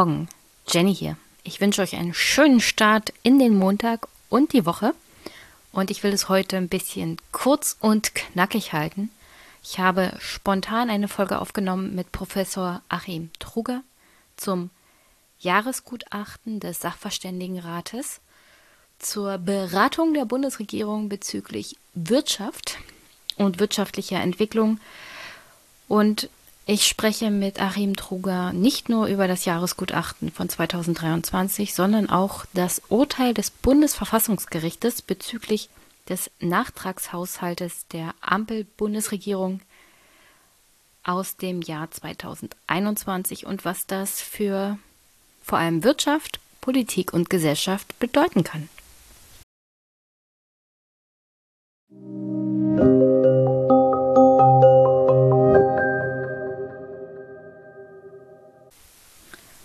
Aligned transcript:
Morgen, 0.00 0.30
Jenny 0.66 0.94
hier. 0.94 1.18
Ich 1.44 1.60
wünsche 1.60 1.82
euch 1.82 1.94
einen 1.94 2.14
schönen 2.14 2.60
Start 2.60 3.12
in 3.22 3.38
den 3.38 3.54
Montag 3.54 4.08
und 4.30 4.54
die 4.54 4.64
Woche. 4.64 4.94
Und 5.72 5.90
ich 5.90 6.02
will 6.02 6.14
es 6.14 6.30
heute 6.30 6.56
ein 6.56 6.70
bisschen 6.70 7.18
kurz 7.32 7.76
und 7.80 8.14
knackig 8.14 8.72
halten. 8.72 9.10
Ich 9.62 9.78
habe 9.78 10.16
spontan 10.18 10.88
eine 10.88 11.06
Folge 11.06 11.38
aufgenommen 11.38 11.94
mit 11.94 12.12
Professor 12.12 12.80
Achim 12.88 13.28
Truger 13.40 13.82
zum 14.38 14.70
Jahresgutachten 15.38 16.60
des 16.60 16.80
Sachverständigenrates 16.80 18.20
zur 18.98 19.36
Beratung 19.36 20.14
der 20.14 20.24
Bundesregierung 20.24 21.10
bezüglich 21.10 21.76
Wirtschaft 21.92 22.78
und 23.36 23.60
wirtschaftlicher 23.60 24.22
Entwicklung. 24.22 24.80
Und 25.88 26.30
ich 26.66 26.86
spreche 26.86 27.30
mit 27.30 27.60
Achim 27.60 27.96
Truger 27.96 28.52
nicht 28.52 28.88
nur 28.88 29.06
über 29.06 29.26
das 29.26 29.44
Jahresgutachten 29.44 30.30
von 30.30 30.48
2023, 30.48 31.74
sondern 31.74 32.08
auch 32.08 32.44
das 32.52 32.82
Urteil 32.88 33.34
des 33.34 33.50
Bundesverfassungsgerichtes 33.50 35.02
bezüglich 35.02 35.68
des 36.08 36.30
Nachtragshaushaltes 36.40 37.86
der 37.88 38.14
Ampel-Bundesregierung 38.20 39.60
aus 41.02 41.36
dem 41.36 41.62
Jahr 41.62 41.90
2021 41.90 43.46
und 43.46 43.64
was 43.64 43.86
das 43.86 44.20
für 44.20 44.78
vor 45.42 45.58
allem 45.58 45.82
Wirtschaft, 45.82 46.40
Politik 46.60 47.12
und 47.12 47.30
Gesellschaft 47.30 47.98
bedeuten 47.98 48.44
kann. 48.44 48.68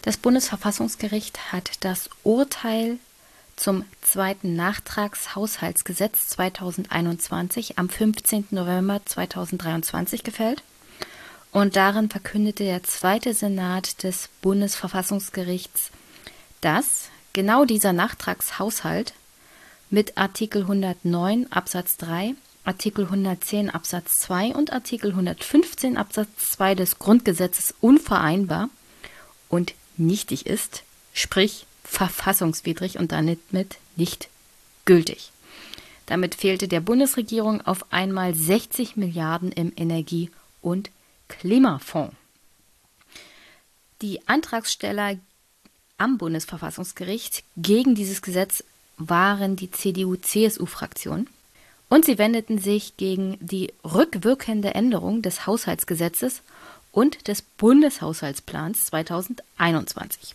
Das 0.05 0.17
Bundesverfassungsgericht 0.17 1.51
hat 1.51 1.83
das 1.83 2.11
Urteil 2.21 2.99
zum 3.55 3.85
zweiten 4.03 4.55
Nachtragshaushaltsgesetz 4.55 6.27
2021 6.27 7.79
am 7.79 7.89
15. 7.89 8.49
November 8.51 9.01
2023 9.03 10.23
gefällt. 10.23 10.61
Und 11.51 11.75
darin 11.75 12.11
verkündete 12.11 12.65
der 12.65 12.83
zweite 12.83 13.33
Senat 13.33 14.03
des 14.03 14.29
Bundesverfassungsgerichts, 14.43 15.89
dass 16.61 17.09
genau 17.33 17.65
dieser 17.65 17.91
Nachtragshaushalt 17.91 19.15
mit 19.89 20.19
Artikel 20.19 20.61
109 20.61 21.51
Absatz 21.51 21.97
3, 21.97 22.35
Artikel 22.63 23.05
110 23.05 23.71
Absatz 23.71 24.17
2 24.17 24.53
und 24.53 24.71
Artikel 24.71 25.09
115 25.09 25.97
Absatz 25.97 26.51
2 26.51 26.75
des 26.75 26.99
Grundgesetzes 26.99 27.73
unvereinbar 27.81 28.69
und 29.49 29.73
nichtig 29.97 30.45
ist, 30.45 30.83
sprich 31.13 31.65
verfassungswidrig 31.83 32.97
und 32.97 33.11
damit 33.11 33.39
nicht 33.95 34.29
gültig. 34.85 35.31
Damit 36.05 36.35
fehlte 36.35 36.67
der 36.67 36.81
Bundesregierung 36.81 37.61
auf 37.61 37.91
einmal 37.91 38.35
60 38.35 38.95
Milliarden 38.95 39.51
im 39.51 39.71
Energie- 39.75 40.31
und 40.61 40.91
Klimafonds. 41.27 42.16
Die 44.01 44.27
Antragsteller 44.27 45.17
am 45.97 46.17
Bundesverfassungsgericht 46.17 47.43
gegen 47.55 47.95
dieses 47.95 48.21
Gesetz 48.21 48.63
waren 48.97 49.56
die 49.56 49.72
CDU-CSU-Fraktion 49.72 51.27
und 51.89 52.06
sie 52.06 52.17
wendeten 52.17 52.59
sich 52.59 52.97
gegen 52.97 53.38
die 53.39 53.73
rückwirkende 53.83 54.75
Änderung 54.75 55.22
des 55.22 55.47
Haushaltsgesetzes 55.47 56.41
und 56.95 57.28
des 57.28 57.41
Bundeshaushaltsplans 57.41 58.85
2021. 58.85 60.33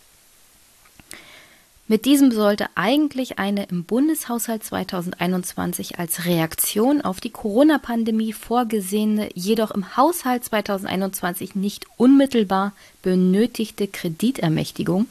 Mit 1.87 2.05
diesem 2.05 2.31
sollte 2.31 2.67
eigentlich 2.75 3.39
eine 3.39 3.63
im 3.65 3.83
Bundeshaushalt 3.83 4.63
2021 4.63 5.99
als 5.99 6.25
Reaktion 6.25 7.01
auf 7.01 7.19
die 7.19 7.31
Corona-Pandemie 7.31 8.31
vorgesehene, 8.31 9.29
jedoch 9.33 9.71
im 9.71 9.97
Haushalt 9.97 10.45
2021 10.45 11.55
nicht 11.55 11.85
unmittelbar 11.97 12.73
benötigte 13.01 13.87
Kreditermächtigung 13.87 15.07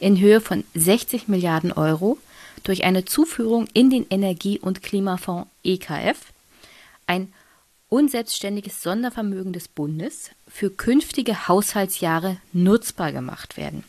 in 0.00 0.18
Höhe 0.18 0.40
von 0.40 0.64
60 0.74 1.28
Milliarden 1.28 1.72
Euro 1.72 2.18
durch 2.64 2.84
eine 2.84 3.04
Zuführung 3.04 3.68
in 3.74 3.90
den 3.90 4.06
Energie- 4.08 4.58
und 4.58 4.82
Klimafonds 4.82 5.48
EKF, 5.62 6.32
ein 7.06 7.32
unselbstständiges 7.88 8.82
Sondervermögen 8.82 9.52
des 9.52 9.68
Bundes 9.68 10.30
für 10.48 10.70
künftige 10.70 11.48
Haushaltsjahre 11.48 12.36
nutzbar 12.52 13.12
gemacht 13.12 13.56
werden. 13.56 13.84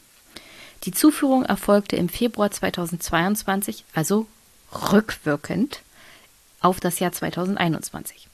Die 0.83 0.91
Zuführung 0.91 1.43
erfolgte 1.43 1.95
im 1.95 2.09
Februar 2.09 2.51
2022, 2.51 3.83
also 3.93 4.27
rückwirkend 4.91 5.81
auf 6.61 6.79
das 6.79 6.99
Jahr 6.99 7.11
2021. 7.11 8.27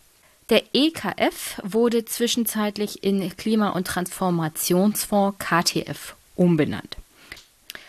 Der 0.49 0.63
EKF 0.73 1.61
wurde 1.63 2.05
zwischenzeitlich 2.05 3.03
in 3.03 3.35
Klima- 3.37 3.69
und 3.69 3.87
Transformationsfonds 3.87 5.37
KTF 5.39 6.15
umbenannt. 6.35 6.97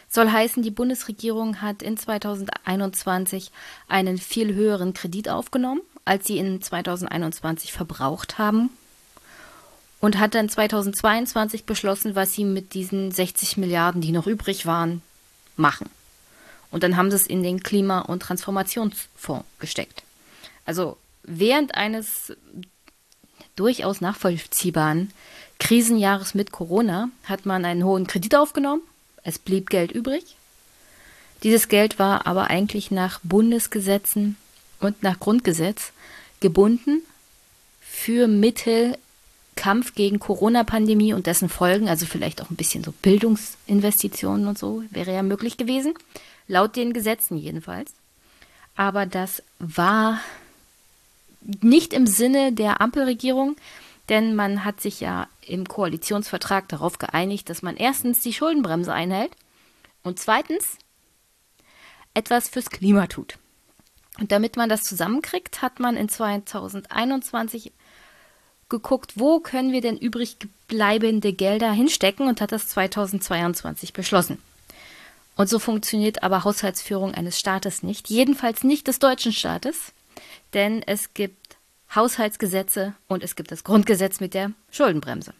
Soll 0.08 0.30
heißen, 0.30 0.62
die 0.62 0.70
Bundesregierung 0.70 1.60
hat 1.60 1.82
in 1.82 1.96
2021 1.96 3.50
einen 3.88 4.18
viel 4.18 4.54
höheren 4.54 4.94
Kredit 4.94 5.28
aufgenommen 5.28 5.80
als 6.04 6.26
sie 6.26 6.38
in 6.38 6.60
2021 6.60 7.72
verbraucht 7.72 8.38
haben 8.38 8.70
und 10.04 10.18
hat 10.18 10.34
dann 10.34 10.50
2022 10.50 11.64
beschlossen, 11.64 12.14
was 12.14 12.34
sie 12.34 12.44
mit 12.44 12.74
diesen 12.74 13.10
60 13.10 13.56
Milliarden, 13.56 14.02
die 14.02 14.12
noch 14.12 14.26
übrig 14.26 14.66
waren, 14.66 15.00
machen. 15.56 15.88
Und 16.70 16.82
dann 16.82 16.98
haben 16.98 17.08
sie 17.08 17.16
es 17.16 17.26
in 17.26 17.42
den 17.42 17.62
Klima- 17.62 18.00
und 18.00 18.20
Transformationsfonds 18.20 19.46
gesteckt. 19.60 20.02
Also 20.66 20.98
während 21.22 21.74
eines 21.74 22.36
durchaus 23.56 24.02
nachvollziehbaren 24.02 25.10
Krisenjahres 25.58 26.34
mit 26.34 26.52
Corona 26.52 27.08
hat 27.24 27.46
man 27.46 27.64
einen 27.64 27.84
hohen 27.84 28.06
Kredit 28.06 28.34
aufgenommen. 28.34 28.82
Es 29.22 29.38
blieb 29.38 29.70
Geld 29.70 29.90
übrig. 29.90 30.36
Dieses 31.44 31.68
Geld 31.68 31.98
war 31.98 32.26
aber 32.26 32.48
eigentlich 32.48 32.90
nach 32.90 33.20
Bundesgesetzen 33.22 34.36
und 34.80 35.02
nach 35.02 35.18
Grundgesetz 35.18 35.92
gebunden 36.40 37.00
für 37.80 38.28
Mittel 38.28 38.98
Kampf 39.56 39.94
gegen 39.94 40.18
Corona-Pandemie 40.18 41.12
und 41.14 41.26
dessen 41.26 41.48
Folgen, 41.48 41.88
also 41.88 42.06
vielleicht 42.06 42.42
auch 42.42 42.50
ein 42.50 42.56
bisschen 42.56 42.84
so 42.84 42.92
Bildungsinvestitionen 42.92 44.48
und 44.48 44.58
so, 44.58 44.82
wäre 44.90 45.12
ja 45.12 45.22
möglich 45.22 45.56
gewesen, 45.56 45.94
laut 46.48 46.76
den 46.76 46.92
Gesetzen 46.92 47.36
jedenfalls. 47.36 47.92
Aber 48.76 49.06
das 49.06 49.42
war 49.58 50.20
nicht 51.40 51.92
im 51.92 52.06
Sinne 52.06 52.52
der 52.52 52.80
Ampelregierung, 52.80 53.56
denn 54.08 54.34
man 54.34 54.64
hat 54.64 54.80
sich 54.80 55.00
ja 55.00 55.28
im 55.46 55.66
Koalitionsvertrag 55.66 56.68
darauf 56.68 56.98
geeinigt, 56.98 57.48
dass 57.48 57.62
man 57.62 57.76
erstens 57.76 58.20
die 58.20 58.32
Schuldenbremse 58.32 58.92
einhält 58.92 59.32
und 60.02 60.18
zweitens 60.18 60.78
etwas 62.12 62.48
fürs 62.48 62.70
Klima 62.70 63.06
tut. 63.06 63.38
Und 64.18 64.30
damit 64.30 64.56
man 64.56 64.68
das 64.68 64.84
zusammenkriegt, 64.84 65.62
hat 65.62 65.80
man 65.80 65.96
in 65.96 66.08
2021 66.08 67.72
geguckt, 68.74 69.12
wo 69.14 69.38
können 69.38 69.72
wir 69.72 69.80
denn 69.80 69.96
übrig 69.96 70.36
bleibende 70.66 71.32
Gelder 71.32 71.70
hinstecken 71.70 72.26
und 72.26 72.40
hat 72.40 72.50
das 72.50 72.68
2022 72.68 73.92
beschlossen. 73.92 74.38
Und 75.36 75.48
so 75.48 75.58
funktioniert 75.58 76.22
aber 76.22 76.44
Haushaltsführung 76.44 77.14
eines 77.14 77.38
Staates 77.38 77.82
nicht, 77.82 78.08
jedenfalls 78.10 78.64
nicht 78.64 78.88
des 78.88 78.98
deutschen 78.98 79.32
Staates, 79.32 79.92
denn 80.54 80.82
es 80.82 81.14
gibt 81.14 81.56
Haushaltsgesetze 81.94 82.94
und 83.06 83.22
es 83.22 83.36
gibt 83.36 83.52
das 83.52 83.62
Grundgesetz 83.62 84.18
mit 84.20 84.34
der 84.34 84.50
Schuldenbremse. 84.70 85.34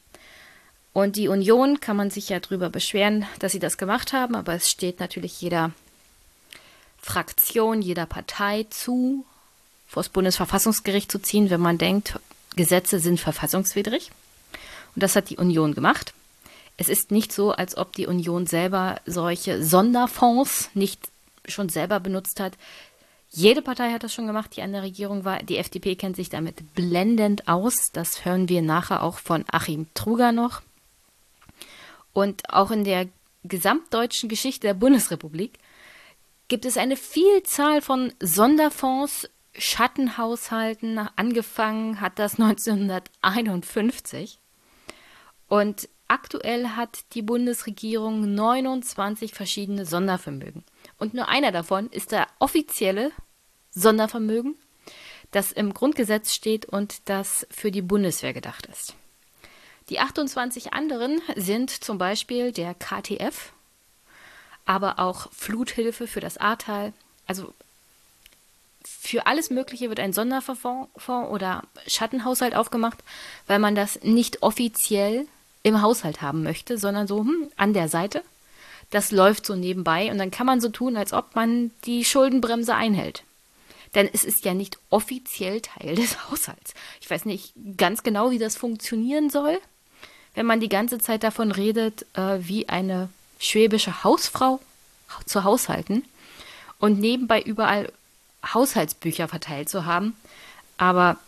Und 0.92 1.16
die 1.16 1.26
Union 1.26 1.80
kann 1.80 1.96
man 1.96 2.10
sich 2.10 2.28
ja 2.28 2.38
darüber 2.38 2.70
beschweren, 2.70 3.26
dass 3.40 3.50
sie 3.50 3.58
das 3.58 3.78
gemacht 3.78 4.12
haben, 4.12 4.36
aber 4.36 4.54
es 4.54 4.70
steht 4.70 5.00
natürlich 5.00 5.40
jeder 5.40 5.72
Fraktion, 7.02 7.82
jeder 7.82 8.06
Partei 8.06 8.66
zu, 8.70 9.24
vor 9.88 10.04
das 10.04 10.10
Bundesverfassungsgericht 10.10 11.10
zu 11.10 11.18
ziehen, 11.18 11.50
wenn 11.50 11.60
man 11.60 11.78
denkt, 11.78 12.18
Gesetze 12.56 12.98
sind 12.98 13.20
verfassungswidrig. 13.20 14.10
Und 14.94 15.02
das 15.02 15.16
hat 15.16 15.30
die 15.30 15.36
Union 15.36 15.74
gemacht. 15.74 16.14
Es 16.76 16.88
ist 16.88 17.10
nicht 17.10 17.32
so, 17.32 17.52
als 17.52 17.76
ob 17.76 17.94
die 17.94 18.06
Union 18.06 18.46
selber 18.46 19.00
solche 19.06 19.62
Sonderfonds 19.62 20.70
nicht 20.74 21.08
schon 21.46 21.68
selber 21.68 22.00
benutzt 22.00 22.40
hat. 22.40 22.54
Jede 23.30 23.62
Partei 23.62 23.90
hat 23.90 24.04
das 24.04 24.14
schon 24.14 24.26
gemacht, 24.26 24.56
die 24.56 24.62
an 24.62 24.72
der 24.72 24.82
Regierung 24.82 25.24
war. 25.24 25.42
Die 25.42 25.58
FDP 25.58 25.96
kennt 25.96 26.16
sich 26.16 26.30
damit 26.30 26.74
blendend 26.74 27.48
aus. 27.48 27.90
Das 27.92 28.24
hören 28.24 28.48
wir 28.48 28.62
nachher 28.62 29.02
auch 29.02 29.18
von 29.18 29.44
Achim 29.50 29.86
Truger 29.94 30.32
noch. 30.32 30.62
Und 32.12 32.48
auch 32.50 32.70
in 32.70 32.84
der 32.84 33.08
gesamtdeutschen 33.42 34.28
Geschichte 34.28 34.68
der 34.68 34.74
Bundesrepublik 34.74 35.58
gibt 36.48 36.64
es 36.64 36.76
eine 36.76 36.96
Vielzahl 36.96 37.82
von 37.82 38.12
Sonderfonds, 38.20 39.28
Schattenhaushalten. 39.56 40.98
Angefangen 41.16 42.00
hat 42.00 42.18
das 42.18 42.34
1951. 42.40 44.38
Und 45.48 45.88
Aktuell 46.06 46.68
hat 46.68 47.14
die 47.14 47.22
Bundesregierung 47.22 48.34
29 48.34 49.32
verschiedene 49.32 49.86
Sondervermögen. 49.86 50.62
Und 50.98 51.14
nur 51.14 51.28
einer 51.28 51.50
davon 51.50 51.88
ist 51.88 52.12
der 52.12 52.26
offizielle 52.38 53.10
Sondervermögen, 53.70 54.54
das 55.30 55.50
im 55.50 55.72
Grundgesetz 55.72 56.34
steht 56.34 56.66
und 56.66 57.08
das 57.08 57.46
für 57.50 57.70
die 57.70 57.82
Bundeswehr 57.82 58.34
gedacht 58.34 58.66
ist. 58.66 58.94
Die 59.88 59.98
28 59.98 60.72
anderen 60.72 61.20
sind 61.36 61.70
zum 61.70 61.98
Beispiel 61.98 62.52
der 62.52 62.74
KTF, 62.74 63.52
aber 64.66 64.98
auch 64.98 65.32
Fluthilfe 65.32 66.06
für 66.06 66.20
das 66.20 66.36
Ahrtal. 66.36 66.92
Also 67.26 67.54
für 68.86 69.26
alles 69.26 69.50
Mögliche 69.50 69.88
wird 69.88 70.00
ein 70.00 70.12
Sonderfonds 70.12 70.90
oder 71.08 71.62
Schattenhaushalt 71.86 72.54
aufgemacht, 72.54 72.98
weil 73.46 73.58
man 73.58 73.74
das 73.74 74.02
nicht 74.02 74.42
offiziell 74.42 75.26
im 75.62 75.82
Haushalt 75.82 76.22
haben 76.22 76.42
möchte, 76.42 76.78
sondern 76.78 77.06
so 77.06 77.20
hm, 77.20 77.50
an 77.56 77.72
der 77.72 77.88
Seite. 77.88 78.22
Das 78.90 79.10
läuft 79.10 79.46
so 79.46 79.56
nebenbei 79.56 80.10
und 80.10 80.18
dann 80.18 80.30
kann 80.30 80.46
man 80.46 80.60
so 80.60 80.68
tun, 80.68 80.96
als 80.96 81.12
ob 81.12 81.34
man 81.34 81.70
die 81.84 82.04
Schuldenbremse 82.04 82.74
einhält. 82.74 83.24
Denn 83.94 84.08
es 84.12 84.24
ist 84.24 84.44
ja 84.44 84.54
nicht 84.54 84.78
offiziell 84.90 85.60
Teil 85.60 85.94
des 85.94 86.16
Haushalts. 86.30 86.74
Ich 87.00 87.10
weiß 87.10 87.24
nicht 87.24 87.54
ganz 87.76 88.02
genau, 88.02 88.30
wie 88.30 88.38
das 88.38 88.56
funktionieren 88.56 89.30
soll, 89.30 89.58
wenn 90.34 90.46
man 90.46 90.60
die 90.60 90.68
ganze 90.68 90.98
Zeit 90.98 91.22
davon 91.22 91.50
redet, 91.50 92.06
äh, 92.14 92.38
wie 92.40 92.68
eine 92.68 93.08
schwäbische 93.38 94.04
Hausfrau 94.04 94.60
zu 95.26 95.44
haushalten 95.44 96.04
und 96.78 96.98
nebenbei 96.98 97.40
überall 97.40 97.90
Haushaltsbücher 98.52 99.28
verteilt 99.28 99.68
zu 99.68 99.84
haben. 99.84 100.16
Aber 100.76 101.18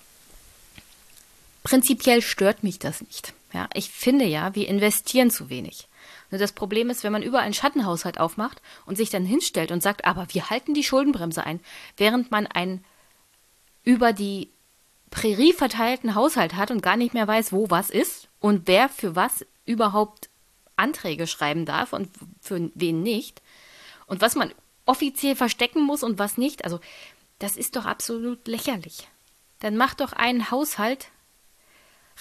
prinzipiell 1.62 2.22
stört 2.22 2.62
mich 2.62 2.78
das 2.78 3.00
nicht. 3.00 3.32
Ja, 3.52 3.68
ich 3.74 3.90
finde 3.90 4.24
ja, 4.24 4.54
wir 4.54 4.68
investieren 4.68 5.30
zu 5.30 5.48
wenig. 5.48 5.88
Nur 6.30 6.38
das 6.38 6.52
Problem 6.52 6.90
ist, 6.90 7.04
wenn 7.04 7.12
man 7.12 7.22
überall 7.22 7.44
einen 7.44 7.54
Schattenhaushalt 7.54 8.18
aufmacht 8.18 8.60
und 8.84 8.96
sich 8.96 9.10
dann 9.10 9.24
hinstellt 9.24 9.70
und 9.70 9.82
sagt, 9.82 10.04
aber 10.04 10.26
wir 10.30 10.50
halten 10.50 10.74
die 10.74 10.84
Schuldenbremse 10.84 11.44
ein, 11.44 11.60
während 11.96 12.30
man 12.30 12.46
einen 12.46 12.84
über 13.84 14.12
die 14.12 14.50
Prärie 15.10 15.52
verteilten 15.52 16.14
Haushalt 16.14 16.56
hat 16.56 16.70
und 16.70 16.82
gar 16.82 16.96
nicht 16.96 17.14
mehr 17.14 17.28
weiß, 17.28 17.52
wo 17.52 17.70
was 17.70 17.90
ist 17.90 18.28
und 18.40 18.66
wer 18.66 18.88
für 18.88 19.14
was 19.14 19.46
überhaupt 19.64 20.28
Anträge 20.76 21.26
schreiben 21.26 21.64
darf 21.64 21.92
und 21.92 22.10
für 22.40 22.70
wen 22.74 23.02
nicht 23.02 23.40
und 24.06 24.20
was 24.20 24.34
man 24.34 24.52
offiziell 24.86 25.36
verstecken 25.36 25.82
muss 25.82 26.02
und 26.02 26.18
was 26.18 26.38
nicht. 26.38 26.64
Also 26.64 26.80
das 27.38 27.56
ist 27.56 27.76
doch 27.76 27.84
absolut 27.84 28.46
lächerlich. 28.48 29.08
Dann 29.60 29.76
macht 29.76 30.00
doch 30.00 30.12
einen 30.12 30.50
Haushalt, 30.50 31.08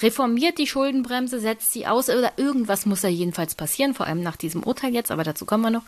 reformiert 0.02 0.58
die 0.58 0.68
Schuldenbremse, 0.68 1.40
setzt 1.40 1.72
sie 1.72 1.88
aus 1.88 2.10
oder 2.10 2.34
irgendwas 2.38 2.86
muss 2.86 3.02
da 3.02 3.08
jedenfalls 3.08 3.56
passieren, 3.56 3.94
vor 3.94 4.08
allem 4.08 4.22
nach 4.22 4.36
diesem 4.36 4.64
Urteil 4.64 4.94
jetzt, 4.94 5.12
aber 5.12 5.24
dazu 5.24 5.46
kommen 5.46 5.64
wir 5.64 5.70
noch. 5.70 5.86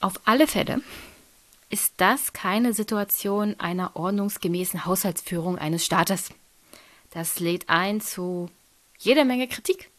Auf 0.00 0.14
alle 0.24 0.46
Fälle 0.46 0.82
ist 1.70 1.94
das 1.96 2.32
keine 2.32 2.74
Situation 2.74 3.58
einer 3.58 3.96
ordnungsgemäßen 3.96 4.84
Haushaltsführung 4.84 5.58
eines 5.58 5.84
Staates. 5.84 6.30
Das 7.10 7.40
lädt 7.40 7.68
ein 7.68 8.00
zu 8.00 8.50
jeder 8.98 9.24
Menge 9.24 9.48
Kritik 9.48 9.90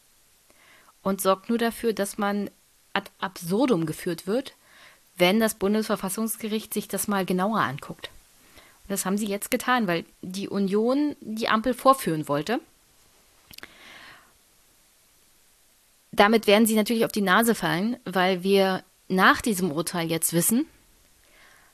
und 1.02 1.20
sorgt 1.20 1.48
nur 1.48 1.58
dafür, 1.58 1.92
dass 1.92 2.16
man 2.16 2.50
ad 2.92 3.10
absurdum 3.18 3.86
geführt 3.86 4.26
wird, 4.26 4.54
wenn 5.16 5.40
das 5.40 5.54
Bundesverfassungsgericht 5.54 6.74
sich 6.74 6.88
das 6.88 7.08
mal 7.08 7.24
genauer 7.24 7.60
anguckt. 7.60 8.10
Und 8.82 8.90
das 8.90 9.06
haben 9.06 9.18
sie 9.18 9.26
jetzt 9.26 9.50
getan, 9.50 9.86
weil 9.86 10.04
die 10.22 10.48
Union 10.48 11.16
die 11.20 11.48
Ampel 11.48 11.74
vorführen 11.74 12.28
wollte. 12.28 12.60
Damit 16.12 16.46
werden 16.46 16.66
sie 16.66 16.76
natürlich 16.76 17.04
auf 17.04 17.12
die 17.12 17.22
Nase 17.22 17.54
fallen, 17.54 17.96
weil 18.04 18.42
wir 18.42 18.84
nach 19.08 19.40
diesem 19.40 19.72
Urteil 19.72 20.10
jetzt 20.10 20.32
wissen, 20.32 20.66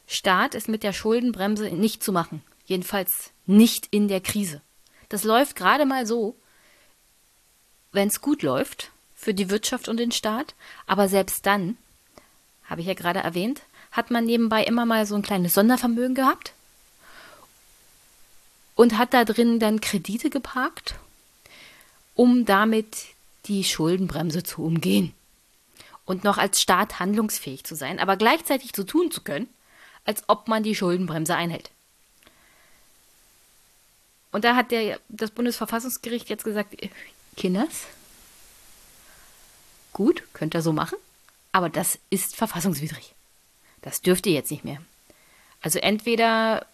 Staat 0.07 0.55
ist 0.57 0.69
mit 0.69 0.83
der 0.83 0.93
Schuldenbremse 0.93 1.71
nicht 1.71 2.03
zu 2.03 2.11
machen. 2.13 2.43
Jedenfalls 2.65 3.31
nicht 3.47 3.87
in 3.91 4.09
der 4.09 4.21
Krise. 4.21 4.61
Das 5.09 5.25
läuft 5.25 5.57
gerade 5.57 5.87
mal 5.87 6.07
so, 6.07 6.37
wenn 7.93 8.09
es 8.09 8.21
gut 8.21 8.43
läuft 8.43 8.91
für 9.15 9.35
die 9.35 9.51
Wirtschaft 9.51 9.89
und 9.89 9.99
den 9.99 10.11
Staat. 10.11 10.55
Aber 10.87 11.09
selbst 11.09 11.47
dann, 11.47 11.77
habe 12.71 12.81
ich 12.81 12.87
ja 12.87 12.95
gerade 12.95 13.19
erwähnt, 13.19 13.63
hat 13.91 14.11
man 14.11 14.25
nebenbei 14.25 14.65
immer 14.65 14.87
mal 14.87 15.05
so 15.05 15.17
ein 15.17 15.23
kleines 15.23 15.55
Sondervermögen 15.55 16.15
gehabt? 16.15 16.53
Und 18.77 18.97
hat 18.97 19.13
da 19.13 19.25
drin 19.25 19.59
dann 19.59 19.81
Kredite 19.81 20.31
geparkt, 20.31 20.95
um 22.15 22.47
damit 22.47 23.09
die 23.47 23.65
Schuldenbremse 23.65 24.43
zu 24.45 24.63
umgehen 24.63 25.13
und 26.05 26.25
noch 26.25 26.39
als 26.39 26.61
Staat 26.61 26.99
handlungsfähig 26.99 27.65
zu 27.65 27.75
sein, 27.75 27.99
aber 27.99 28.17
gleichzeitig 28.17 28.73
so 28.75 28.85
tun 28.85 29.11
zu 29.11 29.21
können, 29.23 29.49
als 30.05 30.23
ob 30.29 30.49
man 30.49 30.63
die 30.63 30.75
Schuldenbremse 30.75 31.35
einhält. 31.35 31.71
Und 34.33 34.45
da 34.45 34.55
hat 34.55 34.71
der, 34.71 35.01
das 35.09 35.31
Bundesverfassungsgericht 35.33 36.29
jetzt 36.29 36.45
gesagt, 36.45 36.77
Kinders, 37.37 37.85
gut, 39.93 40.23
könnt 40.33 40.55
ihr 40.55 40.63
so 40.63 40.73
machen, 40.73 40.97
aber 41.53 41.69
das 41.69 41.99
ist 42.11 42.37
verfassungswidrig. 42.37 43.15
Das 43.83 44.03
dürft 44.03 44.27
ihr 44.27 44.33
jetzt 44.33 44.51
nicht 44.51 44.65
mehr. 44.65 44.81
Also 45.61 45.79
entweder 45.79 46.67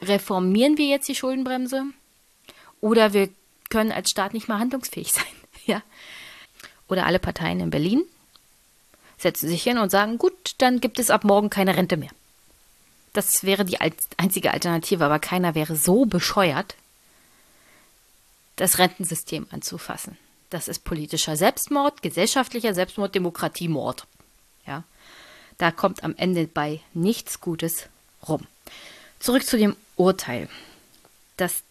reformieren 0.00 0.78
wir 0.78 0.86
jetzt 0.86 1.08
die 1.08 1.14
Schuldenbremse 1.14 1.84
oder 2.80 3.12
wir 3.12 3.28
können 3.70 3.92
als 3.92 4.10
Staat 4.10 4.34
nicht 4.34 4.48
mehr 4.48 4.58
handlungsfähig 4.58 5.12
sein. 5.12 5.24
Ja? 5.66 5.82
Oder 6.88 7.06
alle 7.06 7.18
Parteien 7.18 7.60
in 7.60 7.70
Berlin 7.70 8.04
setzen 9.16 9.48
sich 9.48 9.62
hin 9.62 9.78
und 9.78 9.90
sagen, 9.90 10.18
gut, 10.18 10.54
dann 10.58 10.80
gibt 10.80 10.98
es 10.98 11.10
ab 11.10 11.24
morgen 11.24 11.50
keine 11.50 11.76
Rente 11.76 11.96
mehr. 11.96 12.10
Das 13.12 13.44
wäre 13.44 13.64
die 13.64 13.78
einzige 13.80 14.50
Alternative, 14.50 15.04
aber 15.04 15.18
keiner 15.20 15.54
wäre 15.54 15.76
so 15.76 16.04
bescheuert, 16.04 16.74
das 18.56 18.78
Rentensystem 18.78 19.46
anzufassen. 19.50 20.18
Das 20.54 20.68
ist 20.68 20.84
politischer 20.84 21.36
Selbstmord, 21.36 22.00
gesellschaftlicher 22.00 22.74
Selbstmord, 22.74 23.12
Demokratiemord. 23.12 24.06
Ja, 24.68 24.84
da 25.58 25.72
kommt 25.72 26.04
am 26.04 26.14
Ende 26.16 26.46
bei 26.46 26.78
nichts 26.92 27.40
Gutes 27.40 27.88
rum. 28.28 28.46
Zurück 29.18 29.44
zu 29.44 29.58
dem 29.58 29.74
Urteil. 29.96 30.48
Das 31.36 31.64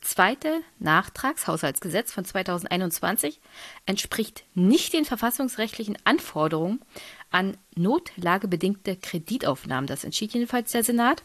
zweite 0.00 0.62
Nachtragshaushaltsgesetz 0.78 2.10
von 2.10 2.24
2021 2.24 3.40
entspricht 3.84 4.42
nicht 4.54 4.94
den 4.94 5.04
verfassungsrechtlichen 5.04 5.98
Anforderungen 6.04 6.80
an 7.30 7.58
notlagebedingte 7.74 8.96
Kreditaufnahmen. 8.96 9.86
Das 9.86 10.04
entschied 10.04 10.32
jedenfalls 10.32 10.72
der 10.72 10.82
Senat 10.82 11.22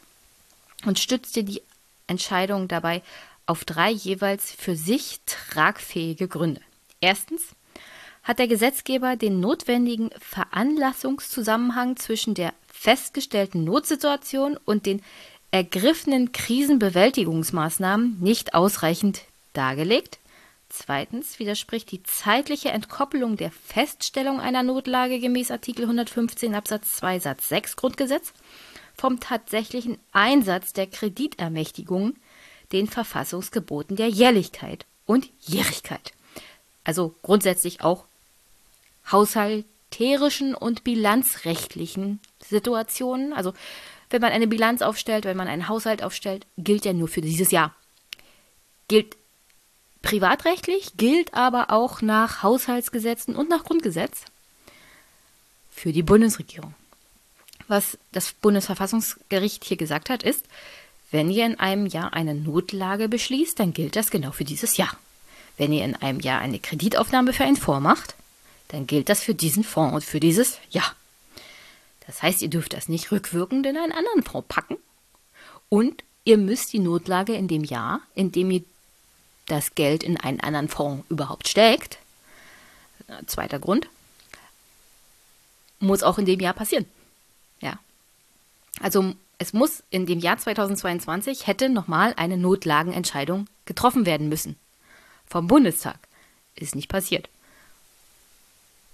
und 0.83 0.99
stützte 0.99 1.45
die 1.45 1.61
Entscheidung 2.07 2.67
dabei 2.67 3.01
auf 3.45 3.63
drei 3.63 3.89
jeweils 3.89 4.51
für 4.51 4.75
sich 4.75 5.21
tragfähige 5.25 6.27
Gründe. 6.27 6.59
Erstens 7.03 7.49
hat 8.23 8.39
der 8.39 8.47
Gesetzgeber 8.47 9.17
den 9.17 9.41
notwendigen 9.41 10.09
Veranlassungszusammenhang 10.19 11.97
zwischen 11.97 12.33
der 12.33 12.53
festgestellten 12.71 13.65
Notsituation 13.65 14.57
und 14.63 14.85
den 14.85 15.01
ergriffenen 15.51 16.31
Krisenbewältigungsmaßnahmen 16.31 18.21
nicht 18.21 18.53
ausreichend 18.53 19.23
dargelegt. 19.51 20.19
Zweitens 20.69 21.39
widerspricht 21.39 21.91
die 21.91 22.03
zeitliche 22.03 22.69
Entkoppelung 22.69 23.35
der 23.35 23.51
Feststellung 23.51 24.39
einer 24.39 24.63
Notlage 24.63 25.19
gemäß 25.19 25.51
Artikel 25.51 25.83
115 25.83 26.55
Absatz 26.55 26.95
2 26.95 27.19
Satz 27.19 27.49
6 27.49 27.75
Grundgesetz 27.75 28.31
vom 28.95 29.19
tatsächlichen 29.19 29.97
Einsatz 30.13 30.71
der 30.71 30.87
Kreditermächtigungen 30.87 32.15
den 32.71 32.87
Verfassungsgeboten 32.87 33.97
der 33.97 34.07
Jährlichkeit 34.07 34.85
und 35.05 35.29
Jährigkeit. 35.41 36.13
Also 36.83 37.15
grundsätzlich 37.21 37.81
auch 37.81 38.05
haushalterischen 39.11 40.55
und 40.55 40.83
bilanzrechtlichen 40.83 42.19
Situationen. 42.43 43.33
Also 43.33 43.53
wenn 44.09 44.21
man 44.21 44.31
eine 44.31 44.47
Bilanz 44.47 44.81
aufstellt, 44.81 45.25
wenn 45.25 45.37
man 45.37 45.47
einen 45.47 45.67
Haushalt 45.67 46.03
aufstellt, 46.03 46.45
gilt 46.57 46.85
ja 46.85 46.93
nur 46.93 47.07
für 47.07 47.21
dieses 47.21 47.51
Jahr. 47.51 47.75
Gilt 48.87 49.15
privatrechtlich, 50.01 50.97
gilt 50.97 51.33
aber 51.33 51.71
auch 51.71 52.01
nach 52.01 52.43
Haushaltsgesetzen 52.43 53.35
und 53.35 53.49
nach 53.49 53.63
Grundgesetz 53.63 54.25
für 55.71 55.91
die 55.91 56.03
Bundesregierung. 56.03 56.75
Was 57.67 57.97
das 58.11 58.33
Bundesverfassungsgericht 58.33 59.63
hier 59.63 59.77
gesagt 59.77 60.09
hat, 60.09 60.21
ist, 60.21 60.45
wenn 61.09 61.31
ihr 61.31 61.45
in 61.45 61.59
einem 61.59 61.85
Jahr 61.85 62.13
eine 62.13 62.35
Notlage 62.35 63.07
beschließt, 63.07 63.59
dann 63.59 63.73
gilt 63.73 63.95
das 63.95 64.11
genau 64.11 64.31
für 64.31 64.43
dieses 64.43 64.77
Jahr. 64.77 64.97
Wenn 65.57 65.71
ihr 65.73 65.85
in 65.85 65.95
einem 65.95 66.19
Jahr 66.19 66.39
eine 66.39 66.59
Kreditaufnahme 66.59 67.33
für 67.33 67.43
einen 67.43 67.57
Fonds 67.57 67.83
macht, 67.83 68.15
dann 68.69 68.87
gilt 68.87 69.09
das 69.09 69.21
für 69.21 69.35
diesen 69.35 69.63
Fonds 69.63 69.93
und 69.93 70.03
für 70.03 70.19
dieses 70.19 70.57
Jahr. 70.71 70.95
Das 72.07 72.23
heißt, 72.23 72.41
ihr 72.41 72.49
dürft 72.49 72.73
das 72.73 72.89
nicht 72.89 73.11
rückwirkend 73.11 73.65
in 73.65 73.77
einen 73.77 73.91
anderen 73.91 74.23
Fonds 74.23 74.47
packen. 74.47 74.77
Und 75.69 76.03
ihr 76.23 76.37
müsst 76.37 76.73
die 76.73 76.79
Notlage 76.79 77.33
in 77.35 77.47
dem 77.47 77.63
Jahr, 77.63 78.01
in 78.15 78.31
dem 78.31 78.51
ihr 78.51 78.63
das 79.45 79.75
Geld 79.75 80.03
in 80.03 80.17
einen 80.17 80.39
anderen 80.39 80.69
Fonds 80.69 81.05
überhaupt 81.09 81.47
steckt, 81.47 81.99
Zweiter 83.27 83.59
Grund. 83.59 83.87
Muss 85.79 86.03
auch 86.03 86.17
in 86.17 86.25
dem 86.25 86.39
Jahr 86.39 86.53
passieren. 86.53 86.85
Ja. 87.59 87.79
Also 88.79 89.13
es 89.37 89.53
muss 89.53 89.83
in 89.89 90.05
dem 90.05 90.19
Jahr 90.19 90.37
2022 90.37 91.47
hätte 91.47 91.69
nochmal 91.69 92.13
eine 92.15 92.37
Notlagenentscheidung 92.37 93.47
getroffen 93.65 94.05
werden 94.05 94.29
müssen. 94.29 94.55
Vom 95.27 95.47
Bundestag. 95.47 95.97
Ist 96.55 96.75
nicht 96.75 96.89
passiert. 96.89 97.29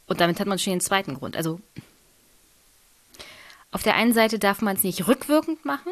Und 0.08 0.22
damit 0.22 0.40
hat 0.40 0.48
man 0.48 0.58
schon 0.58 0.74
den 0.74 0.82
zweiten 0.82 1.16
Grund. 1.16 1.36
Also 1.38 1.60
auf 3.72 3.84
der 3.84 3.96
einen 3.96 4.14
Seite 4.14 4.40
darf 4.40 4.62
man 4.62 4.76
es 4.76 4.84
nicht 4.84 5.08
rückwirkend 5.08 5.64
machen, 5.66 5.92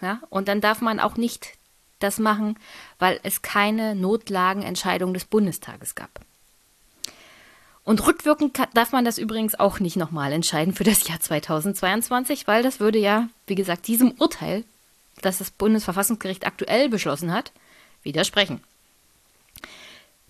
ja, 0.00 0.20
und 0.30 0.48
dann 0.48 0.60
darf 0.60 0.80
man 0.80 1.00
auch 1.00 1.16
nicht 1.16 1.52
das 1.98 2.18
machen, 2.18 2.58
weil 2.98 3.20
es 3.22 3.42
keine 3.42 3.94
Notlagenentscheidung 3.94 5.14
des 5.14 5.24
Bundestages 5.24 5.94
gab. 5.94 6.10
Und 7.84 8.06
rückwirkend 8.06 8.58
darf 8.72 8.92
man 8.92 9.04
das 9.04 9.18
übrigens 9.18 9.54
auch 9.58 9.78
nicht 9.78 9.96
nochmal 9.96 10.32
entscheiden 10.32 10.74
für 10.74 10.84
das 10.84 11.06
Jahr 11.06 11.20
2022, 11.20 12.46
weil 12.46 12.62
das 12.62 12.80
würde 12.80 12.98
ja, 12.98 13.28
wie 13.46 13.54
gesagt, 13.54 13.86
diesem 13.86 14.12
Urteil, 14.12 14.64
das 15.20 15.38
das 15.38 15.50
Bundesverfassungsgericht 15.50 16.46
aktuell 16.46 16.88
beschlossen 16.88 17.32
hat, 17.32 17.52
widersprechen. 18.02 18.62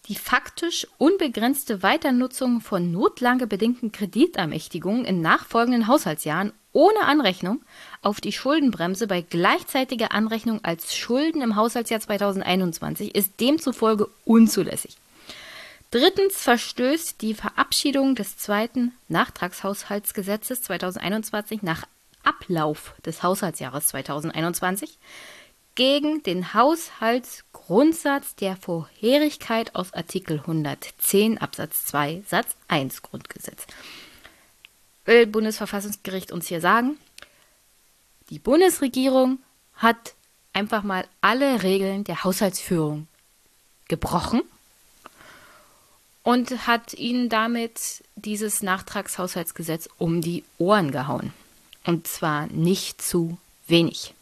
Die 0.08 0.16
faktisch 0.16 0.86
unbegrenzte 0.98 1.82
Weiternutzung 1.82 2.60
von 2.60 2.92
notlagebedingten 2.92 3.90
Kreditermächtigungen 3.90 5.06
in 5.06 5.22
nachfolgenden 5.22 5.86
Haushaltsjahren 5.86 6.52
ohne 6.72 7.04
Anrechnung 7.04 7.62
auf 8.02 8.20
die 8.20 8.32
Schuldenbremse 8.32 9.06
bei 9.06 9.22
gleichzeitiger 9.22 10.12
Anrechnung 10.12 10.62
als 10.62 10.94
Schulden 10.94 11.40
im 11.40 11.56
Haushaltsjahr 11.56 12.00
2021 12.00 13.14
ist 13.14 13.40
demzufolge 13.40 14.08
unzulässig. 14.26 14.96
Drittens 15.90 16.36
verstößt 16.36 17.22
die 17.22 17.34
Verabschiedung 17.34 18.14
des 18.14 18.36
zweiten 18.36 18.92
Nachtragshaushaltsgesetzes 19.08 20.62
2021 20.62 21.62
nach 21.62 21.84
Ablauf 22.24 22.94
des 23.06 23.22
Haushaltsjahres 23.22 23.88
2021 23.88 24.98
gegen 25.74 26.22
den 26.22 26.54
Haushaltsgrundsatz 26.54 28.36
der 28.36 28.56
Vorherigkeit 28.56 29.74
aus 29.74 29.92
Artikel 29.92 30.40
110 30.40 31.38
Absatz 31.38 31.86
2 31.86 32.22
Satz 32.28 32.54
1 32.68 33.02
Grundgesetz. 33.02 33.66
Will 35.04 35.26
Bundesverfassungsgericht 35.26 36.32
uns 36.32 36.46
hier 36.46 36.60
sagen, 36.60 36.98
die 38.30 38.38
Bundesregierung 38.38 39.38
hat 39.74 40.14
einfach 40.52 40.82
mal 40.82 41.06
alle 41.20 41.62
Regeln 41.62 42.04
der 42.04 42.24
Haushaltsführung 42.24 43.06
gebrochen 43.88 44.42
und 46.22 46.66
hat 46.66 46.94
ihnen 46.94 47.28
damit 47.28 48.02
dieses 48.16 48.62
Nachtragshaushaltsgesetz 48.62 49.88
um 49.98 50.20
die 50.20 50.44
Ohren 50.58 50.90
gehauen. 50.90 51.34
Und 51.84 52.06
zwar 52.06 52.46
nicht 52.46 53.02
zu 53.02 53.36
wenig. 53.66 54.14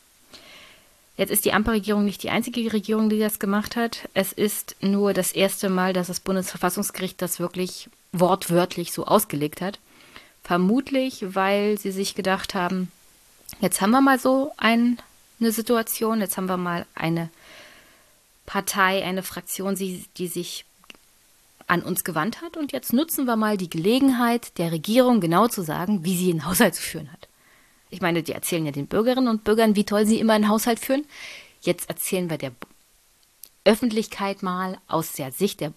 Jetzt 1.16 1.31
ist 1.31 1.45
die 1.45 1.52
Ampelregierung 1.52 2.04
nicht 2.04 2.23
die 2.23 2.31
einzige 2.31 2.73
Regierung, 2.73 3.11
die 3.11 3.19
das 3.19 3.38
gemacht 3.38 3.76
hat. 3.76 4.09
Es 4.14 4.33
ist 4.33 4.76
nur 4.81 5.12
das 5.12 5.33
erste 5.33 5.69
Mal, 5.69 5.92
dass 5.92 6.07
das 6.07 6.21
Bundesverfassungsgericht 6.21 7.21
das 7.21 7.38
wirklich 7.38 7.90
wortwörtlich 8.12 8.92
so 8.92 9.04
ausgelegt 9.04 9.61
hat. 9.61 9.78
Vermutlich, 10.42 11.35
weil 11.35 11.78
sie 11.78 11.92
sich 11.92 12.14
gedacht 12.14 12.54
haben, 12.54 12.90
jetzt 13.61 13.81
haben 13.81 13.90
wir 13.90 14.00
mal 14.00 14.19
so 14.19 14.52
ein, 14.57 14.99
eine 15.38 15.52
Situation, 15.52 16.21
jetzt 16.21 16.37
haben 16.37 16.49
wir 16.49 16.57
mal 16.57 16.87
eine 16.95 17.28
Partei, 18.47 19.04
eine 19.04 19.23
Fraktion, 19.23 19.76
die, 19.76 20.04
die 20.16 20.28
sich 20.28 20.64
an 21.66 21.83
uns 21.83 22.04
gewandt 22.04 22.42
hat. 22.42 22.57
Und 22.57 22.73
jetzt 22.73 22.92
nutzen 22.92 23.26
wir 23.26 23.37
mal 23.37 23.57
die 23.57 23.71
Gelegenheit 23.71 24.59
der 24.59 24.73
Regierung 24.73 25.21
genau 25.21 25.47
zu 25.47 25.62
sagen, 25.62 26.04
wie 26.04 26.16
sie 26.16 26.31
einen 26.31 26.47
Haushalt 26.47 26.75
zu 26.75 26.83
führen 26.83 27.12
hat. 27.12 27.28
Ich 27.93 28.01
meine, 28.01 28.23
die 28.23 28.33
erzählen 28.33 28.65
ja 28.65 28.73
den 28.73 28.87
Bürgerinnen 28.87 29.29
und 29.29 29.45
Bürgern, 29.45 29.77
wie 29.77 29.85
toll 29.85 30.07
sie 30.07 30.19
immer 30.19 30.33
einen 30.33 30.49
Haushalt 30.49 30.81
führen. 30.81 31.05
Jetzt 31.61 31.91
erzählen 31.91 32.31
wir 32.31 32.39
der 32.39 32.53
Öffentlichkeit 33.65 34.43
mal 34.43 34.79
aus 34.89 35.13
der 35.13 35.31
Sicht 35.31 35.61
des 35.61 35.73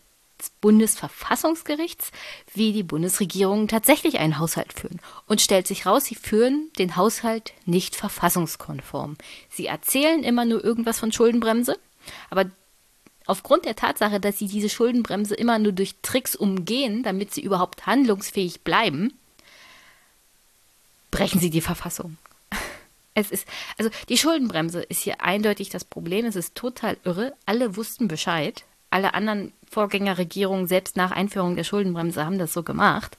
Bundesverfassungsgerichts, 0.62 2.12
wie 2.54 2.72
die 2.72 2.84
Bundesregierungen 2.84 3.68
tatsächlich 3.68 4.18
einen 4.18 4.40
Haushalt 4.40 4.72
führen. 4.72 5.02
Und 5.28 5.42
stellt 5.42 5.68
sich 5.68 5.86
raus, 5.86 6.06
sie 6.06 6.16
führen 6.16 6.72
den 6.80 6.96
Haushalt 6.96 7.52
nicht 7.66 7.98
verfassungskonform. 7.98 9.18
Sie 9.50 9.66
erzählen 9.66 10.24
immer 10.24 10.46
nur 10.46 10.64
irgendwas 10.64 11.00
von 11.00 11.12
Schuldenbremse, 11.12 11.78
aber 12.30 12.46
Aufgrund 13.28 13.66
der 13.66 13.76
Tatsache, 13.76 14.20
dass 14.20 14.38
sie 14.38 14.48
diese 14.48 14.70
Schuldenbremse 14.70 15.34
immer 15.34 15.58
nur 15.58 15.72
durch 15.72 15.96
Tricks 16.04 16.36
umgehen, 16.36 17.02
damit 17.02 17.34
sie 17.34 17.42
überhaupt 17.42 17.88
handlungsfähig 17.88 18.62
bleiben, 18.62 19.14
brechen 21.16 21.40
sie 21.40 21.50
die 21.50 21.62
Verfassung. 21.62 22.18
Es 23.14 23.32
ist, 23.32 23.48
also 23.78 23.90
die 24.10 24.18
Schuldenbremse 24.18 24.82
ist 24.82 25.02
hier 25.02 25.22
eindeutig 25.22 25.70
das 25.70 25.86
Problem. 25.86 26.26
Es 26.26 26.36
ist 26.36 26.56
total 26.56 26.98
irre. 27.06 27.34
Alle 27.46 27.78
wussten 27.78 28.10
Bescheid. 28.10 28.66
Alle 28.90 29.14
anderen 29.14 29.54
Vorgängerregierungen, 29.72 30.68
selbst 30.68 30.98
nach 30.98 31.12
Einführung 31.12 31.56
der 31.56 31.64
Schuldenbremse, 31.64 32.26
haben 32.26 32.40
das 32.40 32.54
so 32.54 32.64
gemacht. 32.64 33.18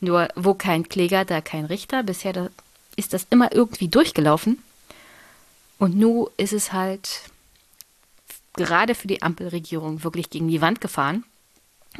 Nur, 0.00 0.28
wo 0.34 0.54
kein 0.54 0.88
Kläger, 0.88 1.24
da 1.24 1.40
kein 1.40 1.64
Richter. 1.64 2.02
Bisher 2.02 2.32
da 2.32 2.48
ist 2.96 3.14
das 3.14 3.26
immer 3.30 3.52
irgendwie 3.52 3.88
durchgelaufen. 3.88 4.58
Und 5.78 5.96
nun 5.96 6.28
ist 6.36 6.52
es 6.52 6.72
halt 6.72 7.20
gerade 8.54 8.96
für 8.96 9.06
die 9.06 9.22
Ampelregierung 9.22 10.02
wirklich 10.02 10.30
gegen 10.30 10.48
die 10.48 10.60
Wand 10.60 10.80
gefahren. 10.80 11.24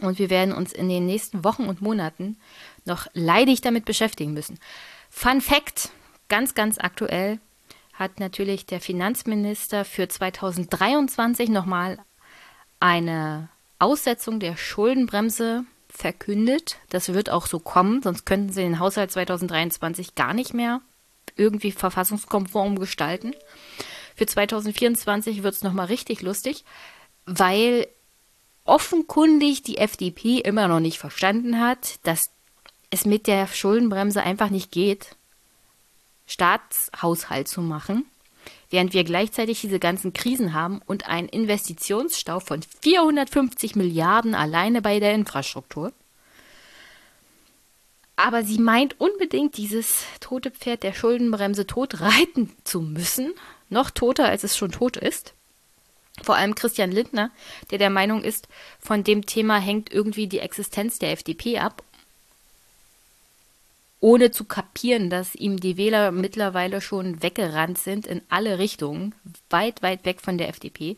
Und 0.01 0.19
wir 0.19 0.31
werden 0.31 0.53
uns 0.55 0.73
in 0.73 0.89
den 0.89 1.07
nächsten 1.07 1.45
Wochen 1.45 1.67
und 1.67 1.83
Monaten 1.83 2.37
noch 2.85 3.07
leidig 3.15 3.61
damit 3.61 3.85
beschäftigen 3.85 4.33
müssen. 4.33 4.59
Fun 5.15 5.41
Fact, 5.41 5.91
ganz, 6.29 6.55
ganz 6.55 6.79
aktuell 6.79 7.39
hat 7.93 8.19
natürlich 8.19 8.67
der 8.67 8.81
Finanzminister 8.81 9.85
für 9.85 10.09
2023 10.09 11.49
nochmal 11.49 11.99
eine 12.81 13.49
Aussetzung 13.79 14.41
der 14.41 14.57
Schuldenbremse 14.57 15.65
verkündet. 15.89 16.79
Das 16.89 17.13
wird 17.13 17.31
auch 17.31 17.47
so 17.47 17.61
kommen, 17.61 18.03
sonst 18.03 18.27
könnten 18.27 18.53
sie 18.53 18.63
den 18.63 18.81
Haushalt 18.81 19.13
2023 19.13 20.17
gar 20.17 20.35
nicht 20.35 20.55
mehr 20.55 20.81
irgendwie 21.37 21.71
verfassungskonform 21.71 22.81
gestalten. 22.81 23.33
Für 24.17 24.27
2024 24.27 25.45
wird 25.45 25.55
es 25.55 25.63
nochmal 25.63 25.87
richtig 25.87 26.23
lustig, 26.23 26.65
weil 27.27 27.87
offenkundig 28.65 29.63
die 29.63 29.79
FDP 29.79 30.39
immer 30.39 30.67
noch 30.67 30.81
nicht 30.81 30.99
verstanden 30.99 31.61
hat, 31.61 32.01
dass 32.03 32.31
es 32.93 33.07
mit 33.07 33.27
der 33.27 33.49
Schuldenbremse 33.49 34.23
einfach 34.23 34.51
nicht 34.51 34.71
geht, 34.71 35.17
Staatshaushalt 36.27 37.49
zu 37.49 37.63
machen, 37.63 38.05
während 38.71 38.93
wir 38.93 39.03
gleichzeitig 39.03 39.63
diese 39.63 39.79
ganzen 39.79 40.13
Krisen 40.13 40.53
haben 40.53 40.83
und 40.87 41.09
einen 41.09 41.29
Investitionsstau 41.29 42.39
von 42.39 42.61
450 42.83 43.77
Milliarden 43.77 44.35
alleine 44.35 44.83
bei 44.83 45.01
der 45.01 45.15
Infrastruktur. 45.15 45.93
Aber 48.15 48.45
sie 48.45 48.59
meint 48.59 49.01
unbedingt, 49.01 49.57
dieses 49.57 50.05
tote 50.21 50.51
Pferd 50.51 50.83
der 50.83 50.93
Schuldenbremse 50.93 51.67
tot 51.67 52.01
reiten 52.03 52.55
zu 52.63 52.83
müssen, 52.83 53.33
noch 53.71 53.91
toter, 53.91 54.27
als 54.27 54.45
es 54.45 54.57
schon 54.57 54.71
tot 54.71 54.99
ist. 54.99 55.33
Vor 56.23 56.37
allem 56.37 56.55
Christian 56.55 56.93
Lindner, 56.93 57.31
der 57.71 57.79
der 57.79 57.89
Meinung 57.89 58.23
ist, 58.23 58.49
von 58.79 59.03
dem 59.03 59.25
Thema 59.25 59.59
hängt 59.59 59.91
irgendwie 59.91 60.27
die 60.27 60.41
Existenz 60.41 60.99
der 60.99 61.13
FDP 61.13 61.59
ab, 61.59 61.83
ohne 64.03 64.33
zu 64.33 64.45
kapieren, 64.45 65.11
dass 65.11 65.37
ihm 65.37 65.61
die 65.61 65.77
Wähler 65.77 66.11
mittlerweile 66.11 66.81
schon 66.81 67.23
weggerannt 67.23 67.79
sind 67.79 68.07
in 68.07 68.21
alle 68.29 68.59
Richtungen, 68.59 69.15
weit, 69.49 69.81
weit 69.81 70.05
weg 70.05 70.21
von 70.21 70.37
der 70.37 70.49
FDP, 70.49 70.97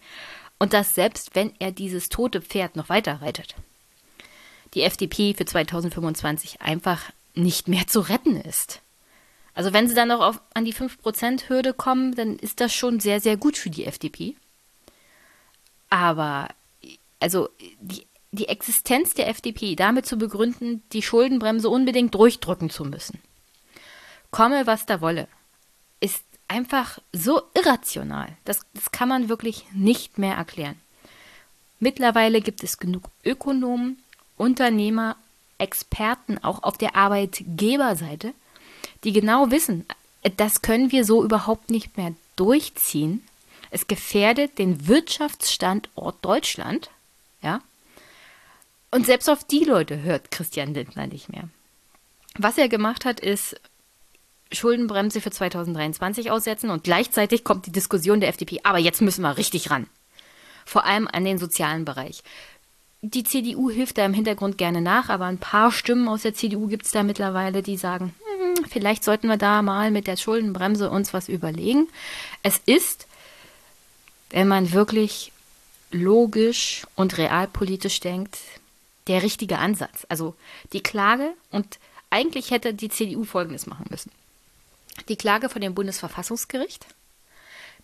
und 0.58 0.72
dass 0.72 0.94
selbst 0.94 1.34
wenn 1.34 1.52
er 1.58 1.70
dieses 1.70 2.08
tote 2.08 2.40
Pferd 2.40 2.76
noch 2.76 2.88
weiter 2.88 3.20
reitet, 3.20 3.56
die 4.72 4.82
FDP 4.82 5.34
für 5.34 5.44
2025 5.44 6.62
einfach 6.62 7.10
nicht 7.34 7.68
mehr 7.68 7.86
zu 7.86 8.00
retten 8.00 8.40
ist. 8.40 8.80
Also 9.52 9.74
wenn 9.74 9.86
sie 9.86 9.94
dann 9.94 10.08
noch 10.08 10.20
auf, 10.20 10.40
an 10.54 10.64
die 10.64 10.74
5%-Hürde 10.74 11.74
kommen, 11.74 12.14
dann 12.14 12.36
ist 12.36 12.60
das 12.60 12.72
schon 12.72 13.00
sehr, 13.00 13.20
sehr 13.20 13.36
gut 13.36 13.58
für 13.58 13.70
die 13.70 13.84
FDP. 13.84 14.34
Aber 15.90 16.48
also 17.20 17.50
die, 17.80 18.06
die 18.34 18.48
Existenz 18.48 19.14
der 19.14 19.28
FDP 19.28 19.76
damit 19.76 20.06
zu 20.06 20.16
begründen, 20.16 20.82
die 20.92 21.02
Schuldenbremse 21.02 21.68
unbedingt 21.68 22.14
durchdrücken 22.14 22.70
zu 22.70 22.84
müssen, 22.84 23.20
komme 24.30 24.66
was 24.66 24.86
da 24.86 25.00
wolle, 25.00 25.28
ist 26.00 26.24
einfach 26.48 26.98
so 27.12 27.42
irrational. 27.54 28.28
Das, 28.44 28.60
das 28.74 28.90
kann 28.90 29.08
man 29.08 29.28
wirklich 29.28 29.64
nicht 29.72 30.18
mehr 30.18 30.34
erklären. 30.34 30.80
Mittlerweile 31.80 32.40
gibt 32.40 32.62
es 32.62 32.78
genug 32.78 33.04
Ökonomen, 33.24 33.98
Unternehmer, 34.36 35.16
Experten 35.58 36.38
auch 36.38 36.62
auf 36.62 36.78
der 36.78 36.96
Arbeitgeberseite, 36.96 38.34
die 39.04 39.12
genau 39.12 39.50
wissen, 39.50 39.86
das 40.36 40.62
können 40.62 40.90
wir 40.90 41.04
so 41.04 41.22
überhaupt 41.22 41.70
nicht 41.70 41.96
mehr 41.96 42.14
durchziehen. 42.36 43.22
Es 43.70 43.86
gefährdet 43.86 44.58
den 44.58 44.88
Wirtschaftsstandort 44.88 46.24
Deutschland, 46.24 46.90
ja. 47.42 47.60
Und 48.94 49.06
selbst 49.06 49.28
auf 49.28 49.42
die 49.42 49.64
Leute 49.64 50.02
hört 50.02 50.30
Christian 50.30 50.72
Lindner 50.72 51.08
nicht 51.08 51.28
mehr. 51.28 51.48
Was 52.38 52.58
er 52.58 52.68
gemacht 52.68 53.04
hat, 53.04 53.18
ist 53.18 53.60
Schuldenbremse 54.52 55.20
für 55.20 55.32
2023 55.32 56.30
aussetzen 56.30 56.70
und 56.70 56.84
gleichzeitig 56.84 57.42
kommt 57.42 57.66
die 57.66 57.72
Diskussion 57.72 58.20
der 58.20 58.28
FDP, 58.28 58.60
aber 58.62 58.78
jetzt 58.78 59.02
müssen 59.02 59.22
wir 59.22 59.36
richtig 59.36 59.72
ran. 59.72 59.88
Vor 60.64 60.84
allem 60.84 61.08
an 61.08 61.24
den 61.24 61.38
sozialen 61.38 61.84
Bereich. 61.84 62.22
Die 63.02 63.24
CDU 63.24 63.68
hilft 63.68 63.98
da 63.98 64.04
im 64.04 64.14
Hintergrund 64.14 64.58
gerne 64.58 64.80
nach, 64.80 65.08
aber 65.08 65.24
ein 65.24 65.38
paar 65.38 65.72
Stimmen 65.72 66.06
aus 66.06 66.22
der 66.22 66.34
CDU 66.34 66.68
gibt 66.68 66.86
es 66.86 66.92
da 66.92 67.02
mittlerweile, 67.02 67.64
die 67.64 67.76
sagen, 67.76 68.14
hm, 68.54 68.64
vielleicht 68.66 69.02
sollten 69.02 69.26
wir 69.26 69.38
da 69.38 69.62
mal 69.62 69.90
mit 69.90 70.06
der 70.06 70.16
Schuldenbremse 70.16 70.88
uns 70.88 71.12
was 71.12 71.28
überlegen. 71.28 71.88
Es 72.44 72.60
ist, 72.64 73.08
wenn 74.30 74.46
man 74.46 74.70
wirklich 74.70 75.32
logisch 75.90 76.86
und 76.94 77.18
realpolitisch 77.18 77.98
denkt, 77.98 78.38
der 79.06 79.22
richtige 79.22 79.58
Ansatz. 79.58 80.06
Also 80.08 80.34
die 80.72 80.82
Klage 80.82 81.34
und 81.50 81.78
eigentlich 82.10 82.50
hätte 82.50 82.74
die 82.74 82.88
CDU 82.88 83.24
Folgendes 83.24 83.66
machen 83.66 83.86
müssen 83.90 84.10
die 85.08 85.16
Klage 85.16 85.48
vor 85.48 85.60
dem 85.60 85.74
Bundesverfassungsgericht 85.74 86.86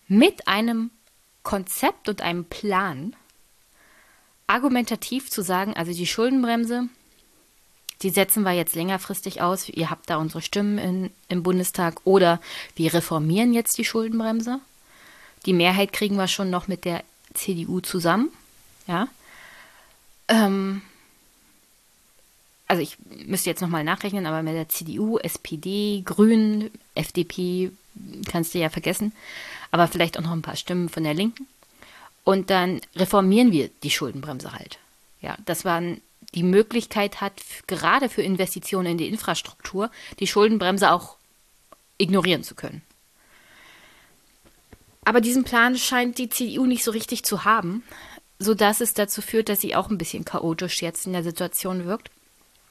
mit 0.08 0.48
einem 0.48 0.90
Konzept 1.42 2.08
und 2.08 2.22
einem 2.22 2.44
Plan 2.44 3.14
argumentativ 4.46 5.30
zu 5.30 5.42
sagen, 5.42 5.74
also 5.76 5.92
die 5.92 6.06
Schuldenbremse, 6.06 6.88
die 8.02 8.10
setzen 8.10 8.42
wir 8.42 8.52
jetzt 8.52 8.74
längerfristig 8.74 9.40
aus, 9.40 9.68
ihr 9.68 9.90
habt 9.90 10.10
da 10.10 10.16
unsere 10.16 10.42
Stimmen 10.42 10.78
in, 10.78 11.10
im 11.28 11.42
Bundestag 11.42 12.00
oder 12.04 12.40
wir 12.74 12.92
reformieren 12.94 13.52
jetzt 13.52 13.78
die 13.78 13.84
Schuldenbremse. 13.84 14.60
Die 15.46 15.52
Mehrheit 15.52 15.92
kriegen 15.92 16.16
wir 16.16 16.28
schon 16.28 16.50
noch 16.50 16.68
mit 16.68 16.84
der 16.84 17.04
CDU 17.34 17.80
zusammen, 17.80 18.30
ja. 18.86 19.08
Ähm, 20.28 20.82
also 22.70 22.82
ich 22.82 22.98
müsste 23.26 23.50
jetzt 23.50 23.62
nochmal 23.62 23.82
nachrechnen, 23.82 24.26
aber 24.26 24.44
mit 24.44 24.54
der 24.54 24.68
CDU, 24.68 25.18
SPD, 25.18 26.02
Grünen, 26.04 26.70
FDP 26.94 27.72
kannst 28.30 28.54
du 28.54 28.60
ja 28.60 28.70
vergessen, 28.70 29.12
aber 29.72 29.88
vielleicht 29.88 30.16
auch 30.16 30.22
noch 30.22 30.30
ein 30.30 30.42
paar 30.42 30.54
Stimmen 30.54 30.88
von 30.88 31.02
der 31.02 31.14
Linken. 31.14 31.48
Und 32.22 32.48
dann 32.48 32.80
reformieren 32.94 33.50
wir 33.50 33.70
die 33.82 33.90
Schuldenbremse 33.90 34.52
halt. 34.52 34.78
Ja, 35.20 35.36
dass 35.46 35.64
man 35.64 36.00
die 36.32 36.44
Möglichkeit 36.44 37.20
hat, 37.20 37.32
gerade 37.66 38.08
für 38.08 38.22
Investitionen 38.22 38.92
in 38.92 38.98
die 38.98 39.08
Infrastruktur, 39.08 39.90
die 40.20 40.28
Schuldenbremse 40.28 40.92
auch 40.92 41.16
ignorieren 41.98 42.44
zu 42.44 42.54
können. 42.54 42.82
Aber 45.04 45.20
diesen 45.20 45.42
Plan 45.42 45.76
scheint 45.76 46.18
die 46.18 46.28
CDU 46.28 46.66
nicht 46.66 46.84
so 46.84 46.92
richtig 46.92 47.24
zu 47.24 47.44
haben, 47.44 47.82
sodass 48.38 48.80
es 48.80 48.94
dazu 48.94 49.22
führt, 49.22 49.48
dass 49.48 49.60
sie 49.60 49.74
auch 49.74 49.90
ein 49.90 49.98
bisschen 49.98 50.24
chaotisch 50.24 50.82
jetzt 50.82 51.04
in 51.08 51.14
der 51.14 51.24
Situation 51.24 51.84
wirkt 51.84 52.12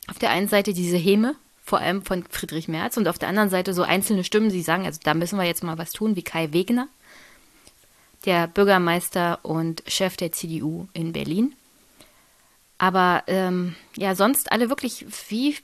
auf 0.10 0.20
der 0.20 0.32
einen 0.32 0.48
Seite 0.48 0.74
diese 0.74 0.98
Häme, 0.98 1.36
vor 1.63 1.80
allem 1.80 2.04
von 2.04 2.24
Friedrich 2.30 2.68
Merz, 2.68 2.98
und 2.98 3.08
auf 3.08 3.20
der 3.20 3.30
anderen 3.30 3.50
Seite 3.50 3.74
so 3.74 3.84
einzelne 3.84 4.24
Stimmen, 4.24 4.50
die 4.50 4.62
sagen, 4.62 4.86
also 4.86 5.00
da 5.04 5.13
müssen 5.13 5.38
wir 5.38 5.46
jetzt 5.46 5.63
mal 5.63 5.78
was 5.78 5.92
tun, 5.92 6.16
wie 6.16 6.24
Kai 6.24 6.51
Wegener, 6.51 6.88
der 8.25 8.48
Bürgermeister 8.48 9.39
und 9.44 9.84
Chef 9.88 10.18
der 10.18 10.32
CDU 10.32 10.88
in 10.94 11.13
Berlin. 11.13 11.54
Aber 12.78 13.24
ähm, 13.28 13.75
ja, 13.96 14.16
sonst 14.16 14.51
alle 14.51 14.70
wirklich 14.70 15.06
wie 15.30 15.58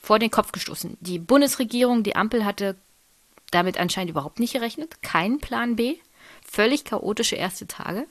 vor 0.00 0.18
den 0.18 0.30
Kopf 0.30 0.52
gestoßen. 0.52 0.96
Die 1.00 1.18
Bundesregierung, 1.18 2.02
die 2.02 2.16
Ampel 2.16 2.44
hatte 2.44 2.76
damit 3.50 3.78
anscheinend 3.78 4.10
überhaupt 4.10 4.38
nicht 4.38 4.52
gerechnet. 4.52 5.02
Kein 5.02 5.38
Plan 5.38 5.76
B. 5.76 5.96
Völlig 6.44 6.84
chaotische 6.84 7.36
erste 7.36 7.66
Tage. 7.66 8.06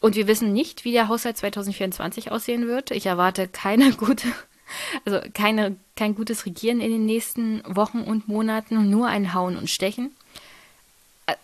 Und 0.00 0.14
wir 0.14 0.26
wissen 0.28 0.52
nicht, 0.52 0.84
wie 0.84 0.92
der 0.92 1.08
Haushalt 1.08 1.36
2024 1.36 2.30
aussehen 2.30 2.66
wird. 2.66 2.90
Ich 2.90 3.06
erwarte 3.06 3.48
keine 3.48 3.92
gute, 3.96 4.28
also 5.04 5.20
keine, 5.34 5.76
kein 5.96 6.14
gutes 6.14 6.46
Regieren 6.46 6.80
in 6.80 6.90
den 6.90 7.06
nächsten 7.06 7.62
Wochen 7.66 8.02
und 8.02 8.28
Monaten, 8.28 8.90
nur 8.90 9.08
ein 9.08 9.34
Hauen 9.34 9.56
und 9.56 9.70
Stechen. 9.70 10.14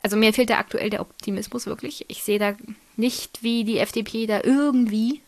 Also 0.02 0.16
mir 0.16 0.32
fehlt 0.32 0.50
da 0.50 0.58
aktuell 0.58 0.88
der 0.88 1.00
Optimismus 1.00 1.66
wirklich. 1.66 2.06
Ich 2.08 2.22
sehe 2.22 2.38
da 2.38 2.54
nicht, 2.96 3.42
wie 3.42 3.64
die 3.64 3.78
FDP 3.78 4.26
da 4.26 4.40
irgendwie 4.42 5.20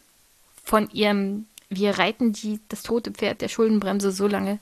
von 0.64 0.88
ihrem, 0.90 1.46
wir 1.68 1.98
reiten 1.98 2.32
die, 2.32 2.60
das 2.68 2.82
tote 2.82 3.10
Pferd 3.10 3.42
der 3.42 3.48
Schuldenbremse 3.48 4.12
so 4.12 4.26
lange, 4.26 4.58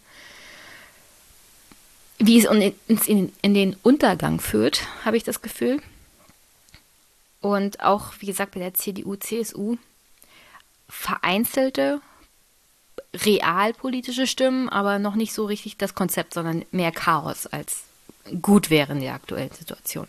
wie 2.18 2.38
es 2.38 2.46
in, 3.06 3.32
in 3.42 3.54
den 3.54 3.76
Untergang 3.82 4.40
führt, 4.40 4.86
habe 5.04 5.16
ich 5.16 5.24
das 5.24 5.42
Gefühl. 5.42 5.80
Und 7.44 7.80
auch, 7.80 8.14
wie 8.20 8.26
gesagt, 8.26 8.52
bei 8.54 8.60
der 8.60 8.72
CDU, 8.72 9.16
CSU 9.16 9.76
vereinzelte 10.88 12.00
realpolitische 13.12 14.26
Stimmen, 14.26 14.70
aber 14.70 14.98
noch 14.98 15.14
nicht 15.14 15.34
so 15.34 15.44
richtig 15.44 15.76
das 15.76 15.94
Konzept, 15.94 16.32
sondern 16.32 16.64
mehr 16.70 16.90
Chaos 16.90 17.46
als 17.46 17.82
gut 18.40 18.70
wäre 18.70 18.92
in 18.92 19.00
der 19.00 19.12
aktuellen 19.12 19.52
Situation. 19.52 20.08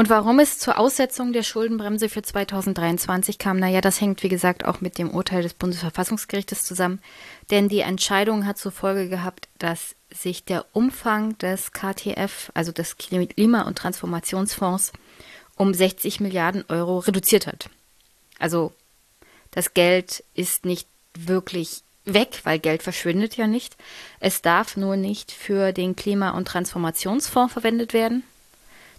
Und 0.00 0.08
warum 0.08 0.38
es 0.38 0.58
zur 0.58 0.78
Aussetzung 0.78 1.34
der 1.34 1.42
Schuldenbremse 1.42 2.08
für 2.08 2.22
2023 2.22 3.36
kam, 3.36 3.58
naja, 3.58 3.82
das 3.82 4.00
hängt 4.00 4.22
wie 4.22 4.30
gesagt 4.30 4.64
auch 4.64 4.80
mit 4.80 4.96
dem 4.96 5.10
Urteil 5.10 5.42
des 5.42 5.52
Bundesverfassungsgerichtes 5.52 6.62
zusammen. 6.62 7.02
Denn 7.50 7.68
die 7.68 7.80
Entscheidung 7.80 8.46
hat 8.46 8.56
zur 8.56 8.72
Folge 8.72 9.10
gehabt, 9.10 9.50
dass 9.58 9.94
sich 10.10 10.42
der 10.42 10.64
Umfang 10.72 11.36
des 11.36 11.72
KTF, 11.72 12.50
also 12.54 12.72
des 12.72 12.96
Klima- 12.96 13.66
und 13.66 13.76
Transformationsfonds, 13.76 14.92
um 15.56 15.74
60 15.74 16.20
Milliarden 16.20 16.64
Euro 16.70 17.00
reduziert 17.00 17.46
hat. 17.46 17.68
Also 18.38 18.72
das 19.50 19.74
Geld 19.74 20.24
ist 20.32 20.64
nicht 20.64 20.88
wirklich 21.12 21.82
weg, 22.06 22.40
weil 22.44 22.58
Geld 22.58 22.82
verschwindet 22.82 23.36
ja 23.36 23.46
nicht. 23.46 23.76
Es 24.18 24.40
darf 24.40 24.78
nur 24.78 24.96
nicht 24.96 25.30
für 25.30 25.72
den 25.72 25.94
Klima- 25.94 26.30
und 26.30 26.48
Transformationsfonds 26.48 27.52
verwendet 27.52 27.92
werden. 27.92 28.24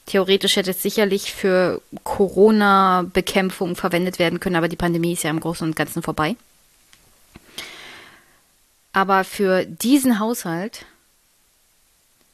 Theoretisch 0.06 0.56
hätte 0.56 0.72
es 0.72 0.82
sicherlich 0.82 1.32
für 1.32 1.82
Corona-Bekämpfung 2.04 3.76
verwendet 3.76 4.20
werden 4.20 4.40
können, 4.40 4.56
aber 4.56 4.68
die 4.68 4.76
Pandemie 4.76 5.14
ist 5.14 5.24
ja 5.24 5.30
im 5.30 5.40
Großen 5.40 5.66
und 5.66 5.76
Ganzen 5.76 6.02
vorbei. 6.02 6.36
Aber 8.94 9.24
für 9.24 9.66
diesen 9.66 10.20
Haushalt 10.20 10.86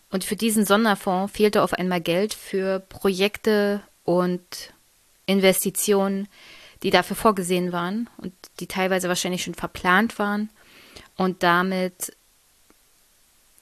und 0.10 0.23
für 0.23 0.36
diesen 0.36 0.65
Sonderfonds 0.65 1.34
fehlte 1.34 1.62
auf 1.62 1.73
einmal 1.73 2.01
Geld 2.01 2.34
für 2.34 2.80
Projekte 2.80 3.82
und 4.06 4.41
Investitionen, 5.25 6.27
die 6.82 6.89
dafür 6.89 7.15
vorgesehen 7.15 7.73
waren 7.73 8.10
und 8.17 8.34
die 8.60 8.67
teilweise 8.67 9.10
wahrscheinlich 9.10 9.43
schon 9.43 9.56
verplant 9.56 10.17
waren. 10.17 10.49
Und 11.15 11.43
damit 11.43 12.15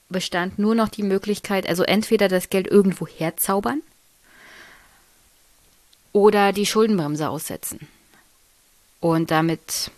bestand 0.08 0.58
nur 0.58 0.74
noch 0.74 0.88
die 0.88 1.02
Möglichkeit, 1.02 1.68
also 1.68 1.82
entweder 1.82 2.28
das 2.28 2.48
Geld 2.48 2.68
irgendwo 2.68 3.06
herzaubern 3.06 3.82
oder 6.16 6.54
die 6.54 6.64
Schuldenbremse 6.64 7.28
aussetzen. 7.28 7.86
Und 9.00 9.30
damit 9.30 9.90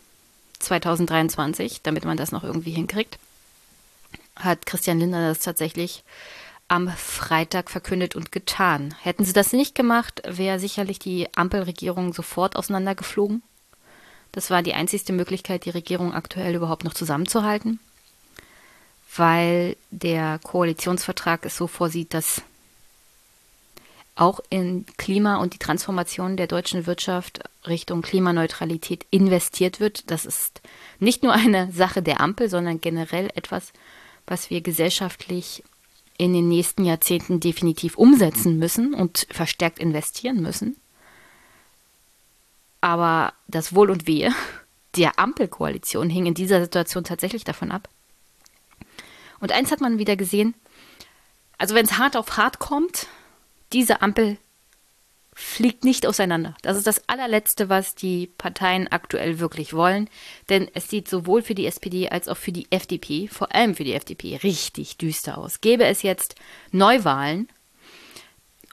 2023, 0.59 1.83
damit 1.83 2.05
man 2.05 2.17
das 2.17 2.33
noch 2.33 2.43
irgendwie 2.43 2.73
hinkriegt, 2.73 3.21
hat 4.35 4.67
Christian 4.67 4.99
Lindner 4.99 5.29
das 5.29 5.39
tatsächlich 5.39 6.03
am 6.67 6.89
Freitag 6.89 7.71
verkündet 7.71 8.17
und 8.17 8.33
getan. 8.33 8.97
Hätten 9.01 9.25
sie 9.25 9.33
das 9.33 9.53
nicht 9.53 9.77
gemacht, 9.77 10.21
wäre 10.27 10.59
sicherlich 10.59 10.99
die 10.99 11.29
Ampelregierung 11.37 12.13
sofort 12.13 12.57
auseinandergeflogen. 12.57 13.45
Das 14.33 14.51
war 14.51 14.63
die 14.63 14.75
einzigste 14.75 15.13
Möglichkeit, 15.13 15.67
die 15.67 15.71
Regierung 15.71 16.13
aktuell 16.13 16.57
überhaupt 16.57 16.83
noch 16.83 16.95
zusammenzuhalten, 16.95 17.79
weil 19.17 19.77
der 19.93 20.41
Koalitionsvertrag 20.43 21.47
es 21.47 21.57
so 21.57 21.69
vorsieht, 21.69 22.13
dass 22.13 22.43
auch 24.19 24.41
in 24.51 24.85
Klima 24.97 25.37
und 25.37 25.55
die 25.55 25.59
Transformation 25.59 26.37
der 26.37 26.49
deutschen 26.49 26.87
Wirtschaft 26.87 27.41
Richtung 27.67 28.03
Klimaneutralität 28.03 29.07
investiert 29.11 29.81
wird. 29.81 30.11
Das 30.11 30.27
ist 30.27 30.61
nicht 30.99 31.23
nur 31.23 31.33
eine 31.33 31.71
Sache 31.73 32.03
der 32.03 32.21
Ampel, 32.21 32.49
sondern 32.49 32.81
generell 32.81 33.31
etwas, 33.35 33.73
was 34.27 34.51
wir 34.51 34.61
gesellschaftlich 34.61 35.63
in 36.17 36.33
den 36.33 36.49
nächsten 36.49 36.85
Jahrzehnten 36.85 37.39
definitiv 37.39 37.97
umsetzen 37.97 38.59
müssen 38.59 38.93
und 38.93 39.27
verstärkt 39.31 39.79
investieren 39.79 40.43
müssen. 40.43 40.77
Aber 42.81 43.33
das 43.47 43.75
Wohl 43.75 43.91
und 43.91 44.07
Wehe 44.07 44.35
der 44.97 45.19
Ampelkoalition 45.19 46.11
hing 46.11 46.27
in 46.27 46.35
dieser 46.35 46.61
Situation 46.61 47.05
tatsächlich 47.05 47.45
davon 47.45 47.71
ab. 47.71 47.89
Und 49.39 49.53
eins 49.53 49.71
hat 49.71 49.81
man 49.81 49.99
wieder 49.99 50.17
gesehen, 50.17 50.55
also 51.57 51.77
wenn 51.77 51.85
es 51.85 51.99
hart 51.99 52.17
auf 52.17 52.37
hart 52.37 52.59
kommt, 52.59 53.07
diese 53.73 54.03
Ampel 54.03 54.39
fliegt 55.35 55.85
nicht 55.85 56.07
auseinander. 56.07 56.57
Das 56.63 56.77
ist 56.77 56.87
das 56.87 57.09
allerletzte, 57.09 57.69
was 57.69 57.95
die 57.95 58.27
Parteien 58.39 58.89
aktuell 58.89 59.39
wirklich 59.39 59.73
wollen. 59.73 60.11
Denn 60.49 60.69
es 60.75 60.89
sieht 60.89 61.09
sowohl 61.09 61.43
für 61.43 61.55
die 61.55 61.67
SPD 61.67 62.09
als 62.09 62.29
auch 62.29 62.37
für 62.37 62.51
die 62.51 62.67
FDP, 62.71 63.29
vor 63.29 63.55
allem 63.55 63.77
für 63.77 63.85
die 63.85 63.95
FDP, 63.95 64.37
richtig 64.43 64.97
düster 64.97 65.39
aus. 65.39 65.61
Gäbe 65.61 65.85
es 65.85 66.03
jetzt 66.03 66.35
Neuwahlen, 66.73 67.49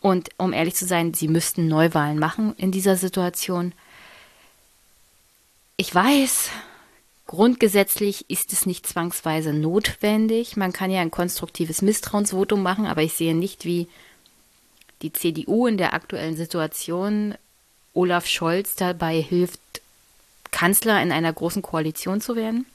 und 0.06 0.30
um 0.38 0.54
ehrlich 0.54 0.76
zu 0.76 0.86
sein, 0.86 1.16
sie 1.16 1.28
müssten 1.28 1.68
Neuwahlen 1.68 2.20
machen 2.20 2.54
in 2.58 2.72
dieser 2.72 2.96
Situation, 2.96 3.74
ich 5.78 5.96
weiß, 5.96 6.52
grundgesetzlich 7.26 8.30
ist 8.30 8.54
es 8.54 8.68
nicht 8.68 8.86
zwangsweise 8.86 9.52
notwendig. 9.52 10.58
Man 10.58 10.74
kann 10.74 10.92
ja 10.92 11.02
ein 11.02 11.10
konstruktives 11.10 11.82
Misstrauensvotum 11.82 12.62
machen, 12.62 12.86
aber 12.86 13.02
ich 13.02 13.14
sehe 13.14 13.34
nicht, 13.34 13.66
wie 13.66 13.88
die 15.02 15.14
CDU 15.14 15.68
in 15.68 15.78
der 15.78 15.94
aktuellen 15.94 16.36
Situation 16.36 17.36
Olaf 17.94 18.28
Scholz 18.28 18.76
dabei 18.76 19.22
hilft, 19.22 19.60
Kanzler 20.52 21.02
in 21.02 21.12
einer 21.12 21.34
großen 21.34 21.62
Koalition 21.62 22.22
zu 22.22 22.36
werden. 22.36 22.66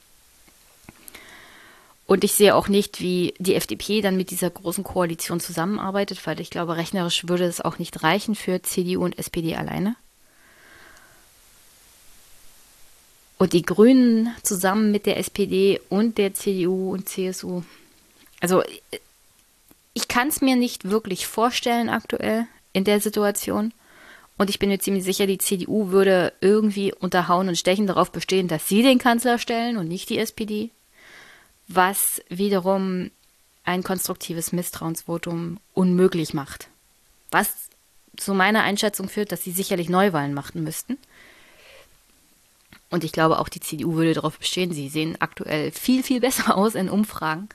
Und 2.06 2.24
ich 2.24 2.33
sehe 2.33 2.56
auch 2.56 2.66
nicht, 2.66 3.00
wie 3.00 3.35
die 3.38 3.54
FDP 3.54 4.00
dann 4.00 4.16
mit 4.16 4.30
dieser 4.30 4.50
großen 4.50 4.83
Koalition 4.83 5.38
zusammenarbeitet, 5.38 6.26
weil 6.26 6.40
ich 6.40 6.50
glaube, 6.50 6.76
rechnerisch 6.76 7.28
würde 7.28 7.44
es 7.44 7.61
auch 7.61 7.78
nicht 7.78 8.02
reichen 8.02 8.35
für 8.35 8.61
CDU 8.62 9.04
und 9.04 9.16
SPD 9.16 9.54
alleine. 9.54 9.94
Und 13.38 13.52
die 13.52 13.62
Grünen 13.62 14.35
zusammen 14.42 14.90
mit 14.90 15.06
der 15.06 15.18
SPD 15.18 15.80
und 15.88 16.18
der 16.18 16.35
CDU 16.35 16.92
und 16.92 17.09
CSU. 17.09 17.62
Also 18.40 18.62
ich 20.00 20.08
kann 20.08 20.28
es 20.28 20.40
mir 20.40 20.56
nicht 20.56 20.90
wirklich 20.90 21.26
vorstellen 21.26 21.88
aktuell 21.88 22.46
in 22.72 22.84
der 22.84 23.00
Situation. 23.00 23.72
Und 24.38 24.48
ich 24.48 24.58
bin 24.58 24.70
mir 24.70 24.78
ziemlich 24.78 25.04
sicher, 25.04 25.26
die 25.26 25.38
CDU 25.38 25.90
würde 25.90 26.32
irgendwie 26.40 26.94
unterhauen 26.94 27.48
und 27.48 27.58
stechen 27.58 27.86
darauf 27.86 28.10
bestehen, 28.10 28.48
dass 28.48 28.66
sie 28.66 28.82
den 28.82 28.98
Kanzler 28.98 29.38
stellen 29.38 29.76
und 29.76 29.88
nicht 29.88 30.08
die 30.08 30.18
SPD 30.18 30.70
was 31.72 32.20
wiederum 32.28 33.10
ein 33.62 33.84
konstruktives 33.84 34.52
Misstrauensvotum 34.52 35.60
unmöglich 35.72 36.34
macht. 36.34 36.68
Was 37.30 37.68
zu 38.16 38.34
meiner 38.34 38.62
Einschätzung 38.62 39.08
führt, 39.08 39.30
dass 39.30 39.44
sie 39.44 39.52
sicherlich 39.52 39.88
Neuwahlen 39.88 40.34
machen 40.34 40.64
müssten. 40.64 40.98
Und 42.90 43.04
ich 43.04 43.12
glaube, 43.12 43.38
auch 43.38 43.48
die 43.48 43.60
CDU 43.60 43.94
würde 43.94 44.14
darauf 44.14 44.38
bestehen. 44.38 44.72
Sie 44.72 44.88
sehen 44.88 45.16
aktuell 45.20 45.70
viel, 45.70 46.02
viel 46.02 46.20
besser 46.20 46.56
aus 46.56 46.74
in 46.74 46.88
Umfragen, 46.88 47.48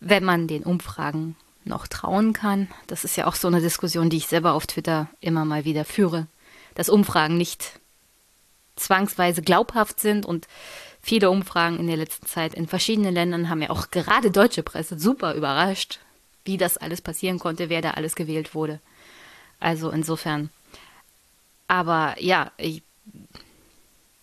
wenn 0.00 0.24
man 0.24 0.48
den 0.48 0.62
Umfragen 0.62 1.36
noch 1.66 1.86
trauen 1.86 2.32
kann. 2.32 2.68
Das 2.86 3.04
ist 3.04 3.16
ja 3.16 3.26
auch 3.26 3.34
so 3.34 3.48
eine 3.48 3.60
Diskussion, 3.60 4.10
die 4.10 4.18
ich 4.18 4.26
selber 4.26 4.52
auf 4.52 4.66
Twitter 4.66 5.08
immer 5.20 5.44
mal 5.44 5.64
wieder 5.64 5.84
führe, 5.84 6.26
dass 6.74 6.88
Umfragen 6.88 7.36
nicht 7.36 7.80
zwangsweise 8.76 9.42
glaubhaft 9.42 10.00
sind 10.00 10.26
und 10.26 10.48
viele 11.00 11.30
Umfragen 11.30 11.78
in 11.78 11.86
der 11.86 11.96
letzten 11.96 12.26
Zeit 12.26 12.54
in 12.54 12.66
verschiedenen 12.66 13.14
Ländern 13.14 13.48
haben 13.48 13.62
ja 13.62 13.70
auch 13.70 13.90
gerade 13.90 14.30
deutsche 14.30 14.62
Presse 14.62 14.98
super 14.98 15.34
überrascht, 15.34 16.00
wie 16.44 16.56
das 16.56 16.76
alles 16.76 17.00
passieren 17.00 17.38
konnte, 17.38 17.68
wer 17.68 17.82
da 17.82 17.92
alles 17.92 18.14
gewählt 18.14 18.54
wurde. 18.54 18.80
Also 19.60 19.90
insofern. 19.90 20.50
Aber 21.68 22.16
ja, 22.20 22.52
ich, 22.56 22.82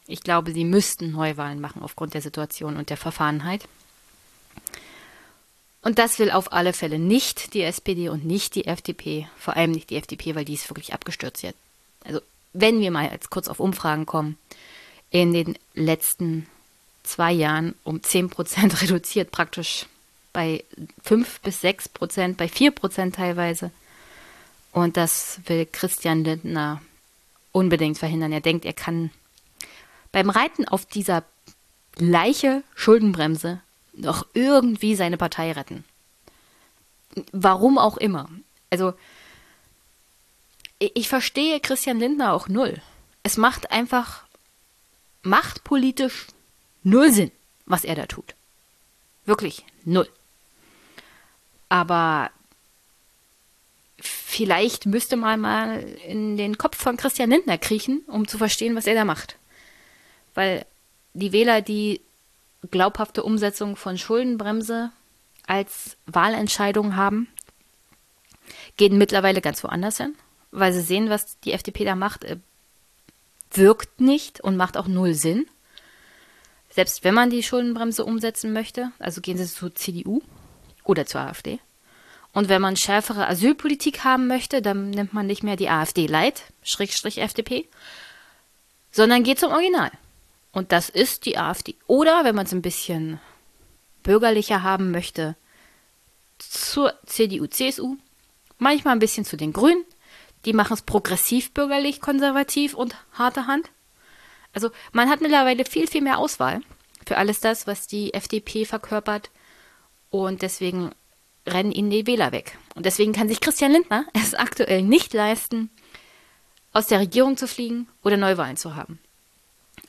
ich 0.06 0.22
glaube, 0.22 0.52
sie 0.52 0.66
müssten 0.66 1.12
Neuwahlen 1.12 1.60
machen 1.60 1.82
aufgrund 1.82 2.14
der 2.14 2.22
Situation 2.22 2.78
und 2.78 2.90
der 2.90 2.98
Verfahrenheit. 2.98 3.68
Und 5.82 5.98
das 5.98 6.20
will 6.20 6.30
auf 6.30 6.54
alle 6.54 6.74
Fälle 6.74 7.00
nicht 7.00 7.54
die 7.54 7.64
SPD 7.64 8.10
und 8.10 8.26
nicht 8.26 8.56
die 8.56 8.66
FDP, 8.66 9.28
vor 9.38 9.56
allem 9.56 9.72
nicht 9.72 9.90
die 9.90 9.96
FDP, 9.96 10.36
weil 10.36 10.46
die 10.46 10.54
ist 10.54 10.70
wirklich 10.70 10.94
abgestürzt 10.94 11.42
jetzt. 11.42 11.58
Also 12.06 12.22
wenn 12.54 12.80
wir 12.80 12.92
mal 12.92 13.10
jetzt 13.12 13.30
kurz 13.30 13.48
auf 13.48 13.60
Umfragen 13.60 14.06
kommen, 14.06 14.38
in 15.10 15.34
den 15.34 15.58
letzten 15.74 16.48
zwei 17.04 17.32
Jahren 17.32 17.76
um 17.84 18.04
10 18.04 18.30
Prozent 18.30 18.82
reduziert, 18.82 19.32
praktisch 19.32 19.88
bei 20.34 20.64
5 21.04 21.42
bis 21.42 21.62
6 21.62 21.90
Prozent, 21.90 22.38
bei 22.38 22.48
4 22.48 22.72
Prozent 22.72 23.16
teilweise. 23.16 23.72
Und 24.72 24.98
das 24.98 25.40
will 25.48 25.68
Christian 25.70 26.24
Lindner 26.24 26.82
unbedingt 27.52 27.98
verhindern. 27.98 28.32
Er 28.32 28.40
denkt, 28.40 28.66
er 28.66 28.74
kann 28.74 29.12
beim 30.12 30.30
Reiten 30.30 30.68
auf 30.68 30.86
dieser 30.86 31.24
Leiche 31.98 32.64
Schuldenbremse 32.76 33.60
noch 34.02 34.26
irgendwie 34.34 34.96
seine 34.96 35.18
Partei 35.18 35.52
retten. 35.52 35.84
Warum 37.32 37.78
auch 37.78 37.98
immer. 37.98 38.30
Also, 38.70 38.94
ich 40.80 41.08
verstehe 41.10 41.60
Christian 41.60 42.00
Lindner 42.00 42.34
auch 42.34 42.48
null. 42.48 42.82
Es 43.24 43.38
macht 43.38 43.72
einfach 43.72 44.24
machtpolitisch 45.22 46.28
null 46.84 47.12
Sinn, 47.12 47.32
was 47.66 47.84
er 47.84 47.96
da 47.96 48.06
tut. 48.06 48.34
Wirklich 49.26 49.66
null. 49.86 50.10
Aber 51.70 52.32
vielleicht 54.00 54.88
müsste 54.88 55.16
man 55.16 55.40
mal 55.40 55.80
in 56.08 56.38
den 56.38 56.58
Kopf 56.58 56.78
von 56.78 56.98
Christian 56.98 57.30
Lindner 57.30 57.58
kriechen, 57.58 58.02
um 58.08 58.28
zu 58.28 58.38
verstehen, 58.38 58.76
was 58.76 58.88
er 58.88 58.96
da 58.96 59.06
macht. 59.06 59.38
Weil 60.34 60.66
die 61.14 61.32
Wähler, 61.32 61.62
die 61.62 62.02
glaubhafte 62.70 63.24
Umsetzung 63.24 63.76
von 63.76 63.98
Schuldenbremse 63.98 64.92
als 65.48 65.98
Wahlentscheidung 66.06 66.96
haben, 66.96 67.28
gehen 68.78 68.98
mittlerweile 68.98 69.42
ganz 69.42 69.64
woanders 69.64 69.98
hin, 69.98 70.16
weil 70.52 70.74
sie 70.74 70.82
sehen, 70.82 71.10
was 71.10 71.40
die 71.40 71.54
FDP 71.54 71.86
da 71.86 71.96
macht, 71.96 72.24
äh, 72.24 72.38
wirkt 73.52 74.00
nicht 74.00 74.42
und 74.42 74.56
macht 74.56 74.78
auch 74.78 74.88
null 74.88 75.14
Sinn 75.14 75.46
selbst 76.74 77.04
wenn 77.04 77.14
man 77.14 77.30
die 77.30 77.44
Schuldenbremse 77.44 78.06
umsetzen 78.06 78.54
möchte, 78.54 78.92
also 78.98 79.22
gehen 79.22 79.38
Sie 79.38 79.46
zur 79.46 79.76
CDU 79.76 80.22
oder 80.84 81.06
zur 81.06 81.22
AfD. 81.22 81.60
Und 82.34 82.48
wenn 82.48 82.62
man 82.62 82.78
schärfere 82.78 83.28
Asylpolitik 83.28 84.06
haben 84.06 84.28
möchte, 84.28 84.62
dann 84.62 84.90
nimmt 84.90 85.14
man 85.14 85.28
nicht 85.28 85.44
mehr 85.44 85.58
die 85.58 85.70
AfD 85.70 86.08
Light, 86.08 86.44
Schrägstrich 86.64 87.18
FDP, 87.18 87.68
sondern 88.90 89.24
geht 89.24 89.40
zum 89.40 89.52
Original. 89.52 89.92
Und 90.52 90.72
das 90.72 90.90
ist 90.90 91.26
die 91.26 91.38
AfD. 91.38 91.76
Oder 91.88 92.24
wenn 92.24 92.36
man 92.36 92.46
es 92.46 92.52
ein 92.52 92.62
bisschen 92.62 93.20
bürgerlicher 94.04 94.64
haben 94.64 94.92
möchte, 94.92 95.36
zur 96.40 96.94
CDU, 97.06 97.48
CSU, 97.48 97.98
manchmal 98.58 98.96
ein 98.96 99.00
bisschen 99.00 99.26
zu 99.26 99.38
den 99.38 99.54
Grünen. 99.54 99.86
Die 100.46 100.54
machen 100.54 100.74
es 100.74 100.82
progressiv, 100.82 101.52
bürgerlich, 101.52 102.02
konservativ 102.02 102.74
und 102.74 102.96
harte 103.14 103.48
Hand. 103.48 103.70
Also 104.54 104.72
man 104.92 105.10
hat 105.10 105.22
mittlerweile 105.22 105.66
viel, 105.66 105.88
viel 105.88 106.02
mehr 106.02 106.18
Auswahl 106.18 106.62
für 107.06 107.18
alles 107.18 107.40
das, 107.40 107.68
was 107.68 107.88
die 107.88 108.14
FDP 108.14 108.66
verkörpert. 108.66 109.30
Und 110.10 110.42
deswegen 110.42 110.92
rennen 111.48 111.72
ihnen 111.72 111.90
die 111.90 112.08
Wähler 112.08 112.32
weg. 112.32 112.58
Und 112.76 112.86
deswegen 112.86 113.14
kann 113.14 113.30
sich 113.30 113.40
Christian 113.40 113.72
Lindner 113.72 114.06
es 114.14 114.34
aktuell 114.34 114.82
nicht 114.82 115.14
leisten, 115.14 115.70
aus 116.74 116.88
der 116.88 117.00
Regierung 117.00 117.38
zu 117.38 117.48
fliegen 117.48 117.88
oder 118.04 118.18
Neuwahlen 118.18 118.58
zu 118.58 118.76
haben. 118.76 119.00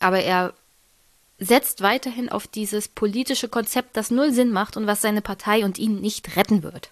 Aber 0.00 0.20
er 0.20 0.54
setzt 1.38 1.82
weiterhin 1.82 2.28
auf 2.28 2.46
dieses 2.46 2.88
politische 2.88 3.48
Konzept, 3.48 3.96
das 3.96 4.10
null 4.10 4.32
Sinn 4.32 4.50
macht 4.50 4.76
und 4.76 4.86
was 4.86 5.02
seine 5.02 5.22
Partei 5.22 5.64
und 5.64 5.78
ihn 5.78 6.00
nicht 6.00 6.36
retten 6.36 6.62
wird. 6.62 6.90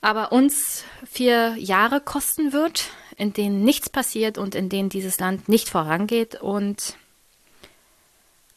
Aber 0.00 0.32
uns 0.32 0.84
vier 1.04 1.56
Jahre 1.56 2.00
kosten 2.00 2.52
wird, 2.52 2.90
in 3.16 3.32
denen 3.32 3.64
nichts 3.64 3.88
passiert 3.88 4.38
und 4.38 4.54
in 4.54 4.68
denen 4.68 4.88
dieses 4.88 5.18
Land 5.18 5.48
nicht 5.48 5.68
vorangeht. 5.68 6.40
Und 6.40 6.96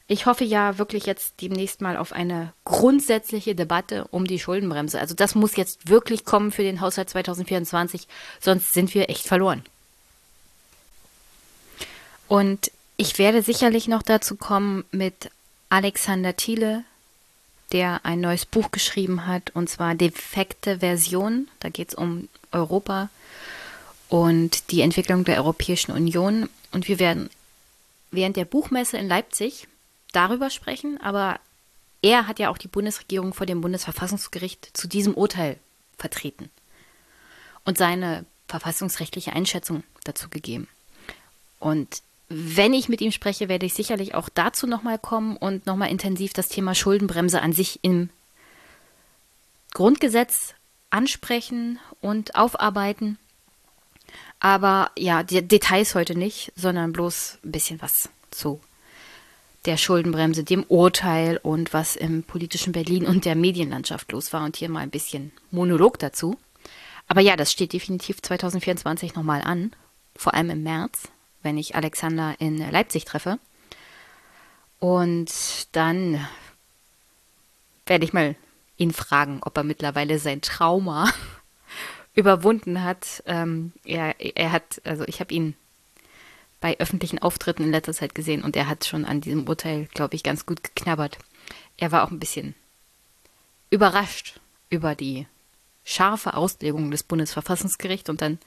ich 0.08 0.26
hoffe 0.26 0.44
ja 0.44 0.78
wirklich 0.78 1.06
jetzt 1.06 1.42
demnächst 1.42 1.82
mal 1.82 1.98
auf 1.98 2.14
eine 2.14 2.54
grundsätzliche 2.66 3.56
Debatte 3.56 4.08
um 4.12 4.26
die 4.26 4.40
Schuldenbremse. 4.40 5.00
Also 5.00 5.16
das 5.16 5.34
muss 5.34 5.56
jetzt 5.56 5.88
wirklich 5.90 6.26
kommen 6.26 6.52
für 6.52 6.64
den 6.64 6.82
Haushalt 6.82 7.10
2024, 7.10 8.08
sonst 8.40 8.74
sind 8.74 8.94
wir 8.94 9.10
echt 9.10 9.26
verloren. 9.26 9.64
Und 12.30 12.72
ich 12.96 13.18
werde 13.18 13.42
sicherlich 13.42 13.88
noch 13.88 14.04
dazu 14.04 14.36
kommen 14.36 14.86
mit 14.92 15.32
Alexander 15.70 16.36
Thiele, 16.36 16.84
der 17.72 18.06
ein 18.06 18.22
neues 18.22 18.46
Buch 18.46 18.70
geschrieben 18.70 19.26
hat, 19.26 19.50
und 19.56 19.68
zwar 19.68 19.96
Defekte 19.96 20.80
Version. 20.80 21.48
Da 21.60 21.70
geht 21.70 21.90
es 21.90 21.96
um 21.96 22.30
Europa 22.52 23.10
und 24.10 24.72
die 24.72 24.82
Entwicklung 24.82 25.26
der 25.26 25.38
Europäischen 25.38 25.92
Union. 25.92 26.50
Und 26.72 26.88
wir 26.88 27.00
werden 27.00 27.32
während 28.12 28.38
der 28.38 28.46
Buchmesse 28.46 28.98
in 28.98 29.08
Leipzig 29.08 29.68
darüber 30.12 30.52
sprechen, 30.52 31.02
aber 31.02 31.40
er 32.04 32.28
hat 32.28 32.38
ja 32.38 32.50
auch 32.50 32.60
die 32.60 32.68
Bundesregierung 32.68 33.34
vor 33.34 33.48
dem 33.48 33.62
Bundesverfassungsgericht 33.62 34.70
zu 34.78 34.88
diesem 34.88 35.16
Urteil 35.16 35.58
vertreten 35.98 36.52
und 37.66 37.80
seine 37.80 38.26
verfassungsrechtliche 38.48 39.34
Einschätzung 39.34 39.84
dazu 40.04 40.30
gegeben. 40.30 40.68
Und 41.60 42.04
wenn 42.30 42.74
ich 42.74 42.90
mit 42.90 43.02
ihm 43.02 43.12
spreche, 43.12 43.50
werde 43.50 43.66
ich 43.66 43.74
sicherlich 43.74 44.14
auch 44.16 44.30
dazu 44.30 44.68
nochmal 44.68 45.00
kommen 45.00 45.36
und 45.36 45.66
nochmal 45.66 45.90
intensiv 45.90 46.34
das 46.34 46.48
Thema 46.48 46.76
Schuldenbremse 46.76 47.42
an 47.42 47.54
sich 47.54 47.80
im 47.82 48.10
Grundgesetz 49.74 50.54
ansprechen 50.90 51.80
und 52.02 52.36
aufarbeiten. 52.36 53.18
Aber 54.40 54.92
ja, 54.98 55.24
die 55.24 55.46
Details 55.48 55.96
heute 55.96 56.16
nicht, 56.16 56.52
sondern 56.56 56.94
bloß 56.94 57.40
ein 57.44 57.52
bisschen 57.52 57.82
was 57.82 58.10
zu 58.32 58.62
der 59.66 59.78
Schuldenbremse, 59.78 60.44
dem 60.44 60.64
Urteil 60.64 61.38
und 61.38 61.74
was 61.74 61.96
im 61.96 62.24
politischen 62.24 62.72
Berlin 62.72 63.06
und 63.06 63.26
der 63.26 63.36
Medienlandschaft 63.36 64.12
los 64.12 64.32
war 64.32 64.44
und 64.44 64.56
hier 64.56 64.70
mal 64.70 64.80
ein 64.80 64.90
bisschen 64.90 65.32
Monolog 65.52 66.00
dazu. 66.00 66.38
Aber 67.08 67.22
ja, 67.22 67.36
das 67.36 67.52
steht 67.52 67.74
definitiv 67.74 68.22
2024 68.22 69.16
nochmal 69.16 69.42
an, 69.42 69.72
vor 70.16 70.34
allem 70.34 70.52
im 70.52 70.64
März. 70.64 71.10
Wenn 71.44 71.58
ich 71.58 71.76
Alexander 71.76 72.36
in 72.40 72.58
Leipzig 72.58 73.06
treffe. 73.06 73.40
Und 74.80 75.32
dann 75.76 76.26
werde 77.86 78.06
ich 78.06 78.14
mal 78.14 78.36
ihn 78.78 78.94
fragen, 78.94 79.40
ob 79.44 79.58
er 79.58 79.64
mittlerweile 79.64 80.20
sein 80.20 80.42
Trauma 80.42 81.12
überwunden 82.14 82.84
hat. 82.84 83.24
Ähm, 83.26 83.74
er, 83.84 84.16
er 84.20 84.52
hat, 84.52 84.82
also 84.86 85.04
ich 85.06 85.20
habe 85.20 85.34
ihn 85.34 85.56
bei 86.62 86.80
öffentlichen 86.80 87.20
Auftritten 87.20 87.64
in 87.64 87.72
letzter 87.72 87.94
Zeit 87.94 88.16
gesehen 88.16 88.44
und 88.44 88.56
er 88.56 88.68
hat 88.68 88.86
schon 88.86 89.06
an 89.06 89.22
diesem 89.22 89.48
Urteil, 89.48 89.88
glaube 89.94 90.16
ich, 90.16 90.24
ganz 90.24 90.46
gut 90.46 90.64
geknabbert. 90.64 91.18
Er 91.78 91.92
war 91.92 92.04
auch 92.04 92.12
ein 92.12 92.20
bisschen 92.20 92.56
überrascht 93.70 94.40
über 94.70 94.96
die 94.96 95.26
scharfe 95.84 96.34
Auslegung 96.36 96.92
des 96.92 97.04
Bundesverfassungsgerichts 97.04 98.10
und 98.10 98.22
dann 98.22 98.40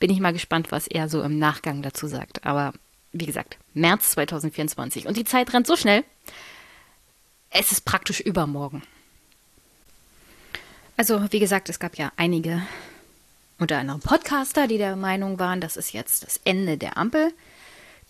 bin 0.00 0.10
ich 0.10 0.18
mal 0.18 0.32
gespannt, 0.32 0.72
was 0.72 0.88
er 0.88 1.08
so 1.08 1.22
im 1.22 1.38
Nachgang 1.38 1.82
dazu 1.82 2.08
sagt. 2.08 2.44
Aber 2.44 2.72
wie 3.12 3.26
gesagt, 3.26 3.58
März 3.74 4.10
2024 4.10 5.06
und 5.06 5.16
die 5.16 5.24
Zeit 5.24 5.52
rennt 5.52 5.66
so 5.66 5.76
schnell. 5.76 6.04
Es 7.50 7.70
ist 7.70 7.84
praktisch 7.84 8.20
übermorgen. 8.20 8.82
Also, 10.96 11.32
wie 11.32 11.38
gesagt, 11.38 11.68
es 11.68 11.78
gab 11.78 11.96
ja 11.96 12.12
einige 12.16 12.62
unter 13.58 13.78
anderem 13.78 14.00
Podcaster, 14.00 14.66
die 14.66 14.78
der 14.78 14.96
Meinung 14.96 15.38
waren, 15.38 15.60
das 15.60 15.76
ist 15.76 15.92
jetzt 15.92 16.24
das 16.24 16.40
Ende 16.44 16.78
der 16.78 16.96
Ampel. 16.96 17.32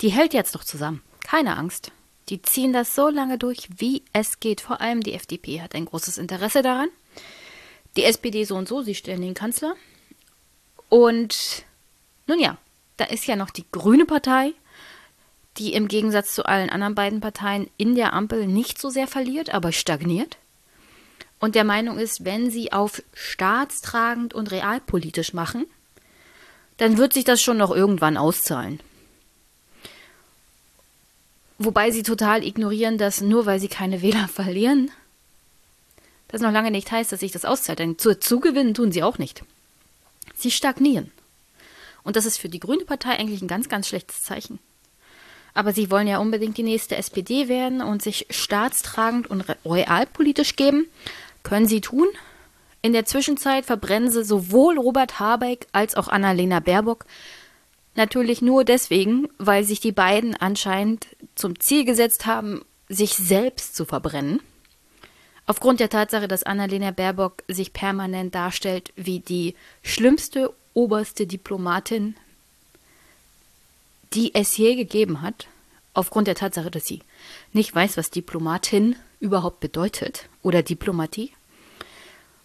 Die 0.01 0.11
hält 0.11 0.33
jetzt 0.33 0.55
doch 0.55 0.65
zusammen. 0.65 1.03
Keine 1.25 1.57
Angst. 1.57 1.93
Die 2.29 2.41
ziehen 2.41 2.73
das 2.73 2.95
so 2.95 3.09
lange 3.09 3.39
durch, 3.39 3.69
wie 3.77 4.03
es 4.13 4.39
geht. 4.39 4.61
Vor 4.61 4.81
allem 4.81 5.03
die 5.03 5.15
FDP 5.15 5.61
hat 5.61 5.75
ein 5.75 5.87
großes 5.87 6.19
Interesse 6.19 6.63
daran. 6.63 6.89
Die 7.97 8.05
SPD 8.05 8.45
so 8.45 8.55
und 8.57 8.69
so, 8.69 8.83
sie 8.83 8.95
stellen 8.95 9.23
den 9.23 9.35
Kanzler. 9.35 9.75
Und 10.89 11.65
nun 12.31 12.41
ja, 12.41 12.57
da 12.97 13.05
ist 13.05 13.27
ja 13.27 13.37
noch 13.37 13.51
die 13.51 13.65
Grüne 13.73 14.07
Partei, 14.07 14.53
die 15.59 15.73
im 15.73 15.89
Gegensatz 15.89 16.35
zu 16.35 16.47
allen 16.47 16.71
anderen 16.71 16.95
beiden 16.95 17.21
Parteien 17.21 17.69
in 17.77 17.95
der 17.95 18.13
Ampel 18.13 18.47
nicht 18.47 18.81
so 18.81 18.89
sehr 18.89 19.07
verliert, 19.07 19.53
aber 19.53 19.73
stagniert. 19.73 20.39
Und 21.41 21.55
der 21.55 21.65
Meinung 21.65 21.99
ist, 21.99 22.25
wenn 22.25 22.51
sie 22.51 22.73
auf 22.73 23.03
staatstragend 23.15 24.33
und 24.33 24.51
realpolitisch 24.51 25.33
machen, 25.33 25.67
dann 26.77 26.99
wird 26.99 27.13
sich 27.13 27.25
das 27.25 27.43
schon 27.43 27.57
noch 27.57 27.71
irgendwann 27.71 28.17
auszahlen. 28.17 28.81
Wobei 31.59 31.91
sie 31.91 32.03
total 32.03 32.45
ignorieren, 32.45 32.97
dass 32.97 33.21
nur 33.21 33.45
weil 33.45 33.61
sie 33.61 33.69
keine 33.69 34.03
Wähler 34.03 34.29
verlieren, 34.33 34.91
das 36.29 36.43
noch 36.43 36.53
lange 36.53 36.71
nicht 36.71 36.93
heißt, 36.93 37.11
dass 37.11 37.21
sich 37.21 37.33
das 37.33 37.45
auszahlt. 37.45 37.81
Denn 37.81 37.99
zu 37.99 38.19
zugewinnen 38.19 38.73
tun 38.73 38.93
sie 38.93 39.03
auch 39.03 39.19
nicht. 39.19 39.43
Sie 40.35 40.53
stagnieren. 40.53 41.11
Und 42.03 42.17
das 42.17 42.27
ist 42.27 42.39
für 42.39 42.49
die 42.49 42.61
Grüne 42.61 42.85
Partei 42.85 43.19
eigentlich 43.19 43.43
ein 43.43 43.49
ganz, 43.49 43.69
ganz 43.69 43.89
schlechtes 43.89 44.23
Zeichen. 44.23 44.59
Aber 45.55 45.73
sie 45.73 45.91
wollen 45.91 46.07
ja 46.07 46.19
unbedingt 46.19 46.57
die 46.57 46.63
nächste 46.63 46.97
SPD 46.97 47.49
werden 47.49 47.83
und 47.83 48.03
sich 48.03 48.27
staatstragend 48.31 49.29
und 49.29 49.45
realpolitisch 49.65 50.57
geben. 50.57 50.87
Können 51.43 51.67
sie 51.67 51.81
tun. 51.81 52.07
In 52.83 52.93
der 52.93 53.05
Zwischenzeit 53.05 53.67
verbrennen 53.67 54.11
sie 54.11 54.25
sowohl 54.25 54.79
Robert 54.79 55.19
Habeck 55.19 55.67
als 55.73 55.97
auch 55.97 56.09
Annalena 56.09 56.61
Baerbock. 56.61 57.05
Natürlich 57.95 58.41
nur 58.41 58.65
deswegen, 58.65 59.29
weil 59.39 59.65
sich 59.65 59.81
die 59.81 59.93
beiden 59.93 60.37
anscheinend 60.37 61.09
zum 61.35 61.59
Ziel 61.59 61.85
gesetzt 61.85 62.27
haben, 62.27 62.65
sich 62.89 63.15
selbst 63.15 63.77
zu 63.77 63.85
verbrennen. 63.85 64.41
Aufgrund 65.47 65.81
der 65.81 65.91
Tatsache, 65.91 66.29
dass 66.29 66.45
Annalena 66.45 66.93
Baerbock 66.93 67.43
sich 67.49 67.73
permanent 67.73 68.35
darstellt 68.35 68.93
wie 68.95 69.19
die 69.19 69.57
schlimmste 69.83 70.55
oberste 70.81 71.27
Diplomatin, 71.27 72.17
die 74.15 74.35
es 74.35 74.57
je 74.57 74.77
gegeben 74.77 75.21
hat, 75.21 75.47
aufgrund 75.93 76.27
der 76.27 76.35
Tatsache, 76.35 76.71
dass 76.71 76.87
sie 76.87 77.03
nicht 77.53 77.75
weiß, 77.75 77.99
was 77.99 78.09
Diplomatin 78.09 78.97
überhaupt 79.21 79.61
bedeutet 79.61 80.31
oder 80.43 80.63
Diplomatie. 80.63 81.33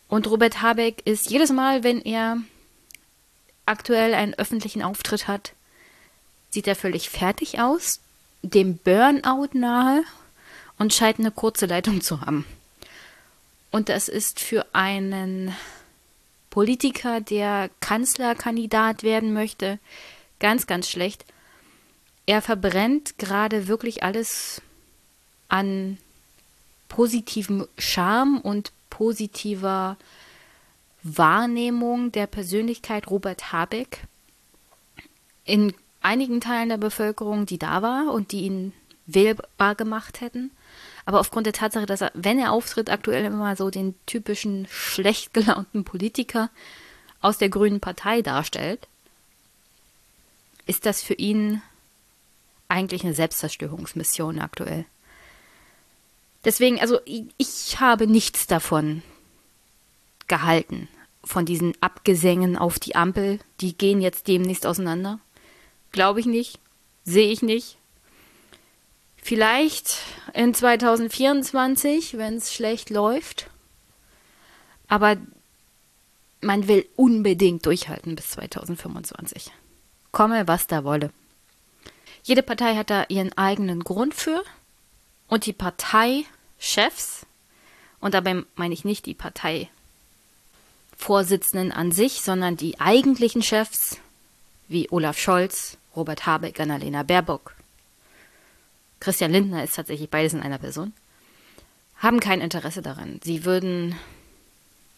Und 0.09 0.27
Robert 0.27 0.61
Habeck 0.61 1.01
ist 1.05 1.29
jedes 1.29 1.53
Mal, 1.53 1.85
wenn 1.85 2.01
er 2.01 2.37
aktuell 3.65 4.13
einen 4.13 4.33
öffentlichen 4.33 4.83
Auftritt 4.83 5.29
hat, 5.29 5.53
sieht 6.49 6.67
er 6.67 6.75
völlig 6.75 7.09
fertig 7.09 7.61
aus, 7.61 8.01
dem 8.41 8.77
Burnout 8.77 9.49
nahe 9.53 10.03
und 10.77 10.93
scheint 10.93 11.19
eine 11.19 11.31
kurze 11.31 11.67
Leitung 11.67 12.01
zu 12.01 12.19
haben. 12.19 12.45
Und 13.71 13.87
das 13.87 14.09
ist 14.09 14.41
für 14.41 14.65
einen 14.73 15.55
Politiker, 16.55 17.19
der 17.19 17.69
Kanzlerkandidat 17.81 19.03
werden 19.03 19.33
möchte, 19.33 19.77
ganz, 20.39 20.67
ganz 20.67 20.89
schlecht. 20.89 21.25
Er 22.27 22.41
verbrennt 22.41 23.17
gerade 23.17 23.67
wirklich 23.67 24.03
alles 24.03 24.61
an 25.49 25.97
positivem 26.87 27.67
Charme 27.77 28.39
und 28.39 28.71
positiver 28.89 29.97
Wahrnehmung 31.03 32.13
der 32.13 32.25
Persönlichkeit 32.25 33.09
Robert 33.09 33.51
Habeck 33.51 34.03
in 35.43 35.73
einigen 36.01 36.39
Teilen 36.39 36.69
der 36.69 36.77
Bevölkerung, 36.77 37.45
die 37.45 37.59
da 37.59 37.81
war 37.81 38.13
und 38.13 38.31
die 38.31 38.43
ihn 38.43 38.71
wählbar 39.07 39.75
gemacht 39.75 40.21
hätten. 40.21 40.51
Aber 41.05 41.19
aufgrund 41.19 41.45
der 41.45 41.53
Tatsache, 41.53 41.85
dass 41.85 42.01
er, 42.01 42.11
wenn 42.15 42.39
er 42.39 42.51
auftritt, 42.51 42.89
aktuell 42.89 43.25
immer 43.25 43.55
so 43.55 43.69
den 43.69 43.95
typischen 44.05 44.67
schlecht 44.69 45.33
gelaunten 45.33 45.83
Politiker 45.83 46.49
aus 47.21 47.37
der 47.37 47.49
Grünen 47.49 47.79
Partei 47.79 48.21
darstellt, 48.21 48.87
ist 50.65 50.85
das 50.85 51.03
für 51.03 51.13
ihn 51.13 51.61
eigentlich 52.67 53.03
eine 53.03 53.13
Selbstzerstörungsmission 53.13 54.39
aktuell. 54.39 54.85
Deswegen, 56.43 56.79
also 56.79 56.99
ich 57.05 57.79
habe 57.79 58.07
nichts 58.07 58.47
davon 58.47 59.03
gehalten, 60.27 60.87
von 61.23 61.45
diesen 61.45 61.73
Abgesängen 61.81 62.57
auf 62.57 62.79
die 62.79 62.95
Ampel. 62.95 63.39
Die 63.61 63.75
gehen 63.75 64.01
jetzt 64.01 64.27
demnächst 64.27 64.65
auseinander. 64.65 65.19
Glaube 65.91 66.19
ich 66.19 66.25
nicht, 66.25 66.59
sehe 67.03 67.31
ich 67.31 67.41
nicht. 67.41 67.77
Vielleicht 69.25 69.97
in 70.35 70.53
2024, 70.53 72.19
wenn 72.19 72.35
es 72.35 72.53
schlecht 72.53 72.91
läuft. 72.91 73.49
Aber 74.87 75.17
man 76.41 76.67
will 76.67 76.87
unbedingt 76.95 77.65
durchhalten 77.65 78.15
bis 78.15 78.29
2025. 78.29 79.49
Komme, 80.11 80.47
was 80.47 80.67
da 80.67 80.83
wolle. 80.83 81.09
Jede 82.21 82.43
Partei 82.43 82.75
hat 82.75 82.91
da 82.91 83.05
ihren 83.09 83.35
eigenen 83.35 83.83
Grund 83.83 84.13
für. 84.13 84.43
Und 85.27 85.47
die 85.47 85.53
Parteichefs, 85.53 87.25
und 87.99 88.13
dabei 88.13 88.43
meine 88.53 88.75
ich 88.75 88.85
nicht 88.85 89.07
die 89.07 89.15
Parteivorsitzenden 89.15 91.71
an 91.71 91.91
sich, 91.91 92.21
sondern 92.21 92.57
die 92.57 92.79
eigentlichen 92.79 93.41
Chefs, 93.41 93.97
wie 94.67 94.87
Olaf 94.91 95.17
Scholz, 95.17 95.79
Robert 95.95 96.27
Habeck, 96.27 96.59
Annalena 96.59 97.01
Baerbock, 97.01 97.55
Christian 98.99 99.31
Lindner 99.31 99.63
ist 99.63 99.75
tatsächlich 99.75 100.09
beides 100.09 100.33
in 100.33 100.41
einer 100.41 100.57
Person, 100.57 100.93
haben 101.97 102.19
kein 102.19 102.41
Interesse 102.41 102.81
daran. 102.81 103.19
Sie 103.23 103.45
würden 103.45 103.95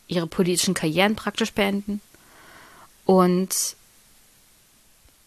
ihre 0.08 0.28
politischen 0.28 0.74
Karrieren 0.74 1.16
praktisch 1.16 1.52
beenden 1.52 2.02
und 3.06 3.76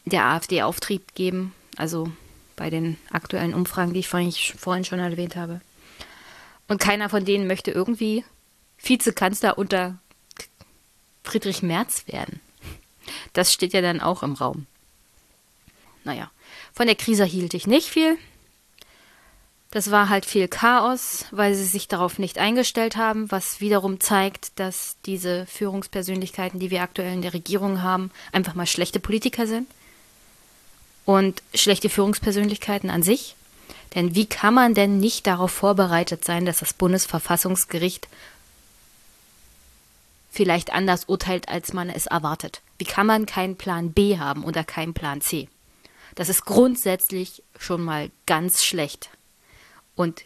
der 0.04 0.24
AfD 0.24 0.62
Auftrieb 0.62 1.14
geben, 1.14 1.54
also 1.76 2.10
bei 2.56 2.70
den 2.70 2.98
aktuellen 3.10 3.54
Umfragen, 3.54 3.92
die 3.92 4.00
ich 4.00 4.08
vorhin, 4.08 4.84
schon 4.84 4.98
erwähnt 4.98 5.36
habe. 5.36 5.60
Und 6.68 6.80
keiner 6.80 7.08
von 7.08 7.24
denen 7.24 7.46
möchte 7.46 7.70
irgendwie 7.70 8.24
Vizekanzler 8.82 9.58
unter 9.58 9.98
Friedrich 11.24 11.62
Merz 11.62 12.04
werden. 12.06 12.40
Das 13.32 13.52
steht 13.52 13.72
ja 13.72 13.80
dann 13.80 14.00
auch 14.00 14.22
im 14.22 14.34
Raum. 14.34 14.66
Naja, 16.04 16.30
von 16.72 16.86
der 16.86 16.96
Krise 16.96 17.24
hielt 17.24 17.54
ich 17.54 17.66
nicht 17.66 17.88
viel. 17.88 18.18
Das 19.70 19.92
war 19.92 20.08
halt 20.08 20.26
viel 20.26 20.48
Chaos, 20.48 21.26
weil 21.30 21.54
sie 21.54 21.64
sich 21.64 21.86
darauf 21.86 22.18
nicht 22.18 22.38
eingestellt 22.38 22.96
haben, 22.96 23.30
was 23.30 23.60
wiederum 23.60 24.00
zeigt, 24.00 24.58
dass 24.58 24.96
diese 25.06 25.46
Führungspersönlichkeiten, 25.46 26.58
die 26.58 26.70
wir 26.70 26.82
aktuell 26.82 27.12
in 27.12 27.22
der 27.22 27.34
Regierung 27.34 27.80
haben, 27.80 28.10
einfach 28.32 28.54
mal 28.54 28.66
schlechte 28.66 28.98
Politiker 28.98 29.46
sind 29.46 29.68
und 31.04 31.42
schlechte 31.54 31.88
Führungspersönlichkeiten 31.88 32.90
an 32.90 33.04
sich. 33.04 33.36
Denn 33.94 34.16
wie 34.16 34.26
kann 34.26 34.54
man 34.54 34.74
denn 34.74 34.98
nicht 34.98 35.28
darauf 35.28 35.52
vorbereitet 35.52 36.24
sein, 36.24 36.46
dass 36.46 36.58
das 36.58 36.72
Bundesverfassungsgericht 36.72 38.08
vielleicht 40.32 40.72
anders 40.72 41.04
urteilt, 41.04 41.48
als 41.48 41.72
man 41.72 41.90
es 41.90 42.06
erwartet? 42.06 42.60
Wie 42.78 42.84
kann 42.84 43.06
man 43.06 43.24
keinen 43.24 43.56
Plan 43.56 43.92
B 43.92 44.18
haben 44.18 44.42
oder 44.42 44.64
keinen 44.64 44.94
Plan 44.94 45.20
C? 45.20 45.48
Das 46.16 46.28
ist 46.28 46.44
grundsätzlich 46.44 47.44
schon 47.56 47.82
mal 47.82 48.10
ganz 48.26 48.64
schlecht. 48.64 49.10
Und 50.00 50.24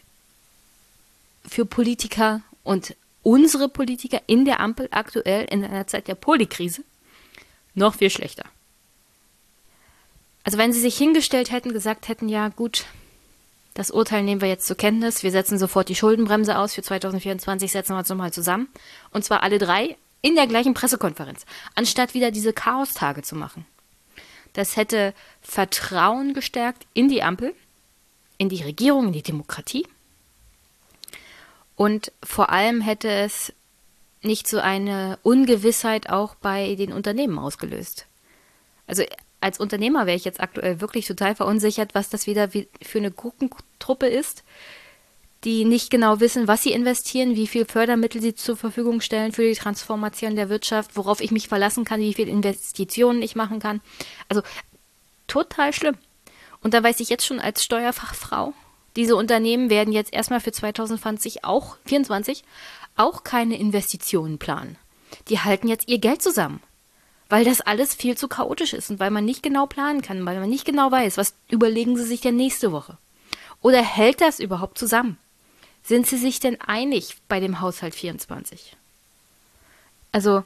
für 1.44 1.66
Politiker 1.66 2.42
und 2.62 2.94
unsere 3.24 3.68
Politiker 3.68 4.22
in 4.28 4.44
der 4.44 4.60
Ampel 4.60 4.86
aktuell 4.92 5.46
in 5.50 5.64
einer 5.64 5.88
Zeit 5.88 6.06
der 6.06 6.14
Polikrise 6.14 6.84
noch 7.74 7.96
viel 7.96 8.08
schlechter. 8.08 8.44
Also 10.44 10.58
wenn 10.58 10.72
sie 10.72 10.78
sich 10.78 10.96
hingestellt 10.96 11.50
hätten, 11.50 11.72
gesagt 11.72 12.06
hätten, 12.06 12.28
ja 12.28 12.50
gut, 12.50 12.84
das 13.74 13.90
Urteil 13.90 14.22
nehmen 14.22 14.40
wir 14.40 14.48
jetzt 14.48 14.68
zur 14.68 14.76
Kenntnis, 14.76 15.24
wir 15.24 15.32
setzen 15.32 15.58
sofort 15.58 15.88
die 15.88 15.96
Schuldenbremse 15.96 16.56
aus, 16.56 16.74
für 16.74 16.82
2024 16.82 17.72
setzen 17.72 17.94
wir 17.94 17.98
uns 17.98 18.08
nochmal 18.08 18.32
zusammen. 18.32 18.68
Und 19.10 19.24
zwar 19.24 19.42
alle 19.42 19.58
drei 19.58 19.96
in 20.22 20.36
der 20.36 20.46
gleichen 20.46 20.74
Pressekonferenz, 20.74 21.46
anstatt 21.74 22.14
wieder 22.14 22.30
diese 22.30 22.52
Chaostage 22.52 23.22
zu 23.22 23.34
machen. 23.34 23.66
Das 24.52 24.76
hätte 24.76 25.14
Vertrauen 25.42 26.32
gestärkt 26.32 26.86
in 26.94 27.08
die 27.08 27.24
Ampel, 27.24 27.56
in 28.38 28.48
die 28.48 28.62
Regierung, 28.62 29.08
in 29.08 29.12
die 29.12 29.22
Demokratie. 29.22 29.86
Und 31.76 32.12
vor 32.22 32.50
allem 32.50 32.80
hätte 32.80 33.08
es 33.08 33.52
nicht 34.22 34.48
so 34.48 34.58
eine 34.58 35.18
Ungewissheit 35.22 36.08
auch 36.08 36.34
bei 36.36 36.74
den 36.76 36.92
Unternehmen 36.92 37.38
ausgelöst. 37.38 38.06
Also 38.86 39.02
als 39.40 39.60
Unternehmer 39.60 40.06
wäre 40.06 40.16
ich 40.16 40.24
jetzt 40.24 40.40
aktuell 40.40 40.80
wirklich 40.80 41.06
total 41.06 41.34
verunsichert, 41.34 41.94
was 41.94 42.08
das 42.08 42.26
wieder 42.26 42.48
für 42.48 42.98
eine 42.98 43.10
Gurkentruppe 43.10 44.06
ist, 44.06 44.42
die 45.44 45.66
nicht 45.66 45.90
genau 45.90 46.20
wissen, 46.20 46.48
was 46.48 46.62
sie 46.62 46.72
investieren, 46.72 47.36
wie 47.36 47.46
viel 47.46 47.66
Fördermittel 47.66 48.22
sie 48.22 48.34
zur 48.34 48.56
Verfügung 48.56 49.02
stellen 49.02 49.32
für 49.32 49.46
die 49.46 49.54
Transformation 49.54 50.36
der 50.36 50.48
Wirtschaft, 50.48 50.96
worauf 50.96 51.20
ich 51.20 51.30
mich 51.30 51.48
verlassen 51.48 51.84
kann, 51.84 52.00
wie 52.00 52.14
viel 52.14 52.28
Investitionen 52.28 53.20
ich 53.20 53.36
machen 53.36 53.60
kann. 53.60 53.82
Also 54.30 54.42
total 55.26 55.74
schlimm. 55.74 55.98
Und 56.64 56.74
da 56.74 56.82
weiß 56.82 56.98
ich 57.00 57.10
jetzt 57.10 57.26
schon 57.26 57.40
als 57.40 57.62
Steuerfachfrau, 57.62 58.54
diese 58.96 59.16
Unternehmen 59.16 59.70
werden 59.70 59.92
jetzt 59.92 60.12
erstmal 60.12 60.40
für 60.40 60.50
2020 60.50 61.44
auch 61.44 61.76
24 61.84 62.42
auch 62.96 63.22
keine 63.22 63.58
Investitionen 63.58 64.38
planen. 64.38 64.76
Die 65.28 65.40
halten 65.40 65.68
jetzt 65.68 65.88
ihr 65.88 65.98
Geld 65.98 66.22
zusammen, 66.22 66.62
weil 67.28 67.44
das 67.44 67.60
alles 67.60 67.94
viel 67.94 68.16
zu 68.16 68.28
chaotisch 68.28 68.72
ist 68.72 68.90
und 68.90 68.98
weil 68.98 69.10
man 69.10 69.26
nicht 69.26 69.42
genau 69.42 69.66
planen 69.66 70.00
kann, 70.00 70.24
weil 70.24 70.40
man 70.40 70.48
nicht 70.48 70.64
genau 70.64 70.90
weiß, 70.90 71.18
was 71.18 71.34
überlegen 71.50 71.96
sie 71.96 72.04
sich 72.04 72.22
denn 72.22 72.36
nächste 72.36 72.72
Woche. 72.72 72.96
Oder 73.60 73.82
hält 73.82 74.22
das 74.22 74.40
überhaupt 74.40 74.78
zusammen? 74.78 75.18
Sind 75.82 76.06
Sie 76.06 76.16
sich 76.16 76.40
denn 76.40 76.58
einig 76.62 77.16
bei 77.28 77.40
dem 77.40 77.60
Haushalt 77.60 77.94
24? 77.94 78.74
Also 80.12 80.44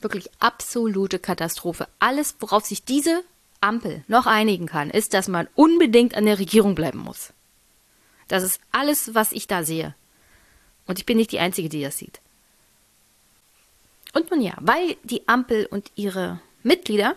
wirklich 0.00 0.30
absolute 0.38 1.18
Katastrophe. 1.18 1.88
Alles, 1.98 2.36
worauf 2.38 2.64
sich 2.64 2.84
diese 2.84 3.24
Ampel 3.60 4.04
noch 4.08 4.26
einigen 4.26 4.66
kann, 4.66 4.90
ist, 4.90 5.14
dass 5.14 5.28
man 5.28 5.48
unbedingt 5.54 6.14
an 6.14 6.24
der 6.24 6.38
Regierung 6.38 6.74
bleiben 6.74 6.98
muss. 6.98 7.32
Das 8.28 8.42
ist 8.42 8.60
alles, 8.72 9.14
was 9.14 9.32
ich 9.32 9.46
da 9.46 9.64
sehe. 9.64 9.94
Und 10.86 10.98
ich 10.98 11.06
bin 11.06 11.16
nicht 11.16 11.32
die 11.32 11.40
Einzige, 11.40 11.68
die 11.68 11.82
das 11.82 11.98
sieht. 11.98 12.20
Und 14.12 14.30
nun 14.30 14.40
ja, 14.40 14.54
weil 14.60 14.96
die 15.04 15.28
Ampel 15.28 15.66
und 15.66 15.90
ihre 15.94 16.40
Mitglieder 16.62 17.16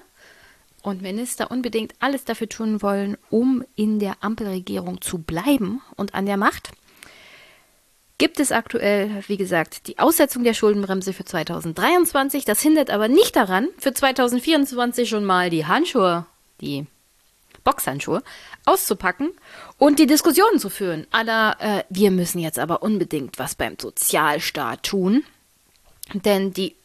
und 0.82 1.02
Minister 1.02 1.50
unbedingt 1.50 1.94
alles 2.00 2.26
dafür 2.26 2.50
tun 2.50 2.82
wollen, 2.82 3.18
um 3.30 3.64
in 3.76 4.00
der 4.00 4.18
Ampelregierung 4.22 5.02
zu 5.02 5.18
bleiben 5.18 5.82
und 5.96 6.14
an 6.14 6.26
der 6.26 6.38
Macht, 6.38 6.72
gibt 8.18 8.40
es 8.40 8.52
aktuell, 8.52 9.24
wie 9.28 9.38
gesagt, 9.38 9.88
die 9.88 9.98
Aussetzung 10.00 10.44
der 10.44 10.54
Schuldenbremse 10.54 11.14
für 11.14 11.26
2023. 11.26 12.46
Das 12.46 12.62
hindert 12.62 12.90
aber 12.90 13.08
nicht 13.08 13.36
daran, 13.36 13.68
für 13.78 13.94
2024 13.94 15.10
schon 15.10 15.26
mal 15.26 15.50
die 15.50 15.66
Handschuhe, 15.66 16.26
die 16.62 16.86
Boxhandschuhe, 17.64 18.24
auszupacken 18.66 19.32
und 19.78 20.00
die 20.00 20.08
Diskussionen 20.08 20.60
zu 20.60 20.70
führen. 20.70 21.08
Alla, 21.12 21.54
äh, 21.60 21.84
wir 21.90 22.12
müssen 22.12 22.40
jetzt 22.40 22.60
aber 22.60 22.84
unbedingt 22.84 23.40
was 23.40 23.56
beim 23.56 23.78
Sozialstaat 23.80 24.84
tun, 24.84 25.24
denn 26.14 26.52
die 26.52 26.76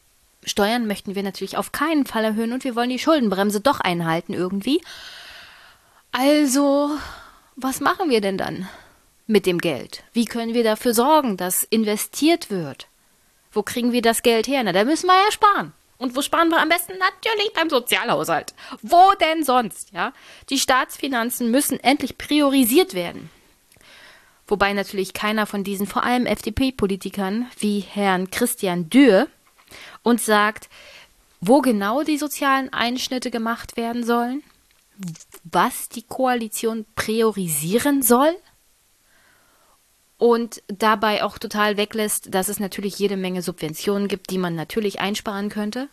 Steuern 0.45 0.87
möchten 0.87 1.15
wir 1.15 1.23
natürlich 1.23 1.57
auf 1.57 1.73
keinen 1.73 2.07
Fall 2.07 2.25
erhöhen 2.25 2.53
und 2.53 2.65
wir 2.65 2.77
wollen 2.77 2.91
die 2.91 2.99
Schuldenbremse 2.99 3.61
doch 3.61 3.81
einhalten 3.81 4.35
irgendwie. 4.35 4.81
Also, 6.13 6.91
was 7.57 7.81
machen 7.81 8.09
wir 8.09 8.21
denn 8.21 8.39
dann? 8.39 8.69
mit 9.29 9.47
dem 9.47 9.59
Geld? 9.59 10.03
Wie 10.13 10.25
können 10.25 10.55
wir 10.55 10.65
dafür 10.65 10.95
sorgen, 10.95 11.37
dass 11.37 11.63
investiert 11.63 12.51
wird? 12.51 12.89
Wo 13.53 13.63
kriegen 13.63 13.93
wir 13.93 14.03
das 14.03 14.23
Geld 14.23 14.49
her? 14.49 14.63
Na, 14.65 14.73
da 14.73 14.85
müssen 14.85 15.07
wir 15.07 15.15
ja 15.15 15.31
sparen. 15.31 15.73
Und 15.99 16.15
wo 16.15 16.23
sparen 16.23 16.49
wir 16.49 16.61
am 16.61 16.69
besten? 16.69 16.93
Natürlich 16.99 17.53
beim 17.55 17.69
Sozialhaushalt. 17.69 18.55
Wo 18.83 19.13
denn 19.21 19.43
sonst, 19.43 19.93
ja? 19.93 20.13
Die 20.49 20.59
Staatsfinanzen 20.59 21.51
müssen 21.51 21.81
endlich 21.81 22.17
priorisiert 22.17 22.95
werden. 22.95 23.31
Wobei 24.47 24.73
natürlich 24.73 25.13
keiner 25.13 25.45
von 25.45 25.65
diesen, 25.65 25.87
vor 25.87 26.05
allem 26.05 26.25
FDP-Politikern 26.25 27.47
wie 27.59 27.81
Herrn 27.81 28.31
Christian 28.31 28.89
Dürr, 28.89 29.29
uns 30.03 30.25
sagt, 30.25 30.71
wo 31.41 31.61
genau 31.61 32.03
die 32.03 32.17
sozialen 32.17 32.73
Einschnitte 32.73 33.31
gemacht 33.31 33.77
werden 33.77 34.05
sollen, 34.05 34.43
was 35.45 35.89
die 35.89 36.03
Koalition 36.03 36.87
priorisieren 36.95 38.03
soll 38.03 38.35
und 40.19 40.63
dabei 40.67 41.23
auch 41.23 41.39
total 41.39 41.77
weglässt, 41.77 42.35
dass 42.35 42.49
es 42.49 42.59
natürlich 42.59 42.99
jede 42.99 43.17
Menge 43.17 43.41
Subventionen 43.41 44.09
gibt, 44.09 44.31
die 44.31 44.39
man 44.39 44.57
natürlich 44.57 45.01
einsparen 45.01 45.49
könnte. 45.49 45.89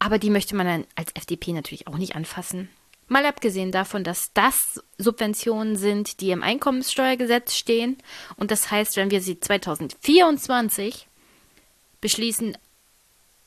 Aber 0.00 0.18
die 0.18 0.30
möchte 0.30 0.54
man 0.54 0.66
dann 0.66 0.84
als 0.96 1.14
FDP 1.14 1.52
natürlich 1.52 1.86
auch 1.86 1.96
nicht 1.96 2.16
anfassen. 2.16 2.68
Mal 3.06 3.24
abgesehen 3.24 3.72
davon, 3.72 4.04
dass 4.04 4.32
das 4.34 4.82
Subventionen 4.98 5.76
sind, 5.76 6.20
die 6.20 6.30
im 6.30 6.42
Einkommenssteuergesetz 6.42 7.54
stehen. 7.54 7.96
Und 8.36 8.50
das 8.50 8.70
heißt, 8.70 8.96
wenn 8.96 9.10
wir 9.10 9.22
sie 9.22 9.40
2024 9.40 11.06
beschließen 12.00 12.58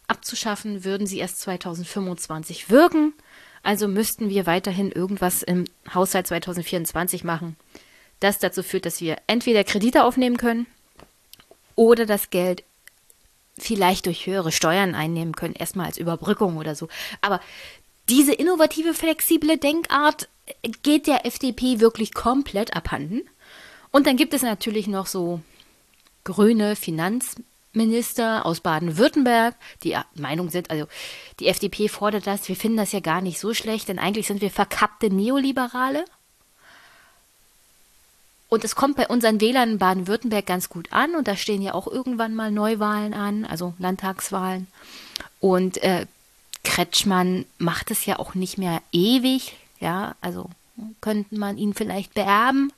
abzuschaffen, 0.08 0.84
würden 0.84 1.08
sie 1.08 1.20
erst 1.20 1.42
2025 1.42 2.70
wirken. 2.70 3.14
Also 3.64 3.88
müssten 3.88 4.30
wir 4.30 4.46
weiterhin 4.46 4.92
irgendwas 4.92 5.44
im 5.44 5.66
Haushalt 5.94 6.28
2024 6.28 7.24
machen 7.24 7.56
das 8.22 8.40
dazu 8.40 8.64
führt, 8.64 8.86
dass 8.86 9.02
wir 9.02 9.18
entweder 9.28 9.66
Kredite 9.66 10.06
aufnehmen 10.06 10.38
können 10.38 10.68
oder 11.76 12.06
das 12.06 12.30
Geld 12.30 12.64
vielleicht 13.58 14.06
durch 14.06 14.26
höhere 14.26 14.52
Steuern 14.52 14.96
einnehmen 14.96 15.36
können, 15.36 15.56
erstmal 15.56 15.88
als 15.88 15.98
Überbrückung 15.98 16.58
oder 16.58 16.76
so. 16.76 16.88
Aber 17.20 17.42
diese 18.10 18.34
innovative, 18.34 18.94
flexible 18.94 19.58
Denkart 19.58 20.30
geht 20.84 21.08
der 21.08 21.26
FDP 21.26 21.80
wirklich 21.80 22.14
komplett 22.14 22.76
abhanden. 22.76 23.22
Und 23.92 24.08
dann 24.08 24.18
gibt 24.18 24.34
es 24.34 24.42
natürlich 24.42 24.88
noch 24.88 25.08
so 25.08 25.42
grüne 26.24 26.76
Finanzminister 26.76 28.46
aus 28.46 28.62
Baden-Württemberg, 28.62 29.56
die 29.84 29.98
Meinung 30.16 30.50
sind, 30.50 30.70
also 30.70 30.88
die 31.40 31.48
FDP 31.48 31.88
fordert 31.88 32.28
das, 32.28 32.48
wir 32.48 32.56
finden 32.56 32.78
das 32.78 32.92
ja 32.92 33.00
gar 33.00 33.22
nicht 33.22 33.40
so 33.40 33.54
schlecht, 33.54 33.88
denn 33.88 34.00
eigentlich 34.00 34.28
sind 34.28 34.42
wir 34.42 34.52
verkappte 34.52 35.10
Neoliberale 35.10 36.06
und 38.52 38.66
es 38.66 38.76
kommt 38.76 38.98
bei 38.98 39.08
unseren 39.08 39.40
Wählern 39.40 39.72
in 39.72 39.78
Baden-Württemberg 39.78 40.46
ganz 40.46 40.68
gut 40.68 40.92
an. 40.92 41.16
Und 41.16 41.30
da 41.30 41.38
stehen 41.38 41.62
ja 41.62 41.74
auch 41.74 41.88
irgendwann 41.88 42.36
mal 42.36 42.52
Neuwahlen 42.52 43.14
an, 43.14 43.46
also 43.46 43.74
Landtagswahlen. 43.80 44.68
Und 45.40 45.82
äh, 45.82 46.06
Kretschmann 46.66 47.46
macht 47.60 47.92
es 47.92 48.06
ja 48.06 48.20
auch 48.20 48.36
nicht 48.36 48.58
mehr 48.58 48.82
ewig. 48.92 49.56
Ja, 49.80 50.16
also 50.20 50.50
könnte 51.00 51.34
man 51.38 51.58
ihn 51.58 51.74
vielleicht 51.74 52.14
beerben. 52.14 52.74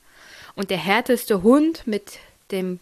Und 0.53 0.69
der 0.69 0.77
härteste 0.77 1.41
Hund 1.41 1.87
mit 1.87 2.19
dem 2.51 2.79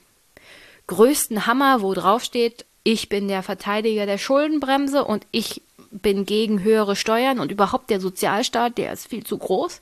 größten 0.87 1.45
Hammer, 1.45 1.81
wo 1.81 1.93
drauf 1.93 2.25
steht, 2.25 2.65
ich 2.83 3.07
bin 3.07 3.29
der 3.29 3.41
Verteidiger 3.41 4.05
der 4.05 4.17
Schuldenbremse 4.17 5.05
und 5.05 5.25
ich 5.31 5.61
bin 5.91 6.25
gegen 6.25 6.61
höhere 6.61 6.97
Steuern 6.97 7.39
und 7.39 7.53
überhaupt 7.53 7.89
der 7.89 8.01
Sozialstaat, 8.01 8.77
der 8.77 8.91
ist 8.91 9.07
viel 9.07 9.25
zu 9.25 9.37
groß, 9.37 9.79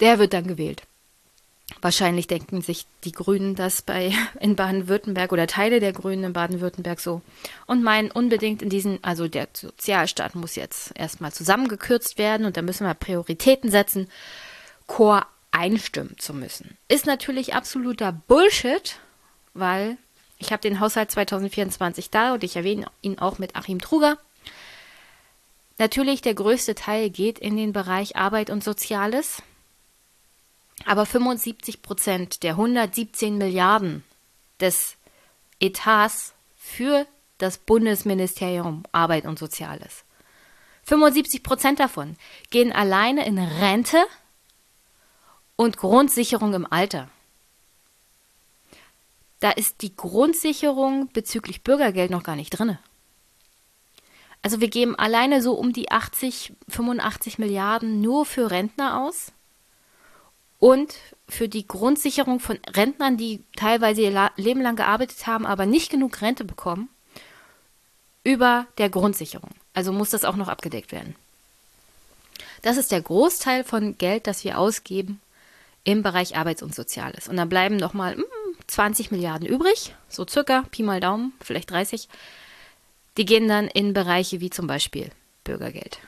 der 0.00 0.18
wird 0.18 0.34
dann 0.34 0.46
gewählt. 0.46 0.82
Wahrscheinlich 1.82 2.26
denken 2.26 2.60
sich 2.60 2.86
die 3.04 3.12
Grünen 3.12 3.54
das 3.54 3.82
bei 3.82 4.12
in 4.40 4.56
Baden-Württemberg 4.56 5.32
oder 5.32 5.46
Teile 5.46 5.80
der 5.80 5.92
Grünen 5.92 6.24
in 6.24 6.32
Baden-Württemberg 6.32 7.00
so 7.00 7.22
und 7.66 7.82
meinen 7.82 8.10
unbedingt 8.10 8.62
in 8.62 8.68
diesen, 8.68 9.02
also 9.02 9.28
der 9.28 9.48
Sozialstaat 9.52 10.34
muss 10.34 10.56
jetzt 10.56 10.92
erstmal 10.94 11.32
zusammengekürzt 11.32 12.18
werden 12.18 12.46
und 12.46 12.56
da 12.56 12.62
müssen 12.62 12.86
wir 12.86 12.94
Prioritäten 12.94 13.70
setzen, 13.70 14.08
Chor 14.86 15.26
einstimmen 15.52 16.16
zu 16.18 16.34
müssen. 16.34 16.76
Ist 16.88 17.06
natürlich 17.06 17.54
absoluter 17.54 18.12
Bullshit, 18.12 18.98
weil 19.54 19.96
ich 20.38 20.52
habe 20.52 20.62
den 20.62 20.80
Haushalt 20.80 21.10
2024 21.10 22.10
da 22.10 22.34
und 22.34 22.44
ich 22.44 22.56
erwähne 22.56 22.86
ihn 23.02 23.18
auch 23.18 23.38
mit 23.38 23.56
Achim 23.56 23.80
Truger. 23.80 24.18
Natürlich, 25.78 26.20
der 26.20 26.34
größte 26.34 26.74
Teil 26.74 27.08
geht 27.10 27.38
in 27.38 27.56
den 27.56 27.72
Bereich 27.72 28.16
Arbeit 28.16 28.50
und 28.50 28.62
Soziales. 28.62 29.42
Aber 30.86 31.06
75 31.06 31.82
Prozent 31.82 32.42
der 32.42 32.52
117 32.52 33.38
Milliarden 33.38 34.04
des 34.60 34.96
Etats 35.60 36.34
für 36.56 37.06
das 37.38 37.58
Bundesministerium 37.58 38.82
Arbeit 38.92 39.24
und 39.24 39.38
Soziales. 39.38 40.04
75 40.84 41.42
Prozent 41.42 41.80
davon 41.80 42.16
gehen 42.50 42.72
alleine 42.72 43.26
in 43.26 43.38
Rente 43.38 44.02
und 45.56 45.76
Grundsicherung 45.76 46.54
im 46.54 46.70
Alter. 46.70 47.08
Da 49.40 49.50
ist 49.50 49.82
die 49.82 49.94
Grundsicherung 49.94 51.08
bezüglich 51.12 51.62
Bürgergeld 51.62 52.10
noch 52.10 52.22
gar 52.22 52.36
nicht 52.36 52.50
drin. 52.50 52.78
Also 54.42 54.60
wir 54.60 54.68
geben 54.68 54.94
alleine 54.96 55.42
so 55.42 55.52
um 55.54 55.72
die 55.72 55.90
80, 55.90 56.54
85 56.68 57.38
Milliarden 57.38 58.00
nur 58.00 58.24
für 58.24 58.50
Rentner 58.50 59.02
aus 59.02 59.32
und 60.60 60.94
für 61.28 61.48
die 61.48 61.66
Grundsicherung 61.66 62.38
von 62.38 62.58
Rentnern, 62.68 63.16
die 63.16 63.42
teilweise 63.56 64.02
ihr 64.02 64.30
Leben 64.36 64.60
lang 64.60 64.76
gearbeitet 64.76 65.26
haben, 65.26 65.46
aber 65.46 65.66
nicht 65.66 65.90
genug 65.90 66.20
Rente 66.20 66.44
bekommen, 66.44 66.88
über 68.22 68.66
der 68.78 68.90
Grundsicherung. 68.90 69.50
Also 69.72 69.92
muss 69.92 70.10
das 70.10 70.24
auch 70.24 70.36
noch 70.36 70.48
abgedeckt 70.48 70.92
werden. 70.92 71.16
Das 72.62 72.76
ist 72.76 72.92
der 72.92 73.00
Großteil 73.00 73.64
von 73.64 73.96
Geld, 73.96 74.26
das 74.26 74.44
wir 74.44 74.58
ausgeben 74.58 75.20
im 75.84 76.02
Bereich 76.02 76.36
Arbeits- 76.36 76.62
und 76.62 76.74
Soziales. 76.74 77.26
Und 77.26 77.36
dann 77.36 77.48
bleiben 77.48 77.76
nochmal 77.76 78.16
20 78.66 79.10
Milliarden 79.10 79.48
übrig, 79.48 79.94
so 80.08 80.26
circa, 80.28 80.64
Pi 80.70 80.82
mal 80.82 81.00
Daumen, 81.00 81.32
vielleicht 81.40 81.70
30. 81.70 82.08
Die 83.16 83.24
gehen 83.24 83.48
dann 83.48 83.66
in 83.66 83.94
Bereiche 83.94 84.40
wie 84.40 84.50
zum 84.50 84.66
Beispiel 84.66 85.10
Bürgergeld. 85.44 85.98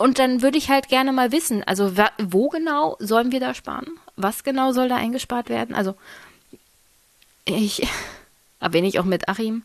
Und 0.00 0.18
dann 0.18 0.40
würde 0.40 0.56
ich 0.56 0.70
halt 0.70 0.88
gerne 0.88 1.12
mal 1.12 1.30
wissen, 1.30 1.62
also 1.64 1.94
wo 2.16 2.48
genau 2.48 2.96
sollen 3.00 3.32
wir 3.32 3.38
da 3.38 3.52
sparen? 3.52 3.86
Was 4.16 4.44
genau 4.44 4.72
soll 4.72 4.88
da 4.88 4.96
eingespart 4.96 5.50
werden? 5.50 5.74
Also 5.74 5.94
ich 7.44 7.86
erwähne 8.60 8.88
ich 8.88 8.98
auch 8.98 9.04
mit 9.04 9.28
Achim, 9.28 9.62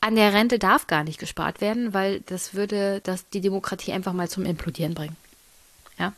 an 0.00 0.14
der 0.14 0.32
Rente 0.32 0.58
darf 0.58 0.86
gar 0.86 1.04
nicht 1.04 1.20
gespart 1.20 1.60
werden, 1.60 1.92
weil 1.92 2.20
das 2.20 2.54
würde 2.54 3.02
das 3.02 3.28
die 3.28 3.42
Demokratie 3.42 3.92
einfach 3.92 4.14
mal 4.14 4.30
zum 4.30 4.46
Implodieren 4.46 4.94
bringen. 4.94 5.18
Ja? 5.98 6.14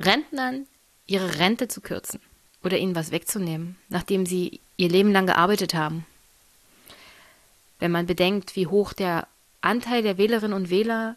Rentnern 0.00 0.66
ihre 1.06 1.38
Rente 1.38 1.68
zu 1.68 1.80
kürzen 1.80 2.18
oder 2.64 2.78
ihnen 2.78 2.96
was 2.96 3.12
wegzunehmen, 3.12 3.76
nachdem 3.90 4.26
sie 4.26 4.58
ihr 4.76 4.88
Leben 4.88 5.12
lang 5.12 5.26
gearbeitet 5.26 5.72
haben. 5.72 6.04
Wenn 7.78 7.92
man 7.92 8.06
bedenkt, 8.06 8.56
wie 8.56 8.66
hoch 8.66 8.92
der 8.92 9.28
Anteil 9.62 10.02
der 10.02 10.18
Wählerinnen 10.18 10.52
und 10.52 10.70
Wähler 10.70 11.16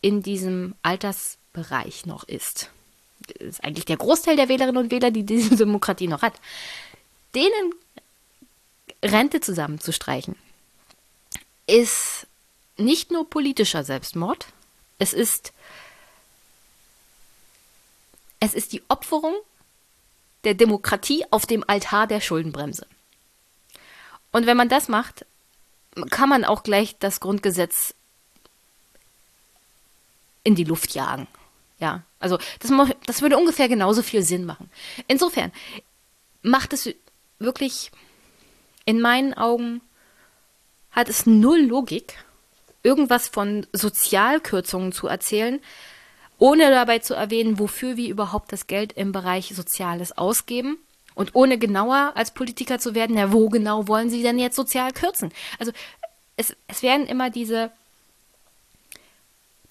in 0.00 0.22
diesem 0.22 0.74
Altersbereich 0.82 2.06
noch 2.06 2.24
ist. 2.24 2.70
Das 3.26 3.48
ist 3.48 3.64
eigentlich 3.64 3.84
der 3.84 3.96
Großteil 3.96 4.36
der 4.36 4.48
Wählerinnen 4.48 4.82
und 4.82 4.90
Wähler, 4.90 5.10
die 5.10 5.24
diese 5.24 5.56
Demokratie 5.56 6.08
noch 6.08 6.22
hat. 6.22 6.34
Denen 7.34 7.72
Rente 9.02 9.40
zusammenzustreichen, 9.40 10.36
ist 11.66 12.26
nicht 12.76 13.10
nur 13.10 13.28
politischer 13.28 13.84
Selbstmord, 13.84 14.46
es 14.98 15.12
ist, 15.12 15.52
es 18.40 18.54
ist 18.54 18.72
die 18.72 18.82
Opferung 18.88 19.34
der 20.44 20.54
Demokratie 20.54 21.24
auf 21.30 21.46
dem 21.46 21.62
Altar 21.66 22.06
der 22.06 22.20
Schuldenbremse. 22.20 22.86
Und 24.32 24.46
wenn 24.46 24.56
man 24.56 24.68
das 24.68 24.88
macht, 24.88 25.26
kann 26.06 26.28
man 26.28 26.44
auch 26.44 26.62
gleich 26.62 26.96
das 26.98 27.20
Grundgesetz 27.20 27.94
in 30.44 30.54
die 30.54 30.64
Luft 30.64 30.94
jagen. 30.94 31.26
Ja, 31.78 32.02
also 32.18 32.38
das, 32.60 32.72
das 33.06 33.22
würde 33.22 33.38
ungefähr 33.38 33.68
genauso 33.68 34.02
viel 34.02 34.22
Sinn 34.22 34.44
machen. 34.44 34.70
Insofern 35.06 35.52
macht 36.42 36.72
es 36.72 36.88
wirklich 37.38 37.90
in 38.84 39.00
meinen 39.00 39.34
Augen 39.34 39.80
hat 40.90 41.08
es 41.08 41.26
null 41.26 41.60
Logik, 41.60 42.24
irgendwas 42.82 43.28
von 43.28 43.66
Sozialkürzungen 43.72 44.92
zu 44.92 45.06
erzählen, 45.06 45.60
ohne 46.38 46.70
dabei 46.70 46.98
zu 47.00 47.14
erwähnen, 47.14 47.58
wofür 47.58 47.96
wir 47.96 48.08
überhaupt 48.08 48.52
das 48.52 48.66
Geld 48.66 48.94
im 48.94 49.12
Bereich 49.12 49.52
Soziales 49.54 50.16
ausgeben 50.16 50.78
und 51.18 51.34
ohne 51.34 51.58
genauer 51.58 52.12
als 52.14 52.30
Politiker 52.30 52.78
zu 52.78 52.94
werden, 52.94 53.18
ja, 53.18 53.32
wo 53.32 53.48
genau 53.48 53.88
wollen 53.88 54.08
Sie 54.08 54.22
denn 54.22 54.38
jetzt 54.38 54.54
sozial 54.54 54.92
kürzen? 54.92 55.32
Also 55.58 55.72
es, 56.36 56.54
es 56.68 56.84
werden 56.84 57.08
immer 57.08 57.28
diese, 57.28 57.72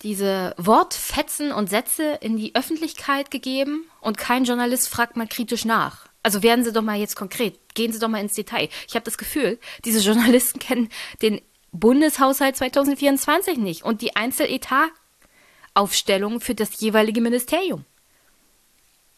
diese 0.04 0.54
Wortfetzen 0.58 1.54
und 1.54 1.70
Sätze 1.70 2.18
in 2.20 2.36
die 2.36 2.54
Öffentlichkeit 2.54 3.32
gegeben 3.32 3.86
und 4.02 4.18
kein 4.18 4.44
Journalist 4.44 4.90
fragt 4.90 5.16
mal 5.16 5.26
kritisch 5.26 5.64
nach. 5.64 6.10
Also 6.22 6.44
werden 6.44 6.66
Sie 6.66 6.74
doch 6.74 6.82
mal 6.82 7.00
jetzt 7.00 7.16
konkret, 7.16 7.58
gehen 7.76 7.94
Sie 7.94 8.00
doch 8.00 8.10
mal 8.10 8.20
ins 8.20 8.34
Detail. 8.34 8.68
Ich 8.86 8.96
habe 8.96 9.06
das 9.06 9.18
Gefühl, 9.18 9.58
diese 9.86 10.02
Journalisten 10.02 10.60
kennen 10.66 10.90
den 11.22 11.40
Bundeshaushalt 11.72 12.58
2024 12.58 13.58
nicht 13.58 13.84
und 13.84 14.02
die 14.02 14.18
Einzeletataufstellung 14.18 16.42
für 16.42 16.56
das 16.56 16.82
jeweilige 16.82 17.22
Ministerium. 17.22 17.86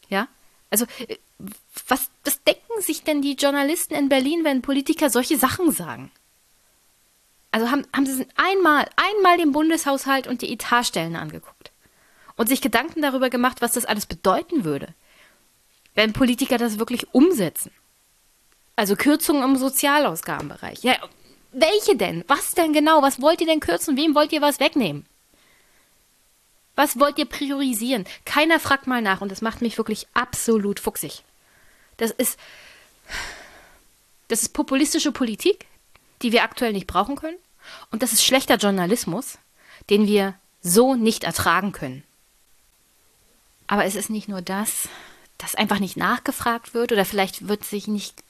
Ja? 0.08 0.28
Also, 0.70 0.86
äh, 1.08 1.16
was, 1.88 2.10
was 2.24 2.42
denken 2.44 2.80
sich 2.80 3.02
denn 3.02 3.22
die 3.22 3.34
Journalisten 3.34 3.94
in 3.94 4.08
Berlin, 4.08 4.44
wenn 4.44 4.62
Politiker 4.62 5.10
solche 5.10 5.38
Sachen 5.38 5.72
sagen? 5.72 6.10
Also 7.50 7.70
haben, 7.70 7.86
haben 7.94 8.06
sie 8.06 8.26
einmal, 8.36 8.88
einmal 8.96 9.38
den 9.38 9.52
Bundeshaushalt 9.52 10.26
und 10.26 10.42
die 10.42 10.52
Etatstellen 10.52 11.16
angeguckt 11.16 11.72
und 12.36 12.48
sich 12.48 12.60
Gedanken 12.60 13.02
darüber 13.02 13.28
gemacht, 13.28 13.60
was 13.60 13.72
das 13.72 13.86
alles 13.86 14.06
bedeuten 14.06 14.64
würde 14.64 14.94
wenn 15.94 16.12
Politiker 16.12 16.58
das 16.58 16.78
wirklich 16.78 17.12
umsetzen. 17.12 17.72
Also 18.76 18.96
Kürzungen 18.96 19.42
im 19.42 19.56
Sozialausgabenbereich. 19.56 20.82
Ja, 20.82 20.96
welche 21.52 21.96
denn? 21.96 22.24
Was 22.28 22.52
denn 22.52 22.72
genau? 22.72 23.02
Was 23.02 23.20
wollt 23.20 23.40
ihr 23.40 23.46
denn 23.46 23.60
kürzen? 23.60 23.96
Wem 23.96 24.14
wollt 24.14 24.32
ihr 24.32 24.40
was 24.40 24.60
wegnehmen? 24.60 25.04
Was 26.76 26.98
wollt 26.98 27.18
ihr 27.18 27.26
priorisieren? 27.26 28.04
Keiner 28.24 28.58
fragt 28.58 28.86
mal 28.86 29.02
nach 29.02 29.20
und 29.20 29.30
das 29.30 29.42
macht 29.42 29.60
mich 29.60 29.76
wirklich 29.76 30.06
absolut 30.14 30.80
fuchsig. 30.80 31.24
Das 32.00 32.10
ist, 32.10 32.38
das 34.28 34.42
ist 34.42 34.52
populistische 34.52 35.12
Politik, 35.12 35.66
die 36.22 36.32
wir 36.32 36.42
aktuell 36.42 36.72
nicht 36.72 36.86
brauchen 36.86 37.16
können. 37.16 37.38
Und 37.90 38.02
das 38.02 38.12
ist 38.12 38.24
schlechter 38.24 38.56
Journalismus, 38.56 39.38
den 39.90 40.06
wir 40.06 40.34
so 40.62 40.94
nicht 40.94 41.24
ertragen 41.24 41.72
können. 41.72 42.04
Aber 43.66 43.84
es 43.84 43.94
ist 43.94 44.10
nicht 44.10 44.28
nur 44.28 44.42
das 44.42 44.88
dass 45.40 45.54
einfach 45.54 45.78
nicht 45.78 45.96
nachgefragt 45.96 46.74
wird 46.74 46.92
oder 46.92 47.04
vielleicht 47.04 47.48
wird 47.48 47.64
sich 47.64 47.88
nicht 47.88 48.22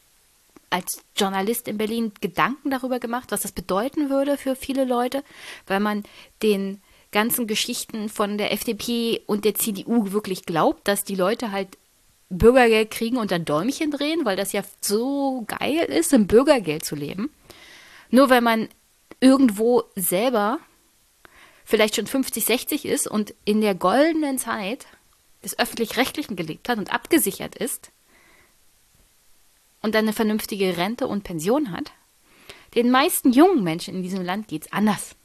als 0.71 1.03
Journalist 1.17 1.67
in 1.67 1.79
Berlin 1.79 2.13
Gedanken 2.21 2.71
darüber 2.71 3.01
gemacht, 3.01 3.33
was 3.33 3.43
das 3.43 3.51
bedeuten 3.51 4.09
würde 4.09 4.37
für 4.37 4.55
viele 4.55 4.85
Leute, 4.85 5.25
weil 5.67 5.81
man 5.81 6.05
den 6.43 6.81
ganzen 7.11 7.49
Geschichten 7.49 8.09
von 8.09 8.39
der 8.39 8.53
FDP 8.53 9.23
und 9.27 9.45
der 9.45 9.57
CDU 9.57 10.13
wirklich 10.13 10.47
glaubt, 10.47 10.87
dass 10.87 11.03
die 11.03 11.17
Leute 11.17 11.51
halt 11.51 11.77
Bürgergeld 12.31 12.91
kriegen 12.91 13.17
und 13.17 13.33
dann 13.33 13.45
Däumchen 13.45 13.91
drehen, 13.91 14.25
weil 14.25 14.37
das 14.37 14.53
ja 14.53 14.63
so 14.81 15.45
geil 15.47 15.85
ist, 15.89 16.13
im 16.13 16.27
Bürgergeld 16.27 16.85
zu 16.85 16.95
leben. 16.95 17.31
Nur 18.11 18.31
weil 18.31 18.41
man 18.41 18.69
irgendwo 19.21 19.85
selber 19.97 20.59
vielleicht 21.65 21.97
schon 21.97 22.07
50, 22.07 22.45
60 22.45 22.87
ist 22.87 23.07
und 23.07 23.35
in 23.45 23.61
der 23.61 23.75
goldenen 23.75 24.39
Zeit 24.39 24.87
des 25.45 25.59
öffentlich-rechtlichen 25.59 26.37
gelebt 26.37 26.69
hat 26.69 26.79
und 26.79 26.93
abgesichert 26.93 27.55
ist 27.55 27.91
und 29.83 29.95
dann 29.95 30.05
eine 30.05 30.13
vernünftige 30.13 30.77
Rente 30.77 31.07
und 31.07 31.25
Pension 31.25 31.71
hat, 31.73 31.93
den 32.75 32.91
meisten 32.91 33.33
jungen 33.33 33.65
Menschen 33.65 33.95
in 33.95 34.03
diesem 34.03 34.25
Land 34.25 34.49
geht 34.49 34.67
es 34.67 34.73
anders. 34.73 35.17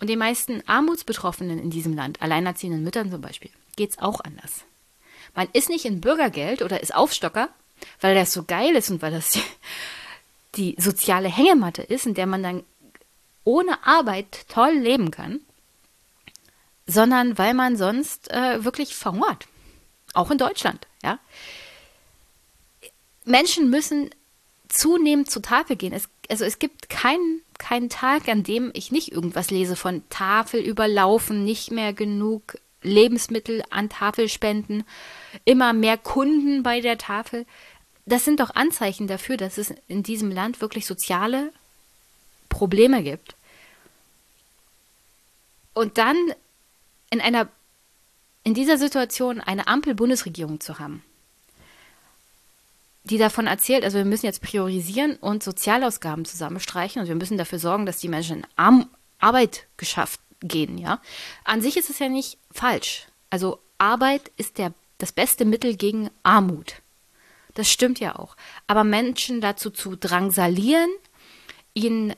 Und 0.00 0.08
den 0.08 0.18
meisten 0.18 0.62
Armutsbetroffenen 0.66 1.58
in 1.58 1.70
diesem 1.70 1.94
Land, 1.94 2.22
alleinerziehenden 2.22 2.84
Müttern 2.84 3.10
zum 3.10 3.20
Beispiel, 3.20 3.50
geht 3.76 3.90
es 3.90 3.98
auch 3.98 4.20
anders. 4.20 4.64
Man 5.38 5.46
ist 5.52 5.68
nicht 5.68 5.84
in 5.84 6.00
Bürgergeld 6.00 6.62
oder 6.62 6.82
ist 6.82 6.92
Aufstocker, 6.92 7.48
weil 8.00 8.16
das 8.16 8.32
so 8.32 8.42
geil 8.42 8.74
ist 8.74 8.90
und 8.90 9.02
weil 9.02 9.12
das 9.12 9.38
die, 10.56 10.74
soziale 10.78 11.28
Hängematte 11.28 11.80
ist, 11.80 12.06
in 12.06 12.14
der 12.14 12.26
man 12.26 12.42
dann 12.42 12.64
ohne 13.44 13.86
Arbeit 13.86 14.46
toll 14.48 14.72
leben 14.72 15.12
kann, 15.12 15.38
sondern 16.88 17.38
weil 17.38 17.54
man 17.54 17.76
sonst 17.76 18.28
äh, 18.32 18.64
wirklich 18.64 18.96
verhungert. 18.96 19.46
Auch 20.12 20.32
in 20.32 20.38
Deutschland, 20.38 20.88
ja. 21.04 21.20
Menschen 23.24 23.70
müssen 23.70 24.10
zunehmend 24.68 25.30
zur 25.30 25.42
Tafel 25.42 25.76
gehen. 25.76 25.92
Es, 25.92 26.08
also 26.28 26.44
es 26.44 26.58
gibt 26.58 26.88
keinen 26.88 27.42
keinen 27.58 27.90
Tag, 27.90 28.26
an 28.26 28.42
dem 28.42 28.72
ich 28.74 28.90
nicht 28.90 29.12
irgendwas 29.12 29.52
lese 29.52 29.76
von 29.76 30.02
Tafel 30.10 30.60
überlaufen, 30.60 31.44
nicht 31.44 31.70
mehr 31.70 31.92
genug 31.92 32.58
Lebensmittel 32.82 33.62
an 33.70 33.88
Tafel 33.88 34.28
spenden, 34.28 34.84
immer 35.44 35.72
mehr 35.72 35.98
Kunden 35.98 36.62
bei 36.62 36.80
der 36.80 36.98
Tafel. 36.98 37.46
Das 38.06 38.24
sind 38.24 38.40
doch 38.40 38.54
Anzeichen 38.54 39.06
dafür, 39.06 39.36
dass 39.36 39.58
es 39.58 39.74
in 39.86 40.02
diesem 40.02 40.30
Land 40.30 40.60
wirklich 40.60 40.86
soziale 40.86 41.52
Probleme 42.48 43.02
gibt. 43.02 43.34
Und 45.74 45.98
dann 45.98 46.16
in 47.10 47.20
einer 47.20 47.48
in 48.44 48.54
dieser 48.54 48.78
Situation 48.78 49.40
eine 49.40 49.68
Ampel-Bundesregierung 49.68 50.58
zu 50.58 50.78
haben, 50.78 51.04
die 53.04 53.18
davon 53.18 53.46
erzählt, 53.46 53.84
also 53.84 53.98
wir 53.98 54.04
müssen 54.06 54.26
jetzt 54.26 54.42
priorisieren 54.42 55.16
und 55.16 55.42
Sozialausgaben 55.42 56.24
zusammenstreichen 56.24 57.02
und 57.02 57.08
wir 57.08 57.14
müssen 57.14 57.36
dafür 57.36 57.58
sorgen, 57.58 57.84
dass 57.84 57.98
die 57.98 58.08
Menschen 58.08 58.38
in 58.38 58.46
Arm 58.56 58.88
Arbeit 59.18 59.66
geschafft 59.76 60.20
gehen, 60.40 60.78
ja. 60.78 61.00
An 61.44 61.60
sich 61.60 61.76
ist 61.76 61.90
es 61.90 61.98
ja 61.98 62.08
nicht 62.08 62.38
falsch. 62.50 63.06
Also 63.30 63.60
Arbeit 63.76 64.30
ist 64.36 64.58
der, 64.58 64.72
das 64.98 65.12
beste 65.12 65.44
Mittel 65.44 65.76
gegen 65.76 66.10
Armut. 66.22 66.82
Das 67.54 67.70
stimmt 67.70 67.98
ja 68.00 68.16
auch. 68.16 68.36
Aber 68.66 68.84
Menschen 68.84 69.40
dazu 69.40 69.70
zu 69.70 69.96
drangsalieren 69.96 70.90
ihnen 71.74 72.14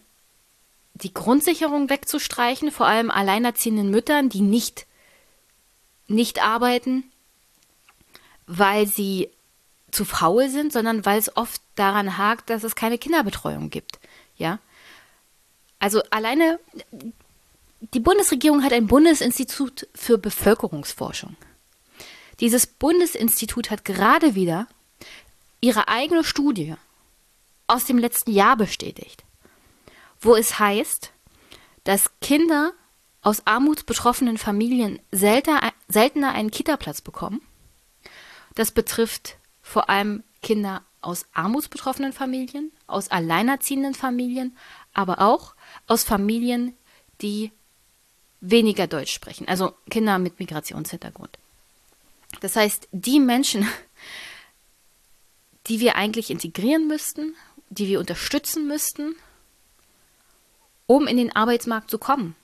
die 0.94 1.14
Grundsicherung 1.14 1.88
wegzustreichen, 1.88 2.70
vor 2.70 2.86
allem 2.86 3.10
alleinerziehenden 3.10 3.90
Müttern, 3.90 4.28
die 4.28 4.40
nicht, 4.40 4.86
nicht 6.08 6.42
arbeiten, 6.42 7.04
weil 8.46 8.86
sie 8.86 9.30
zu 9.90 10.04
faul 10.04 10.48
sind, 10.48 10.72
sondern 10.72 11.04
weil 11.04 11.18
es 11.18 11.36
oft 11.36 11.60
daran 11.74 12.18
hakt, 12.18 12.50
dass 12.50 12.64
es 12.64 12.76
keine 12.76 12.98
Kinderbetreuung 12.98 13.70
gibt. 13.70 13.98
Ja. 14.36 14.58
Also 15.78 16.02
alleine 16.10 16.58
die 17.94 18.00
Bundesregierung 18.00 18.62
hat 18.62 18.72
ein 18.72 18.86
Bundesinstitut 18.86 19.88
für 19.94 20.18
Bevölkerungsforschung. 20.18 21.36
Dieses 22.41 22.66
Bundesinstitut 22.66 23.70
hat 23.70 23.84
gerade 23.84 24.34
wieder 24.34 24.66
ihre 25.61 25.88
eigene 25.88 26.24
Studie 26.24 26.74
aus 27.66 27.84
dem 27.84 27.99
letzten 27.99 28.32
Jahr 28.32 28.57
bestätigt, 28.57 29.24
wo 30.20 30.34
es 30.34 30.59
heißt, 30.59 31.12
dass 31.84 32.11
Kinder 32.20 32.72
aus 33.22 33.47
armutsbetroffenen 33.47 34.38
Familien 34.38 34.99
seltener, 35.12 35.72
seltener 35.86 36.32
einen 36.32 36.51
Kitaplatz 36.51 37.03
bekommen. 37.03 37.43
Das 38.55 38.70
betrifft 38.70 39.36
vor 39.62 39.91
allem 39.91 40.24
Kinder 40.43 40.82
aus 41.03 41.26
armutsbetroffenen 41.34 42.14
Familien, 42.14 42.72
aus 42.86 43.11
alleinerziehenden 43.11 43.95
Familien, 43.95 44.57
aber 44.95 45.20
auch 45.20 45.55
aus 45.86 46.05
Familien, 46.05 46.74
die 47.20 47.53
weniger 48.41 48.86
Deutsch 48.86 49.12
sprechen, 49.12 49.47
also 49.47 49.74
Kinder 49.91 50.18
mit 50.18 50.38
Migrationshintergrund. 50.41 51.39
Das 52.40 52.56
heißt, 52.56 52.88
die 52.92 53.20
Menschen, 53.20 53.68
die 55.66 55.80
wir 55.80 55.96
eigentlich 55.96 56.30
integrieren 56.30 56.86
müssten, 56.86 57.34
die 57.68 57.88
wir 57.88 58.00
unterstützen 58.00 58.66
müssten, 58.66 59.14
um 60.86 61.06
in 61.06 61.16
den 61.16 61.34
Arbeitsmarkt 61.34 61.90
zu 61.90 61.98
kommen, 61.98 62.34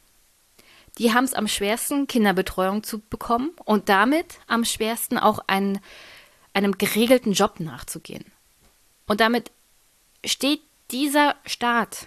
die 0.98 1.12
haben 1.12 1.24
es 1.24 1.34
am 1.34 1.46
schwersten, 1.46 2.06
Kinderbetreuung 2.06 2.82
zu 2.82 3.00
bekommen 3.00 3.50
und 3.64 3.88
damit 3.88 4.38
am 4.46 4.64
schwersten 4.64 5.18
auch 5.18 5.40
einen, 5.46 5.80
einem 6.54 6.78
geregelten 6.78 7.32
Job 7.32 7.60
nachzugehen. 7.60 8.24
Und 9.06 9.20
damit 9.20 9.50
steht 10.24 10.60
dieser 10.90 11.36
Staat 11.44 12.06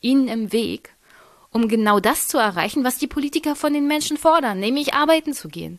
ihnen 0.00 0.28
im 0.28 0.52
Weg, 0.52 0.94
um 1.50 1.68
genau 1.68 2.00
das 2.00 2.28
zu 2.28 2.38
erreichen, 2.38 2.84
was 2.84 2.98
die 2.98 3.06
Politiker 3.06 3.54
von 3.54 3.72
den 3.72 3.86
Menschen 3.86 4.16
fordern, 4.16 4.58
nämlich 4.58 4.94
arbeiten 4.94 5.32
zu 5.32 5.48
gehen. 5.48 5.78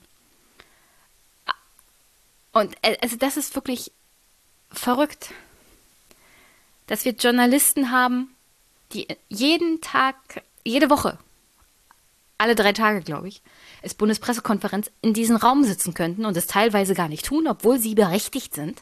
Und 2.51 2.75
äh, 2.81 2.97
also 3.01 3.15
das 3.15 3.37
ist 3.37 3.55
wirklich 3.55 3.91
verrückt, 4.71 5.31
dass 6.87 7.05
wir 7.05 7.13
Journalisten 7.13 7.91
haben, 7.91 8.35
die 8.93 9.07
jeden 9.27 9.81
Tag, 9.81 10.43
jede 10.63 10.89
Woche, 10.89 11.17
alle 12.39 12.55
drei 12.55 12.73
Tage, 12.73 13.01
glaube 13.01 13.27
ich, 13.27 13.41
ist 13.83 13.97
Bundespressekonferenz 13.97 14.89
in 15.01 15.13
diesem 15.13 15.35
Raum 15.35 15.63
sitzen 15.63 15.93
könnten 15.93 16.25
und 16.25 16.37
es 16.37 16.47
teilweise 16.47 16.95
gar 16.95 17.09
nicht 17.09 17.25
tun, 17.25 17.47
obwohl 17.47 17.77
sie 17.77 17.95
berechtigt 17.95 18.55
sind. 18.55 18.81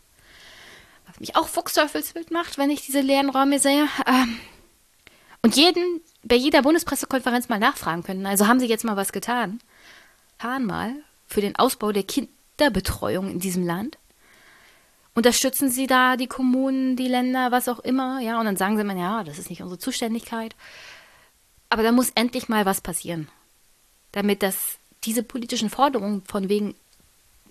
Was 1.07 1.19
mich 1.19 1.35
auch 1.35 1.47
Fuchsteufelswild 1.47 2.31
macht, 2.31 2.57
wenn 2.57 2.69
ich 2.69 2.85
diese 2.85 3.01
leeren 3.01 3.29
Räume 3.29 3.59
sehe. 3.59 3.87
Ähm, 4.05 4.39
und 5.41 5.55
jeden, 5.55 6.01
bei 6.23 6.35
jeder 6.35 6.61
Bundespressekonferenz 6.61 7.49
mal 7.49 7.59
nachfragen 7.59 8.03
können. 8.03 8.25
Also 8.25 8.47
haben 8.47 8.59
Sie 8.59 8.67
jetzt 8.67 8.83
mal 8.83 8.95
was 8.95 9.11
getan? 9.11 9.59
Getan 10.37 10.65
mal 10.65 10.93
für 11.25 11.41
den 11.41 11.55
Ausbau 11.55 11.91
der 11.91 12.03
Kinderbetreuung 12.57 13.29
in 13.29 13.39
diesem 13.39 13.65
Land? 13.65 13.97
Unterstützen 15.13 15.69
Sie 15.69 15.87
da 15.87 16.15
die 16.15 16.27
Kommunen, 16.27 16.95
die 16.95 17.07
Länder, 17.07 17.51
was 17.51 17.67
auch 17.67 17.79
immer? 17.79 18.19
Ja, 18.19 18.39
und 18.39 18.45
dann 18.45 18.57
sagen 18.57 18.77
Sie 18.77 18.83
mir, 18.83 18.97
ja, 18.97 19.23
das 19.23 19.39
ist 19.39 19.49
nicht 19.49 19.61
unsere 19.61 19.79
Zuständigkeit. 19.79 20.55
Aber 21.69 21.83
da 21.83 21.91
muss 21.91 22.11
endlich 22.11 22.49
mal 22.49 22.65
was 22.65 22.81
passieren, 22.81 23.27
damit 24.11 24.43
das 24.43 24.77
diese 25.03 25.23
politischen 25.23 25.69
Forderungen 25.69 26.23
von 26.25 26.49
wegen, 26.49 26.75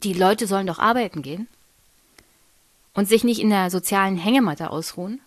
die 0.03 0.13
Leute 0.13 0.47
sollen 0.47 0.67
doch 0.67 0.79
arbeiten 0.79 1.23
gehen 1.23 1.49
und 2.95 3.09
sich 3.09 3.25
nicht 3.25 3.41
in 3.41 3.51
der 3.51 3.71
sozialen 3.71 4.17
Hängematte 4.17 4.71
ausruhen, 4.71 5.21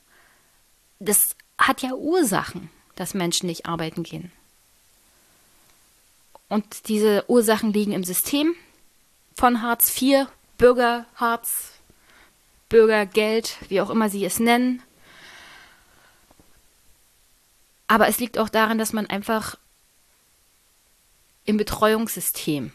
das 0.99 1.35
hat 1.57 1.81
ja 1.81 1.93
Ursachen, 1.93 2.69
dass 2.95 3.13
Menschen 3.13 3.47
nicht 3.47 3.65
arbeiten 3.65 4.03
gehen. 4.03 4.31
Und 6.47 6.87
diese 6.87 7.25
Ursachen 7.27 7.73
liegen 7.73 7.91
im 7.91 8.03
System 8.03 8.55
von 9.35 9.61
Hartz 9.61 9.99
IV, 10.01 10.27
Bürgerhartz, 10.57 11.73
Bürgergeld, 12.69 13.57
wie 13.67 13.81
auch 13.81 13.89
immer 13.89 14.09
sie 14.09 14.25
es 14.25 14.39
nennen. 14.39 14.81
Aber 17.87 18.07
es 18.07 18.19
liegt 18.19 18.37
auch 18.37 18.49
daran, 18.49 18.77
dass 18.77 18.93
man 18.93 19.07
einfach 19.07 19.57
im 21.45 21.57
Betreuungssystem 21.57 22.71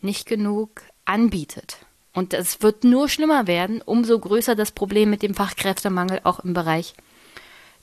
nicht 0.00 0.26
genug 0.26 0.82
anbietet. 1.04 1.78
Und 2.12 2.34
es 2.34 2.62
wird 2.62 2.84
nur 2.84 3.08
schlimmer 3.08 3.46
werden, 3.46 3.82
umso 3.82 4.18
größer 4.18 4.54
das 4.54 4.70
Problem 4.70 5.10
mit 5.10 5.22
dem 5.22 5.34
Fachkräftemangel 5.34 6.20
auch 6.24 6.40
im 6.40 6.52
Bereich 6.52 6.94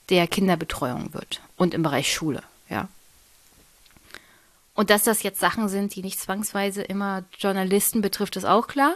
der 0.09 0.27
Kinderbetreuung 0.27 1.13
wird 1.13 1.41
und 1.57 1.73
im 1.73 1.83
Bereich 1.83 2.13
Schule, 2.13 2.43
ja. 2.69 2.87
Und 4.79 4.89
dass 4.89 5.03
das 5.03 5.23
jetzt 5.23 5.41
Sachen 5.41 5.67
sind, 5.67 5.93
die 5.93 6.01
nicht 6.01 6.21
zwangsweise 6.21 6.81
immer 6.81 7.25
Journalisten 7.37 7.99
betrifft, 7.99 8.37
ist 8.37 8.45
auch 8.45 8.67
klar. 8.67 8.95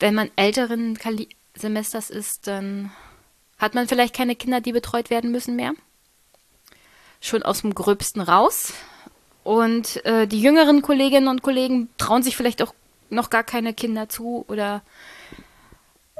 Wenn 0.00 0.12
man 0.12 0.28
älteren 0.34 0.98
Kali 0.98 1.28
Semesters 1.54 2.10
ist, 2.10 2.48
dann 2.48 2.90
hat 3.58 3.76
man 3.76 3.86
vielleicht 3.86 4.12
keine 4.12 4.34
Kinder, 4.34 4.60
die 4.60 4.72
betreut 4.72 5.08
werden 5.08 5.30
müssen 5.30 5.54
mehr. 5.54 5.74
Schon 7.20 7.44
aus 7.44 7.60
dem 7.60 7.76
Gröbsten 7.76 8.22
raus. 8.22 8.72
Und 9.44 10.04
äh, 10.04 10.26
die 10.26 10.42
jüngeren 10.42 10.82
Kolleginnen 10.82 11.28
und 11.28 11.42
Kollegen 11.42 11.90
trauen 11.96 12.24
sich 12.24 12.36
vielleicht 12.36 12.60
auch 12.60 12.74
noch 13.08 13.30
gar 13.30 13.44
keine 13.44 13.72
Kinder 13.72 14.08
zu 14.08 14.44
oder 14.48 14.82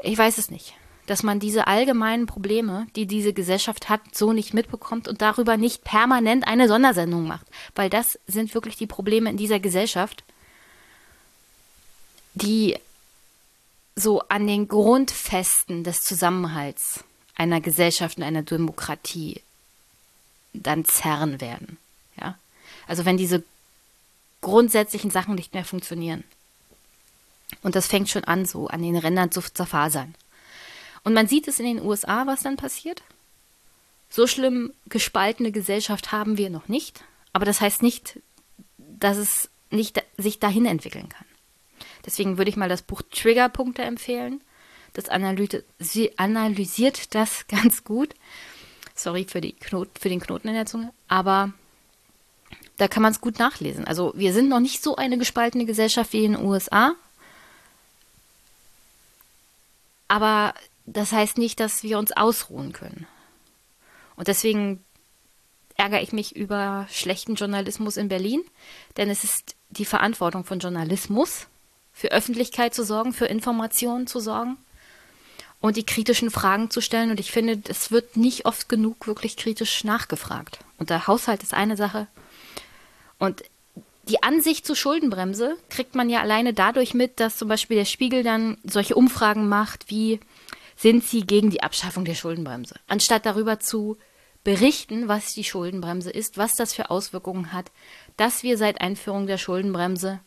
ich 0.05 0.17
weiß 0.17 0.39
es 0.39 0.53
nicht. 0.53 0.77
Dass 1.11 1.25
man 1.25 1.41
diese 1.41 1.67
allgemeinen 1.67 2.27
Probleme, 2.27 2.87
die 2.95 3.05
diese 3.05 3.33
Gesellschaft 3.33 3.89
hat, 3.89 4.01
so 4.13 4.33
nicht 4.33 4.55
mitbekommt 4.55 5.09
und 5.09 5.21
darüber 5.21 5.57
nicht 5.57 5.83
permanent 5.83 6.47
eine 6.47 6.69
Sondersendung 6.69 7.27
macht. 7.27 7.47
Weil 7.75 7.91
das 7.91 8.17
sind 8.29 8.55
wirklich 8.55 8.77
die 8.77 8.87
Probleme 8.87 9.29
in 9.29 9.37
dieser 9.37 9.59
Gesellschaft, 9.59 10.23
die 12.35 12.79
so 13.97 14.21
an 14.29 14.47
den 14.47 14.69
Grundfesten 14.69 15.83
des 15.83 16.05
Zusammenhalts 16.05 17.03
einer 17.35 17.61
Gesellschaft 17.61 18.19
und 18.19 18.23
einer 18.23 18.43
Demokratie 18.43 19.41
dann 20.53 20.85
zerren 20.85 21.41
werden. 21.41 21.77
Ja? 22.21 22.39
Also 22.87 23.05
wenn 23.05 23.17
diese 23.17 23.43
grundsätzlichen 24.43 25.11
Sachen 25.11 25.35
nicht 25.35 25.55
mehr 25.55 25.65
funktionieren. 25.65 26.23
Und 27.63 27.75
das 27.75 27.89
fängt 27.89 28.11
schon 28.11 28.23
an, 28.23 28.47
so 28.47 28.69
an 28.69 28.81
den 28.81 28.97
Rändern 28.97 29.33
zu 29.33 29.41
zerfasern. 29.41 30.15
Und 31.05 31.15
man 31.15 31.27
sieht 31.27 31.49
es 31.49 31.61
in 31.61 31.67
den 31.67 31.85
USA, 31.85 32.27
was 32.27 32.43
dann 32.43 32.57
passiert. 32.57 33.03
So 34.09 34.27
schlimm 34.27 34.73
gespaltene 34.87 35.53
Gesellschaft 35.53 36.13
haben 36.13 36.37
wir 36.37 36.51
noch 36.51 36.69
nicht. 36.69 37.05
Aber 37.33 37.45
das 37.45 37.61
heißt 37.61 37.83
nicht, 37.83 38.21
dass 38.77 39.17
es 39.17 39.51
nicht 39.71 40.03
sich 40.17 40.41
dahin 40.41 40.67
entwickeln 40.67 41.09
kann. 41.09 41.27
Deswegen 42.05 42.39
würde 42.39 42.51
ich 42.51 42.57
mal 42.57 42.69
das 42.69 42.83
Buch 42.83 43.03
Triggerpunkte 43.03 43.83
empfehlen. 43.83 44.41
Das 44.93 45.09
analysiert 45.09 45.65
das 47.15 47.47
ganz 47.49 47.85
gut. 47.85 48.15
Sorry 48.95 49.25
für, 49.25 49.41
Knot 49.41 49.91
für 49.99 50.09
den 50.09 50.21
Knoten 50.21 50.49
in 50.49 50.55
der 50.55 50.67
Zunge. 50.67 50.93
Aber 51.09 51.53
da 52.77 52.89
kann 52.89 53.03
man 53.03 53.13
es 53.13 53.21
gut 53.21 53.39
nachlesen. 53.39 53.87
Also 53.87 54.13
wir 54.17 54.33
sind 54.33 54.49
noch 54.49 54.61
nicht 54.61 54.83
so 54.83 54.97
eine 54.97 55.19
gespaltene 55.19 55.67
Gesellschaft 55.67 56.13
wie 56.13 56.25
in 56.25 56.33
den 56.33 56.45
USA. 56.45 56.95
Aber 60.09 60.55
das 60.93 61.13
heißt 61.13 61.39
nicht, 61.39 61.61
dass 61.61 61.83
wir 61.83 61.99
uns 61.99 62.13
ausruhen 62.13 62.73
können. 62.73 63.07
Und 64.17 64.29
deswegen 64.29 64.85
ärgere 65.77 66.03
ich 66.03 66.13
mich 66.13 66.37
über 66.37 66.87
schlechten 66.91 67.35
Journalismus 67.35 67.97
in 67.97 68.09
Berlin, 68.09 68.43
denn 68.97 69.09
es 69.09 69.25
ist 69.25 69.55
die 69.71 69.85
Verantwortung 69.85 70.45
von 70.45 70.59
Journalismus, 70.59 71.47
für 71.93 72.13
Öffentlichkeit 72.13 72.75
zu 72.75 72.85
sorgen, 72.85 73.13
für 73.13 73.27
Informationen 73.27 74.07
zu 74.07 74.21
sorgen 74.21 74.57
und 75.61 75.77
die 75.77 75.87
kritischen 75.87 76.31
Fragen 76.31 76.71
zu 76.71 76.81
stellen. 76.81 77.11
Und 77.11 77.21
ich 77.21 77.31
finde, 77.31 77.61
es 77.69 77.91
wird 77.91 78.17
nicht 78.17 78.47
oft 78.47 78.69
genug 78.69 79.07
wirklich 79.07 79.37
kritisch 79.37 79.85
nachgefragt. 79.85 80.59
Und 80.79 80.91
der 80.91 81.07
Haushalt 81.07 81.43
ist 81.43 81.55
eine 81.55 81.77
Sache, 81.77 82.07
und 83.21 83.43
die 84.05 84.23
Ansicht 84.25 84.67
zur 84.67 84.75
Schuldenbremse 84.75 85.57
kriegt 85.69 85.95
man 85.95 86.11
ja 86.11 86.21
alleine 86.21 86.53
dadurch 86.53 86.95
mit, 86.95 87.21
dass 87.21 87.37
zum 87.37 87.49
Beispiel 87.49 87.77
der 87.77 87.85
Spiegel 87.85 88.25
dann 88.25 88.57
solche 88.65 88.97
Umfragen 88.97 89.49
macht, 89.49 89.89
wie 89.89 90.19
sind 90.81 91.05
sie 91.05 91.27
gegen 91.27 91.51
die 91.51 91.63
Abschaffung 91.63 92.07
der 92.07 92.15
Schuldenbremse, 92.15 92.75
anstatt 92.87 93.27
darüber 93.27 93.61
zu 93.61 93.99
berichten, 94.45 95.09
was 95.09 95.35
die 95.35 95.45
Schuldenbremse 95.45 96.11
ist, 96.11 96.39
was 96.39 96.57
das 96.57 96.73
für 96.73 96.89
Auswirkungen 96.89 97.53
hat, 97.53 97.71
dass 98.17 98.43
wir 98.43 98.57
seit 98.57 98.81
Einführung 98.81 99.27
der 99.27 99.37
Schuldenbremse 99.37 100.21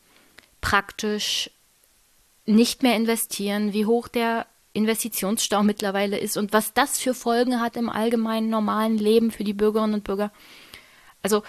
praktisch 0.62 1.50
nicht 2.46 2.84
mehr 2.84 2.96
investieren, 2.96 3.74
wie 3.74 3.88
hoch 3.88 4.08
der 4.08 4.46
Investitionsstau 4.74 5.64
mittlerweile 5.64 6.20
ist 6.20 6.38
und 6.38 6.54
was 6.54 6.74
das 6.74 7.00
für 7.00 7.16
Folgen 7.16 7.60
hat 7.60 7.76
im 7.76 7.90
allgemeinen 7.90 8.52
normalen 8.52 9.00
Leben 9.00 9.32
für 9.32 9.44
die 9.44 9.54
Bürgerinnen 9.54 9.96
und 9.96 10.04
Bürger. 10.04 10.32
Also 11.24 11.42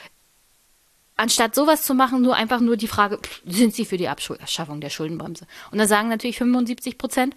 anstatt 1.17 1.55
sowas 1.55 1.85
zu 1.85 1.93
machen, 1.93 2.23
nur 2.23 2.37
einfach 2.37 2.61
nur 2.61 2.79
die 2.79 2.89
Frage, 2.89 3.19
sind 3.45 3.75
Sie 3.75 3.85
für 3.85 3.99
die 3.99 4.09
Abschaffung 4.09 4.81
der 4.81 4.91
Schuldenbremse? 4.91 5.47
Und 5.71 5.77
da 5.77 5.87
sagen 5.87 6.09
natürlich 6.09 6.39
75 6.39 6.97
Prozent, 6.97 7.37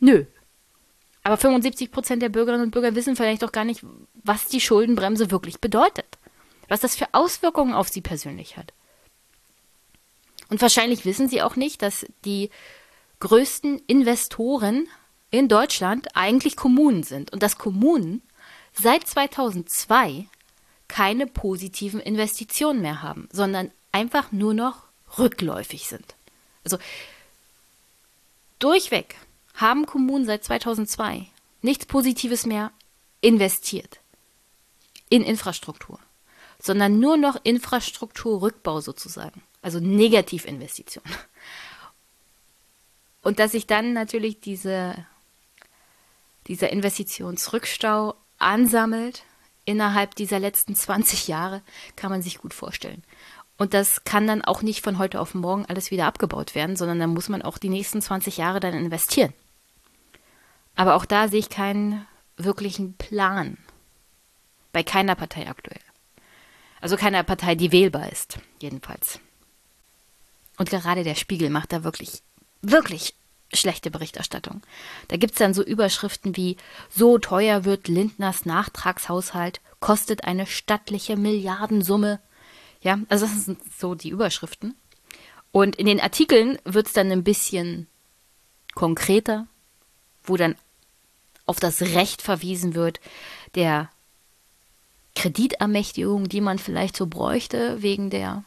nö. 0.00 0.24
Aber 1.24 1.38
75 1.38 1.90
Prozent 1.90 2.22
der 2.22 2.28
Bürgerinnen 2.28 2.64
und 2.64 2.70
Bürger 2.70 2.94
wissen 2.94 3.16
vielleicht 3.16 3.42
doch 3.42 3.52
gar 3.52 3.64
nicht, 3.64 3.80
was 4.22 4.46
die 4.46 4.60
Schuldenbremse 4.60 5.30
wirklich 5.30 5.58
bedeutet. 5.58 6.18
Was 6.68 6.80
das 6.80 6.96
für 6.96 7.08
Auswirkungen 7.12 7.74
auf 7.74 7.88
sie 7.88 8.02
persönlich 8.02 8.56
hat. 8.56 8.72
Und 10.50 10.60
wahrscheinlich 10.60 11.04
wissen 11.04 11.28
sie 11.28 11.42
auch 11.42 11.56
nicht, 11.56 11.82
dass 11.82 12.06
die 12.24 12.50
größten 13.20 13.80
Investoren 13.86 14.86
in 15.30 15.48
Deutschland 15.48 16.14
eigentlich 16.14 16.56
Kommunen 16.56 17.02
sind 17.02 17.32
und 17.32 17.42
dass 17.42 17.58
Kommunen 17.58 18.22
seit 18.74 19.06
2002 19.06 20.26
keine 20.88 21.26
positiven 21.26 22.00
Investitionen 22.00 22.82
mehr 22.82 23.02
haben, 23.02 23.28
sondern 23.32 23.70
einfach 23.92 24.30
nur 24.30 24.52
noch 24.52 24.82
rückläufig 25.18 25.88
sind. 25.88 26.14
Also 26.64 26.78
durchweg 28.58 29.16
haben 29.54 29.86
Kommunen 29.86 30.26
seit 30.26 30.44
2002 30.44 31.26
nichts 31.62 31.86
Positives 31.86 32.44
mehr 32.44 32.72
investiert 33.20 34.00
in 35.08 35.22
Infrastruktur, 35.22 35.98
sondern 36.60 36.98
nur 36.98 37.16
noch 37.16 37.36
Infrastrukturrückbau 37.42 38.80
sozusagen, 38.80 39.42
also 39.62 39.80
Negativinvestitionen. 39.80 41.10
Und 43.22 43.38
dass 43.38 43.52
sich 43.52 43.66
dann 43.66 43.94
natürlich 43.94 44.40
diese, 44.40 44.94
dieser 46.46 46.70
Investitionsrückstau 46.70 48.14
ansammelt 48.38 49.22
innerhalb 49.64 50.14
dieser 50.14 50.38
letzten 50.38 50.74
20 50.74 51.28
Jahre, 51.28 51.62
kann 51.96 52.10
man 52.10 52.20
sich 52.20 52.38
gut 52.38 52.52
vorstellen. 52.52 53.02
Und 53.56 53.72
das 53.72 54.04
kann 54.04 54.26
dann 54.26 54.42
auch 54.42 54.62
nicht 54.62 54.84
von 54.84 54.98
heute 54.98 55.20
auf 55.20 55.34
morgen 55.34 55.64
alles 55.66 55.90
wieder 55.90 56.06
abgebaut 56.06 56.54
werden, 56.54 56.76
sondern 56.76 56.98
dann 56.98 57.10
muss 57.10 57.28
man 57.28 57.40
auch 57.40 57.56
die 57.56 57.68
nächsten 57.68 58.02
20 58.02 58.36
Jahre 58.36 58.60
dann 58.60 58.74
investieren. 58.74 59.32
Aber 60.76 60.94
auch 60.94 61.04
da 61.04 61.28
sehe 61.28 61.40
ich 61.40 61.48
keinen 61.48 62.06
wirklichen 62.36 62.94
Plan. 62.94 63.58
Bei 64.72 64.82
keiner 64.82 65.14
Partei 65.14 65.48
aktuell. 65.48 65.80
Also 66.80 66.96
keiner 66.96 67.22
Partei, 67.22 67.54
die 67.54 67.72
wählbar 67.72 68.10
ist, 68.10 68.38
jedenfalls. 68.60 69.20
Und 70.58 70.70
gerade 70.70 71.04
der 71.04 71.14
Spiegel 71.14 71.50
macht 71.50 71.72
da 71.72 71.84
wirklich 71.84 72.22
wirklich 72.62 73.14
schlechte 73.52 73.90
Berichterstattung. 73.90 74.62
Da 75.08 75.16
gibt 75.16 75.34
es 75.34 75.38
dann 75.38 75.54
so 75.54 75.62
Überschriften 75.62 76.36
wie 76.36 76.56
So 76.90 77.18
teuer 77.18 77.64
wird 77.64 77.88
Lindners 77.88 78.46
Nachtragshaushalt, 78.46 79.60
kostet 79.80 80.24
eine 80.24 80.46
stattliche 80.46 81.16
Milliardensumme. 81.16 82.20
Ja, 82.80 82.98
also 83.08 83.26
das 83.26 83.44
sind 83.44 83.60
so 83.78 83.94
die 83.94 84.10
Überschriften. 84.10 84.74
Und 85.52 85.76
in 85.76 85.86
den 85.86 86.00
Artikeln 86.00 86.58
wird 86.64 86.88
es 86.88 86.92
dann 86.92 87.12
ein 87.12 87.22
bisschen 87.22 87.86
konkreter, 88.74 89.46
wo 90.24 90.36
dann 90.36 90.56
auf 91.46 91.60
das 91.60 91.80
Recht 91.82 92.22
verwiesen 92.22 92.74
wird, 92.74 93.00
der 93.54 93.90
Kreditermächtigung, 95.14 96.28
die 96.28 96.40
man 96.40 96.58
vielleicht 96.58 96.96
so 96.96 97.06
bräuchte, 97.06 97.82
wegen 97.82 98.10
der, 98.10 98.44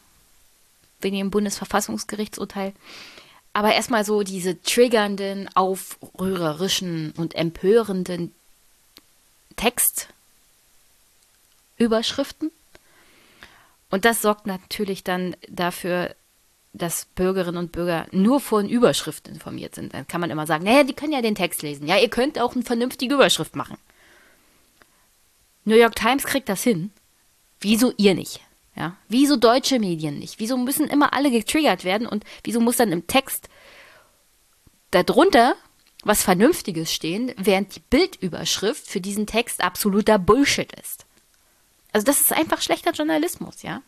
wegen 1.00 1.18
dem 1.18 1.32
Bundesverfassungsgerichtsurteil. 1.32 2.74
Aber 3.54 3.74
erstmal 3.74 4.06
so 4.06 4.24
diese 4.24 4.62
triggernden, 4.62 5.50
aufrührerischen 5.56 7.14
und 7.18 7.34
empörenden 7.36 8.34
Textüberschriften. 11.78 12.52
Und 13.90 14.06
das 14.06 14.22
sorgt 14.22 14.46
natürlich 14.46 15.04
dann 15.04 15.36
dafür, 15.50 16.16
dass 16.78 17.06
Bürgerinnen 17.16 17.58
und 17.58 17.72
Bürger 17.72 18.08
nur 18.12 18.40
von 18.40 18.70
Überschriften 18.70 19.34
informiert 19.34 19.76
sind. 19.76 19.94
Dann 19.94 20.08
kann 20.08 20.22
man 20.22 20.30
immer 20.30 20.48
sagen, 20.48 20.64
naja, 20.64 20.84
die 20.84 20.94
können 20.94 21.14
ja 21.14 21.22
den 21.22 21.36
Text 21.36 21.62
lesen. 21.62 21.88
Ja, 21.88 21.98
ihr 21.98 22.10
könnt 22.10 22.40
auch 22.40 22.56
eine 22.56 22.64
vernünftige 22.64 23.16
Überschrift 23.16 23.56
machen. 23.56 23.78
New 25.66 25.76
York 25.76 25.96
Times 25.96 26.24
kriegt 26.24 26.50
das 26.50 26.64
hin. 26.64 26.92
Wieso 27.60 27.94
ihr 27.98 28.16
nicht? 28.16 28.42
Ja, 28.76 28.96
wieso 29.10 29.38
deutsche 29.38 29.80
Medien 29.80 30.20
nicht? 30.20 30.40
Wieso 30.40 30.56
müssen 30.56 30.88
immer 30.88 31.14
alle 31.14 31.32
getriggert 31.32 31.84
werden 31.84 32.08
und 32.08 32.24
wieso 32.44 32.60
muss 32.60 32.78
dann 32.78 32.92
im 32.92 33.08
Text 33.08 33.50
darunter 34.92 35.56
was 36.04 36.24
Vernünftiges 36.24 36.94
stehen, 36.94 37.34
während 37.38 37.76
die 37.76 37.82
Bildüberschrift 37.82 38.88
für 38.88 39.02
diesen 39.02 39.26
Text 39.26 39.62
absoluter 39.62 40.20
Bullshit 40.20 40.72
ist? 40.80 41.06
Also 41.92 42.06
das 42.06 42.22
ist 42.22 42.32
einfach 42.32 42.62
schlechter 42.62 42.92
Journalismus, 42.92 43.64
ja? 43.64 43.82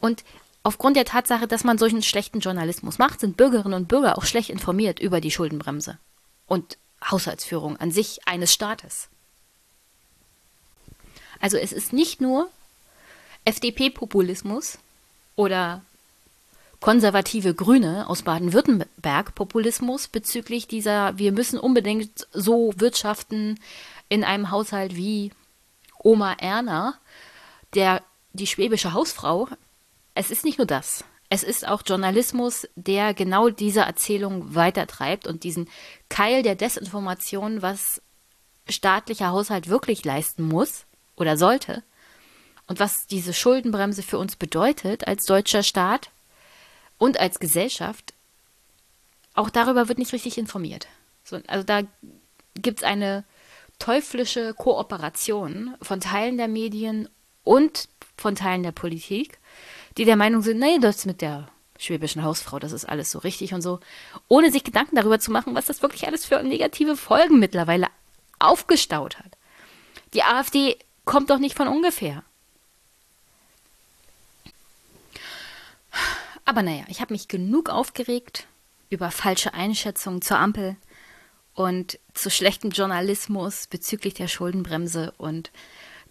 Und 0.00 0.24
aufgrund 0.66 0.96
der 0.96 1.04
Tatsache, 1.04 1.46
dass 1.46 1.62
man 1.62 1.78
solchen 1.78 2.02
schlechten 2.02 2.40
Journalismus 2.40 2.98
macht, 2.98 3.20
sind 3.20 3.36
Bürgerinnen 3.36 3.74
und 3.74 3.86
Bürger 3.86 4.18
auch 4.18 4.24
schlecht 4.24 4.50
informiert 4.50 4.98
über 4.98 5.20
die 5.20 5.30
Schuldenbremse 5.30 5.96
und 6.48 6.76
Haushaltsführung 7.08 7.76
an 7.76 7.92
sich 7.92 8.26
eines 8.26 8.52
Staates. 8.52 9.08
Also 11.40 11.56
es 11.56 11.72
ist 11.72 11.92
nicht 11.92 12.20
nur 12.20 12.50
FDP-Populismus 13.44 14.78
oder 15.36 15.82
konservative 16.80 17.54
Grüne 17.54 18.08
aus 18.08 18.22
Baden-Württemberg 18.22 19.36
Populismus 19.36 20.08
bezüglich 20.08 20.66
dieser, 20.66 21.16
wir 21.16 21.30
müssen 21.30 21.60
unbedingt 21.60 22.26
so 22.32 22.74
wirtschaften 22.76 23.60
in 24.08 24.24
einem 24.24 24.50
Haushalt 24.50 24.96
wie 24.96 25.30
Oma 26.00 26.32
Erna, 26.32 26.94
der 27.74 28.02
die 28.32 28.48
schwäbische 28.48 28.94
Hausfrau. 28.94 29.48
Es 30.16 30.30
ist 30.30 30.44
nicht 30.44 30.56
nur 30.56 30.66
das. 30.66 31.04
Es 31.28 31.42
ist 31.42 31.68
auch 31.68 31.82
Journalismus, 31.84 32.66
der 32.74 33.12
genau 33.12 33.50
diese 33.50 33.80
Erzählung 33.80 34.54
weitertreibt 34.54 35.26
und 35.26 35.44
diesen 35.44 35.68
Keil 36.08 36.42
der 36.42 36.54
Desinformation, 36.54 37.60
was 37.60 38.00
staatlicher 38.66 39.28
Haushalt 39.28 39.68
wirklich 39.68 40.04
leisten 40.04 40.42
muss 40.42 40.86
oder 41.16 41.36
sollte, 41.36 41.82
und 42.66 42.80
was 42.80 43.06
diese 43.06 43.34
Schuldenbremse 43.34 44.02
für 44.02 44.18
uns 44.18 44.36
bedeutet 44.36 45.06
als 45.06 45.26
deutscher 45.26 45.62
Staat 45.62 46.10
und 46.98 47.20
als 47.20 47.38
Gesellschaft, 47.38 48.14
auch 49.34 49.50
darüber 49.50 49.88
wird 49.88 49.98
nicht 49.98 50.14
richtig 50.14 50.38
informiert. 50.38 50.88
So, 51.24 51.40
also 51.46 51.62
da 51.62 51.82
gibt 52.54 52.78
es 52.78 52.84
eine 52.84 53.24
teuflische 53.78 54.54
Kooperation 54.54 55.74
von 55.82 56.00
Teilen 56.00 56.38
der 56.38 56.48
Medien 56.48 57.08
und 57.44 57.88
von 58.16 58.34
Teilen 58.34 58.62
der 58.62 58.72
Politik, 58.72 59.38
die 59.96 60.04
der 60.04 60.16
Meinung 60.16 60.42
sind, 60.42 60.58
nee, 60.58 60.78
das 60.78 61.06
mit 61.06 61.20
der 61.20 61.48
schwäbischen 61.78 62.22
Hausfrau, 62.22 62.58
das 62.58 62.72
ist 62.72 62.84
alles 62.84 63.10
so 63.10 63.18
richtig 63.18 63.54
und 63.54 63.62
so, 63.62 63.80
ohne 64.28 64.50
sich 64.50 64.64
Gedanken 64.64 64.96
darüber 64.96 65.18
zu 65.18 65.30
machen, 65.30 65.54
was 65.54 65.66
das 65.66 65.82
wirklich 65.82 66.06
alles 66.06 66.24
für 66.24 66.42
negative 66.42 66.96
Folgen 66.96 67.38
mittlerweile 67.38 67.88
aufgestaut 68.38 69.18
hat. 69.18 69.36
Die 70.14 70.22
AfD 70.22 70.78
kommt 71.04 71.30
doch 71.30 71.38
nicht 71.38 71.56
von 71.56 71.68
ungefähr. 71.68 72.22
Aber 76.44 76.62
naja, 76.62 76.84
ich 76.88 77.00
habe 77.00 77.12
mich 77.12 77.28
genug 77.28 77.68
aufgeregt 77.68 78.46
über 78.88 79.10
falsche 79.10 79.54
Einschätzungen 79.54 80.22
zur 80.22 80.38
Ampel 80.38 80.76
und 81.54 81.98
zu 82.14 82.30
schlechtem 82.30 82.70
Journalismus 82.70 83.66
bezüglich 83.66 84.14
der 84.14 84.28
Schuldenbremse 84.28 85.12
und 85.18 85.50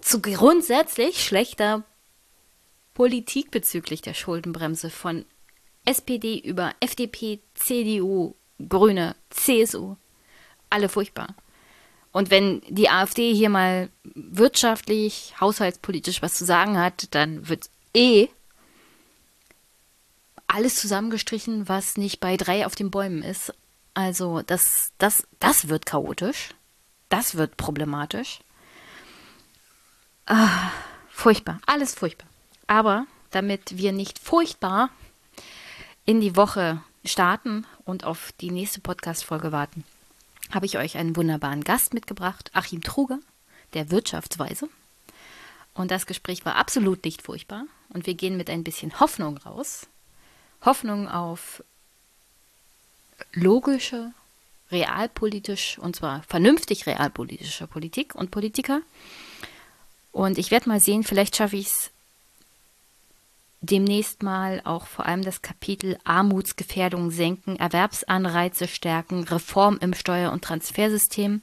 zu 0.02 0.22
grundsätzlich 0.22 1.24
schlechter 1.24 1.84
Politik 2.96 3.52
bezüglich 3.52 4.02
der 4.02 4.16
Schuldenbremse 4.16 4.90
von 4.90 5.26
SPD 5.86 6.40
über 6.40 6.74
FDP, 6.80 7.42
CDU, 7.54 8.36
Grüne, 8.68 9.16
CSU. 9.30 9.98
Alle 10.70 10.90
furchtbar. 10.90 11.36
Und 12.12 12.32
wenn 12.32 12.62
die 12.70 12.90
AfD 12.90 13.34
hier 13.34 13.50
mal 13.50 13.90
wirtschaftlich, 14.04 15.34
haushaltspolitisch 15.42 16.22
was 16.22 16.36
zu 16.36 16.46
sagen 16.46 16.78
hat, 16.80 17.14
dann 17.14 17.50
wird 17.50 17.70
eh 17.94 18.30
alles 20.48 20.76
zusammengestrichen, 20.76 21.68
was 21.68 21.98
nicht 21.98 22.22
bei 22.22 22.38
drei 22.38 22.66
auf 22.66 22.76
den 22.76 22.92
Bäumen 22.92 23.24
ist. 23.24 23.54
Also 23.94 24.42
das, 24.42 24.94
das, 24.98 25.28
das 25.40 25.68
wird 25.68 25.86
chaotisch. 25.86 26.56
Das 27.10 27.36
wird 27.36 27.58
problematisch. 27.58 28.40
Ah, 30.26 30.72
furchtbar. 31.10 31.60
Alles 31.66 31.94
furchtbar. 31.94 32.30
Aber 32.68 33.06
damit 33.32 33.78
wir 33.78 33.92
nicht 33.92 34.20
furchtbar 34.20 34.90
in 36.06 36.22
die 36.22 36.36
Woche 36.36 36.82
starten 37.04 37.66
und 37.86 38.04
auf 38.04 38.32
die 38.42 38.52
nächste 38.52 38.80
Podcast-Folge 38.80 39.52
warten, 39.52 39.84
habe 40.52 40.66
ich 40.66 40.78
euch 40.78 40.98
einen 40.98 41.16
wunderbaren 41.16 41.64
Gast 41.64 41.94
mitgebracht, 41.94 42.52
Achim 42.54 42.82
Truger, 42.82 43.20
der 43.74 43.92
Wirtschaftsweise. 43.92 44.70
Und 45.74 45.92
das 45.92 46.06
Gespräch 46.06 46.46
war 46.46 46.56
absolut 46.56 47.04
nicht 47.04 47.22
furchtbar. 47.22 47.66
Und 47.90 48.08
wir 48.08 48.14
gehen 48.14 48.38
mit 48.38 48.50
ein 48.50 48.64
bisschen 48.64 49.00
Hoffnung 49.00 49.38
raus, 49.38 49.88
Hoffnung 50.64 51.08
auf 51.08 51.64
logische 53.34 54.12
realpolitisch 54.72 55.78
und 55.78 55.96
zwar 55.96 56.24
vernünftig 56.24 56.88
realpolitischer 56.88 57.68
Politik 57.68 58.16
und 58.16 58.32
Politiker. 58.32 58.82
Und 60.12 60.38
ich 60.38 60.50
werde 60.50 60.70
mal 60.70 60.80
sehen, 60.80 61.04
vielleicht 61.04 61.36
schaffe 61.36 61.58
ich 61.58 61.68
es 61.68 61.92
demnächst 63.66 64.24
mal 64.24 64.62
auch 64.64 64.88
vor 64.88 65.06
allem 65.06 65.24
das 65.24 65.42
Kapitel 65.42 65.98
Armutsgefährdung 66.04 67.12
senken, 67.12 67.58
Erwerbsanreize 67.58 68.68
stärken, 68.68 69.24
Reform 69.24 69.78
im 69.82 69.94
Steuer- 69.94 70.32
und 70.32 70.44
Transfersystem 70.44 71.42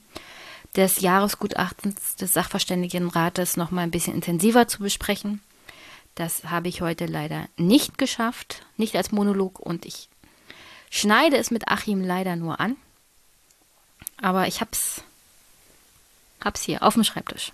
des 0.77 1.01
Jahresgutachtens 1.01 2.16
des 2.16 2.33
Sachverständigenrates 2.33 3.57
noch 3.57 3.70
mal 3.70 3.83
ein 3.83 3.91
bisschen 3.91 4.14
intensiver 4.14 4.68
zu 4.68 4.81
besprechen. 4.81 5.43
Das 6.14 6.45
habe 6.45 6.68
ich 6.68 6.83
heute 6.83 7.07
leider 7.07 7.47
nicht 7.57 7.99
geschafft, 7.99 8.62
nicht 8.77 8.97
als 8.97 9.12
Monolog 9.12 9.59
und 9.59 9.87
ich 9.87 10.09
schneide 10.91 11.37
es 11.37 11.51
mit 11.51 11.68
Achim 11.68 12.03
leider 12.03 12.37
nur 12.37 12.61
an. 12.61 12.77
Aber 14.20 14.47
ich 14.47 14.61
hab's, 14.61 15.03
hab's 16.43 16.62
hier 16.62 16.83
auf 16.83 16.95
dem 16.95 17.05
Schreibtisch. 17.05 17.53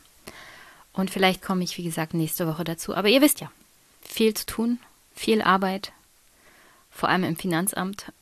Und 0.92 1.10
vielleicht 1.10 1.42
komme 1.42 1.62
ich, 1.62 1.78
wie 1.78 1.84
gesagt, 1.84 2.14
nächste 2.14 2.46
Woche 2.48 2.64
dazu. 2.64 2.94
Aber 2.94 3.08
ihr 3.08 3.22
wisst 3.22 3.40
ja, 3.40 3.50
viel 4.08 4.34
zu 4.34 4.46
tun, 4.46 4.78
viel 5.14 5.42
Arbeit, 5.42 5.92
vor 6.90 7.08
allem 7.08 7.24
im 7.24 7.36
Finanzamt, 7.36 8.12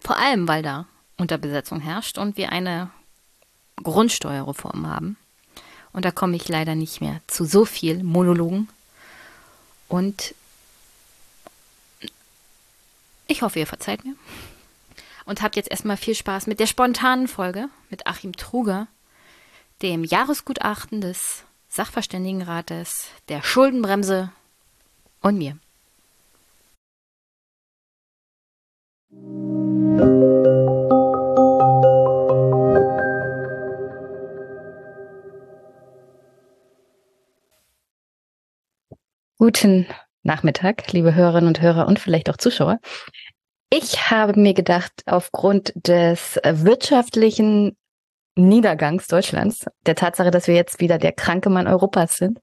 vor 0.00 0.16
allem 0.16 0.48
weil 0.48 0.62
da 0.62 0.86
Unterbesetzung 1.16 1.80
herrscht 1.80 2.18
und 2.18 2.36
wir 2.36 2.50
eine 2.50 2.90
Grundsteuerreform 3.82 4.86
haben. 4.86 5.16
Und 5.92 6.04
da 6.04 6.10
komme 6.10 6.36
ich 6.36 6.48
leider 6.48 6.74
nicht 6.74 7.00
mehr 7.00 7.20
zu 7.28 7.44
so 7.44 7.64
viel 7.64 8.02
Monologen. 8.02 8.68
Und 9.88 10.34
ich 13.28 13.42
hoffe, 13.42 13.60
ihr 13.60 13.66
verzeiht 13.66 14.04
mir. 14.04 14.14
Und 15.24 15.40
habt 15.40 15.56
jetzt 15.56 15.70
erstmal 15.70 15.96
viel 15.96 16.14
Spaß 16.14 16.46
mit 16.46 16.60
der 16.60 16.66
spontanen 16.66 17.28
Folge 17.28 17.68
mit 17.90 18.06
Achim 18.06 18.36
Truger, 18.36 18.88
dem 19.82 20.04
Jahresgutachten 20.04 21.00
des 21.00 21.44
Sachverständigenrates, 21.68 23.06
der 23.28 23.42
Schuldenbremse 23.42 24.30
und 25.24 25.38
mir. 25.38 25.58
Guten 39.38 39.86
Nachmittag, 40.22 40.92
liebe 40.92 41.14
Hörerinnen 41.14 41.48
und 41.48 41.60
Hörer 41.60 41.86
und 41.88 41.98
vielleicht 41.98 42.30
auch 42.30 42.36
Zuschauer. 42.36 42.78
Ich 43.70 44.10
habe 44.10 44.38
mir 44.38 44.54
gedacht, 44.54 44.92
aufgrund 45.06 45.72
des 45.74 46.38
wirtschaftlichen 46.44 47.76
Niedergangs 48.36 49.06
Deutschlands, 49.06 49.64
der 49.86 49.94
Tatsache, 49.94 50.32
dass 50.32 50.48
wir 50.48 50.56
jetzt 50.56 50.80
wieder 50.80 50.98
der 50.98 51.12
kranke 51.12 51.50
Mann 51.50 51.68
Europas 51.68 52.16
sind 52.16 52.40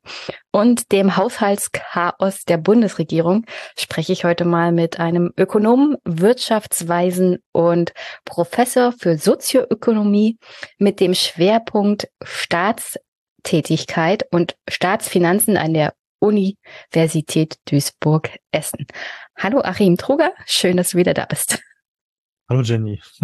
und 0.51 0.93
dem 0.93 1.17
Haushaltschaos 1.17 2.45
der 2.45 2.57
Bundesregierung 2.57 3.45
spreche 3.77 4.13
ich 4.13 4.23
heute 4.23 4.45
mal 4.45 4.71
mit 4.71 5.01
einem 5.01 5.33
Ökonomen, 5.37 5.97
Wirtschaftsweisen 6.05 7.39
und 7.51 7.91
Professor 8.23 8.93
für 8.93 9.17
Sozioökonomie 9.17 10.37
mit 10.77 11.01
dem 11.01 11.13
Schwerpunkt 11.13 12.07
Staatstätigkeit 12.23 14.23
und 14.31 14.55
Staatsfinanzen 14.69 15.57
an 15.57 15.73
der 15.73 15.93
Universität 16.19 17.57
Duisburg-Essen. 17.65 18.85
Hallo 19.37 19.59
Achim 19.59 19.97
Truger, 19.97 20.31
schön, 20.45 20.77
dass 20.77 20.91
du 20.91 20.97
wieder 20.97 21.13
da 21.13 21.25
bist. 21.25 21.61
Hallo 22.49 22.61
Jenny. 22.61 23.01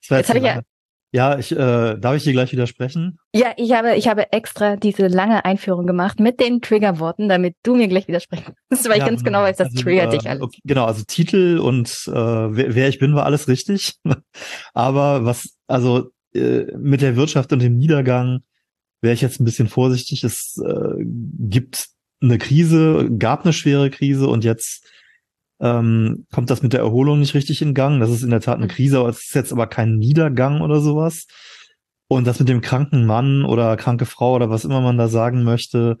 Jetzt, 0.00 0.10
jetzt 0.10 0.34
ich 0.34 0.42
ja 0.42 0.62
ja, 1.10 1.38
ich 1.38 1.52
äh, 1.52 1.96
darf 1.96 2.16
ich 2.16 2.24
dir 2.24 2.32
gleich 2.32 2.52
widersprechen? 2.52 3.18
Ja, 3.34 3.52
ich 3.56 3.72
habe 3.72 3.96
ich 3.96 4.08
habe 4.08 4.32
extra 4.32 4.76
diese 4.76 5.06
lange 5.06 5.44
Einführung 5.44 5.86
gemacht 5.86 6.20
mit 6.20 6.38
den 6.38 6.60
Triggerworten, 6.60 7.28
damit 7.28 7.56
du 7.62 7.76
mir 7.76 7.88
gleich 7.88 8.08
widersprechen 8.08 8.54
kannst, 8.68 8.84
weil 8.88 8.98
ja, 8.98 9.04
ich 9.04 9.08
ganz 9.08 9.24
genau 9.24 9.42
weiß, 9.42 9.56
das 9.56 9.68
also, 9.68 9.82
triggert 9.82 10.12
äh, 10.12 10.18
dich 10.18 10.28
alles. 10.28 10.42
Okay, 10.42 10.60
genau, 10.64 10.84
also 10.84 11.04
Titel 11.06 11.58
und 11.58 11.88
äh, 12.08 12.12
wer, 12.12 12.74
wer 12.74 12.88
ich 12.88 12.98
bin, 12.98 13.14
war 13.14 13.24
alles 13.24 13.48
richtig. 13.48 13.94
Aber 14.74 15.24
was 15.24 15.56
also 15.66 16.10
äh, 16.34 16.66
mit 16.76 17.00
der 17.00 17.16
Wirtschaft 17.16 17.52
und 17.52 17.62
dem 17.62 17.76
Niedergang 17.76 18.40
wäre 19.00 19.14
ich 19.14 19.22
jetzt 19.22 19.40
ein 19.40 19.44
bisschen 19.44 19.68
vorsichtig. 19.68 20.24
Es 20.24 20.60
äh, 20.62 21.04
gibt 21.04 21.88
eine 22.20 22.38
Krise, 22.38 23.08
gab 23.18 23.44
eine 23.44 23.52
schwere 23.52 23.90
Krise 23.90 24.28
und 24.28 24.44
jetzt 24.44 24.84
ähm, 25.60 26.26
kommt 26.32 26.50
das 26.50 26.62
mit 26.62 26.72
der 26.72 26.80
Erholung 26.80 27.18
nicht 27.18 27.34
richtig 27.34 27.62
in 27.62 27.74
Gang. 27.74 28.00
Das 28.00 28.10
ist 28.10 28.22
in 28.22 28.30
der 28.30 28.40
Tat 28.40 28.56
eine 28.56 28.66
mhm. 28.66 28.70
Krise, 28.70 28.98
aber 28.98 29.08
es 29.08 29.24
ist 29.24 29.34
jetzt 29.34 29.52
aber 29.52 29.66
kein 29.66 29.96
Niedergang 29.96 30.60
oder 30.60 30.80
sowas. 30.80 31.26
Und 32.08 32.26
das 32.26 32.38
mit 32.38 32.48
dem 32.48 32.60
kranken 32.60 33.06
Mann 33.06 33.44
oder 33.44 33.76
kranke 33.76 34.06
Frau 34.06 34.34
oder 34.34 34.48
was 34.48 34.64
immer 34.64 34.80
man 34.80 34.96
da 34.96 35.08
sagen 35.08 35.42
möchte, 35.42 35.98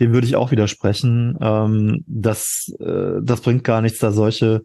dem 0.00 0.12
würde 0.12 0.26
ich 0.26 0.36
auch 0.36 0.50
widersprechen. 0.50 1.36
Ähm, 1.40 2.04
das, 2.06 2.72
äh, 2.80 3.20
das 3.22 3.42
bringt 3.42 3.64
gar 3.64 3.82
nichts, 3.82 3.98
da 3.98 4.12
solche 4.12 4.64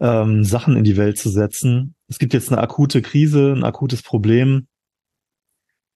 ähm, 0.00 0.44
Sachen 0.44 0.76
in 0.76 0.84
die 0.84 0.96
Welt 0.96 1.18
zu 1.18 1.30
setzen. 1.30 1.94
Es 2.08 2.18
gibt 2.18 2.34
jetzt 2.34 2.52
eine 2.52 2.60
akute 2.60 3.00
Krise, 3.00 3.52
ein 3.52 3.64
akutes 3.64 4.02
Problem. 4.02 4.66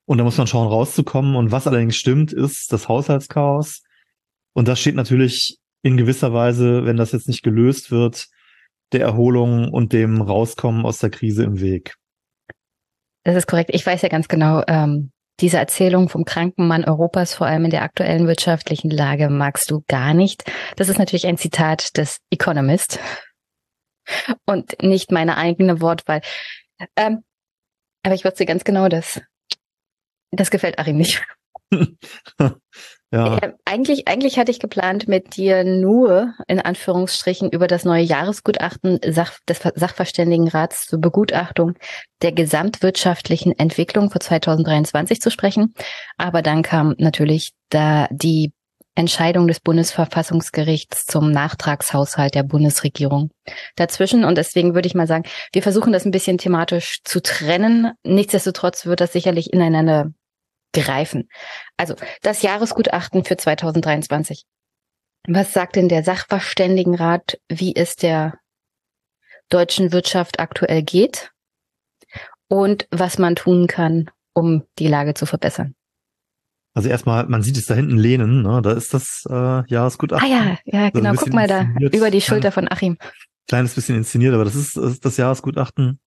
Und 0.07 0.17
da 0.17 0.25
muss 0.25 0.39
man 0.39 0.47
schauen, 0.47 0.69
rauszukommen. 0.69 1.37
Und 1.37 1.53
was 1.53 1.67
allerdings 1.67 1.97
stimmt, 1.97 2.33
ist 2.33 2.73
das 2.73 2.89
Haushaltschaos. 2.89 3.83
Und 4.55 4.67
das 4.67 4.81
steht 4.81 4.95
natürlich 4.95 5.59
in 5.89 5.97
gewisser 5.97 6.35
Weise, 6.35 6.85
wenn 6.85 6.99
das 6.99 7.13
jetzt 7.13 7.29
nicht 7.29 7.43
gelöst 7.43 7.91
wird, 7.91 8.29
der 8.93 9.01
Erholung 9.01 9.73
und 9.73 9.95
dem 9.95 10.21
Rauskommen 10.21 10.85
aus 10.85 10.99
der 10.99 11.09
Krise 11.09 11.45
im 11.45 11.61
Weg. 11.61 11.95
Das 13.25 13.35
ist 13.35 13.47
korrekt. 13.47 13.71
Ich 13.73 13.87
weiß 13.87 14.03
ja 14.03 14.11
ganz 14.11 14.29
genau, 14.29 14.63
ähm, 14.69 15.13
diese 15.41 15.57
Erzählung 15.57 16.11
vom 16.11 16.27
kranken 16.27 16.67
Mann 16.67 16.85
Europas, 16.85 17.33
vor 17.33 17.47
allem 17.47 17.65
in 17.65 17.71
der 17.71 17.83
aktuellen 17.83 18.27
wirtschaftlichen 18.27 18.91
Lage, 18.91 19.31
magst 19.31 19.71
du 19.71 19.83
gar 19.89 20.13
nicht. 20.13 20.45
Das 20.77 20.91
ist 20.91 20.99
natürlich 20.99 21.27
ein 21.27 21.39
Zitat 21.39 21.97
des 21.97 22.19
Economist 22.31 22.99
und 24.45 24.83
nicht 24.83 25.11
meine 25.11 25.39
eigene 25.39 25.81
Wortwahl. 25.81 26.21
Ähm, 26.97 27.25
aber 28.03 28.15
ich 28.15 28.27
wusste 28.27 28.45
ganz 28.45 28.63
genau, 28.65 28.89
dass 28.89 29.23
das 30.33 30.51
gefällt 30.51 30.79
Achim 30.79 30.99
nicht. 30.99 31.25
Ja. 33.11 33.39
Äh, 33.39 33.53
eigentlich, 33.65 34.07
eigentlich 34.07 34.39
hatte 34.39 34.51
ich 34.51 34.61
geplant, 34.61 35.09
mit 35.09 35.37
dir 35.37 35.65
nur 35.65 36.35
in 36.47 36.61
Anführungsstrichen 36.61 37.51
über 37.51 37.67
das 37.67 37.85
neue 37.85 38.03
Jahresgutachten 38.03 39.01
Sach 39.09 39.39
des 39.49 39.61
Sachverständigenrats 39.75 40.87
zur 40.87 41.01
Begutachtung 41.01 41.75
der 42.21 42.33
gesamtwirtschaftlichen 42.33 43.59
Entwicklung 43.59 44.11
für 44.11 44.19
2023 44.19 45.21
zu 45.21 45.31
sprechen. 45.31 45.75
Aber 46.19 46.43
dann 46.43 46.63
kam 46.63 46.95
natürlich 46.99 47.53
da 47.71 48.09
die 48.11 48.53
Entscheidung 48.99 49.47
des 49.47 49.61
Bundesverfassungsgerichts 49.61 51.05
zum 51.07 51.31
Nachtragshaushalt 51.31 52.35
der 52.35 52.43
Bundesregierung 52.43 53.31
dazwischen. 53.77 54.25
Und 54.25 54.37
deswegen 54.37 54.75
würde 54.75 54.89
ich 54.89 54.97
mal 54.97 55.07
sagen, 55.07 55.23
wir 55.53 55.63
versuchen 55.63 55.93
das 55.93 56.05
ein 56.05 56.11
bisschen 56.11 56.37
thematisch 56.37 56.99
zu 57.05 57.23
trennen. 57.23 57.93
Nichtsdestotrotz 58.03 58.87
wird 58.87 59.01
das 59.01 59.13
sicherlich 59.13 59.53
ineinander 59.53 60.09
greifen. 60.73 61.29
Also 61.77 61.95
das 62.23 62.43
Jahresgutachten 62.43 63.25
für 63.25 63.37
2023. 63.37 64.45
Was 65.27 65.53
sagt 65.53 65.77
denn 65.77 65.89
der 65.89 66.05
Sachverständigenrat, 66.05 67.39
wie 67.49 67.75
es 67.75 67.97
der 67.97 68.39
deutschen 69.49 69.93
Wirtschaft 69.93 70.41
aktuell 70.41 70.83
geht 70.83 71.33
und 72.49 72.87
was 72.91 73.19
man 73.19 73.37
tun 73.37 73.67
kann, 73.67 74.11
um 74.33 74.65
die 74.79 74.89
Lage 74.89 75.15
zu 75.15 75.27
verbessern? 75.27 75.75
Also 76.75 76.89
erstmal, 76.89 77.27
man 77.27 77.43
sieht 77.43 77.57
es 77.57 77.67
da 77.67 77.75
hinten 77.75 77.99
lehnen, 77.99 78.43
ne? 78.43 78.63
da 78.63 78.73
ist 78.73 78.95
das 78.95 79.25
äh, 79.29 79.67
Jahresgutachten. 79.67 80.31
Ah 80.31 80.33
ja, 80.33 80.59
ja, 80.65 80.91
genau, 80.91 81.15
guck 81.15 81.33
mal 81.33 81.49
da 81.49 81.67
über 81.91 82.11
die 82.11 82.21
Schulter 82.21 82.53
von 82.53 82.71
Achim. 82.71 82.99
Kleines 83.49 83.75
bisschen 83.75 83.97
inszeniert, 83.97 84.35
aber 84.35 84.45
das 84.45 84.55
ist, 84.55 84.77
das, 84.77 84.93
ist 84.93 85.05
das 85.05 85.17
Jahresgutachten. 85.17 85.99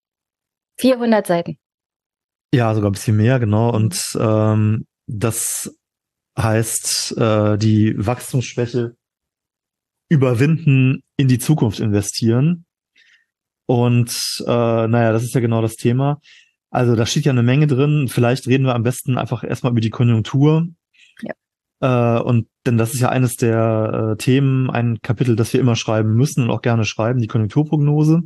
400 0.80 1.28
Seiten. 1.28 1.58
Ja, 2.54 2.74
sogar 2.76 2.90
ein 2.90 2.94
bisschen 2.94 3.18
mehr, 3.18 3.40
genau. 3.40 3.74
Und 3.74 4.00
ähm, 4.20 4.86
das 5.08 5.74
heißt, 6.38 7.18
äh, 7.18 7.58
die 7.58 7.96
Wachstumsschwäche 7.98 8.96
überwinden, 10.10 11.04
in 11.18 11.30
die 11.30 11.40
Zukunft 11.40 11.80
investieren. 11.80 12.66
Und 13.66 14.44
äh, 14.46 14.88
naja, 14.88 15.14
das 15.14 15.24
ist 15.24 15.34
ja 15.34 15.40
genau 15.40 15.62
das 15.62 15.76
Thema. 15.76 16.20
Also 16.70 16.96
da 16.96 17.06
steht 17.06 17.26
ja 17.26 17.32
eine 17.32 17.44
Menge 17.44 17.68
drin. 17.68 18.10
Vielleicht 18.10 18.48
reden 18.48 18.66
wir 18.66 18.76
am 18.76 18.84
besten 18.84 19.18
einfach 19.18 19.44
erstmal 19.44 19.72
über 19.72 19.82
die 19.82 19.90
Konjunktur. 19.90 20.68
Ja. 21.22 22.18
Äh, 22.18 22.22
und 22.22 22.48
denn 22.66 22.78
das 22.78 22.94
ist 22.94 23.00
ja 23.00 23.10
eines 23.10 23.38
der 23.38 24.12
äh, 24.12 24.18
Themen, 24.18 24.70
ein 24.70 25.00
Kapitel, 25.02 25.38
das 25.38 25.54
wir 25.54 25.62
immer 25.62 25.78
schreiben 25.78 26.14
müssen 26.16 26.44
und 26.44 26.50
auch 26.50 26.62
gerne 26.62 26.84
schreiben, 26.84 27.22
die 27.22 27.28
Konjunkturprognose. 27.28 28.24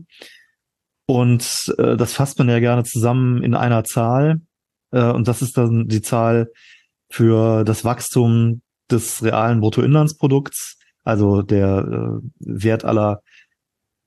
Und 1.08 1.74
äh, 1.78 1.98
das 1.98 2.14
fasst 2.14 2.40
man 2.40 2.50
ja 2.50 2.60
gerne 2.60 2.84
zusammen 2.84 3.44
in 3.44 3.54
einer 3.54 3.84
Zahl. 3.84 4.42
Äh, 4.92 5.12
und 5.12 5.28
das 5.28 5.42
ist 5.42 5.58
dann 5.58 5.88
die 5.88 6.02
Zahl 6.02 6.52
für 7.10 7.64
das 7.64 7.86
Wachstum 7.86 8.62
des 8.90 9.24
realen 9.24 9.60
Bruttoinlandsprodukts, 9.60 10.78
also 11.04 11.42
der 11.42 11.80
äh, 11.80 12.28
Wert 12.40 12.86
aller 12.86 13.22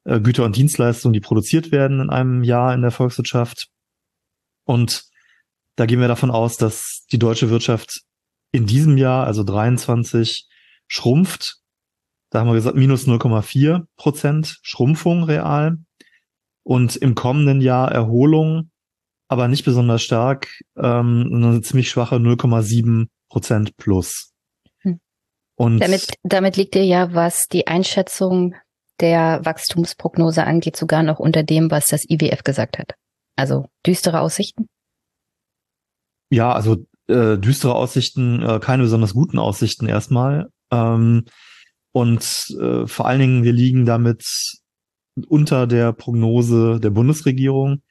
äh, 0.05 0.21
Güter 0.21 0.45
und 0.45 0.57
Dienstleistungen, 0.57 1.13
die 1.13 1.21
produziert 1.21 1.71
werden 1.73 2.01
in 2.01 2.11
einem 2.11 2.43
Jahr 2.43 2.75
in 2.75 2.83
der 2.83 2.91
Volkswirtschaft. 2.91 3.69
Und 4.65 5.05
da 5.77 5.87
gehen 5.87 6.01
wir 6.01 6.09
davon 6.09 6.31
aus, 6.31 6.57
dass 6.57 7.07
die 7.13 7.19
deutsche 7.19 7.51
Wirtschaft 7.51 8.03
in 8.51 8.67
diesem 8.67 8.97
Jahr, 8.97 9.27
also 9.27 9.45
23, 9.45 10.49
schrumpft. 10.89 11.59
Da 12.31 12.41
haben 12.41 12.49
wir 12.49 12.55
gesagt, 12.55 12.77
minus 12.77 13.07
0,4 13.07 13.87
Prozent 13.97 14.59
Schrumpfung 14.63 15.25
real. 15.25 15.79
Und 16.69 16.97
im 16.97 17.15
kommenden 17.15 17.63
Jahr 17.63 17.91
Erholung, 17.91 18.71
aber 19.27 19.49
nicht 19.49 19.65
besonders 19.65 20.03
stark, 20.03 20.49
ähm, 20.77 21.31
eine 21.33 21.63
ziemlich 21.63 21.89
schwache 21.89 22.17
0,7 22.17 23.07
Prozent 23.31 23.79
plus. 23.79 24.35
Hm. 24.81 25.01
Und 25.57 25.79
damit, 25.81 26.13
damit 26.25 26.59
liegt 26.59 26.77
ihr 26.77 26.85
ja, 26.85 27.15
was 27.15 27.47
die 27.51 27.69
Einschätzung 27.69 28.55
der 29.01 29.41
Wachstumsprognose 29.47 30.45
angeht, 30.45 30.77
sogar 30.77 31.03
noch 31.03 31.19
unter 31.19 31.43
dem, 31.43 31.71
was 31.71 31.87
das 31.87 32.05
IWF 32.07 32.43
gesagt 32.45 32.79
hat. 32.79 32.93
Also 33.35 33.71
düstere 33.87 34.21
Aussichten? 34.21 34.69
Ja, 36.29 36.53
also 36.53 36.85
äh, 37.07 37.39
düstere 37.39 37.77
Aussichten, 37.77 38.43
äh, 38.43 38.61
keine 38.61 38.83
besonders 38.83 39.15
guten 39.15 39.39
Aussichten 39.39 39.89
erstmal. 39.89 40.51
Ähm, 40.71 41.25
und 41.93 42.23
äh, 42.61 42.87
vor 42.87 43.07
allen 43.07 43.21
Dingen, 43.21 43.43
wir 43.43 43.55
liegen 43.55 43.87
damit 43.87 44.27
unter 45.27 45.67
der 45.67 45.93
Prognose 45.93 46.81
der 46.81 46.91
Bundesregierung, 46.91 47.83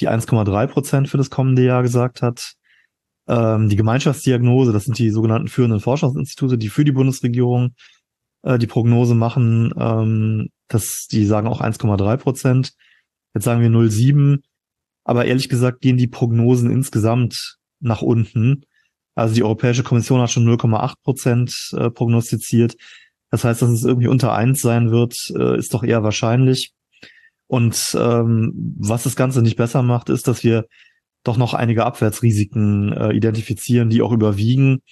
die 0.00 0.08
1,3 0.08 0.66
Prozent 0.66 1.08
für 1.08 1.18
das 1.18 1.30
kommende 1.30 1.64
Jahr 1.64 1.82
gesagt 1.82 2.22
hat. 2.22 2.54
Ähm, 3.28 3.68
die 3.68 3.76
Gemeinschaftsdiagnose, 3.76 4.72
das 4.72 4.84
sind 4.84 4.98
die 4.98 5.10
sogenannten 5.10 5.48
führenden 5.48 5.80
Forschungsinstitute, 5.80 6.58
die 6.58 6.68
für 6.68 6.84
die 6.84 6.92
Bundesregierung 6.92 7.74
äh, 8.42 8.58
die 8.58 8.66
Prognose 8.66 9.14
machen, 9.14 9.72
ähm, 9.78 10.48
dass 10.68 11.06
die 11.10 11.26
sagen 11.26 11.48
auch 11.48 11.60
1,3 11.60 12.16
Prozent. 12.16 12.72
Jetzt 13.34 13.44
sagen 13.44 13.60
wir 13.60 13.70
0,7. 13.70 14.40
Aber 15.04 15.24
ehrlich 15.24 15.48
gesagt 15.48 15.80
gehen 15.80 15.96
die 15.96 16.06
Prognosen 16.06 16.70
insgesamt 16.70 17.56
nach 17.80 18.02
unten. 18.02 18.64
Also 19.14 19.34
die 19.34 19.42
Europäische 19.42 19.82
Kommission 19.82 20.20
hat 20.20 20.30
schon 20.30 20.46
0,8 20.46 20.94
Prozent 21.02 21.54
äh, 21.76 21.90
prognostiziert. 21.90 22.76
Das 23.30 23.44
heißt, 23.44 23.62
dass 23.62 23.70
es 23.70 23.84
irgendwie 23.84 24.08
unter 24.08 24.32
eins 24.32 24.60
sein 24.60 24.90
wird, 24.90 25.14
äh, 25.36 25.56
ist 25.56 25.72
doch 25.72 25.84
eher 25.84 26.02
wahrscheinlich. 26.02 26.72
Und 27.46 27.96
ähm, 27.98 28.76
was 28.78 29.04
das 29.04 29.16
Ganze 29.16 29.42
nicht 29.42 29.56
besser 29.56 29.82
macht, 29.82 30.08
ist, 30.08 30.28
dass 30.28 30.44
wir 30.44 30.66
doch 31.24 31.36
noch 31.36 31.54
einige 31.54 31.84
Abwärtsrisiken 31.84 32.92
äh, 32.92 33.12
identifizieren, 33.12 33.90
die 33.90 34.02
auch 34.02 34.12
überwiegen. 34.12 34.82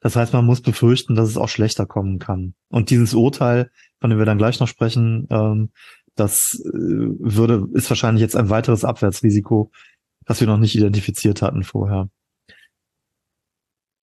Das 0.00 0.16
heißt, 0.16 0.32
man 0.32 0.44
muss 0.44 0.60
befürchten, 0.60 1.14
dass 1.14 1.28
es 1.28 1.36
auch 1.36 1.48
schlechter 1.48 1.86
kommen 1.86 2.18
kann. 2.18 2.54
Und 2.68 2.90
dieses 2.90 3.14
Urteil, 3.14 3.70
von 4.00 4.10
dem 4.10 4.18
wir 4.18 4.26
dann 4.26 4.38
gleich 4.38 4.60
noch 4.60 4.68
sprechen, 4.68 5.26
ähm, 5.30 5.70
das 6.14 6.60
äh, 6.64 6.68
würde, 6.72 7.68
ist 7.74 7.90
wahrscheinlich 7.90 8.22
jetzt 8.22 8.36
ein 8.36 8.50
weiteres 8.50 8.84
Abwärtsrisiko, 8.84 9.70
das 10.24 10.40
wir 10.40 10.46
noch 10.46 10.58
nicht 10.58 10.76
identifiziert 10.76 11.42
hatten 11.42 11.64
vorher. 11.64 12.08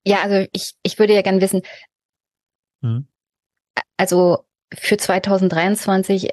Ja, 0.05 0.21
also 0.21 0.47
ich, 0.53 0.73
ich 0.83 0.99
würde 0.99 1.13
ja 1.13 1.21
gern 1.21 1.41
wissen, 1.41 1.61
hm. 2.81 3.07
Also 3.97 4.45
für 4.73 4.97
2023 4.97 6.29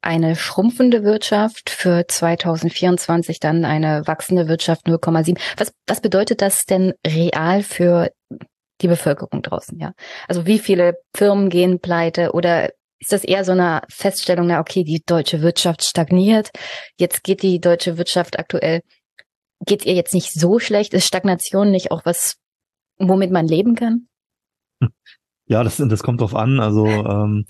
eine 0.00 0.36
schrumpfende 0.36 1.02
Wirtschaft, 1.02 1.70
für 1.70 2.06
2024 2.06 3.40
dann 3.40 3.64
eine 3.64 4.06
wachsende 4.06 4.48
Wirtschaft 4.48 4.86
0,7. 4.86 5.38
Was, 5.56 5.72
was 5.86 6.00
bedeutet 6.00 6.40
das 6.40 6.64
denn 6.64 6.94
real 7.06 7.62
für 7.62 8.10
die 8.80 8.88
Bevölkerung 8.88 9.42
draußen, 9.42 9.78
ja? 9.78 9.92
Also 10.28 10.46
wie 10.46 10.60
viele 10.60 10.98
Firmen 11.16 11.50
gehen 11.50 11.80
pleite 11.80 12.32
oder 12.32 12.70
ist 13.00 13.12
das 13.12 13.24
eher 13.24 13.44
so 13.44 13.52
eine 13.52 13.82
Feststellung, 13.88 14.46
na 14.46 14.60
okay, 14.60 14.84
die 14.84 15.02
deutsche 15.04 15.42
Wirtschaft 15.42 15.84
stagniert, 15.84 16.50
jetzt 16.96 17.22
geht 17.22 17.42
die 17.42 17.60
deutsche 17.60 17.96
Wirtschaft 17.96 18.38
aktuell, 18.38 18.82
geht 19.66 19.84
ihr 19.84 19.94
jetzt 19.94 20.14
nicht 20.14 20.32
so 20.32 20.58
schlecht? 20.58 20.94
Ist 20.94 21.06
Stagnation 21.06 21.70
nicht 21.70 21.90
auch 21.90 22.04
was, 22.04 22.36
womit 22.98 23.30
man 23.30 23.46
leben 23.46 23.74
kann? 23.74 24.08
Ja, 25.48 25.64
das, 25.64 25.78
das 25.78 26.02
kommt 26.02 26.20
drauf 26.20 26.34
an. 26.34 26.60
Also 26.60 26.86
ähm, 26.86 27.46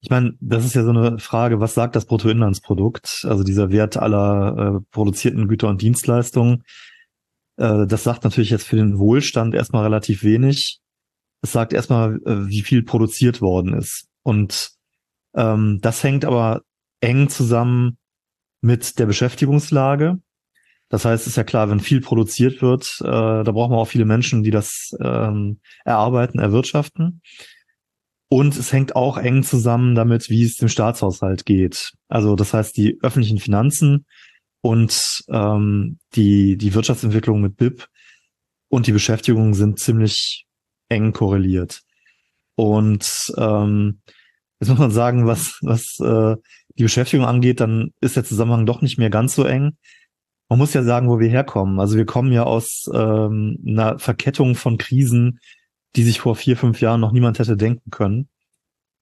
ich 0.00 0.10
meine, 0.10 0.34
das 0.40 0.64
ist 0.64 0.74
ja 0.74 0.82
so 0.82 0.90
eine 0.90 1.18
Frage, 1.18 1.60
was 1.60 1.74
sagt 1.74 1.94
das 1.94 2.06
Bruttoinlandsprodukt, 2.06 3.24
also 3.28 3.44
dieser 3.44 3.70
Wert 3.70 3.96
aller 3.96 4.80
äh, 4.80 4.84
produzierten 4.90 5.46
Güter 5.46 5.68
und 5.68 5.80
Dienstleistungen. 5.80 6.64
Äh, 7.56 7.86
das 7.86 8.02
sagt 8.02 8.24
natürlich 8.24 8.50
jetzt 8.50 8.66
für 8.66 8.76
den 8.76 8.98
Wohlstand 8.98 9.54
erstmal 9.54 9.84
relativ 9.84 10.24
wenig. 10.24 10.80
Es 11.42 11.52
sagt 11.52 11.72
erstmal, 11.72 12.16
äh, 12.26 12.48
wie 12.48 12.62
viel 12.62 12.82
produziert 12.82 13.40
worden 13.40 13.74
ist. 13.74 14.08
Und 14.22 14.70
ähm, 15.34 15.78
das 15.80 16.02
hängt 16.02 16.24
aber 16.24 16.62
eng 17.00 17.28
zusammen 17.28 17.98
mit 18.60 18.98
der 18.98 19.06
Beschäftigungslage. 19.06 20.18
Das 20.92 21.06
heißt, 21.06 21.26
ist 21.26 21.38
ja 21.38 21.42
klar, 21.42 21.70
wenn 21.70 21.80
viel 21.80 22.02
produziert 22.02 22.60
wird, 22.60 22.86
äh, 23.00 23.06
da 23.06 23.50
braucht 23.50 23.70
man 23.70 23.78
auch 23.78 23.88
viele 23.88 24.04
Menschen, 24.04 24.42
die 24.42 24.50
das 24.50 24.90
ähm, 25.00 25.58
erarbeiten, 25.86 26.38
erwirtschaften. 26.38 27.22
Und 28.28 28.58
es 28.58 28.74
hängt 28.74 28.94
auch 28.94 29.16
eng 29.16 29.42
zusammen 29.42 29.94
damit, 29.94 30.28
wie 30.28 30.44
es 30.44 30.56
dem 30.56 30.68
Staatshaushalt 30.68 31.46
geht. 31.46 31.92
Also 32.08 32.36
das 32.36 32.52
heißt, 32.52 32.76
die 32.76 32.98
öffentlichen 33.00 33.38
Finanzen 33.38 34.04
und 34.60 35.22
ähm, 35.30 35.98
die, 36.14 36.58
die 36.58 36.74
Wirtschaftsentwicklung 36.74 37.40
mit 37.40 37.56
BIP 37.56 37.86
und 38.68 38.86
die 38.86 38.92
Beschäftigung 38.92 39.54
sind 39.54 39.78
ziemlich 39.78 40.44
eng 40.90 41.14
korreliert. 41.14 41.80
Und 42.54 43.32
ähm, 43.38 44.02
jetzt 44.60 44.68
muss 44.68 44.78
man 44.78 44.90
sagen, 44.90 45.26
was, 45.26 45.58
was 45.62 45.98
äh, 46.00 46.36
die 46.76 46.82
Beschäftigung 46.82 47.24
angeht, 47.24 47.60
dann 47.60 47.92
ist 48.02 48.16
der 48.16 48.24
Zusammenhang 48.24 48.66
doch 48.66 48.82
nicht 48.82 48.98
mehr 48.98 49.08
ganz 49.08 49.34
so 49.34 49.44
eng. 49.44 49.78
Man 50.52 50.58
muss 50.58 50.74
ja 50.74 50.82
sagen, 50.82 51.08
wo 51.08 51.18
wir 51.18 51.30
herkommen. 51.30 51.80
Also 51.80 51.96
wir 51.96 52.04
kommen 52.04 52.30
ja 52.30 52.42
aus 52.42 52.90
ähm, 52.92 53.58
einer 53.66 53.98
Verkettung 53.98 54.54
von 54.54 54.76
Krisen, 54.76 55.40
die 55.96 56.02
sich 56.02 56.20
vor 56.20 56.36
vier, 56.36 56.58
fünf 56.58 56.82
Jahren 56.82 57.00
noch 57.00 57.12
niemand 57.12 57.38
hätte 57.38 57.56
denken 57.56 57.90
können. 57.90 58.28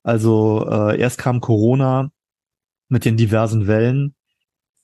Also 0.05 0.64
äh, 0.70 0.96
erst 0.96 1.18
kam 1.18 1.40
Corona 1.40 2.12
mit 2.88 3.05
den 3.05 3.16
diversen 3.16 3.66
Wellen, 3.66 4.14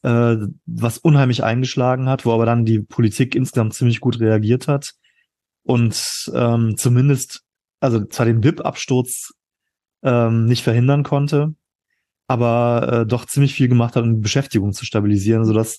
äh, 0.02 0.38
was 0.66 0.98
unheimlich 0.98 1.44
eingeschlagen 1.44 2.08
hat, 2.08 2.26
wo 2.26 2.32
aber 2.32 2.46
dann 2.46 2.64
die 2.64 2.80
Politik 2.80 3.36
insgesamt 3.36 3.74
ziemlich 3.74 4.00
gut 4.00 4.18
reagiert 4.18 4.66
hat 4.66 4.94
und 5.62 6.32
ähm, 6.34 6.76
zumindest, 6.76 7.44
also 7.78 8.04
zwar 8.06 8.26
den 8.26 8.40
BIP-Absturz 8.40 9.34
ähm, 10.02 10.46
nicht 10.46 10.64
verhindern 10.64 11.04
konnte, 11.04 11.54
aber 12.26 12.88
äh, 13.02 13.06
doch 13.06 13.24
ziemlich 13.26 13.54
viel 13.54 13.68
gemacht 13.68 13.94
hat, 13.94 14.02
um 14.02 14.16
die 14.16 14.20
Beschäftigung 14.20 14.72
zu 14.72 14.84
stabilisieren, 14.84 15.44
sodass 15.44 15.78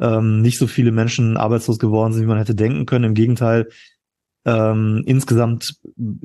ähm, 0.00 0.42
nicht 0.42 0.58
so 0.58 0.66
viele 0.66 0.92
Menschen 0.92 1.36
arbeitslos 1.36 1.78
geworden 1.78 2.12
sind, 2.12 2.22
wie 2.22 2.28
man 2.28 2.38
hätte 2.38 2.54
denken 2.54 2.86
können. 2.86 3.04
Im 3.04 3.14
Gegenteil, 3.14 3.68
ähm, 4.44 5.02
insgesamt 5.06 5.76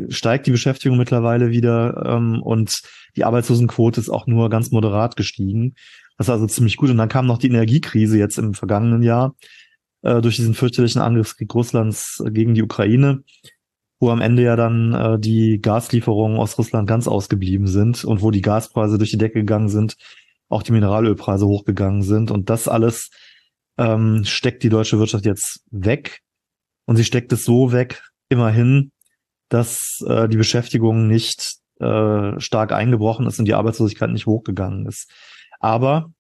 steigt 0.10 0.48
die 0.48 0.52
Beschäftigung 0.52 0.98
mittlerweile 0.98 1.52
wieder 1.52 2.04
ähm, 2.06 2.42
und 2.42 2.82
die 3.16 3.24
Arbeitslosenquote 3.24 4.00
ist 4.00 4.10
auch 4.10 4.28
nur 4.28 4.50
ganz 4.50 4.72
moderat 4.72 5.16
gestiegen. 5.16 5.76
Das 6.18 6.28
ist 6.28 6.32
also 6.32 6.48
ziemlich 6.48 6.76
gut. 6.76 6.90
Und 6.90 6.98
dann 6.98 7.10
kam 7.10 7.28
noch 7.28 7.38
die 7.38 7.48
Energiekrise 7.48 8.18
jetzt 8.18 8.38
im 8.38 8.54
vergangenen 8.54 9.04
Jahr 9.04 9.36
äh, 10.02 10.22
durch 10.22 10.36
diesen 10.36 10.54
fürchterlichen 10.54 11.02
Angriffskrieg 11.02 11.54
Russlands 11.54 12.22
gegen 12.32 12.54
die 12.54 12.64
Ukraine, 12.64 13.24
wo 14.02 14.10
am 14.10 14.20
Ende 14.20 14.44
ja 14.44 14.58
dann 14.58 14.94
äh, 14.94 15.20
die 15.20 15.62
Gaslieferungen 15.62 16.38
aus 16.38 16.58
Russland 16.58 16.90
ganz 16.90 17.08
ausgeblieben 17.08 17.68
sind 17.68 18.04
und 18.04 18.22
wo 18.22 18.32
die 18.32 18.42
Gaspreise 18.42 18.98
durch 18.98 19.12
die 19.12 19.18
Decke 19.18 19.40
gegangen 19.40 19.70
sind, 19.70 19.96
auch 20.50 20.64
die 20.64 20.74
Mineralölpreise 20.74 21.46
hochgegangen 21.48 22.02
sind. 22.02 22.32
Und 22.32 22.50
das 22.50 22.68
alles 22.68 23.12
ähm, 23.80 24.26
steckt 24.26 24.62
die 24.64 24.70
deutsche 24.70 25.00
Wirtschaft 25.00 25.26
jetzt 25.26 25.64
weg. 25.72 26.22
Und 26.86 26.98
sie 26.98 27.06
steckt 27.06 27.32
es 27.32 27.46
so 27.46 27.72
weg, 27.72 28.04
immerhin, 28.28 28.92
dass 29.48 30.04
äh, 30.06 30.28
die 30.28 30.38
Beschäftigung 30.38 31.08
nicht 31.08 31.56
äh, 31.80 32.40
stark 32.40 32.74
eingebrochen 32.74 33.26
ist 33.26 33.40
und 33.40 33.46
die 33.46 33.54
Arbeitslosigkeit 33.54 34.12
nicht 34.12 34.26
hochgegangen 34.26 34.86
ist. 34.86 35.10
Aber 35.60 36.12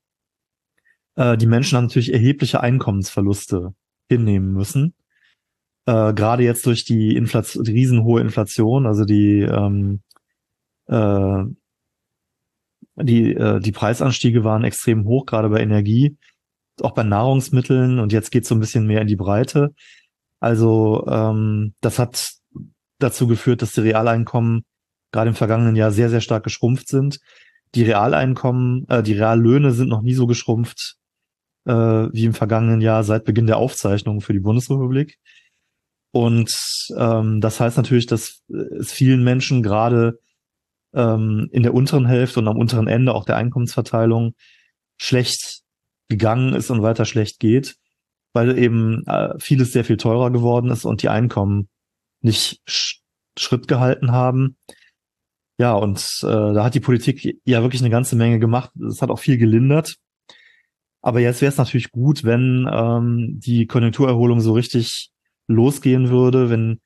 äh, 1.16 1.38
die 1.38 1.47
Menschen 1.47 1.78
haben 1.78 1.86
natürlich 1.86 2.14
erhebliche 2.14 2.62
Einkommensverluste 2.62 3.74
hinnehmen 4.07 4.53
müssen. 4.53 4.95
Äh, 5.86 6.14
Gerade 6.14 6.43
jetzt 6.43 6.66
durch 6.66 6.86
die, 6.86 7.16
Inflation, 7.16 7.66
die 7.66 7.74
riesenhohe 7.74 8.22
Inflation, 8.22 8.86
also 8.86 9.03
die 9.03 9.41
ähm, 9.41 10.01
äh, 10.88 11.43
die, 13.01 13.34
äh, 13.34 13.60
die 13.60 13.72
Preisanstiege 13.72 14.43
waren 14.43 14.64
extrem 14.64 15.05
hoch, 15.05 15.26
gerade 15.26 15.49
bei 15.49 15.62
Energie, 15.62 16.18
auch 16.84 16.93
bei 16.93 17.03
Nahrungsmitteln 17.03 17.99
und 17.99 18.11
jetzt 18.11 18.32
geht 18.32 18.43
es 18.43 18.49
so 18.49 18.55
ein 18.55 18.59
bisschen 18.59 18.88
mehr 18.88 19.01
in 19.01 19.07
die 19.07 19.15
Breite. 19.15 19.73
Also 20.39 21.05
ähm, 21.07 21.73
das 21.82 21.99
hat 21.99 22.32
dazu 22.99 23.27
geführt, 23.27 23.61
dass 23.61 23.73
die 23.73 23.82
Realeinkommen 23.82 24.63
gerade 25.11 25.30
im 25.30 25.36
vergangenen 25.36 25.75
Jahr 25.75 25.91
sehr, 25.91 26.09
sehr 26.09 26.21
stark 26.21 26.43
geschrumpft 26.43 26.88
sind 26.88 27.19
die 27.75 27.84
Realeinkommen, 27.84 28.88
äh, 28.89 29.03
die 29.03 29.13
Reallöhne 29.13 29.71
sind 29.71 29.89
noch 29.89 30.01
nie 30.01 30.13
so 30.13 30.27
geschrumpft 30.27 30.95
äh, 31.65 31.73
wie 31.73 32.25
im 32.25 32.34
vergangenen 32.34 32.82
Jahr 32.82 33.03
seit 33.03 33.25
Beginn 33.25 33.47
der 33.47 33.57
Aufzeichnungen 33.57 34.21
für 34.21 34.34
die 34.34 34.39
Bundesrepublik. 34.39 35.17
Und 36.11 36.51
ähm, 36.97 37.39
das 37.41 37.59
heißt 37.59 37.77
natürlich, 37.77 38.07
dass 38.07 38.41
es 38.47 38.91
vielen 38.91 39.23
Menschen 39.23 39.61
gerade 39.61 40.19
ähm, 40.93 41.49
in 41.51 41.61
der 41.61 41.75
unteren 41.75 42.07
Hälfte 42.07 42.39
und 42.39 42.47
am 42.47 42.57
unteren 42.57 42.88
Ende 42.88 43.13
auch 43.13 43.25
der 43.25 43.38
Einkommensverteilung 43.38 44.34
schlecht 44.97 45.61
gegangen 46.10 46.53
ist 46.53 46.70
und 46.72 46.82
weiter 46.82 47.05
schlecht 47.05 47.39
geht. 47.39 47.78
weil 48.34 48.57
eben 48.57 49.05
äh, 49.07 49.34
vieles 49.39 49.72
sehr 49.74 49.84
viel 49.84 49.97
teurer 49.97 50.32
geworden 50.32 50.70
ist 50.72 50.86
und 50.86 51.01
die 51.01 51.10
Einkommen 51.10 51.68
nicht 52.22 52.62
Sch 52.68 53.01
Schritt 53.38 53.68
gehalten 53.70 54.12
haben. 54.12 54.57
Ja, 55.57 55.74
und 55.74 55.99
äh, 56.24 56.28
da 56.28 56.64
hat 56.66 56.76
die 56.76 56.82
Politik 56.82 57.39
ja 57.45 57.62
wirklich 57.62 57.82
eine 57.82 57.89
ganze 57.89 58.16
Menge 58.18 58.39
gemacht. 58.39 58.72
Es 58.86 59.01
hat 59.01 59.10
auch 59.10 59.20
viel 59.20 59.38
gelindert. 59.38 59.95
Aber 61.01 61.22
jetzt 61.22 61.41
wäre 61.41 61.51
es 61.51 61.57
natürlich 61.57 61.91
gut, 61.91 62.26
wenn 62.26 62.68
ähm, 62.70 63.39
die 63.39 63.66
Konjunkturerholung 63.66 64.41
so 64.41 64.53
richtig 64.53 65.12
losgehen 65.47 66.10
würde, 66.10 66.49
wenn 66.49 66.82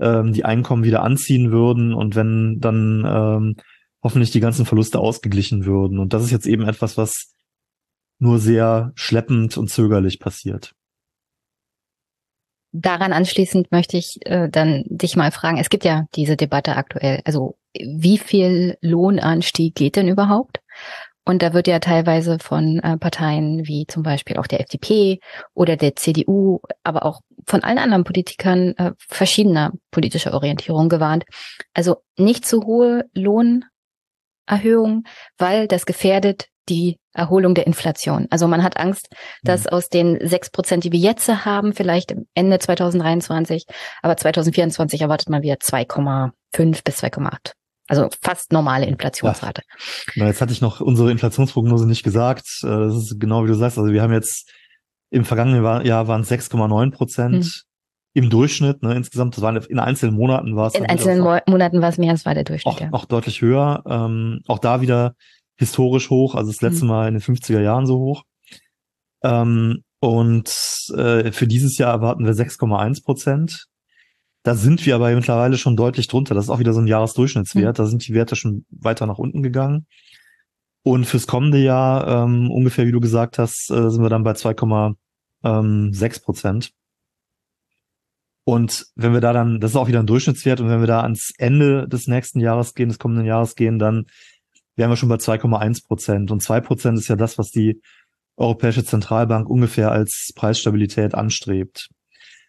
ähm, 0.00 0.32
die 0.32 0.46
Einkommen 0.46 0.84
wieder 0.84 1.02
anziehen 1.02 1.52
würden 1.52 1.92
und 1.92 2.16
wenn 2.16 2.58
dann 2.60 3.04
ähm, 3.06 3.56
hoffentlich 4.02 4.30
die 4.30 4.40
ganzen 4.40 4.64
Verluste 4.64 4.98
ausgeglichen 4.98 5.66
würden. 5.66 5.98
Und 5.98 6.14
das 6.14 6.24
ist 6.24 6.30
jetzt 6.30 6.46
eben 6.46 6.62
etwas, 6.62 6.96
was 6.96 7.34
nur 8.22 8.38
sehr 8.38 8.92
schleppend 8.94 9.58
und 9.58 9.68
zögerlich 9.68 10.20
passiert. 10.20 10.72
Daran 12.70 13.12
anschließend 13.12 13.70
möchte 13.70 13.98
ich 13.98 14.18
äh, 14.24 14.48
dann 14.48 14.84
dich 14.86 15.16
mal 15.16 15.30
fragen, 15.30 15.58
es 15.58 15.68
gibt 15.68 15.84
ja 15.84 16.06
diese 16.14 16.36
Debatte 16.36 16.76
aktuell, 16.76 17.20
also 17.24 17.58
wie 17.74 18.16
viel 18.16 18.78
Lohnanstieg 18.80 19.74
geht 19.74 19.96
denn 19.96 20.08
überhaupt? 20.08 20.60
Und 21.24 21.42
da 21.42 21.52
wird 21.52 21.68
ja 21.68 21.78
teilweise 21.80 22.38
von 22.38 22.78
äh, 22.80 22.96
Parteien 22.96 23.66
wie 23.66 23.86
zum 23.86 24.02
Beispiel 24.02 24.38
auch 24.38 24.46
der 24.46 24.60
FDP 24.60 25.20
oder 25.52 25.76
der 25.76 25.94
CDU, 25.94 26.60
aber 26.82 27.04
auch 27.04 27.20
von 27.46 27.62
allen 27.62 27.78
anderen 27.78 28.04
Politikern 28.04 28.74
äh, 28.76 28.92
verschiedener 28.98 29.72
politischer 29.90 30.32
Orientierung 30.32 30.88
gewarnt. 30.88 31.24
Also 31.74 31.98
nicht 32.16 32.46
zu 32.46 32.62
hohe 32.64 33.04
Lohnerhöhungen, 33.14 35.04
weil 35.38 35.68
das 35.68 35.86
gefährdet 35.86 36.48
die 36.68 36.98
Erholung 37.12 37.54
der 37.54 37.66
Inflation. 37.66 38.26
Also 38.30 38.46
man 38.48 38.62
hat 38.62 38.76
Angst, 38.76 39.08
dass 39.42 39.64
mhm. 39.64 39.70
aus 39.70 39.88
den 39.88 40.26
sechs 40.26 40.50
Prozent, 40.50 40.84
die 40.84 40.92
wir 40.92 40.98
jetzt 40.98 41.28
haben, 41.28 41.72
vielleicht 41.72 42.14
Ende 42.34 42.58
2023, 42.58 43.64
aber 44.02 44.16
2024 44.16 45.00
erwartet 45.00 45.28
man 45.28 45.42
wieder 45.42 45.56
2,5 45.56 46.32
bis 46.84 47.02
2,8. 47.02 47.52
Also 47.88 48.08
fast 48.22 48.52
normale 48.52 48.86
Inflationsrate. 48.86 49.62
Ja. 50.14 50.26
Jetzt 50.26 50.40
hatte 50.40 50.52
ich 50.52 50.60
noch 50.60 50.80
unsere 50.80 51.10
Inflationsprognose 51.10 51.86
nicht 51.86 52.04
gesagt. 52.04 52.46
Äh, 52.62 52.68
das 52.68 52.96
ist 52.96 53.20
genau 53.20 53.44
wie 53.44 53.48
du 53.48 53.54
sagst. 53.54 53.76
Also 53.76 53.92
wir 53.92 54.02
haben 54.02 54.12
jetzt 54.12 54.50
im 55.10 55.24
vergangenen 55.24 55.84
Jahr 55.84 56.08
waren 56.08 56.22
es 56.22 56.30
6,9 56.30 56.90
Prozent. 56.90 57.44
Hm. 57.44 57.50
Im 58.14 58.28
Durchschnitt, 58.28 58.82
ne, 58.82 58.94
insgesamt, 58.94 59.36
das 59.36 59.42
waren 59.42 59.56
in 59.56 59.78
einzelnen 59.78 60.14
Monaten 60.14 60.54
war 60.54 60.66
es. 60.66 60.74
In 60.74 60.84
einzelnen 60.84 61.22
auch, 61.22 61.40
Monaten 61.46 61.80
war 61.80 61.88
es 61.88 61.96
mehr 61.96 62.10
als 62.10 62.26
war 62.26 62.34
der 62.34 62.44
Durchschnitt. 62.44 62.74
Auch, 62.74 62.80
ja. 62.80 62.88
auch 62.92 63.06
deutlich 63.06 63.40
höher. 63.40 63.82
Ähm, 63.86 64.40
auch 64.46 64.58
da 64.58 64.82
wieder 64.82 65.14
historisch 65.56 66.10
hoch, 66.10 66.34
also 66.34 66.50
das 66.50 66.60
letzte 66.60 66.82
hm. 66.82 66.88
Mal 66.88 67.08
in 67.08 67.14
den 67.14 67.22
50er 67.22 67.60
Jahren 67.60 67.86
so 67.86 67.98
hoch. 67.98 68.24
Ähm, 69.22 69.82
und 70.00 70.48
äh, 70.96 71.30
für 71.30 71.46
dieses 71.46 71.78
Jahr 71.78 71.92
erwarten 71.92 72.24
wir 72.24 72.34
6,1 72.34 73.04
Prozent. 73.04 73.66
Da 74.42 74.56
sind 74.56 74.84
wir 74.84 74.96
aber 74.96 75.14
mittlerweile 75.14 75.56
schon 75.56 75.76
deutlich 75.76 76.08
drunter. 76.08 76.34
Das 76.34 76.44
ist 76.44 76.50
auch 76.50 76.58
wieder 76.58 76.72
so 76.72 76.80
ein 76.80 76.88
Jahresdurchschnittswert. 76.88 77.78
Mhm. 77.78 77.82
Da 77.82 77.86
sind 77.86 78.06
die 78.06 78.14
Werte 78.14 78.34
schon 78.34 78.66
weiter 78.70 79.06
nach 79.06 79.18
unten 79.18 79.42
gegangen. 79.42 79.86
Und 80.82 81.04
fürs 81.04 81.28
kommende 81.28 81.58
Jahr, 81.58 82.24
ähm, 82.24 82.50
ungefähr 82.50 82.86
wie 82.86 82.92
du 82.92 82.98
gesagt 82.98 83.38
hast, 83.38 83.70
äh, 83.70 83.90
sind 83.90 84.02
wir 84.02 84.10
dann 84.10 84.24
bei 84.24 84.32
2,6 84.32 84.96
ähm, 85.44 86.22
Prozent. 86.24 86.72
Und 88.44 88.86
wenn 88.96 89.12
wir 89.12 89.20
da 89.20 89.32
dann, 89.32 89.60
das 89.60 89.70
ist 89.72 89.76
auch 89.76 89.86
wieder 89.86 90.00
ein 90.00 90.06
Durchschnittswert, 90.06 90.60
und 90.60 90.68
wenn 90.68 90.80
wir 90.80 90.88
da 90.88 91.02
ans 91.02 91.32
Ende 91.38 91.86
des 91.86 92.08
nächsten 92.08 92.40
Jahres 92.40 92.74
gehen, 92.74 92.88
des 92.88 92.98
kommenden 92.98 93.24
Jahres 93.24 93.54
gehen, 93.54 93.78
dann 93.78 94.06
wären 94.76 94.90
wir 94.90 94.96
schon 94.96 95.08
bei 95.08 95.16
2,1 95.16 95.86
Prozent. 95.86 96.30
Und 96.30 96.42
zwei 96.42 96.60
Prozent 96.60 96.98
ist 96.98 97.08
ja 97.08 97.16
das, 97.16 97.38
was 97.38 97.50
die 97.50 97.80
Europäische 98.36 98.84
Zentralbank 98.84 99.48
ungefähr 99.48 99.92
als 99.92 100.32
Preisstabilität 100.34 101.14
anstrebt. 101.14 101.90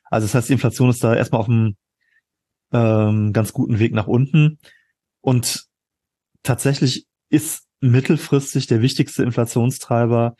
Also 0.06 0.26
das 0.26 0.36
heißt, 0.36 0.50
die 0.50 0.54
Inflation 0.54 0.90
ist 0.90 1.04
da 1.04 1.14
erstmal 1.14 1.42
auf 1.42 1.50
einem 1.50 1.76
ähm, 2.72 3.34
ganz 3.34 3.54
guten 3.54 3.80
Weg 3.80 3.94
nach 3.94 4.08
unten. 4.08 4.60
Und 5.22 5.66
tatsächlich 6.44 7.06
ist 7.30 7.66
mittelfristig 7.82 8.68
der 8.68 8.82
wichtigste 8.82 9.24
Inflationstreiber 9.24 10.36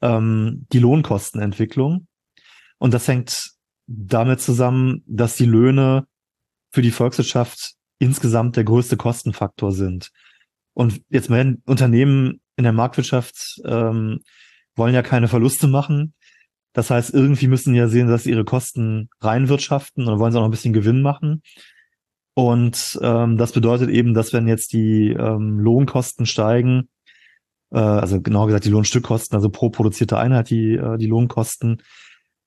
ähm, 0.00 0.66
die 0.72 0.78
Lohnkostenentwicklung. 0.78 2.06
Und 2.78 2.94
das 2.94 3.06
hängt 3.06 3.52
damit 3.86 4.40
zusammen, 4.40 5.02
dass 5.06 5.36
die 5.36 5.44
Löhne 5.44 6.06
für 6.70 6.82
die 6.82 6.90
Volkswirtschaft 6.90 7.74
insgesamt 7.98 8.56
der 8.56 8.64
größte 8.64 8.96
Kostenfaktor 8.96 9.72
sind. 9.72 10.10
Und 10.74 11.02
jetzt 11.08 11.30
werden 11.30 11.62
Unternehmen 11.66 12.40
in 12.56 12.64
der 12.64 12.72
Marktwirtschaft 12.72 13.60
ähm, 13.64 14.20
wollen 14.76 14.94
ja 14.94 15.02
keine 15.02 15.28
Verluste 15.28 15.66
machen. 15.66 16.14
Das 16.72 16.90
heißt, 16.90 17.12
irgendwie 17.12 17.48
müssen 17.48 17.74
ja 17.74 17.88
sehen, 17.88 18.08
dass 18.08 18.26
ihre 18.26 18.44
Kosten 18.44 19.08
reinwirtschaften 19.20 20.06
oder 20.06 20.18
wollen 20.18 20.32
sie 20.32 20.38
auch 20.38 20.42
noch 20.42 20.48
ein 20.48 20.52
bisschen 20.52 20.72
Gewinn 20.72 21.02
machen. 21.02 21.42
Und 22.34 22.98
ähm, 23.02 23.36
das 23.36 23.52
bedeutet 23.52 23.90
eben, 23.90 24.14
dass 24.14 24.32
wenn 24.32 24.46
jetzt 24.46 24.72
die 24.72 25.10
ähm, 25.10 25.58
Lohnkosten 25.58 26.26
steigen, 26.26 26.88
äh, 27.70 27.78
also 27.78 28.20
genauer 28.20 28.46
gesagt 28.46 28.64
die 28.64 28.70
Lohnstückkosten, 28.70 29.36
also 29.36 29.50
pro 29.50 29.70
produzierte 29.70 30.16
Einheit 30.16 30.50
die, 30.50 30.74
äh, 30.74 30.96
die 30.96 31.06
Lohnkosten, 31.06 31.82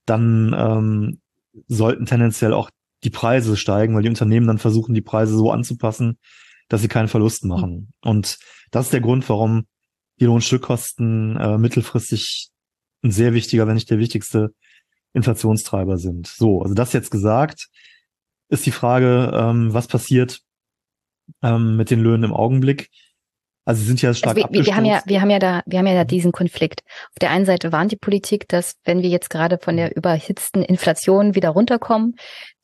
dann 0.05 0.55
ähm, 0.57 1.19
sollten 1.67 2.05
tendenziell 2.05 2.53
auch 2.53 2.69
die 3.03 3.09
Preise 3.09 3.57
steigen, 3.57 3.93
weil 3.95 4.03
die 4.03 4.09
Unternehmen 4.09 4.47
dann 4.47 4.57
versuchen, 4.57 4.93
die 4.93 5.01
Preise 5.01 5.35
so 5.35 5.51
anzupassen, 5.51 6.17
dass 6.73 6.81
sie 6.81 6.87
keinen 6.87 7.07
Verlust 7.07 7.45
machen. 7.45 7.93
Und 8.01 8.39
das 8.71 8.85
ist 8.85 8.93
der 8.93 9.01
Grund, 9.01 9.29
warum 9.29 9.67
die 10.19 10.25
Lohnstückkosten 10.25 11.37
äh, 11.37 11.59
mittelfristig 11.59 12.49
ein 13.03 13.11
sehr 13.11 13.35
wichtiger, 13.35 13.67
wenn 13.67 13.75
nicht 13.75 13.91
der 13.91 13.99
wichtigste 13.99 14.55
Inflationstreiber 15.13 15.99
sind. 15.99 16.25
So, 16.25 16.63
also 16.63 16.73
das 16.73 16.91
jetzt 16.91 17.11
gesagt, 17.11 17.67
ist 18.49 18.65
die 18.65 18.71
Frage, 18.71 19.31
ähm, 19.35 19.71
was 19.71 19.85
passiert 19.85 20.39
ähm, 21.43 21.77
mit 21.77 21.91
den 21.91 21.99
Löhnen 21.99 22.23
im 22.23 22.33
Augenblick. 22.33 22.89
Also 23.65 23.81
sie 23.81 23.87
sind 23.89 24.01
ja 24.01 24.15
stark 24.15 24.35
also 24.35 24.49
wir, 24.49 24.65
wir 24.65 24.75
haben 24.75 24.85
ja, 24.85 25.03
wir 25.05 25.21
haben 25.21 25.29
ja 25.29 25.37
da, 25.37 25.61
wir 25.67 25.77
haben 25.77 25.85
ja 25.85 25.93
da 25.93 26.05
diesen 26.05 26.31
Konflikt. 26.31 26.81
Auf 27.11 27.19
der 27.21 27.29
einen 27.29 27.45
Seite 27.45 27.71
warnt 27.71 27.91
die 27.91 27.97
Politik, 27.97 28.47
dass 28.47 28.77
wenn 28.83 29.03
wir 29.03 29.09
jetzt 29.09 29.29
gerade 29.29 29.59
von 29.61 29.77
der 29.77 29.95
überhitzten 29.95 30.63
Inflation 30.63 31.35
wieder 31.35 31.49
runterkommen, 31.49 32.15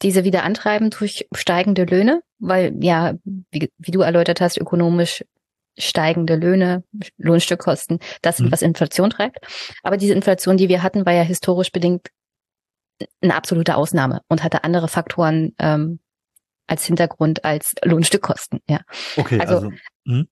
diese 0.02 0.24
wieder 0.24 0.42
antreiben 0.42 0.90
durch 0.90 1.28
steigende 1.32 1.84
Löhne, 1.84 2.24
weil 2.40 2.74
ja, 2.82 3.14
wie, 3.24 3.72
wie 3.78 3.92
du 3.92 4.02
erläutert 4.02 4.42
hast, 4.42 4.58
ökonomisch 4.58 5.24
steigende 5.78 6.36
Löhne, 6.36 6.84
Lohnstückkosten, 7.18 8.00
das 8.22 8.40
mhm. 8.40 8.52
was 8.52 8.62
Inflation 8.62 9.10
treibt. 9.10 9.40
Aber 9.84 9.98
diese 9.98 10.14
Inflation, 10.14 10.58
die 10.58 10.70
wir 10.70 10.84
hatten, 10.84 11.06
war 11.06 11.14
ja 11.14 11.22
historisch 11.22 11.72
bedingt 11.72 12.10
eine 13.22 13.36
absolute 13.36 13.76
Ausnahme 13.76 14.22
und 14.28 14.44
hatte 14.44 14.64
andere 14.64 14.90
Faktoren 14.90 15.54
ähm, 15.60 16.00
als 16.68 16.86
Hintergrund 16.86 17.46
als 17.46 17.74
Lohnstückkosten. 17.84 18.60
Ja. 18.70 18.82
Okay, 19.16 19.40
also, 19.40 19.56
also 19.56 19.72
hm? 20.06 20.28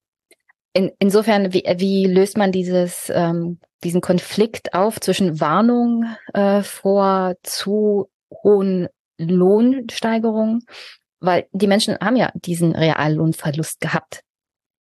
in, 0.74 0.91
insofern, 0.99 1.53
wie, 1.53 1.64
wie 1.78 2.05
löst 2.08 2.38
man 2.38 2.51
dieses 2.51 3.10
ähm, 3.14 3.60
diesen 3.84 4.01
Konflikt 4.01 4.74
auf 4.74 4.99
zwischen 4.99 5.39
Warnung 5.39 6.05
äh, 6.34 6.64
vor 6.64 7.36
zu 7.43 8.10
hohen 8.43 8.88
Lohnsteigerungen, 9.18 10.66
weil 11.20 11.47
die 11.51 11.68
Menschen 11.68 11.97
haben 11.99 12.15
ja 12.15 12.32
diesen 12.36 12.76
Reallohnverlust 12.76 13.80
gehabt 13.82 14.22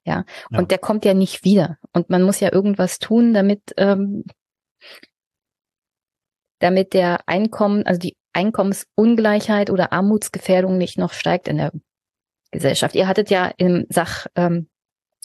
ja? 0.07 0.23
ja. 0.49 0.59
Und 0.59 0.71
der 0.71 0.79
kommt 0.79 1.05
ja 1.05 1.13
nicht 1.13 1.43
wieder. 1.43 1.77
Und 1.91 2.09
man 2.09 2.23
muss 2.23 2.39
ja 2.39 2.51
irgendwas 2.51 2.97
tun, 2.97 3.33
damit, 3.33 3.73
ähm, 3.77 4.23
damit 6.59 6.93
der 6.93 7.19
Einkommen, 7.27 7.85
also 7.85 7.99
die 7.99 8.15
Einkommensungleichheit 8.33 9.69
oder 9.69 9.91
Armutsgefährdung 9.91 10.77
nicht 10.77 10.97
noch 10.97 11.13
steigt 11.13 11.47
in 11.47 11.57
der 11.57 11.71
Gesellschaft. 12.51 12.95
Ihr 12.95 13.07
hattet 13.07 13.29
ja 13.29 13.51
im 13.57 13.85
Sach, 13.89 14.27
ähm, 14.35 14.69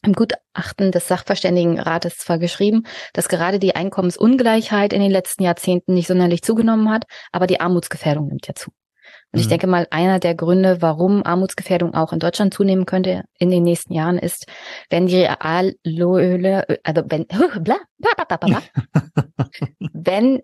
im 0.05 0.15
Gutachten 0.15 0.91
des 0.91 1.07
Sachverständigenrates 1.07 2.19
zwar 2.19 2.39
geschrieben, 2.39 2.83
dass 3.13 3.29
gerade 3.29 3.61
die 3.61 3.77
Einkommensungleichheit 3.77 4.93
in 4.93 5.01
den 5.01 5.13
letzten 5.13 5.45
Jahrzehnten 5.45 5.95
nicht 5.95 6.09
sonderlich 6.09 6.43
zugenommen 6.43 6.91
hat, 6.91 7.05
aber 7.31 7.47
die 7.47 7.61
Armutsgefährdung 7.61 8.27
nimmt 8.27 8.49
ja 8.49 8.55
zu. 8.55 8.73
Und 9.33 9.41
ich 9.41 9.47
mhm. 9.47 9.51
denke 9.51 9.67
mal, 9.67 9.87
einer 9.91 10.19
der 10.19 10.35
Gründe, 10.35 10.83
warum 10.83 11.25
Armutsgefährdung 11.25 11.95
auch 11.95 12.13
in 12.13 12.19
Deutschland 12.19 12.53
zunehmen 12.53 12.85
könnte 12.85 13.25
in 13.39 13.51
den 13.51 13.63
nächsten 13.63 13.95
Jahren, 13.95 14.19
ist, 14.19 14.47
wenn 14.91 15.07
die 15.07 15.25
Reallöhne, 15.25 16.67
also 16.85 17.03
wenn, 17.09 17.27
bla, 17.63 17.77
bla, 17.99 18.25
bla, 18.25 18.37
bla, 18.37 18.63
wenn 19.93 20.43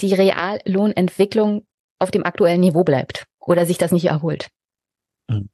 die 0.00 0.14
Reallohnentwicklung 0.14 1.66
auf 1.98 2.10
dem 2.10 2.24
aktuellen 2.24 2.60
Niveau 2.60 2.82
bleibt 2.82 3.26
oder 3.40 3.66
sich 3.66 3.76
das 3.76 3.92
nicht 3.92 4.06
erholt. 4.06 4.48
Mhm. 5.28 5.50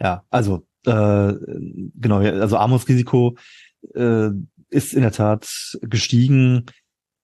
Ja, 0.00 0.24
also 0.30 0.66
äh, 0.86 1.34
genau, 1.94 2.18
also 2.18 2.56
Armutsrisiko 2.56 3.36
äh, 3.94 4.30
ist 4.70 4.94
in 4.94 5.02
der 5.02 5.12
Tat 5.12 5.78
gestiegen. 5.82 6.66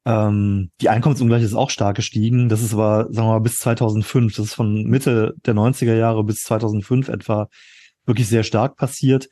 Ähm, 0.07 0.71
die 0.81 0.89
Einkommensungleichheit 0.89 1.47
ist 1.47 1.55
auch 1.55 1.71
stark 1.71 1.97
gestiegen. 1.97 2.49
Das 2.49 2.63
ist 2.63 2.73
aber, 2.73 3.05
sagen 3.11 3.29
wir 3.29 3.33
mal, 3.35 3.41
bis 3.41 3.57
2005. 3.57 4.37
Das 4.37 4.47
ist 4.47 4.55
von 4.55 4.85
Mitte 4.85 5.35
der 5.45 5.55
90er 5.55 5.95
Jahre 5.95 6.25
bis 6.25 6.41
2005 6.43 7.09
etwa 7.09 7.49
wirklich 8.07 8.29
sehr 8.29 8.43
stark 8.43 8.77
passiert. 8.77 9.29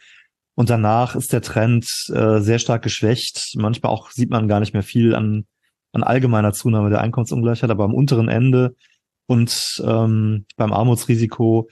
Und 0.55 0.71
danach 0.71 1.15
ist 1.15 1.33
der 1.33 1.43
Trend 1.43 1.87
äh, 2.13 2.41
sehr 2.41 2.59
stark 2.59 2.83
geschwächt. 2.83 3.55
Manchmal 3.57 3.93
auch 3.93 4.11
sieht 4.11 4.31
man 4.31 4.49
gar 4.49 4.61
nicht 4.61 4.75
mehr 4.75 4.83
viel 4.83 5.15
an 5.15 5.47
an 5.93 6.03
allgemeiner 6.03 6.53
Zunahme 6.53 6.91
der 6.91 7.01
Einkommensungleichheit, 7.01 7.71
aber 7.71 7.85
am 7.85 7.95
unteren 7.95 8.29
Ende 8.29 8.75
und 9.27 9.83
ähm, 9.85 10.47
beim 10.57 10.73
Armutsrisiko, 10.73 11.69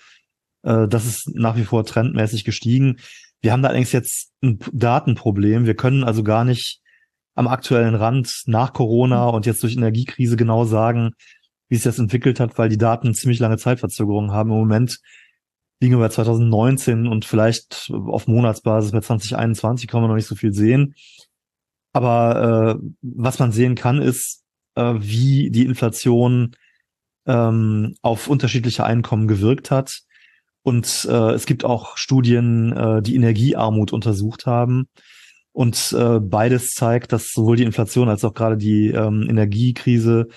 äh, 0.62 0.88
das 0.88 1.06
ist 1.06 1.34
nach 1.34 1.56
wie 1.56 1.64
vor 1.64 1.84
trendmäßig 1.84 2.44
gestiegen. 2.44 2.98
Wir 3.40 3.52
haben 3.52 3.62
da 3.62 3.68
allerdings 3.68 3.92
jetzt 3.92 4.32
ein 4.42 4.58
Datenproblem. 4.72 5.66
Wir 5.66 5.76
können 5.76 6.04
also 6.04 6.22
gar 6.22 6.44
nicht 6.44 6.80
am 7.36 7.46
aktuellen 7.46 7.94
Rand 7.94 8.42
nach 8.46 8.72
Corona 8.72 9.28
und 9.28 9.46
jetzt 9.46 9.62
durch 9.62 9.76
Energiekrise 9.76 10.36
genau 10.36 10.64
sagen, 10.64 11.12
wie 11.68 11.76
sich 11.76 11.84
das 11.84 11.98
entwickelt 11.98 12.40
hat, 12.40 12.58
weil 12.58 12.68
die 12.68 12.78
Daten 12.78 13.14
ziemlich 13.14 13.38
lange 13.38 13.58
Zeitverzögerungen 13.58 14.32
haben. 14.32 14.50
Im 14.50 14.56
Moment 14.56 15.00
liegen 15.80 15.94
wir 15.94 16.00
bei 16.00 16.08
2019 16.08 17.06
und 17.06 17.24
vielleicht 17.26 17.92
auf 17.92 18.26
Monatsbasis 18.26 18.92
bei 18.92 19.00
2021 19.00 19.86
kann 19.86 20.00
man 20.00 20.08
noch 20.08 20.16
nicht 20.16 20.26
so 20.26 20.34
viel 20.34 20.54
sehen. 20.54 20.94
Aber 21.92 22.78
äh, 22.80 22.86
was 23.02 23.38
man 23.38 23.52
sehen 23.52 23.74
kann, 23.74 24.00
ist, 24.00 24.42
äh, 24.74 24.94
wie 24.96 25.50
die 25.50 25.64
Inflation 25.64 26.56
ähm, 27.26 27.96
auf 28.00 28.28
unterschiedliche 28.28 28.84
Einkommen 28.84 29.28
gewirkt 29.28 29.70
hat. 29.70 30.00
Und 30.62 31.06
äh, 31.10 31.32
es 31.32 31.44
gibt 31.44 31.64
auch 31.64 31.96
Studien, 31.98 32.72
äh, 32.72 33.02
die 33.02 33.14
Energiearmut 33.14 33.92
untersucht 33.92 34.46
haben. 34.46 34.88
Und 35.56 35.96
äh, 35.98 36.20
beides 36.20 36.72
zeigt, 36.72 37.14
dass 37.14 37.32
sowohl 37.32 37.56
die 37.56 37.62
Inflation 37.62 38.10
als 38.10 38.22
auch 38.26 38.34
gerade 38.34 38.58
die 38.58 38.88
ähm, 38.88 39.24
Energiekrise 39.26 40.28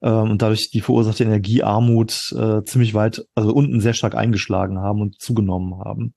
ähm, 0.00 0.30
und 0.30 0.40
dadurch 0.40 0.70
die 0.70 0.80
verursachte 0.80 1.24
Energiearmut 1.24 2.32
äh, 2.34 2.64
ziemlich 2.64 2.94
weit, 2.94 3.22
also 3.34 3.52
unten 3.52 3.82
sehr 3.82 3.92
stark 3.92 4.14
eingeschlagen 4.14 4.78
haben 4.78 5.02
und 5.02 5.20
zugenommen 5.20 5.78
haben. 5.78 6.14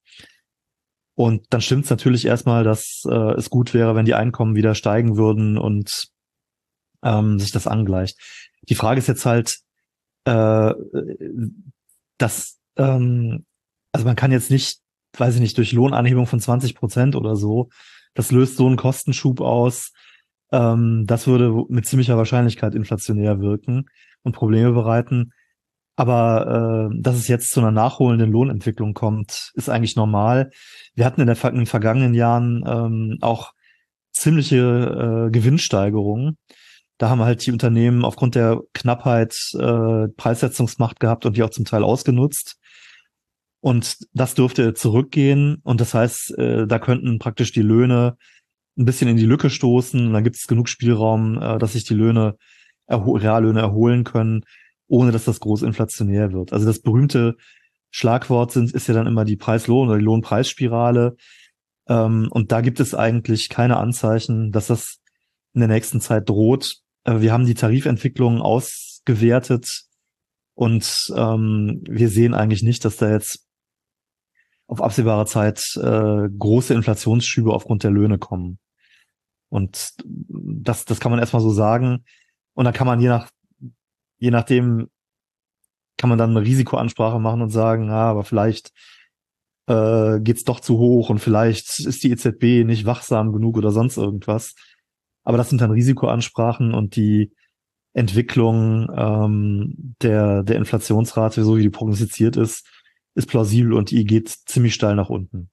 Und 1.15 1.47
dann 1.49 1.59
stimmt 1.59 1.83
es 1.83 1.89
natürlich 1.89 2.23
erstmal, 2.23 2.63
dass 2.63 3.03
äh, 3.05 3.33
es 3.33 3.49
gut 3.49 3.73
wäre, 3.73 3.93
wenn 3.93 4.05
die 4.05 4.13
Einkommen 4.13 4.55
wieder 4.55 4.73
steigen 4.73 5.17
würden 5.17 5.57
und 5.57 6.07
ähm, 7.03 7.39
sich 7.39 7.51
das 7.51 7.67
angleicht. 7.67 8.17
Die 8.69 8.75
Frage 8.75 8.99
ist 8.99 9.07
jetzt 9.07 9.25
halt, 9.25 9.57
äh, 10.23 10.73
dass, 12.17 12.57
ähm, 12.77 13.45
also 13.91 14.05
man 14.05 14.15
kann 14.15 14.31
jetzt 14.31 14.49
nicht, 14.49 14.79
weiß 15.17 15.35
ich 15.35 15.41
nicht, 15.41 15.57
durch 15.57 15.73
Lohnanhebung 15.73 16.25
von 16.25 16.39
20 16.39 16.73
Prozent 16.73 17.17
oder 17.17 17.35
so, 17.35 17.67
das 18.15 18.31
löst 18.31 18.57
so 18.57 18.65
einen 18.65 18.77
Kostenschub 18.77 19.39
aus, 19.41 19.91
ähm, 20.51 21.03
das 21.05 21.27
würde 21.27 21.53
mit 21.69 21.85
ziemlicher 21.85 22.17
Wahrscheinlichkeit 22.17 22.73
inflationär 22.73 23.39
wirken 23.39 23.85
und 24.23 24.33
Probleme 24.33 24.71
bereiten. 24.71 25.31
Aber 25.97 26.89
äh, 26.91 27.01
dass 27.01 27.15
es 27.15 27.27
jetzt 27.27 27.51
zu 27.51 27.61
einer 27.61 27.71
nachholenden 27.71 28.31
Lohnentwicklung 28.31 28.93
kommt, 28.93 29.51
ist 29.53 29.69
eigentlich 29.69 29.95
normal. 29.95 30.49
Wir 30.93 31.05
hatten 31.05 31.21
in, 31.21 31.27
der, 31.27 31.41
in 31.45 31.55
den 31.55 31.65
vergangenen 31.65 32.13
Jahren 32.13 32.63
ähm, 32.67 33.17
auch 33.21 33.51
ziemliche 34.11 35.27
äh, 35.27 35.31
Gewinnsteigerungen. 35.31 36.37
Da 36.97 37.09
haben 37.09 37.21
halt 37.21 37.45
die 37.45 37.51
Unternehmen 37.51 38.03
aufgrund 38.03 38.35
der 38.35 38.61
Knappheit 38.73 39.35
äh, 39.53 40.07
Preissetzungsmacht 40.15 40.99
gehabt 40.99 41.25
und 41.25 41.37
die 41.37 41.43
auch 41.43 41.49
zum 41.49 41.65
Teil 41.65 41.83
ausgenutzt. 41.83 42.57
Und 43.65 43.97
das 44.13 44.35
dürfte 44.35 44.75
zurückgehen. 44.75 45.57
Und 45.63 45.81
das 45.81 45.95
heißt, 45.95 46.37
äh, 46.37 46.67
da 46.67 46.77
könnten 46.77 47.17
praktisch 47.17 47.51
die 47.51 47.63
Löhne 47.63 48.15
ein 48.77 48.85
bisschen 48.85 49.07
in 49.07 49.17
die 49.17 49.25
Lücke 49.25 49.49
stoßen. 49.49 50.05
Und 50.05 50.13
dann 50.13 50.23
gibt 50.23 50.35
es 50.35 50.45
genug 50.45 50.69
Spielraum, 50.69 51.41
äh, 51.41 51.57
dass 51.57 51.73
sich 51.73 51.83
die 51.83 51.95
Löhne, 51.95 52.35
erho 52.85 53.13
Reallöhne 53.13 53.61
erholen 53.61 54.03
können, 54.03 54.43
ohne 54.87 55.11
dass 55.11 55.25
das 55.25 55.39
groß 55.39 55.63
inflationär 55.63 56.31
wird. 56.31 56.53
Also 56.53 56.67
das 56.67 56.79
berühmte 56.79 57.37
Schlagwort 57.89 58.51
sind, 58.51 58.71
ist 58.71 58.85
ja 58.87 58.93
dann 58.93 59.07
immer 59.07 59.25
die 59.25 59.35
Preislohn- 59.35 59.89
oder 59.89 59.97
die 59.97 60.05
Lohnpreisspirale. 60.05 61.15
Ähm, 61.87 62.27
und 62.29 62.51
da 62.51 62.61
gibt 62.61 62.79
es 62.79 62.93
eigentlich 62.93 63.49
keine 63.49 63.77
Anzeichen, 63.77 64.51
dass 64.51 64.67
das 64.67 64.99
in 65.55 65.61
der 65.61 65.69
nächsten 65.69 66.01
Zeit 66.01 66.29
droht. 66.29 66.81
Äh, 67.03 67.19
wir 67.21 67.33
haben 67.33 67.47
die 67.47 67.55
Tarifentwicklung 67.55 68.41
ausgewertet 68.41 69.85
und 70.53 71.11
ähm, 71.17 71.81
wir 71.89 72.09
sehen 72.09 72.35
eigentlich 72.35 72.61
nicht, 72.61 72.85
dass 72.85 72.97
da 72.97 73.09
jetzt 73.09 73.44
auf 74.67 74.81
absehbare 74.81 75.25
Zeit 75.25 75.61
äh, 75.77 76.29
große 76.37 76.73
Inflationsschübe 76.73 77.53
aufgrund 77.53 77.83
der 77.83 77.91
Löhne 77.91 78.17
kommen. 78.17 78.59
Und 79.49 79.93
das, 80.03 80.85
das 80.85 80.99
kann 80.99 81.11
man 81.11 81.19
erstmal 81.19 81.41
so 81.41 81.51
sagen. 81.51 82.03
Und 82.53 82.65
dann 82.65 82.73
kann 82.73 82.87
man 82.87 82.99
je 82.99 83.09
nach, 83.09 83.29
je 84.17 84.31
nachdem, 84.31 84.89
kann 85.97 86.09
man 86.09 86.17
dann 86.17 86.31
eine 86.31 86.41
Risikoansprache 86.41 87.19
machen 87.19 87.41
und 87.41 87.51
sagen, 87.51 87.87
ja, 87.87 88.09
aber 88.09 88.23
vielleicht 88.23 88.71
äh, 89.67 90.19
geht's 90.19 90.43
doch 90.43 90.59
zu 90.59 90.77
hoch 90.77 91.09
und 91.09 91.19
vielleicht 91.19 91.79
ist 91.79 92.03
die 92.03 92.11
EZB 92.11 92.65
nicht 92.65 92.85
wachsam 92.85 93.31
genug 93.31 93.57
oder 93.57 93.71
sonst 93.71 93.97
irgendwas. 93.97 94.55
Aber 95.23 95.37
das 95.37 95.49
sind 95.49 95.61
dann 95.61 95.71
Risikoansprachen 95.71 96.73
und 96.73 96.95
die 96.95 97.31
Entwicklung 97.93 98.89
ähm, 98.95 99.95
der, 100.01 100.43
der 100.43 100.57
Inflationsrate, 100.57 101.43
so 101.43 101.57
wie 101.57 101.63
die 101.63 101.69
prognostiziert 101.69 102.35
ist, 102.35 102.67
ist 103.15 103.27
plausibel 103.27 103.73
und 103.73 103.91
die 103.91 104.05
geht 104.05 104.29
ziemlich 104.29 104.73
steil 104.73 104.95
nach 104.95 105.09
unten. 105.09 105.49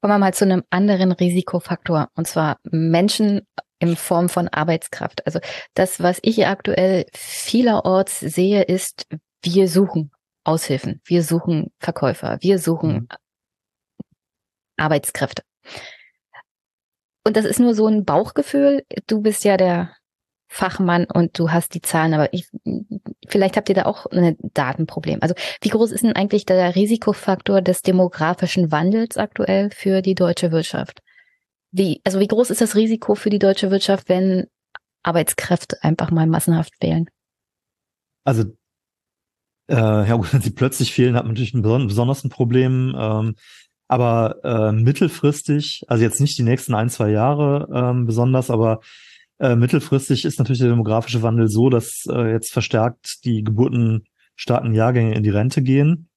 Kommen 0.00 0.14
wir 0.14 0.18
mal 0.18 0.34
zu 0.34 0.44
einem 0.44 0.62
anderen 0.70 1.12
Risikofaktor, 1.12 2.08
und 2.14 2.26
zwar 2.26 2.58
Menschen 2.64 3.42
in 3.80 3.96
Form 3.96 4.28
von 4.28 4.48
Arbeitskraft. 4.48 5.24
Also 5.26 5.40
das, 5.74 6.00
was 6.00 6.18
ich 6.22 6.46
aktuell 6.46 7.06
vielerorts 7.14 8.20
sehe, 8.20 8.62
ist, 8.62 9.06
wir 9.42 9.68
suchen 9.68 10.10
Aushilfen, 10.44 11.00
wir 11.04 11.22
suchen 11.22 11.72
Verkäufer, 11.78 12.38
wir 12.40 12.58
suchen 12.58 12.92
mhm. 12.92 13.08
Arbeitskräfte. 14.76 15.42
Und 17.24 17.36
das 17.36 17.44
ist 17.44 17.60
nur 17.60 17.74
so 17.74 17.86
ein 17.86 18.04
Bauchgefühl. 18.04 18.84
Du 19.06 19.20
bist 19.20 19.44
ja 19.44 19.56
der 19.56 19.94
Fachmann 20.48 21.04
und 21.04 21.38
du 21.38 21.50
hast 21.50 21.74
die 21.74 21.82
Zahlen, 21.82 22.14
aber 22.14 22.32
ich, 22.32 22.48
vielleicht 23.28 23.56
habt 23.56 23.68
ihr 23.68 23.74
da 23.74 23.84
auch 23.84 24.06
ein 24.06 24.36
Datenproblem. 24.54 25.18
Also 25.20 25.34
wie 25.60 25.68
groß 25.68 25.92
ist 25.92 26.04
denn 26.04 26.16
eigentlich 26.16 26.46
der 26.46 26.74
Risikofaktor 26.74 27.60
des 27.60 27.82
demografischen 27.82 28.72
Wandels 28.72 29.18
aktuell 29.18 29.70
für 29.70 30.00
die 30.02 30.14
deutsche 30.14 30.50
Wirtschaft? 30.50 31.02
Wie, 31.70 32.00
also 32.04 32.18
wie 32.18 32.26
groß 32.26 32.50
ist 32.50 32.62
das 32.62 32.74
Risiko 32.74 33.14
für 33.14 33.30
die 33.30 33.38
deutsche 33.38 33.70
Wirtschaft, 33.70 34.08
wenn 34.08 34.46
Arbeitskräfte 35.02 35.82
einfach 35.82 36.10
mal 36.10 36.26
massenhaft 36.26 36.72
fehlen? 36.80 37.08
Also 38.24 38.44
äh, 39.68 39.74
ja 39.74 40.14
gut, 40.16 40.32
wenn 40.32 40.40
sie 40.40 40.50
plötzlich 40.50 40.94
fehlen, 40.94 41.14
hat 41.14 41.24
man 41.24 41.34
natürlich 41.34 41.54
ein 41.54 41.62
besonders 41.62 42.24
ein 42.24 42.30
Problem. 42.30 42.96
Ähm, 42.98 43.34
aber 43.86 44.36
äh, 44.44 44.72
mittelfristig, 44.72 45.84
also 45.88 46.02
jetzt 46.02 46.20
nicht 46.20 46.38
die 46.38 46.42
nächsten 46.42 46.74
ein, 46.74 46.90
zwei 46.90 47.10
Jahre 47.10 47.68
ähm, 47.72 48.04
besonders, 48.04 48.50
aber 48.50 48.80
äh, 49.38 49.56
mittelfristig 49.56 50.24
ist 50.24 50.38
natürlich 50.38 50.60
der 50.60 50.70
demografische 50.70 51.22
Wandel 51.22 51.48
so, 51.48 51.70
dass 51.70 52.04
äh, 52.10 52.32
jetzt 52.32 52.52
verstärkt 52.52 53.24
die 53.24 53.42
geburtenstarken 53.44 54.74
Jahrgänge 54.74 55.14
in 55.14 55.22
die 55.22 55.30
Rente 55.30 55.62
gehen. 55.62 56.08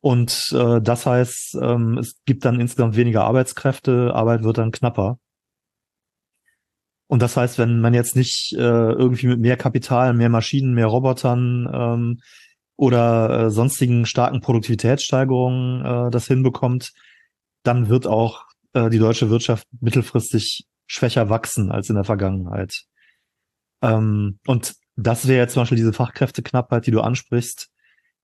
Und 0.00 0.52
äh, 0.54 0.82
das 0.82 1.06
heißt, 1.06 1.56
ähm, 1.62 1.96
es 1.96 2.16
gibt 2.26 2.44
dann 2.44 2.60
insgesamt 2.60 2.96
weniger 2.96 3.24
Arbeitskräfte, 3.24 4.14
Arbeit 4.14 4.42
wird 4.44 4.58
dann 4.58 4.70
knapper. 4.70 5.18
Und 7.06 7.22
das 7.22 7.36
heißt, 7.36 7.58
wenn 7.58 7.80
man 7.80 7.94
jetzt 7.94 8.16
nicht 8.16 8.52
äh, 8.52 8.58
irgendwie 8.58 9.28
mit 9.28 9.40
mehr 9.40 9.56
Kapital, 9.56 10.12
mehr 10.12 10.28
Maschinen, 10.28 10.74
mehr 10.74 10.86
Robotern 10.86 11.68
ähm, 11.72 12.20
oder 12.76 13.46
äh, 13.46 13.50
sonstigen 13.50 14.04
starken 14.04 14.40
Produktivitätssteigerungen 14.40 15.84
äh, 15.84 16.10
das 16.10 16.26
hinbekommt, 16.26 16.92
dann 17.62 17.88
wird 17.88 18.06
auch 18.06 18.44
äh, 18.74 18.90
die 18.90 18.98
deutsche 18.98 19.30
Wirtschaft 19.30 19.66
mittelfristig 19.80 20.66
schwächer 20.86 21.28
wachsen 21.30 21.70
als 21.70 21.88
in 21.88 21.96
der 21.96 22.04
Vergangenheit. 22.04 22.84
Ähm, 23.82 24.38
und 24.46 24.74
das 24.96 25.26
wäre 25.26 25.40
jetzt 25.40 25.54
zum 25.54 25.62
Beispiel 25.62 25.76
diese 25.76 25.92
Fachkräfteknappheit, 25.92 26.86
die 26.86 26.90
du 26.90 27.00
ansprichst, 27.00 27.68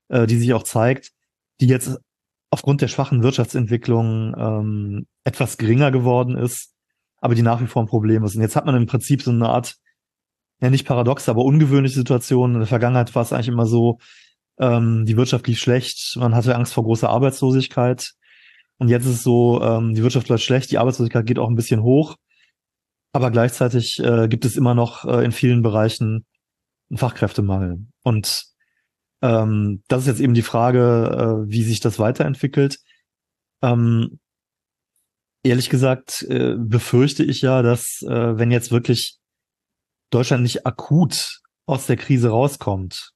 äh, 0.09 0.27
die 0.27 0.39
sich 0.39 0.53
auch 0.55 0.63
zeigt, 0.63 1.11
die 1.61 1.67
jetzt 1.67 1.99
aufgrund 2.51 2.81
der 2.81 2.89
schwachen 2.89 3.23
Wirtschaftsentwicklung 3.23 4.35
ähm, 4.37 5.07
etwas 5.25 5.57
geringer 5.57 5.91
geworden 5.91 6.37
ist, 6.37 6.75
aber 7.19 7.35
die 7.35 7.43
nach 7.43 7.61
wie 7.61 7.67
vor 7.67 7.83
ein 7.83 7.89
Problem 7.89 8.25
ist. 8.25 8.35
Und 8.35 8.43
jetzt 8.43 8.57
hat 8.57 8.67
man 8.67 8.75
im 8.75 8.87
Prinzip 8.87 9.23
so 9.23 9.31
eine 9.31 9.49
Art, 9.49 9.77
ja 10.61 10.71
nicht 10.71 10.87
paradox, 10.87 11.29
aber 11.29 11.45
ungewöhnliche 11.45 11.95
Situation. 11.95 12.55
In 12.55 12.61
der 12.61 12.67
Vergangenheit 12.67 13.15
war 13.15 13.23
es 13.23 13.33
eigentlich 13.33 13.49
immer 13.49 13.67
so, 13.67 13.99
ähm, 14.59 15.07
die 15.07 15.17
Wirtschaft 15.17 15.47
lief 15.47 15.59
schlecht, 15.59 16.17
man 16.19 16.35
hatte 16.35 16.55
Angst 16.55 16.75
vor 16.75 16.85
großer 16.85 17.09
Arbeitslosigkeit. 17.09 18.13
Und 18.79 18.89
jetzt 18.89 19.05
ist 19.05 19.17
es 19.17 19.23
so, 19.23 19.63
ähm, 19.63 19.95
die 19.95 20.03
Wirtschaft 20.03 20.29
läuft 20.29 20.45
schlecht, 20.45 20.71
die 20.71 20.79
Arbeitslosigkeit 20.79 21.27
geht 21.27 21.39
auch 21.39 21.49
ein 21.49 21.57
bisschen 21.57 21.83
hoch. 21.83 22.17
Aber 23.13 23.31
gleichzeitig 23.31 23.99
äh, 24.01 24.29
gibt 24.29 24.45
es 24.45 24.57
immer 24.57 24.75
noch 24.75 25.05
äh, 25.05 25.25
in 25.25 25.33
vielen 25.33 25.63
Bereichen 25.63 26.27
einen 26.91 26.99
Fachkräftemangel. 26.99 27.87
Und 28.03 28.45
ähm, 29.23 29.83
das 29.89 30.03
ist 30.03 30.07
jetzt 30.07 30.21
eben 30.21 30.35
die 30.35 30.43
Frage, 30.43 31.45
äh, 31.47 31.51
wie 31.51 31.63
sich 31.63 31.81
das 31.81 31.99
weiterentwickelt. 31.99 32.79
Ähm, 33.63 34.21
ehrlich 35.43 35.71
gesagt 35.71 36.23
äh, 36.29 36.55
befürchte 36.57 37.25
ich 37.25 37.43
ja, 37.43 37.63
dass 37.63 38.03
äh, 38.03 38.39
wenn 38.39 38.51
jetzt 38.51 38.71
wirklich 38.71 39.19
Deutschland 40.11 40.43
nicht 40.43 40.67
akut 40.67 41.41
aus 41.67 41.87
der 41.87 41.97
Krise 41.97 42.31
rauskommt, 42.31 43.13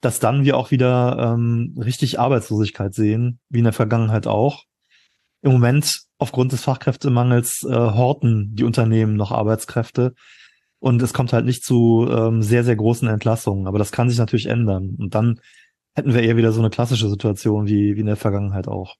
dass 0.00 0.20
dann 0.20 0.44
wir 0.44 0.56
auch 0.56 0.70
wieder 0.70 1.34
ähm, 1.34 1.74
richtig 1.78 2.18
Arbeitslosigkeit 2.18 2.94
sehen, 2.94 3.40
wie 3.48 3.58
in 3.58 3.64
der 3.64 3.72
Vergangenheit 3.72 4.26
auch. 4.26 4.64
Im 5.42 5.52
Moment 5.52 6.00
aufgrund 6.18 6.52
des 6.52 6.62
Fachkräftemangels 6.62 7.64
äh, 7.64 7.72
horten 7.72 8.54
die 8.54 8.64
Unternehmen 8.64 9.16
noch 9.16 9.32
Arbeitskräfte. 9.32 10.14
Und 10.78 11.00
es 11.02 11.14
kommt 11.14 11.32
halt 11.32 11.46
nicht 11.46 11.64
zu 11.64 12.06
ähm, 12.10 12.42
sehr, 12.42 12.64
sehr 12.64 12.76
großen 12.76 13.08
Entlassungen. 13.08 13.66
Aber 13.66 13.78
das 13.78 13.92
kann 13.92 14.08
sich 14.08 14.18
natürlich 14.18 14.46
ändern. 14.46 14.96
Und 14.98 15.14
dann 15.14 15.40
hätten 15.94 16.14
wir 16.14 16.22
eher 16.22 16.36
wieder 16.36 16.52
so 16.52 16.60
eine 16.60 16.70
klassische 16.70 17.08
Situation 17.08 17.66
wie, 17.66 17.96
wie 17.96 18.00
in 18.00 18.06
der 18.06 18.16
Vergangenheit 18.16 18.68
auch. 18.68 18.96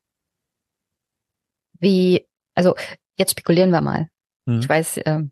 Wie, 1.78 2.26
also 2.54 2.74
jetzt 3.18 3.32
spekulieren 3.32 3.70
wir 3.70 3.82
mal. 3.82 4.08
Hm. 4.48 4.60
Ich 4.60 4.68
weiß, 4.68 4.98
äh, 4.98 5.22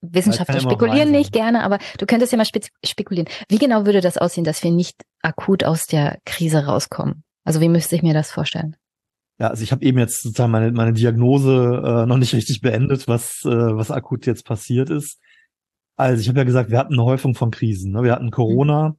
Wissenschaftler 0.00 0.60
spekulieren 0.60 1.10
nicht 1.10 1.32
gerne, 1.32 1.62
aber 1.62 1.78
du 1.98 2.06
könntest 2.06 2.32
ja 2.32 2.38
mal 2.38 2.46
spekulieren. 2.84 3.28
Wie 3.48 3.58
genau 3.58 3.86
würde 3.86 4.00
das 4.00 4.18
aussehen, 4.18 4.44
dass 4.44 4.62
wir 4.64 4.72
nicht 4.72 5.02
akut 5.22 5.64
aus 5.64 5.86
der 5.86 6.18
Krise 6.24 6.66
rauskommen? 6.66 7.24
Also 7.44 7.60
wie 7.60 7.68
müsste 7.68 7.96
ich 7.96 8.02
mir 8.02 8.14
das 8.14 8.30
vorstellen? 8.30 8.76
Ja, 9.42 9.48
also 9.48 9.64
ich 9.64 9.72
habe 9.72 9.84
eben 9.84 9.98
jetzt 9.98 10.22
sozusagen 10.22 10.52
meine, 10.52 10.70
meine 10.70 10.92
Diagnose 10.92 11.82
äh, 11.84 12.06
noch 12.06 12.16
nicht 12.16 12.32
richtig 12.32 12.60
beendet, 12.60 13.08
was, 13.08 13.40
äh, 13.44 13.48
was 13.48 13.90
akut 13.90 14.24
jetzt 14.24 14.46
passiert 14.46 14.88
ist. 14.88 15.18
Also 15.96 16.20
ich 16.20 16.28
habe 16.28 16.38
ja 16.38 16.44
gesagt, 16.44 16.70
wir 16.70 16.78
hatten 16.78 16.92
eine 16.92 17.02
Häufung 17.02 17.34
von 17.34 17.50
Krisen. 17.50 17.90
Ne? 17.90 18.04
Wir 18.04 18.12
hatten 18.12 18.30
Corona 18.30 18.90
mhm. 18.90 18.94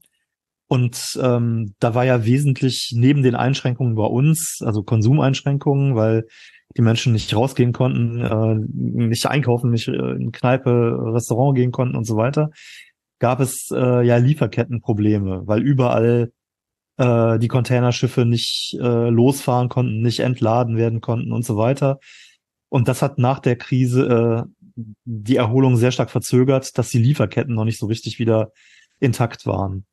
und 0.67 1.19
ähm, 1.21 1.75
da 1.79 1.95
war 1.95 2.03
ja 2.03 2.25
wesentlich 2.25 2.91
neben 2.93 3.23
den 3.23 3.35
Einschränkungen 3.35 3.95
bei 3.95 4.03
uns, 4.03 4.59
also 4.61 4.83
Konsumeinschränkungen, 4.83 5.95
weil 5.95 6.25
die 6.75 6.81
Menschen 6.81 7.13
nicht 7.13 7.33
rausgehen 7.33 7.71
konnten, 7.71 8.19
äh, 8.19 8.55
nicht 8.73 9.25
einkaufen, 9.25 9.71
nicht 9.71 9.87
äh, 9.87 9.93
in 9.93 10.33
Kneipe, 10.33 11.13
Restaurant 11.13 11.55
gehen 11.55 11.71
konnten 11.71 11.95
und 11.95 12.03
so 12.03 12.17
weiter, 12.17 12.49
gab 13.19 13.39
es 13.39 13.69
äh, 13.71 14.05
ja 14.05 14.17
Lieferkettenprobleme, 14.17 15.43
weil 15.45 15.61
überall 15.61 16.33
äh, 17.03 17.39
die 17.39 17.47
Containerschiffe 17.47 18.25
nicht 18.25 18.77
äh, 18.79 19.09
losfahren 19.09 19.69
konnten, 19.69 20.01
nicht 20.01 20.21
entladen 20.21 20.77
werden 20.77 21.01
konnten 21.01 21.33
und 21.33 21.43
so 21.45 21.57
weiter. 21.57 21.99
Und 22.69 22.87
das 22.87 23.01
hat 23.01 23.17
nach 23.17 23.39
der 23.39 23.57
Krise 23.57 24.47
äh, 24.47 24.83
die 25.05 25.35
Erholung 25.35 25.75
sehr 25.75 25.91
stark 25.91 26.09
verzögert, 26.09 26.77
dass 26.77 26.89
die 26.89 26.99
Lieferketten 26.99 27.53
noch 27.53 27.65
nicht 27.65 27.79
so 27.79 27.87
richtig 27.87 28.19
wieder 28.19 28.51
intakt 28.99 29.45
waren. 29.45 29.85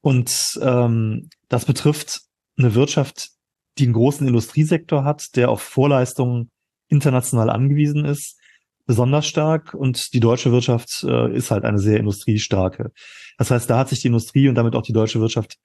Und 0.00 0.60
ähm, 0.60 1.30
das 1.48 1.64
betrifft 1.64 2.20
eine 2.58 2.74
Wirtschaft, 2.74 3.30
die 3.78 3.84
einen 3.84 3.94
großen 3.94 4.26
Industriesektor 4.28 5.02
hat, 5.02 5.34
der 5.36 5.50
auf 5.50 5.62
Vorleistungen 5.62 6.50
international 6.88 7.48
angewiesen 7.48 8.04
ist, 8.04 8.38
besonders 8.86 9.26
stark. 9.26 9.72
Und 9.72 10.12
die 10.12 10.20
deutsche 10.20 10.52
Wirtschaft 10.52 11.04
äh, 11.08 11.34
ist 11.34 11.50
halt 11.50 11.64
eine 11.64 11.78
sehr 11.78 11.98
industriestarke. 11.98 12.92
Das 13.38 13.50
heißt, 13.50 13.68
da 13.68 13.78
hat 13.78 13.88
sich 13.88 14.00
die 14.00 14.08
Industrie 14.08 14.48
und 14.48 14.54
damit 14.56 14.76
auch 14.76 14.82
die 14.82 14.92
deutsche 14.92 15.20
Wirtschaft 15.20 15.56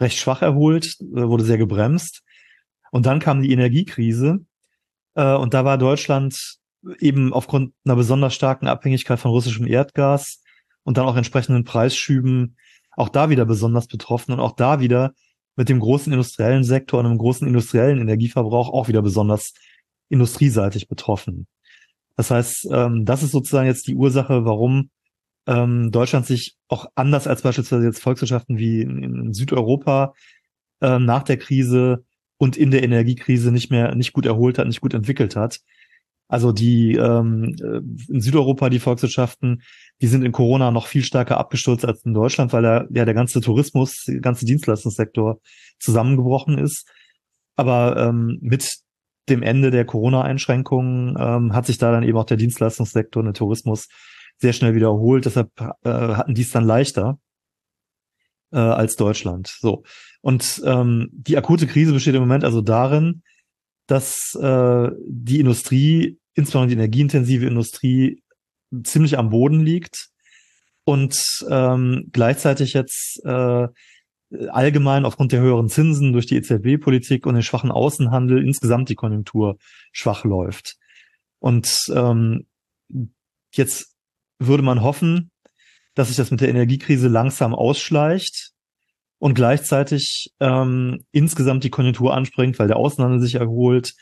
recht 0.00 0.18
schwach 0.18 0.42
erholt, 0.42 0.96
äh, 1.00 1.22
wurde 1.22 1.44
sehr 1.44 1.58
gebremst. 1.58 2.22
Und 2.90 3.06
dann 3.06 3.20
kam 3.20 3.42
die 3.42 3.52
Energiekrise. 3.52 4.44
Äh, 5.14 5.34
und 5.34 5.54
da 5.54 5.64
war 5.64 5.78
Deutschland 5.78 6.58
eben 6.98 7.32
aufgrund 7.32 7.72
einer 7.84 7.96
besonders 7.96 8.34
starken 8.34 8.66
Abhängigkeit 8.66 9.18
von 9.18 9.30
russischem 9.30 9.66
Erdgas 9.66 10.42
und 10.82 10.98
dann 10.98 11.06
auch 11.06 11.16
entsprechenden 11.16 11.64
Preisschüben 11.64 12.56
auch 12.96 13.08
da 13.08 13.30
wieder 13.30 13.44
besonders 13.44 13.86
betroffen 13.86 14.32
und 14.32 14.40
auch 14.40 14.52
da 14.52 14.80
wieder 14.80 15.12
mit 15.56 15.68
dem 15.68 15.80
großen 15.80 16.12
industriellen 16.12 16.64
Sektor 16.64 17.00
und 17.00 17.06
einem 17.06 17.18
großen 17.18 17.46
industriellen 17.46 18.00
Energieverbrauch 18.00 18.68
auch 18.70 18.88
wieder 18.88 19.02
besonders 19.02 19.54
industrieseitig 20.08 20.88
betroffen. 20.88 21.46
Das 22.16 22.30
heißt, 22.30 22.68
ähm, 22.70 23.04
das 23.04 23.22
ist 23.22 23.32
sozusagen 23.32 23.66
jetzt 23.66 23.86
die 23.86 23.94
Ursache, 23.94 24.44
warum 24.44 24.90
ähm, 25.46 25.90
Deutschland 25.90 26.26
sich 26.26 26.56
auch 26.68 26.86
anders 26.94 27.26
als 27.26 27.42
beispielsweise 27.42 27.86
jetzt 27.86 28.02
Volkswirtschaften 28.02 28.58
wie 28.58 28.82
in, 28.82 29.02
in 29.02 29.32
Südeuropa 29.32 30.14
äh, 30.80 30.98
nach 30.98 31.22
der 31.22 31.36
Krise 31.36 32.04
und 32.38 32.56
in 32.56 32.70
der 32.70 32.82
Energiekrise 32.82 33.52
nicht 33.52 33.70
mehr 33.70 33.94
nicht 33.94 34.12
gut 34.12 34.26
erholt 34.26 34.58
hat, 34.58 34.66
nicht 34.66 34.80
gut 34.80 34.94
entwickelt 34.94 35.36
hat. 35.36 35.60
Also 36.28 36.52
die 36.52 36.94
ähm, 36.94 37.54
äh, 37.60 38.12
in 38.12 38.20
Südeuropa 38.20 38.70
die 38.70 38.78
Volkswirtschaften, 38.80 39.62
die 40.00 40.06
sind 40.06 40.24
in 40.24 40.32
Corona 40.32 40.70
noch 40.70 40.86
viel 40.86 41.04
stärker 41.04 41.38
abgestürzt 41.38 41.84
als 41.84 42.04
in 42.04 42.14
Deutschland, 42.14 42.52
weil 42.52 42.62
da 42.62 42.86
ja 42.90 43.04
der 43.04 43.14
ganze 43.14 43.40
Tourismus, 43.40 44.04
der 44.06 44.20
ganze 44.20 44.46
Dienstleistungssektor 44.46 45.40
zusammengebrochen 45.78 46.58
ist. 46.58 46.88
Aber 47.56 47.96
ähm, 47.98 48.38
mit 48.40 48.78
dem 49.28 49.42
Ende 49.42 49.70
der 49.70 49.84
Corona-Einschränkungen 49.84 51.16
ähm, 51.18 51.52
hat 51.52 51.66
sich 51.66 51.78
da 51.78 51.92
dann 51.92 52.02
eben 52.02 52.18
auch 52.18 52.24
der 52.24 52.36
Dienstleistungssektor 52.36 53.20
und 53.20 53.26
der 53.26 53.34
Tourismus 53.34 53.88
sehr 54.38 54.52
schnell 54.52 54.74
wiederholt. 54.74 55.24
Deshalb 55.24 55.50
äh, 55.58 55.88
hatten 55.90 56.34
die 56.34 56.42
es 56.42 56.50
dann 56.50 56.64
leichter 56.64 57.18
äh, 58.52 58.58
als 58.58 58.96
Deutschland. 58.96 59.48
So. 59.48 59.84
Und 60.20 60.62
ähm, 60.64 61.08
die 61.12 61.36
akute 61.36 61.66
Krise 61.66 61.92
besteht 61.92 62.14
im 62.14 62.22
Moment 62.22 62.44
also 62.44 62.60
darin, 62.60 63.22
dass 63.86 64.34
äh, 64.40 64.90
die 65.06 65.40
Industrie, 65.40 66.18
insbesondere 66.34 66.68
die 66.68 66.80
energieintensive 66.80 67.46
Industrie, 67.46 68.22
ziemlich 68.82 69.18
am 69.18 69.30
Boden 69.30 69.60
liegt 69.60 70.08
und 70.84 71.16
ähm, 71.48 72.08
gleichzeitig 72.12 72.72
jetzt 72.72 73.20
äh, 73.24 73.68
allgemein 74.48 75.04
aufgrund 75.04 75.32
der 75.32 75.40
höheren 75.40 75.68
Zinsen 75.68 76.12
durch 76.12 76.26
die 76.26 76.36
EZB-Politik 76.36 77.26
und 77.26 77.34
den 77.34 77.42
schwachen 77.42 77.70
Außenhandel 77.70 78.42
insgesamt 78.44 78.88
die 78.88 78.94
Konjunktur 78.94 79.58
schwach 79.92 80.24
läuft. 80.24 80.76
Und 81.38 81.84
ähm, 81.94 82.46
jetzt 83.52 83.93
würde 84.46 84.62
man 84.62 84.82
hoffen, 84.82 85.30
dass 85.94 86.08
sich 86.08 86.16
das 86.16 86.30
mit 86.30 86.40
der 86.40 86.48
Energiekrise 86.48 87.08
langsam 87.08 87.54
ausschleicht 87.54 88.52
und 89.18 89.34
gleichzeitig 89.34 90.32
ähm, 90.40 91.04
insgesamt 91.12 91.64
die 91.64 91.70
Konjunktur 91.70 92.14
anspringt, 92.14 92.58
weil 92.58 92.68
der 92.68 92.76
Außenhandel 92.76 93.20
sich 93.20 93.36
erholt 93.36 93.94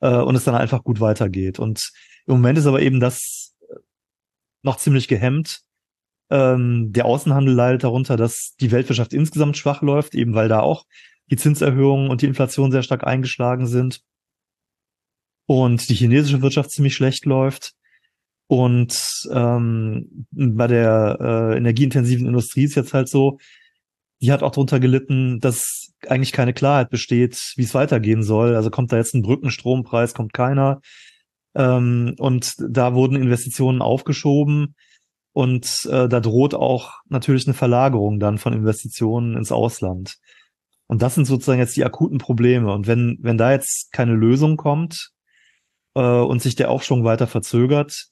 äh, 0.00 0.16
und 0.16 0.34
es 0.34 0.44
dann 0.44 0.54
einfach 0.54 0.84
gut 0.84 1.00
weitergeht. 1.00 1.58
Und 1.58 1.92
im 2.26 2.34
Moment 2.34 2.58
ist 2.58 2.66
aber 2.66 2.82
eben 2.82 3.00
das 3.00 3.54
noch 4.62 4.76
ziemlich 4.76 5.08
gehemmt. 5.08 5.62
Ähm, 6.30 6.92
der 6.92 7.06
Außenhandel 7.06 7.54
leidet 7.54 7.84
darunter, 7.84 8.16
dass 8.16 8.54
die 8.60 8.70
Weltwirtschaft 8.70 9.14
insgesamt 9.14 9.56
schwach 9.56 9.80
läuft, 9.80 10.14
eben 10.14 10.34
weil 10.34 10.48
da 10.48 10.60
auch 10.60 10.84
die 11.30 11.36
Zinserhöhungen 11.36 12.10
und 12.10 12.22
die 12.22 12.26
Inflation 12.26 12.70
sehr 12.70 12.82
stark 12.82 13.06
eingeschlagen 13.06 13.66
sind 13.66 14.02
und 15.46 15.88
die 15.88 15.94
chinesische 15.94 16.42
Wirtschaft 16.42 16.70
ziemlich 16.70 16.94
schlecht 16.94 17.24
läuft. 17.24 17.72
Und 18.48 18.98
ähm, 19.30 20.26
bei 20.30 20.66
der 20.66 21.18
äh, 21.20 21.56
energieintensiven 21.58 22.26
Industrie 22.26 22.64
ist 22.64 22.74
jetzt 22.74 22.94
halt 22.94 23.08
so, 23.08 23.38
die 24.20 24.32
hat 24.32 24.42
auch 24.42 24.50
darunter 24.50 24.80
gelitten, 24.80 25.38
dass 25.38 25.92
eigentlich 26.08 26.32
keine 26.32 26.54
Klarheit 26.54 26.90
besteht, 26.90 27.52
wie 27.56 27.62
es 27.62 27.74
weitergehen 27.74 28.22
soll. 28.22 28.56
Also 28.56 28.70
kommt 28.70 28.90
da 28.90 28.96
jetzt 28.96 29.14
ein 29.14 29.22
Brückenstrompreis, 29.22 30.14
kommt 30.14 30.32
keiner. 30.32 30.80
Ähm, 31.54 32.14
und 32.18 32.54
da 32.58 32.94
wurden 32.94 33.16
Investitionen 33.16 33.82
aufgeschoben. 33.82 34.74
Und 35.32 35.86
äh, 35.90 36.08
da 36.08 36.20
droht 36.20 36.54
auch 36.54 36.94
natürlich 37.08 37.46
eine 37.46 37.54
Verlagerung 37.54 38.18
dann 38.18 38.38
von 38.38 38.54
Investitionen 38.54 39.36
ins 39.36 39.52
Ausland. 39.52 40.16
Und 40.86 41.02
das 41.02 41.14
sind 41.14 41.26
sozusagen 41.26 41.60
jetzt 41.60 41.76
die 41.76 41.84
akuten 41.84 42.18
Probleme. 42.18 42.72
Und 42.72 42.86
wenn, 42.86 43.18
wenn 43.20 43.36
da 43.36 43.52
jetzt 43.52 43.92
keine 43.92 44.14
Lösung 44.14 44.56
kommt 44.56 45.10
äh, 45.94 46.00
und 46.00 46.40
sich 46.40 46.56
der 46.56 46.70
Aufschwung 46.70 47.04
weiter 47.04 47.26
verzögert, 47.26 48.08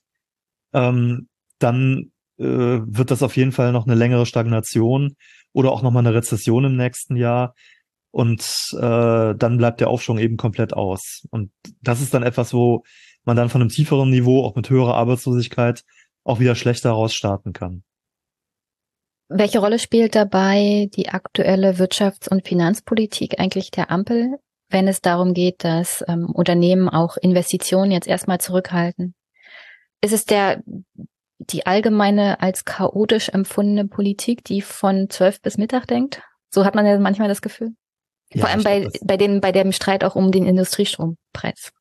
ähm, 0.77 1.29
dann 1.59 2.13
äh, 2.39 2.45
wird 2.45 3.11
das 3.11 3.23
auf 3.23 3.37
jeden 3.37 3.53
Fall 3.53 3.73
noch 3.73 3.87
eine 3.87 3.95
längere 3.95 4.27
Stagnation 4.27 5.17
oder 5.53 5.73
auch 5.73 5.83
nochmal 5.83 6.07
eine 6.07 6.15
Rezession 6.15 6.65
im 6.65 6.77
nächsten 6.77 7.17
Jahr. 7.17 7.55
Und 8.11 8.43
äh, 8.75 9.35
dann 9.35 9.57
bleibt 9.57 9.81
der 9.81 9.89
Aufschwung 9.89 10.19
eben 10.19 10.37
komplett 10.37 10.75
aus. 10.75 11.27
Und 11.31 11.51
das 11.81 12.01
ist 12.01 12.15
dann 12.15 12.23
etwas, 12.23 12.53
wo 12.55 12.85
man 13.25 13.37
dann 13.37 13.49
von 13.49 13.61
einem 13.61 13.71
tieferen 13.71 14.11
Niveau, 14.11 14.45
auch 14.45 14.55
mit 14.55 14.71
höherer 14.71 14.95
Arbeitslosigkeit, 14.95 15.83
auch 16.25 16.41
wieder 16.41 16.55
schlechter 16.55 16.91
rausstarten 16.91 17.53
kann. 17.53 17.83
Welche 19.29 19.59
Rolle 19.59 19.79
spielt 19.79 20.15
dabei 20.15 20.89
die 20.95 21.09
aktuelle 21.09 21.73
Wirtschafts- 21.73 22.29
und 22.29 22.47
Finanzpolitik 22.47 23.41
eigentlich 23.41 23.71
der 23.71 23.91
Ampel, 23.91 24.37
wenn 24.71 24.89
es 24.89 25.01
darum 25.01 25.35
geht, 25.35 25.65
dass 25.65 26.05
ähm, 26.07 26.27
Unternehmen 26.27 26.89
auch 26.89 27.17
Investitionen 27.17 27.91
jetzt 27.91 28.07
erstmal 28.07 28.39
zurückhalten? 28.39 29.15
Ist 30.03 30.13
es 30.13 30.25
der, 30.25 30.63
die 31.39 31.67
allgemeine 31.67 32.41
als 32.41 32.65
chaotisch 32.65 33.29
empfundene 33.29 33.87
Politik, 33.87 34.45
die 34.45 34.63
von 34.63 35.09
zwölf 35.11 35.41
bis 35.41 35.59
Mittag 35.59 35.87
denkt? 35.87 36.23
So 36.51 36.65
hat 36.65 36.75
man 36.75 36.87
ja 36.87 36.99
manchmal 36.99 37.29
das 37.29 37.43
Gefühl. 37.43 37.73
Ja, 38.33 38.43
Vor 38.43 38.51
allem 38.51 38.63
bei, 38.63 38.89
bei 39.03 39.17
dem, 39.17 39.41
bei 39.41 39.53
dem 39.53 39.73
Streit 39.73 40.05
auch 40.05 40.17
um 40.17 40.33
den 40.33 40.47
Industriestrompreis. 40.47 41.73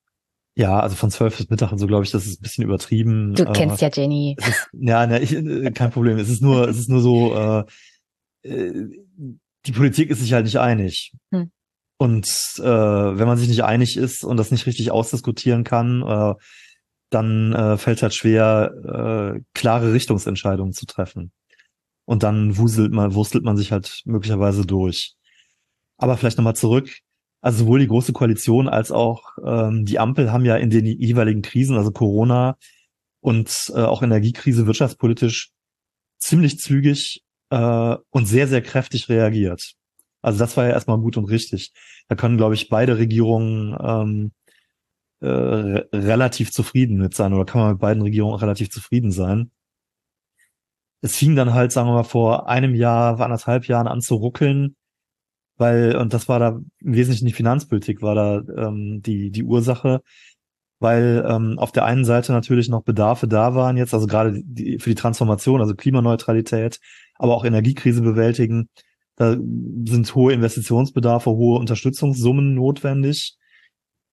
Ja, 0.54 0.80
also 0.80 0.96
von 0.96 1.10
zwölf 1.10 1.36
bis 1.36 1.50
Mittag 1.50 1.70
und 1.72 1.78
so 1.78 1.86
glaube 1.86 2.04
ich, 2.04 2.10
das 2.10 2.26
ist 2.26 2.40
ein 2.40 2.42
bisschen 2.42 2.64
übertrieben. 2.64 3.34
Du 3.34 3.44
kennst 3.52 3.82
ja 3.82 3.90
Jenny. 3.92 4.36
Ist, 4.38 4.68
ja, 4.72 5.06
ne, 5.06 5.20
ich, 5.20 5.34
äh, 5.34 5.70
kein 5.72 5.90
Problem. 5.90 6.16
Es 6.18 6.30
ist 6.30 6.40
nur, 6.40 6.66
es 6.68 6.78
ist 6.78 6.88
nur 6.88 7.00
so, 7.00 7.34
äh, 7.34 7.64
äh, 8.48 8.88
die 9.66 9.72
Politik 9.72 10.10
ist 10.10 10.20
sich 10.20 10.32
halt 10.32 10.44
nicht 10.44 10.58
einig. 10.58 11.12
Hm. 11.30 11.50
Und 11.98 12.26
äh, 12.58 12.62
wenn 12.62 13.26
man 13.26 13.36
sich 13.36 13.48
nicht 13.48 13.64
einig 13.64 13.96
ist 13.96 14.24
und 14.24 14.36
das 14.36 14.50
nicht 14.50 14.66
richtig 14.66 14.90
ausdiskutieren 14.90 15.64
kann, 15.64 16.02
äh, 16.02 16.34
dann 17.10 17.52
äh, 17.52 17.76
fällt 17.78 18.02
halt 18.02 18.14
schwer, 18.14 19.34
äh, 19.36 19.40
klare 19.54 19.92
Richtungsentscheidungen 19.92 20.72
zu 20.72 20.86
treffen. 20.86 21.32
Und 22.04 22.22
dann 22.22 22.56
wuselt 22.56 22.92
man, 22.92 23.14
wurstelt 23.14 23.44
man 23.44 23.56
sich 23.56 23.72
halt 23.72 24.02
möglicherweise 24.04 24.64
durch. 24.64 25.14
Aber 25.98 26.16
vielleicht 26.16 26.38
nochmal 26.38 26.56
zurück. 26.56 26.90
Also 27.40 27.64
sowohl 27.64 27.80
die 27.80 27.88
Große 27.88 28.12
Koalition 28.12 28.68
als 28.68 28.90
auch 28.90 29.22
ähm, 29.44 29.84
die 29.84 29.98
Ampel 29.98 30.32
haben 30.32 30.44
ja 30.44 30.56
in 30.56 30.70
den 30.70 30.86
jeweiligen 30.86 31.42
Krisen, 31.42 31.76
also 31.76 31.90
Corona 31.90 32.56
und 33.20 33.72
äh, 33.74 33.80
auch 33.80 34.02
Energiekrise 34.02 34.66
wirtschaftspolitisch 34.66 35.50
ziemlich 36.18 36.58
zügig 36.58 37.22
äh, 37.50 37.96
und 38.10 38.26
sehr, 38.26 38.48
sehr 38.48 38.62
kräftig 38.62 39.08
reagiert. 39.08 39.74
Also 40.22 40.38
das 40.38 40.56
war 40.56 40.64
ja 40.64 40.72
erstmal 40.72 40.98
gut 40.98 41.16
und 41.16 41.26
richtig. 41.26 41.72
Da 42.08 42.16
können, 42.16 42.36
glaube 42.36 42.54
ich, 42.54 42.68
beide 42.68 42.98
Regierungen 42.98 43.76
ähm, 43.80 44.32
äh, 45.20 45.26
relativ 45.26 46.52
zufrieden 46.52 46.98
mit 46.98 47.14
sein 47.14 47.32
oder 47.32 47.44
kann 47.44 47.60
man 47.60 47.70
mit 47.72 47.80
beiden 47.80 48.02
Regierungen 48.02 48.38
relativ 48.38 48.70
zufrieden 48.70 49.10
sein. 49.10 49.50
Es 51.00 51.16
fing 51.16 51.36
dann 51.36 51.54
halt, 51.54 51.72
sagen 51.72 51.88
wir 51.88 51.94
mal, 51.94 52.02
vor 52.04 52.48
einem 52.48 52.74
Jahr, 52.74 53.20
anderthalb 53.20 53.66
Jahren 53.66 53.86
an 53.86 54.00
zu 54.00 54.16
ruckeln, 54.16 54.76
weil, 55.56 55.96
und 55.96 56.12
das 56.12 56.28
war 56.28 56.38
da 56.38 56.60
im 56.80 56.94
Wesentlichen 56.94 57.26
die 57.26 57.32
Finanzpolitik, 57.32 58.02
war 58.02 58.14
da 58.14 58.42
ähm, 58.56 59.02
die, 59.02 59.30
die 59.30 59.44
Ursache, 59.44 60.02
weil 60.80 61.24
ähm, 61.26 61.58
auf 61.58 61.72
der 61.72 61.84
einen 61.86 62.04
Seite 62.04 62.32
natürlich 62.32 62.68
noch 62.68 62.82
Bedarfe 62.82 63.26
da 63.26 63.54
waren 63.54 63.76
jetzt, 63.76 63.94
also 63.94 64.06
gerade 64.06 64.42
die, 64.44 64.78
für 64.78 64.90
die 64.90 64.96
Transformation, 64.96 65.60
also 65.60 65.74
Klimaneutralität, 65.74 66.78
aber 67.14 67.34
auch 67.34 67.44
Energiekrise 67.44 68.02
bewältigen. 68.02 68.68
Da 69.16 69.32
sind 69.32 70.14
hohe 70.14 70.34
Investitionsbedarfe, 70.34 71.30
hohe 71.30 71.58
Unterstützungssummen 71.58 72.54
notwendig. 72.54 73.36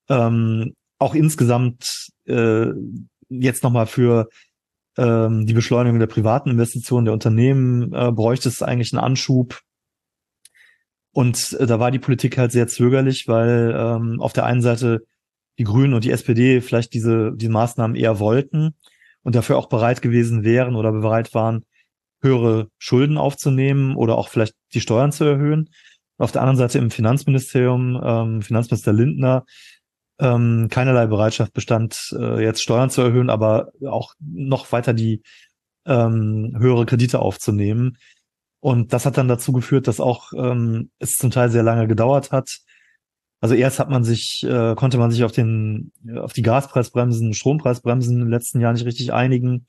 Ähm, 0.08 0.74
auch 1.04 1.16
insgesamt 1.16 2.10
äh, 2.26 2.68
jetzt 3.30 3.64
nochmal 3.64 3.88
für 3.88 4.30
ähm, 4.98 5.46
die 5.46 5.54
Beschleunigung 5.54 6.00
der 6.00 6.08
privaten 6.08 6.50
Investitionen 6.50 7.06
der 7.06 7.14
Unternehmen 7.14 7.94
äh, 7.94 8.12
bräuchte 8.12 8.50
es 8.50 8.62
eigentlich 8.62 8.94
einen 8.94 9.04
Anschub. 9.04 9.60
Und 11.12 11.54
äh, 11.60 11.66
da 11.66 11.80
war 11.80 11.92
die 11.92 12.00
Politik 12.00 12.38
halt 12.38 12.52
sehr 12.52 12.68
zögerlich, 12.68 13.28
weil 13.28 13.74
ähm, 13.76 14.22
auf 14.22 14.34
der 14.34 14.46
einen 14.46 14.62
Seite 14.62 15.06
die 15.60 15.64
Grünen 15.64 15.94
und 15.94 16.04
die 16.04 16.12
SPD 16.12 16.62
vielleicht 16.62 16.94
diese, 16.94 17.32
die 17.36 17.50
Maßnahmen 17.50 17.96
eher 17.96 18.20
wollten 18.20 18.76
und 19.22 19.36
dafür 19.36 19.58
auch 19.58 19.70
bereit 19.70 20.02
gewesen 20.02 20.44
wären 20.44 20.76
oder 20.76 20.92
bereit 20.92 21.34
waren, 21.34 21.66
höhere 22.22 22.70
Schulden 22.78 23.18
aufzunehmen 23.18 23.96
oder 23.96 24.18
auch 24.18 24.30
vielleicht 24.30 24.56
die 24.74 24.82
Steuern 24.82 25.12
zu 25.12 25.26
erhöhen. 25.26 25.70
Auf 26.18 26.32
der 26.32 26.42
anderen 26.42 26.58
Seite 26.58 26.80
im 26.80 26.90
Finanzministerium, 26.90 28.00
ähm, 28.04 28.42
Finanzminister 28.42 28.94
Lindner, 28.94 29.46
ähm, 30.20 30.68
keinerlei 30.70 31.08
Bereitschaft 31.08 31.54
bestand, 31.54 31.98
äh, 32.18 32.44
jetzt 32.44 32.62
Steuern 32.62 32.90
zu 32.90 33.02
erhöhen, 33.02 33.30
aber 33.30 33.72
auch 33.88 34.14
noch 34.20 34.72
weiter 34.72 34.94
die 34.94 35.22
ähm, 35.86 36.56
höhere 36.58 36.86
Kredite 36.86 37.20
aufzunehmen. 37.20 37.98
Und 38.60 38.94
das 38.94 39.06
hat 39.06 39.18
dann 39.18 39.28
dazu 39.28 39.52
geführt, 39.52 39.88
dass 39.88 40.00
auch 40.00 40.32
ähm, 40.34 40.92
es 41.00 41.16
zum 41.16 41.32
Teil 41.32 41.50
sehr 41.50 41.64
lange 41.64 41.88
gedauert 41.88 42.32
hat, 42.32 42.50
also 43.44 43.56
erst 43.56 43.80
hat 43.80 43.90
man 43.90 44.06
sich, 44.06 44.42
äh, 44.48 44.74
konnte 44.76 44.98
man 44.98 45.12
sich 45.12 45.26
auf 45.26 45.34
den, 45.34 45.92
auf 46.16 46.32
die 46.32 46.44
Gaspreisbremsen, 46.44 47.34
Strompreisbremsen 47.34 48.22
im 48.22 48.30
letzten 48.30 48.62
Jahr 48.62 48.72
nicht 48.72 48.86
richtig 48.86 49.12
einigen, 49.12 49.68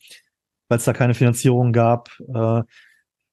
weil 0.69 0.79
es 0.79 0.85
da 0.85 0.93
keine 0.93 1.15
Finanzierung 1.15 1.73
gab. 1.73 2.11
Äh, 2.21 2.63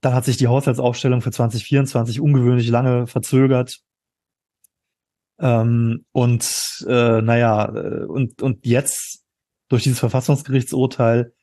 dann 0.01 0.13
hat 0.15 0.25
sich 0.25 0.37
die 0.37 0.47
Haushaltsaufstellung 0.47 1.21
für 1.21 1.29
2024 1.29 2.19
ungewöhnlich 2.21 2.69
lange 2.69 3.05
verzögert. 3.05 3.81
Ähm, 5.41 6.05
und 6.11 6.83
äh, 6.87 7.21
naja, 7.21 7.73
äh, 7.73 8.05
und, 8.05 8.41
und 8.41 8.65
jetzt 8.65 9.23
durch 9.69 9.83
dieses 9.83 9.99
Verfassungsgerichtsurteil 9.99 11.33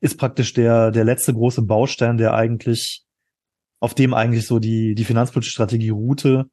ist 0.00 0.18
praktisch 0.18 0.54
der, 0.54 0.92
der 0.92 1.04
letzte 1.04 1.34
große 1.34 1.62
Baustein, 1.62 2.16
der 2.16 2.34
eigentlich, 2.34 3.04
auf 3.80 3.94
dem 3.94 4.14
eigentlich 4.14 4.46
so 4.46 4.60
die, 4.60 4.94
die 4.94 5.04
finanzpolitische 5.04 5.52
Strategie 5.52 5.90
ruhte, 5.90 6.48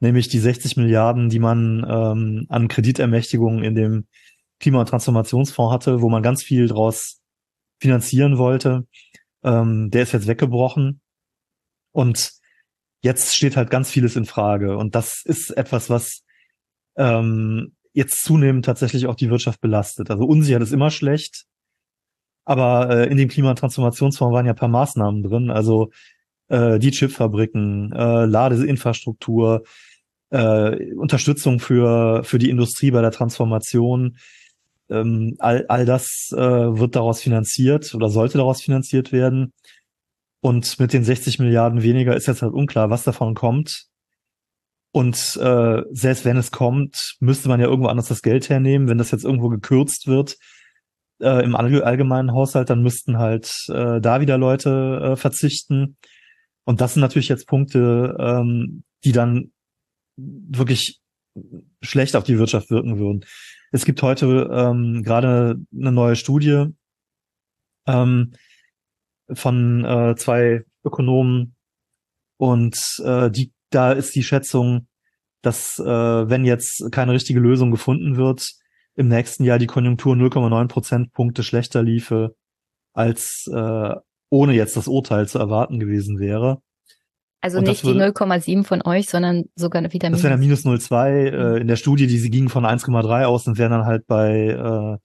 nämlich 0.00 0.28
die 0.28 0.38
60 0.38 0.76
Milliarden, 0.76 1.30
die 1.30 1.38
man 1.38 1.84
ähm, 1.88 2.46
an 2.50 2.68
Kreditermächtigungen 2.68 3.64
in 3.64 3.74
dem 3.74 4.06
Klima- 4.60 4.80
und 4.80 4.88
Transformationsfonds 4.88 5.72
hatte, 5.72 6.02
wo 6.02 6.10
man 6.10 6.22
ganz 6.22 6.42
viel 6.42 6.68
draus 6.68 7.20
finanzieren 7.80 8.38
wollte. 8.38 8.86
Ähm, 9.42 9.90
der 9.90 10.02
ist 10.02 10.12
jetzt 10.12 10.26
weggebrochen 10.26 11.00
und 11.92 12.37
jetzt 13.00 13.36
steht 13.36 13.56
halt 13.56 13.70
ganz 13.70 13.90
vieles 13.90 14.16
in 14.16 14.24
Frage 14.24 14.76
und 14.76 14.94
das 14.94 15.22
ist 15.24 15.50
etwas, 15.50 15.90
was 15.90 16.22
ähm, 16.96 17.72
jetzt 17.92 18.24
zunehmend 18.24 18.64
tatsächlich 18.64 19.06
auch 19.06 19.14
die 19.14 19.30
Wirtschaft 19.30 19.60
belastet. 19.60 20.10
Also 20.10 20.24
Unsicherheit 20.24 20.62
ist 20.62 20.72
immer 20.72 20.90
schlecht, 20.90 21.44
aber 22.44 22.90
äh, 22.90 23.10
in 23.10 23.16
dem 23.16 23.28
Klima- 23.28 23.50
und 23.50 23.58
Transformationsfonds 23.58 24.34
waren 24.34 24.46
ja 24.46 24.52
ein 24.52 24.58
paar 24.58 24.68
Maßnahmen 24.68 25.22
drin, 25.22 25.50
also 25.50 25.90
äh, 26.48 26.78
die 26.78 26.90
Chipfabriken, 26.90 27.92
äh, 27.92 28.24
Ladeinfrastruktur, 28.24 29.64
äh, 30.30 30.94
Unterstützung 30.94 31.60
für, 31.60 32.24
für 32.24 32.38
die 32.38 32.50
Industrie 32.50 32.90
bei 32.90 33.02
der 33.02 33.10
Transformation. 33.10 34.18
Ähm, 34.90 35.36
all, 35.38 35.66
all 35.68 35.84
das 35.84 36.30
äh, 36.32 36.38
wird 36.38 36.96
daraus 36.96 37.20
finanziert 37.20 37.94
oder 37.94 38.08
sollte 38.08 38.38
daraus 38.38 38.62
finanziert 38.62 39.12
werden. 39.12 39.52
Und 40.40 40.78
mit 40.78 40.92
den 40.92 41.04
60 41.04 41.38
Milliarden 41.38 41.82
weniger 41.82 42.14
ist 42.14 42.26
jetzt 42.26 42.42
halt 42.42 42.52
unklar, 42.52 42.90
was 42.90 43.04
davon 43.04 43.34
kommt. 43.34 43.86
Und 44.92 45.36
äh, 45.36 45.82
selbst 45.90 46.24
wenn 46.24 46.36
es 46.36 46.50
kommt, 46.50 47.16
müsste 47.20 47.48
man 47.48 47.60
ja 47.60 47.66
irgendwo 47.66 47.88
anders 47.88 48.08
das 48.08 48.22
Geld 48.22 48.48
hernehmen. 48.48 48.88
Wenn 48.88 48.98
das 48.98 49.10
jetzt 49.10 49.24
irgendwo 49.24 49.48
gekürzt 49.48 50.06
wird 50.06 50.36
äh, 51.20 51.44
im 51.44 51.54
allgemeinen 51.54 52.32
Haushalt, 52.32 52.70
dann 52.70 52.82
müssten 52.82 53.18
halt 53.18 53.52
äh, 53.68 54.00
da 54.00 54.20
wieder 54.20 54.38
Leute 54.38 55.12
äh, 55.12 55.16
verzichten. 55.16 55.96
Und 56.64 56.80
das 56.80 56.94
sind 56.94 57.00
natürlich 57.00 57.28
jetzt 57.28 57.46
Punkte, 57.46 58.16
ähm, 58.18 58.84
die 59.04 59.12
dann 59.12 59.52
wirklich 60.16 61.00
schlecht 61.82 62.16
auf 62.16 62.24
die 62.24 62.38
Wirtschaft 62.38 62.70
wirken 62.70 62.98
würden. 62.98 63.24
Es 63.70 63.84
gibt 63.84 64.02
heute 64.02 64.48
ähm, 64.52 65.02
gerade 65.04 65.56
eine 65.72 65.92
neue 65.92 66.16
Studie 66.16 66.66
ähm, 67.86 68.32
von 69.32 69.84
äh, 69.84 70.14
zwei 70.16 70.64
Ökonomen 70.84 71.56
und 72.38 72.78
äh, 73.04 73.30
die, 73.30 73.52
da 73.70 73.92
ist 73.92 74.14
die 74.14 74.22
Schätzung, 74.22 74.88
dass 75.42 75.78
äh, 75.78 75.84
wenn 75.84 76.44
jetzt 76.44 76.90
keine 76.92 77.12
richtige 77.12 77.40
Lösung 77.40 77.70
gefunden 77.70 78.16
wird, 78.16 78.46
im 78.94 79.08
nächsten 79.08 79.44
Jahr 79.44 79.58
die 79.58 79.66
Konjunktur 79.66 80.14
0,9 80.14 80.68
Prozentpunkte 80.68 81.42
schlechter 81.42 81.82
liefe, 81.82 82.34
als 82.94 83.48
äh, 83.52 83.94
ohne 84.30 84.52
jetzt 84.54 84.76
das 84.76 84.88
Urteil 84.88 85.28
zu 85.28 85.38
erwarten 85.38 85.78
gewesen 85.78 86.18
wäre. 86.18 86.60
Also 87.40 87.60
nicht 87.60 87.84
die 87.84 87.94
0,7 87.94 88.64
von 88.64 88.82
euch, 88.84 89.08
sondern 89.08 89.44
sogar 89.54 89.80
wieder 89.92 90.08
minus. 90.08 90.18
Das 90.18 90.24
wäre 90.24 90.32
dann 90.32 90.40
minus 90.40 90.64
0,2. 90.64 91.08
Äh, 91.08 91.30
mhm. 91.30 91.56
in 91.58 91.68
der 91.68 91.76
Studie, 91.76 92.08
die 92.08 92.18
sie 92.18 92.30
ging 92.30 92.48
von 92.48 92.64
1,3 92.64 93.24
aus 93.24 93.46
und 93.46 93.58
wären 93.58 93.70
dann 93.70 93.86
halt 93.86 94.06
bei, 94.08 94.98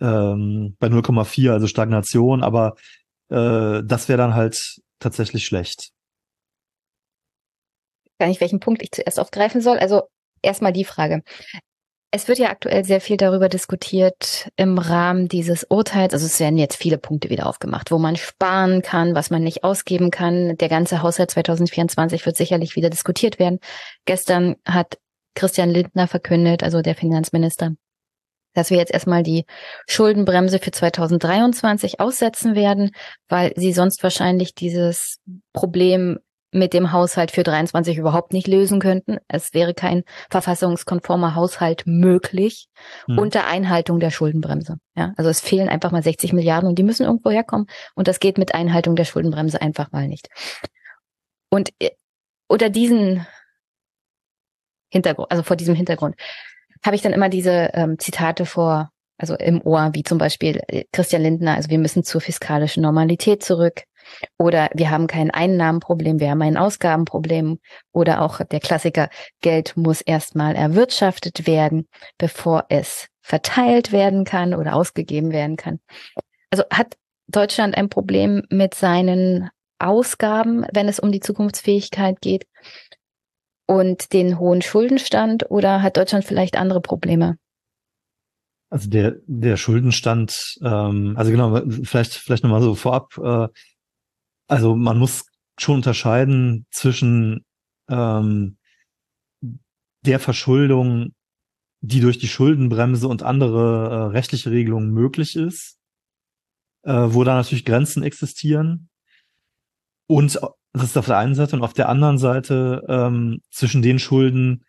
äh, 0.00 0.04
ähm, 0.04 0.76
bei 0.78 0.88
0,4, 0.88 1.52
also 1.52 1.66
Stagnation. 1.66 2.42
Aber 2.42 2.74
äh, 3.30 3.82
das 3.84 4.08
wäre 4.08 4.18
dann 4.18 4.34
halt 4.34 4.80
tatsächlich 4.98 5.44
schlecht. 5.44 5.90
Gar 8.18 8.28
nicht, 8.28 8.40
welchen 8.40 8.60
Punkt 8.60 8.82
ich 8.82 8.92
zuerst 8.92 9.20
aufgreifen 9.20 9.60
soll. 9.60 9.78
Also 9.78 10.02
erstmal 10.42 10.72
die 10.72 10.84
Frage. 10.84 11.22
Es 12.12 12.28
wird 12.28 12.38
ja 12.38 12.50
aktuell 12.50 12.84
sehr 12.84 13.00
viel 13.00 13.16
darüber 13.16 13.48
diskutiert 13.48 14.48
im 14.56 14.78
Rahmen 14.78 15.28
dieses 15.28 15.64
Urteils. 15.64 16.14
Also 16.14 16.24
es 16.24 16.40
werden 16.40 16.56
jetzt 16.56 16.76
viele 16.76 16.98
Punkte 16.98 17.28
wieder 17.28 17.46
aufgemacht, 17.46 17.90
wo 17.90 17.98
man 17.98 18.16
sparen 18.16 18.80
kann, 18.80 19.14
was 19.14 19.28
man 19.28 19.42
nicht 19.42 19.64
ausgeben 19.64 20.10
kann. 20.10 20.56
Der 20.56 20.68
ganze 20.68 21.02
Haushalt 21.02 21.30
2024 21.32 22.24
wird 22.24 22.36
sicherlich 22.36 22.76
wieder 22.76 22.88
diskutiert 22.88 23.38
werden. 23.38 23.58
Gestern 24.06 24.56
hat 24.64 24.98
Christian 25.34 25.68
Lindner 25.68 26.08
verkündet, 26.08 26.62
also 26.62 26.80
der 26.80 26.94
Finanzminister, 26.94 27.72
dass 28.56 28.70
wir 28.70 28.78
jetzt 28.78 28.92
erstmal 28.92 29.22
die 29.22 29.44
Schuldenbremse 29.86 30.58
für 30.58 30.70
2023 30.70 32.00
aussetzen 32.00 32.54
werden, 32.54 32.90
weil 33.28 33.52
sie 33.54 33.72
sonst 33.72 34.02
wahrscheinlich 34.02 34.54
dieses 34.54 35.20
Problem 35.52 36.18
mit 36.52 36.72
dem 36.72 36.92
Haushalt 36.92 37.32
für 37.32 37.42
23 37.42 37.98
überhaupt 37.98 38.32
nicht 38.32 38.46
lösen 38.46 38.80
könnten. 38.80 39.18
Es 39.28 39.52
wäre 39.52 39.74
kein 39.74 40.04
verfassungskonformer 40.30 41.34
Haushalt 41.34 41.82
möglich 41.86 42.68
hm. 43.06 43.18
unter 43.18 43.46
Einhaltung 43.46 44.00
der 44.00 44.10
Schuldenbremse. 44.10 44.78
Ja, 44.96 45.12
also 45.16 45.28
es 45.28 45.40
fehlen 45.40 45.68
einfach 45.68 45.90
mal 45.90 46.02
60 46.02 46.32
Milliarden 46.32 46.68
und 46.68 46.78
die 46.78 46.82
müssen 46.82 47.04
irgendwo 47.04 47.30
herkommen 47.30 47.66
und 47.94 48.08
das 48.08 48.20
geht 48.20 48.38
mit 48.38 48.54
Einhaltung 48.54 48.96
der 48.96 49.04
Schuldenbremse 49.04 49.60
einfach 49.60 49.92
mal 49.92 50.08
nicht. 50.08 50.28
Und 51.50 51.70
äh, 51.78 51.90
unter 52.48 52.70
diesen 52.70 53.26
Hintergrund, 54.88 55.30
also 55.30 55.42
vor 55.42 55.56
diesem 55.56 55.74
Hintergrund, 55.74 56.16
habe 56.86 56.96
ich 56.96 57.02
dann 57.02 57.12
immer 57.12 57.28
diese 57.28 57.70
ähm, 57.74 57.98
Zitate 57.98 58.46
vor, 58.46 58.90
also 59.18 59.34
im 59.34 59.60
Ohr, 59.62 59.90
wie 59.92 60.02
zum 60.02 60.18
Beispiel 60.18 60.60
äh, 60.68 60.84
Christian 60.92 61.22
Lindner, 61.22 61.54
also 61.54 61.70
wir 61.70 61.78
müssen 61.78 62.04
zur 62.04 62.20
fiskalischen 62.20 62.82
Normalität 62.82 63.42
zurück. 63.42 63.82
Oder 64.38 64.70
wir 64.72 64.90
haben 64.90 65.08
kein 65.08 65.32
Einnahmenproblem, 65.32 66.20
wir 66.20 66.30
haben 66.30 66.42
ein 66.42 66.56
Ausgabenproblem. 66.56 67.58
Oder 67.92 68.22
auch 68.22 68.40
der 68.44 68.60
Klassiker, 68.60 69.08
Geld 69.40 69.76
muss 69.76 70.00
erstmal 70.00 70.54
erwirtschaftet 70.54 71.46
werden, 71.46 71.88
bevor 72.16 72.66
es 72.68 73.08
verteilt 73.20 73.90
werden 73.90 74.24
kann 74.24 74.54
oder 74.54 74.76
ausgegeben 74.76 75.32
werden 75.32 75.56
kann. 75.56 75.80
Also 76.50 76.62
hat 76.70 76.94
Deutschland 77.26 77.76
ein 77.76 77.88
Problem 77.88 78.44
mit 78.48 78.74
seinen 78.74 79.50
Ausgaben, 79.80 80.64
wenn 80.72 80.88
es 80.88 81.00
um 81.00 81.10
die 81.10 81.20
Zukunftsfähigkeit 81.20 82.20
geht 82.20 82.46
und 83.66 84.12
den 84.12 84.38
hohen 84.38 84.62
Schuldenstand 84.62 85.50
oder 85.50 85.82
hat 85.82 85.96
Deutschland 85.96 86.24
vielleicht 86.24 86.56
andere 86.56 86.80
Probleme? 86.80 87.36
Also 88.68 88.90
der, 88.90 89.16
der 89.26 89.56
Schuldenstand, 89.56 90.58
ähm, 90.62 91.14
also 91.16 91.30
genau, 91.30 91.60
vielleicht, 91.82 92.14
vielleicht 92.14 92.42
nochmal 92.42 92.62
so 92.62 92.74
vorab, 92.74 93.16
äh, 93.18 93.48
also 94.48 94.74
man 94.74 94.98
muss 94.98 95.24
schon 95.58 95.76
unterscheiden 95.76 96.66
zwischen 96.70 97.44
ähm, 97.88 98.58
der 100.04 100.20
Verschuldung, 100.20 101.14
die 101.80 102.00
durch 102.00 102.18
die 102.18 102.28
Schuldenbremse 102.28 103.08
und 103.08 103.22
andere 103.22 103.88
äh, 103.88 103.94
rechtliche 104.12 104.50
Regelungen 104.50 104.90
möglich 104.90 105.36
ist, 105.36 105.78
äh, 106.82 106.92
wo 106.92 107.24
da 107.24 107.36
natürlich 107.36 107.64
Grenzen 107.64 108.02
existieren. 108.02 108.88
Und 110.06 110.40
das 110.72 110.84
ist 110.84 110.98
auf 110.98 111.06
der 111.06 111.18
einen 111.18 111.34
Seite 111.34 111.56
und 111.56 111.62
auf 111.62 111.72
der 111.72 111.88
anderen 111.88 112.18
Seite 112.18 112.84
ähm, 112.88 113.40
zwischen 113.50 113.82
den 113.82 113.98
Schulden, 113.98 114.64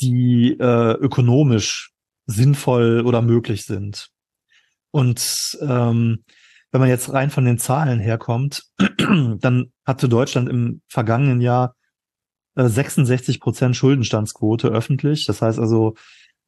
die 0.00 0.56
äh, 0.58 0.92
ökonomisch 0.92 1.92
sinnvoll 2.26 3.02
oder 3.04 3.22
möglich 3.22 3.64
sind. 3.66 4.08
Und 4.90 5.58
ähm, 5.60 6.24
wenn 6.70 6.80
man 6.80 6.88
jetzt 6.88 7.12
rein 7.12 7.30
von 7.30 7.44
den 7.44 7.58
Zahlen 7.58 8.00
herkommt, 8.00 8.64
dann 8.98 9.72
hatte 9.84 10.08
Deutschland 10.08 10.48
im 10.48 10.82
vergangenen 10.88 11.40
Jahr 11.40 11.74
äh, 12.56 12.68
66 12.68 13.40
Prozent 13.40 13.76
Schuldenstandsquote 13.76 14.68
öffentlich. 14.68 15.26
Das 15.26 15.40
heißt 15.40 15.58
also, 15.58 15.94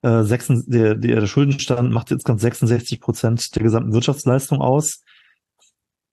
äh, 0.02 0.22
6, 0.22 0.66
der, 0.66 0.94
der 0.94 1.26
Schuldenstand 1.26 1.90
macht 1.92 2.10
jetzt 2.10 2.24
ganz 2.24 2.42
66 2.42 3.00
Prozent 3.00 3.54
der 3.54 3.62
gesamten 3.62 3.92
Wirtschaftsleistung 3.92 4.60
aus. 4.60 5.02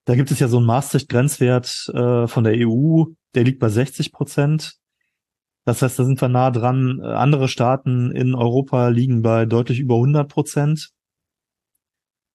Da 0.08 0.16
gibt 0.16 0.32
es 0.32 0.40
ja 0.40 0.48
so 0.48 0.56
einen 0.56 0.66
Maastricht-Grenzwert 0.66 1.90
äh, 1.94 2.28
von 2.28 2.46
der 2.46 2.54
EU, 2.66 3.04
der 3.36 3.44
liegt 3.44 3.60
bei 3.60 3.68
60 3.68 4.14
Prozent. 4.14 4.78
Das 5.66 5.82
heißt, 5.82 6.00
da 6.00 6.06
sind 6.06 6.22
wir 6.22 6.30
nah 6.30 6.50
dran. 6.50 7.02
Äh, 7.04 7.08
andere 7.08 7.50
Staaten 7.50 8.12
in 8.12 8.34
Europa 8.34 8.88
liegen 8.88 9.22
bei 9.22 9.46
deutlich 9.46 9.80
über 9.80 9.96
100 9.96 10.30
Prozent. 10.30 10.92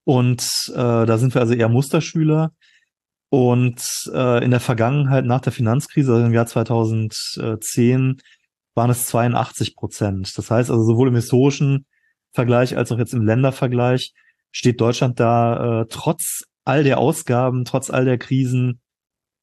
Und 0.05 0.43
äh, 0.69 1.07
da 1.07 1.17
sind 1.17 1.33
wir 1.33 1.41
also 1.41 1.55
eher 1.55 1.71
Musterschüler. 1.71 2.53
Und 3.31 3.83
äh, 4.13 4.45
in 4.45 4.51
der 4.51 4.61
Vergangenheit, 4.61 5.25
nach 5.25 5.41
der 5.41 5.53
Finanzkrise, 5.53 6.13
also 6.13 6.27
im 6.27 6.35
Jahr 6.35 6.45
2010, 6.45 8.21
waren 8.75 8.91
es 8.91 9.07
82 9.07 9.77
Prozent. 9.77 10.37
Das 10.37 10.51
heißt 10.51 10.71
also 10.71 10.85
sowohl 10.85 11.09
im 11.09 11.15
historischen 11.15 11.87
Vergleich 12.33 12.77
als 12.77 12.93
auch 12.93 12.99
jetzt 12.99 13.15
im 13.15 13.25
Ländervergleich 13.25 14.13
steht 14.51 14.79
Deutschland 14.79 15.19
da 15.19 15.81
äh, 15.81 15.87
trotz 15.89 16.43
all 16.65 16.85
der 16.85 16.99
Ausgaben, 16.99 17.65
trotz 17.65 17.91
all 17.91 18.05
der 18.05 18.19
Krisen 18.19 18.81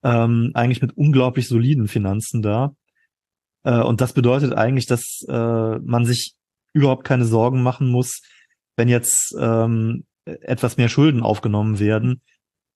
ähm, 0.04 0.52
eigentlich 0.54 0.82
mit 0.82 0.96
unglaublich 0.96 1.48
soliden 1.48 1.88
Finanzen 1.88 2.42
da. 2.42 2.76
Äh, 3.64 3.82
und 3.82 4.02
das 4.02 4.14
bedeutet 4.14 4.54
eigentlich, 4.54 4.86
dass 4.86 5.26
äh, 5.28 5.80
man 5.80 6.06
sich 6.06 6.36
überhaupt 6.74 7.04
keine 7.04 7.26
Sorgen 7.26 7.64
machen 7.64 7.90
muss, 7.90 8.22
wenn 8.76 8.88
jetzt 8.88 9.36
ähm, 9.40 10.06
etwas 10.26 10.78
mehr 10.78 10.90
Schulden 10.90 11.22
aufgenommen 11.22 11.80
werden, 11.80 12.22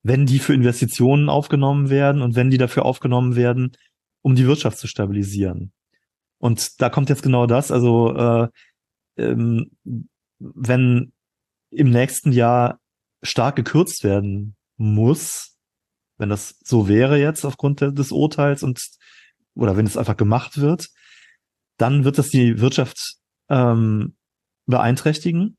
wenn 0.02 0.26
die 0.26 0.38
für 0.38 0.54
Investitionen 0.54 1.28
aufgenommen 1.28 1.88
werden 1.88 2.20
und 2.20 2.34
wenn 2.36 2.50
die 2.50 2.58
dafür 2.58 2.84
aufgenommen 2.84 3.36
werden, 3.36 3.72
um 4.22 4.34
die 4.34 4.46
Wirtschaft 4.46 4.78
zu 4.78 4.86
stabilisieren. 4.86 5.72
Und 6.38 6.80
da 6.82 6.90
kommt 6.90 7.08
jetzt 7.08 7.22
genau 7.22 7.46
das, 7.46 7.70
also 7.70 8.14
äh, 8.14 8.48
ähm, 9.16 9.70
wenn 10.38 11.12
im 11.70 11.90
nächsten 11.90 12.32
Jahr 12.32 12.80
stark 13.24 13.56
gekürzt 13.56 14.04
werden 14.04 14.56
muss, 14.76 15.56
wenn 16.18 16.28
das 16.28 16.56
so 16.62 16.88
wäre 16.88 17.18
jetzt 17.18 17.44
aufgrund 17.44 17.80
des 17.80 18.12
Urteils 18.12 18.62
und 18.62 18.80
oder 19.54 19.76
wenn 19.76 19.86
es 19.86 19.96
einfach 19.96 20.16
gemacht 20.16 20.58
wird, 20.58 20.88
dann 21.76 22.04
wird 22.04 22.18
das 22.18 22.28
die 22.28 22.60
Wirtschaft 22.60 23.16
ähm, 23.48 24.16
beeinträchtigen. 24.66 25.56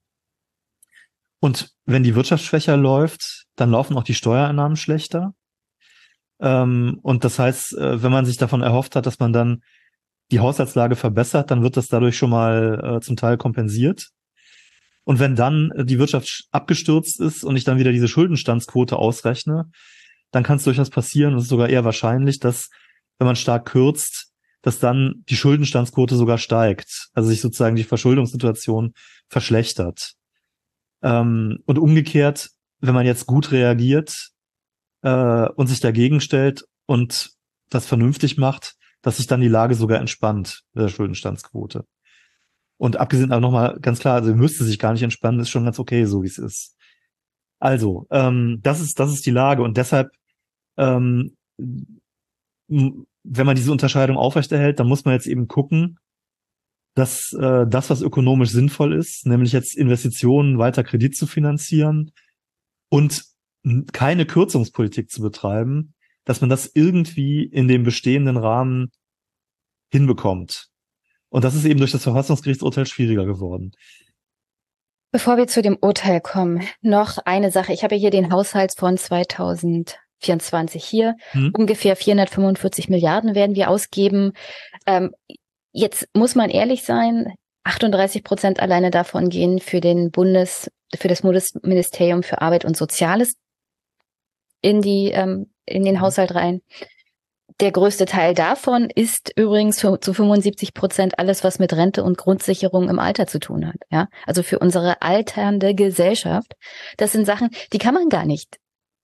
Und 1.40 1.74
wenn 1.86 2.04
die 2.04 2.16
Wirtschaft 2.16 2.44
schwächer 2.44 2.78
läuft, 2.78 3.46
dann 3.56 3.72
laufen 3.72 3.98
auch 3.98 4.04
die 4.04 4.14
Steuereinnahmen 4.14 4.78
schlechter. 4.78 5.34
Ähm, 6.40 7.00
und 7.04 7.24
das 7.24 7.40
heißt, 7.40 7.78
äh, 7.78 8.04
wenn 8.04 8.12
man 8.12 8.26
sich 8.26 8.38
davon 8.38 8.62
erhofft 8.62 8.96
hat, 8.96 9.06
dass 9.06 9.20
man 9.20 9.32
dann 9.32 9.64
die 10.32 10.40
Haushaltslage 10.40 10.96
verbessert, 10.96 11.52
dann 11.52 11.62
wird 11.62 11.78
das 11.78 11.88
dadurch 11.88 12.18
schon 12.18 12.32
mal 12.32 12.98
äh, 12.98 13.02
zum 13.02 13.16
Teil 13.16 13.38
kompensiert. 13.38 14.10
Und 15.06 15.20
wenn 15.20 15.36
dann 15.36 15.72
äh, 15.72 15.86
die 15.86 16.00
Wirtschaft 16.00 16.48
abgestürzt 16.52 17.22
ist 17.22 17.46
und 17.46 17.56
ich 17.56 17.64
dann 17.64 17.80
wieder 17.80 17.94
diese 17.94 18.10
Schuldenstandsquote 18.10 18.98
ausrechne, 18.98 19.72
dann 20.32 20.44
kann 20.44 20.58
es 20.58 20.64
durchaus 20.64 20.90
passieren, 20.90 21.34
und 21.34 21.38
es 21.38 21.46
ist 21.46 21.50
sogar 21.50 21.70
eher 21.70 21.86
wahrscheinlich, 21.86 22.40
dass 22.40 22.70
wenn 23.18 23.28
man 23.28 23.38
stark 23.38 23.66
kürzt, 23.66 24.34
dass 24.62 24.80
dann 24.80 25.24
die 25.30 25.38
Schuldenstandsquote 25.38 26.16
sogar 26.16 26.38
steigt, 26.38 27.10
also 27.14 27.30
sich 27.30 27.40
sozusagen 27.40 27.76
die 27.76 27.84
Verschuldungssituation 27.84 28.94
verschlechtert. 29.30 30.14
Ähm, 31.04 31.60
und 31.66 31.78
umgekehrt, 31.78 32.50
wenn 32.80 32.96
man 32.96 33.06
jetzt 33.06 33.28
gut 33.28 33.52
reagiert 33.52 34.32
äh, 35.04 35.48
und 35.50 35.68
sich 35.68 35.80
dagegen 35.80 36.20
stellt 36.20 36.66
und 36.88 37.32
das 37.70 37.86
vernünftig 37.86 38.38
macht, 38.38 38.74
dass 39.02 39.18
sich 39.18 39.28
dann 39.28 39.42
die 39.42 39.48
Lage 39.48 39.76
sogar 39.76 40.00
entspannt 40.00 40.64
mit 40.74 40.84
der 40.84 40.90
Schuldenstandsquote. 40.90 41.86
Und 42.78 42.98
abgesehen 42.98 43.32
aber 43.32 43.42
nochmal 43.42 43.80
ganz 43.80 44.00
klar, 44.00 44.16
also 44.16 44.36
müsste 44.36 44.64
sich 44.66 44.80
gar 44.80 44.94
nicht 44.94 45.04
entspannen, 45.04 45.40
ist 45.40 45.50
schon 45.50 45.64
ganz 45.64 45.80
okay, 45.80 46.06
so 46.06 46.24
wie 46.24 46.28
es 46.28 46.38
ist. 46.38 46.76
Also, 47.60 48.06
ähm, 48.12 48.60
das 48.62 48.82
ist, 48.82 49.00
das 49.00 49.14
ist 49.14 49.26
die 49.26 49.32
Lage 49.32 49.64
und 49.64 49.78
deshalb 49.78 50.12
ähm, 50.78 51.36
wenn 53.26 53.46
man 53.46 53.56
diese 53.56 53.72
Unterscheidung 53.72 54.18
aufrechterhält, 54.18 54.80
dann 54.80 54.88
muss 54.88 55.06
man 55.06 55.14
jetzt 55.14 55.28
eben 55.28 55.48
gucken, 55.48 55.98
dass 56.96 57.34
äh, 57.34 57.66
das, 57.68 57.90
was 57.90 58.02
ökonomisch 58.02 58.52
sinnvoll 58.52 58.94
ist, 58.94 59.26
nämlich 59.26 59.52
jetzt 59.52 59.76
Investitionen 59.76 60.58
weiter 60.58 60.84
Kredit 60.84 61.16
zu 61.16 61.28
finanzieren 61.28 62.12
und 62.90 63.26
keine 63.92 64.26
Kürzungspolitik 64.26 65.10
zu 65.10 65.22
betreiben, 65.22 65.94
dass 66.24 66.42
man 66.42 66.50
das 66.50 66.70
irgendwie 66.74 67.44
in 67.44 67.68
dem 67.68 67.84
bestehenden 67.84 68.38
Rahmen 68.38 68.92
hinbekommt. 69.92 70.70
Und 71.36 71.44
das 71.44 71.54
ist 71.54 71.66
eben 71.66 71.80
durch 71.80 71.92
das 71.92 72.04
Verfassungsgerichtsurteil 72.04 72.86
schwieriger 72.86 73.26
geworden. 73.26 73.74
Bevor 75.12 75.36
wir 75.36 75.48
zu 75.48 75.62
dem 75.62 75.78
Urteil 75.82 76.22
kommen, 76.22 76.66
noch 76.82 77.18
eine 77.26 77.52
Sache. 77.52 77.74
Ich 77.74 77.84
habe 77.84 77.96
hier 77.96 78.10
den 78.10 78.32
Haushaltsfonds 78.32 79.04
2000 79.04 80.00
24 80.22 80.82
hier. 80.82 81.18
Hm. 81.32 81.52
Ungefähr 81.54 81.98
445 81.98 82.88
Milliarden 82.88 83.36
werden 83.36 83.54
wir 83.54 83.70
ausgeben. 83.70 84.32
Ähm, 84.88 85.14
jetzt 85.74 86.08
muss 86.14 86.36
man 86.36 86.50
ehrlich 86.50 86.84
sein, 86.84 87.34
38 87.66 88.24
Prozent 88.24 88.62
alleine 88.62 88.90
davon 88.90 89.28
gehen 89.28 89.60
für 89.60 89.82
den 89.82 90.12
Bundes, 90.12 90.72
für 90.98 91.10
das 91.10 91.24
Bundesministerium 91.24 92.24
für 92.24 92.42
Arbeit 92.42 92.64
und 92.64 92.78
Soziales 92.78 93.36
in 94.62 94.82
die, 94.82 95.12
ähm, 95.12 95.52
in 95.66 95.84
den 95.84 95.96
hm. 95.96 96.02
Haushalt 96.02 96.34
rein. 96.34 96.62
Der 97.62 97.72
größte 97.72 98.06
Teil 98.06 98.34
davon 98.34 98.90
ist 98.94 99.32
übrigens 99.38 99.78
zu, 99.78 99.98
zu 99.98 100.14
75 100.14 100.74
Prozent 100.74 101.20
alles, 101.20 101.44
was 101.44 101.60
mit 101.60 101.74
Rente 101.74 102.04
und 102.04 102.18
Grundsicherung 102.18 102.90
im 102.90 103.00
Alter 103.00 103.28
zu 103.28 103.40
tun 103.40 103.68
hat. 103.68 103.78
Ja, 103.90 104.08
also 104.26 104.44
für 104.44 104.60
unsere 104.60 105.02
alternde 105.02 105.74
Gesellschaft. 105.74 106.54
Das 106.98 107.14
sind 107.14 107.26
Sachen, 107.26 107.50
die 107.72 107.78
kann 107.78 107.94
man 107.94 108.10
gar 108.10 108.26
nicht 108.26 108.58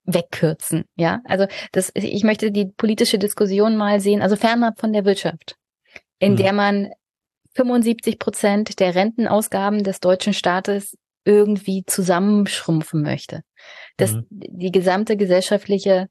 wegkürzen. 0.04 0.86
Ja, 0.96 1.22
also 1.26 1.46
das, 1.72 1.92
ich 1.94 2.24
möchte 2.24 2.52
die 2.52 2.66
politische 2.66 3.20
Diskussion 3.20 3.78
mal 3.78 4.00
sehen, 4.00 4.22
also 4.22 4.36
fernab 4.36 4.80
von 4.80 4.92
der 4.92 5.06
Wirtschaft, 5.06 5.56
in 6.20 6.34
mhm. 6.34 6.38
der 6.38 6.54
man 6.54 6.90
75 7.56 8.20
Prozent 8.20 8.80
der 8.80 8.96
Rentenausgaben 8.96 9.84
des 9.84 10.00
deutschen 10.00 10.34
Staates 10.34 10.98
irgendwie 11.24 11.84
zusammenschrumpfen 11.86 13.02
möchte. 13.02 13.42
Das, 13.98 14.14
mhm. 14.14 14.26
Die 14.30 14.72
gesamte 14.72 15.18
gesellschaftliche 15.18 16.08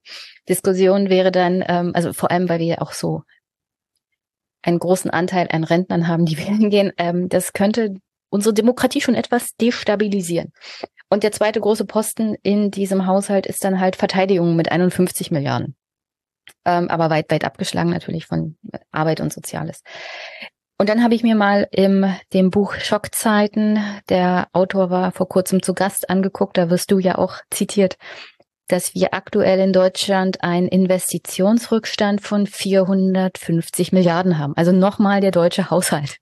Diskussion 0.49 1.11
wäre 1.11 1.33
dann, 1.33 1.65
ähm, 1.67 1.93
also 1.95 2.13
vor 2.13 2.31
allem, 2.31 2.49
weil 2.49 2.61
wir 2.61 2.83
auch 2.83 2.93
so 2.93 3.23
einen 4.63 4.79
großen 4.79 5.11
Anteil 5.11 5.49
an 5.51 5.65
Rentnern 5.65 6.07
haben, 6.07 6.27
die 6.27 6.39
wählen 6.47 6.71
gehen, 6.71 6.93
ähm, 6.99 7.29
das 7.29 7.53
könnte 7.53 7.95
unsere 8.31 8.55
Demokratie 8.55 9.01
schon 9.01 9.15
etwas 9.15 9.57
destabilisieren. 9.57 10.53
Und 11.09 11.25
der 11.25 11.33
zweite 11.33 11.61
große 11.61 11.85
Posten 11.85 12.37
in 12.43 12.71
diesem 12.71 13.07
Haushalt 13.07 13.47
ist 13.47 13.65
dann 13.65 13.81
halt 13.81 13.97
Verteidigung 13.97 14.55
mit 14.55 14.71
51 14.71 15.33
Milliarden. 15.33 15.75
Ähm, 16.65 16.89
aber 16.89 17.11
weit, 17.11 17.31
weit 17.31 17.45
abgeschlagen 17.45 17.91
natürlich 17.91 18.27
von 18.27 18.57
Arbeit 18.93 19.21
und 19.21 19.33
Soziales. 19.33 19.83
Und 20.81 20.89
dann 20.89 21.03
habe 21.05 21.15
ich 21.15 21.23
mir 21.23 21.35
mal 21.35 21.69
im 21.73 22.11
dem 22.33 22.49
Buch 22.49 22.73
Schockzeiten, 22.77 23.79
der 24.09 24.49
Autor 24.55 24.89
war 24.89 25.13
vor 25.13 25.29
kurzem 25.29 25.63
zu 25.63 25.75
Gast 25.75 26.09
angeguckt, 26.09 26.57
da 26.57 26.71
wirst 26.71 26.91
du 26.91 26.99
ja 26.99 27.19
auch 27.19 27.35
zitiert, 27.51 27.99
dass 28.67 28.95
wir 28.95 29.13
aktuell 29.13 29.61
in 29.61 29.75
Deutschland 29.75 30.43
einen 30.43 30.69
Investitionsrückstand 30.69 32.23
von 32.23 32.47
450 32.47 33.93
Milliarden 33.93 34.39
haben. 34.39 34.57
Also 34.57 34.73
nochmal 34.73 35.21
der 35.21 35.33
deutsche 35.33 35.69
Haushalt. 35.69 36.17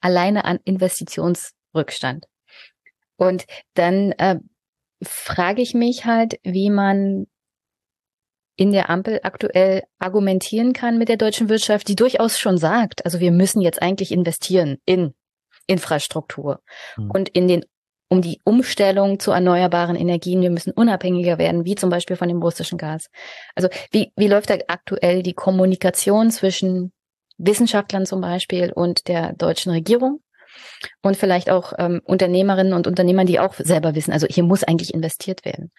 Alleine 0.00 0.44
an 0.44 0.58
Investitionsrückstand. 0.64 2.26
Und 3.14 3.44
dann 3.74 4.10
äh, 4.18 4.40
frage 5.04 5.62
ich 5.62 5.72
mich 5.72 6.04
halt, 6.04 6.40
wie 6.42 6.70
man 6.70 7.26
in 8.60 8.72
der 8.72 8.90
Ampel 8.90 9.20
aktuell 9.22 9.84
argumentieren 9.98 10.74
kann 10.74 10.98
mit 10.98 11.08
der 11.08 11.16
deutschen 11.16 11.48
Wirtschaft, 11.48 11.88
die 11.88 11.96
durchaus 11.96 12.38
schon 12.38 12.58
sagt, 12.58 13.06
also 13.06 13.18
wir 13.18 13.32
müssen 13.32 13.62
jetzt 13.62 13.80
eigentlich 13.80 14.12
investieren 14.12 14.76
in 14.84 15.14
Infrastruktur 15.66 16.60
mhm. 16.98 17.10
und 17.10 17.30
in 17.30 17.48
den 17.48 17.64
um 18.10 18.20
die 18.20 18.40
Umstellung 18.44 19.18
zu 19.18 19.30
erneuerbaren 19.30 19.96
Energien. 19.96 20.42
Wir 20.42 20.50
müssen 20.50 20.72
unabhängiger 20.72 21.38
werden, 21.38 21.64
wie 21.64 21.76
zum 21.76 21.88
Beispiel 21.90 22.16
von 22.16 22.28
dem 22.28 22.42
russischen 22.42 22.76
Gas. 22.76 23.06
Also 23.54 23.68
wie, 23.92 24.12
wie 24.16 24.26
läuft 24.26 24.50
da 24.50 24.56
aktuell 24.66 25.22
die 25.22 25.32
Kommunikation 25.32 26.30
zwischen 26.30 26.92
Wissenschaftlern 27.38 28.04
zum 28.04 28.20
Beispiel 28.20 28.72
und 28.74 29.06
der 29.08 29.32
deutschen 29.34 29.72
Regierung? 29.72 30.20
Und 31.02 31.16
vielleicht 31.16 31.48
auch 31.48 31.72
ähm, 31.78 32.02
Unternehmerinnen 32.04 32.72
und 32.72 32.88
Unternehmern, 32.88 33.26
die 33.26 33.38
auch 33.38 33.54
selber 33.54 33.94
wissen, 33.94 34.12
also 34.12 34.26
hier 34.28 34.42
muss 34.42 34.64
eigentlich 34.64 34.92
investiert 34.92 35.44
werden. 35.44 35.70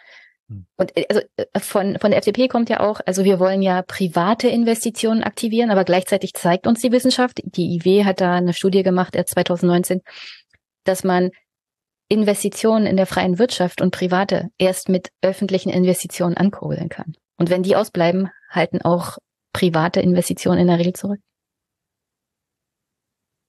Hm. 0.51 0.65
Und 0.77 0.97
äh, 0.97 1.05
also 1.09 1.21
äh, 1.37 1.59
von, 1.59 1.97
von 1.99 2.11
der 2.11 2.19
FDP 2.19 2.47
kommt 2.47 2.69
ja 2.69 2.81
auch, 2.81 2.99
also 3.05 3.23
wir 3.23 3.39
wollen 3.39 3.61
ja 3.61 3.81
private 3.81 4.49
Investitionen 4.49 5.23
aktivieren, 5.23 5.71
aber 5.71 5.85
gleichzeitig 5.85 6.33
zeigt 6.33 6.67
uns 6.67 6.81
die 6.81 6.91
Wissenschaft, 6.91 7.41
die 7.43 7.75
IW 7.75 8.03
hat 8.03 8.21
da 8.21 8.35
eine 8.35 8.53
Studie 8.53 8.83
gemacht, 8.83 9.15
2019, 9.15 10.01
dass 10.83 11.03
man 11.03 11.29
Investitionen 12.09 12.85
in 12.85 12.97
der 12.97 13.05
freien 13.05 13.39
Wirtschaft 13.39 13.81
und 13.81 13.91
private 13.91 14.49
erst 14.57 14.89
mit 14.89 15.09
öffentlichen 15.21 15.69
Investitionen 15.69 16.35
ankurbeln 16.35 16.89
kann. 16.89 17.13
Und 17.37 17.49
wenn 17.49 17.63
die 17.63 17.77
ausbleiben, 17.77 18.29
halten 18.49 18.81
auch 18.81 19.17
private 19.53 20.01
Investitionen 20.01 20.59
in 20.59 20.67
der 20.67 20.79
Regel 20.79 20.93
zurück. 20.93 21.19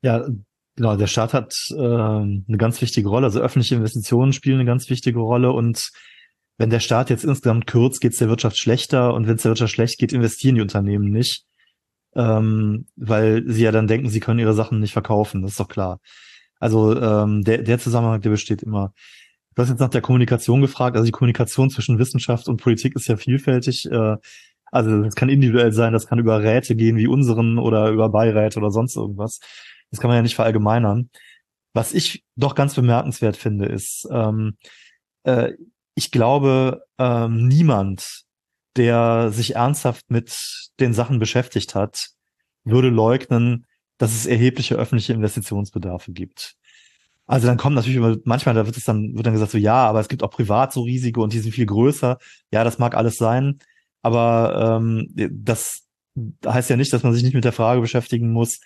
Ja, 0.04 0.26
genau. 0.76 0.96
Der 0.96 1.08
Staat 1.08 1.34
hat 1.34 1.54
äh, 1.70 1.74
eine 1.76 2.56
ganz 2.56 2.80
wichtige 2.80 3.08
Rolle. 3.08 3.26
Also 3.26 3.40
öffentliche 3.40 3.74
Investitionen 3.74 4.32
spielen 4.32 4.60
eine 4.60 4.64
ganz 4.64 4.88
wichtige 4.88 5.18
Rolle 5.18 5.52
und 5.52 5.90
wenn 6.58 6.70
der 6.70 6.80
Staat 6.80 7.10
jetzt 7.10 7.24
insgesamt 7.24 7.66
kürzt, 7.66 8.00
geht 8.00 8.12
es 8.12 8.18
der 8.18 8.28
Wirtschaft 8.28 8.58
schlechter 8.58 9.14
und 9.14 9.26
wenn 9.26 9.36
es 9.36 9.42
der 9.42 9.50
Wirtschaft 9.50 9.72
schlecht 9.72 9.98
geht, 9.98 10.12
investieren 10.12 10.54
die 10.54 10.60
Unternehmen 10.60 11.10
nicht, 11.10 11.44
ähm, 12.14 12.86
weil 12.96 13.44
sie 13.46 13.64
ja 13.64 13.72
dann 13.72 13.86
denken, 13.86 14.08
sie 14.08 14.20
können 14.20 14.38
ihre 14.38 14.54
Sachen 14.54 14.80
nicht 14.80 14.92
verkaufen. 14.92 15.42
Das 15.42 15.52
ist 15.52 15.60
doch 15.60 15.68
klar. 15.68 16.00
Also 16.60 16.96
ähm, 17.00 17.42
der, 17.42 17.62
der 17.62 17.78
Zusammenhang, 17.78 18.20
der 18.20 18.30
besteht 18.30 18.62
immer. 18.62 18.92
Du 19.54 19.62
hast 19.62 19.68
jetzt 19.68 19.80
nach 19.80 19.90
der 19.90 20.00
Kommunikation 20.00 20.60
gefragt. 20.60 20.96
Also 20.96 21.06
die 21.06 21.12
Kommunikation 21.12 21.70
zwischen 21.70 21.98
Wissenschaft 21.98 22.48
und 22.48 22.60
Politik 22.62 22.94
ist 22.96 23.08
ja 23.08 23.16
vielfältig. 23.16 23.90
Äh, 23.90 24.16
also 24.72 25.02
das 25.02 25.14
kann 25.14 25.28
individuell 25.28 25.72
sein, 25.72 25.92
das 25.92 26.06
kann 26.06 26.18
über 26.18 26.42
Räte 26.42 26.74
gehen 26.74 26.96
wie 26.96 27.06
unseren 27.06 27.58
oder 27.58 27.90
über 27.90 28.08
Beiräte 28.08 28.58
oder 28.58 28.70
sonst 28.70 28.96
irgendwas. 28.96 29.40
Das 29.90 30.00
kann 30.00 30.08
man 30.08 30.16
ja 30.16 30.22
nicht 30.22 30.34
verallgemeinern. 30.34 31.10
Was 31.74 31.92
ich 31.92 32.24
doch 32.36 32.54
ganz 32.54 32.74
bemerkenswert 32.74 33.36
finde, 33.36 33.66
ist, 33.66 34.08
ähm, 34.10 34.56
äh, 35.24 35.52
ich 35.94 36.10
glaube, 36.10 36.84
ähm, 36.98 37.48
niemand, 37.48 38.24
der 38.76 39.30
sich 39.30 39.56
ernsthaft 39.56 40.10
mit 40.10 40.70
den 40.80 40.94
Sachen 40.94 41.18
beschäftigt 41.18 41.74
hat, 41.74 42.08
würde 42.64 42.88
leugnen, 42.88 43.66
dass 43.98 44.12
es 44.12 44.26
erhebliche 44.26 44.76
öffentliche 44.76 45.12
Investitionsbedarfe 45.12 46.12
gibt. 46.12 46.54
Also 47.26 47.46
dann 47.46 47.56
kommen 47.56 47.76
natürlich 47.76 47.96
immer, 47.96 48.16
manchmal, 48.24 48.54
da 48.54 48.66
wird 48.66 48.76
es 48.76 48.84
dann, 48.84 49.14
wird 49.14 49.26
dann 49.26 49.32
gesagt 49.32 49.52
so, 49.52 49.58
ja, 49.58 49.86
aber 49.86 50.00
es 50.00 50.08
gibt 50.08 50.22
auch 50.22 50.30
privat 50.30 50.72
so 50.72 50.82
riesige 50.82 51.20
und 51.20 51.32
die 51.32 51.38
sind 51.38 51.52
viel 51.52 51.66
größer. 51.66 52.18
Ja, 52.50 52.64
das 52.64 52.78
mag 52.78 52.94
alles 52.94 53.16
sein. 53.16 53.58
Aber 54.02 54.80
ähm, 54.80 55.08
das 55.30 55.86
heißt 56.44 56.68
ja 56.70 56.76
nicht, 56.76 56.92
dass 56.92 57.04
man 57.04 57.14
sich 57.14 57.22
nicht 57.22 57.34
mit 57.34 57.44
der 57.44 57.52
Frage 57.52 57.80
beschäftigen 57.80 58.32
muss, 58.32 58.58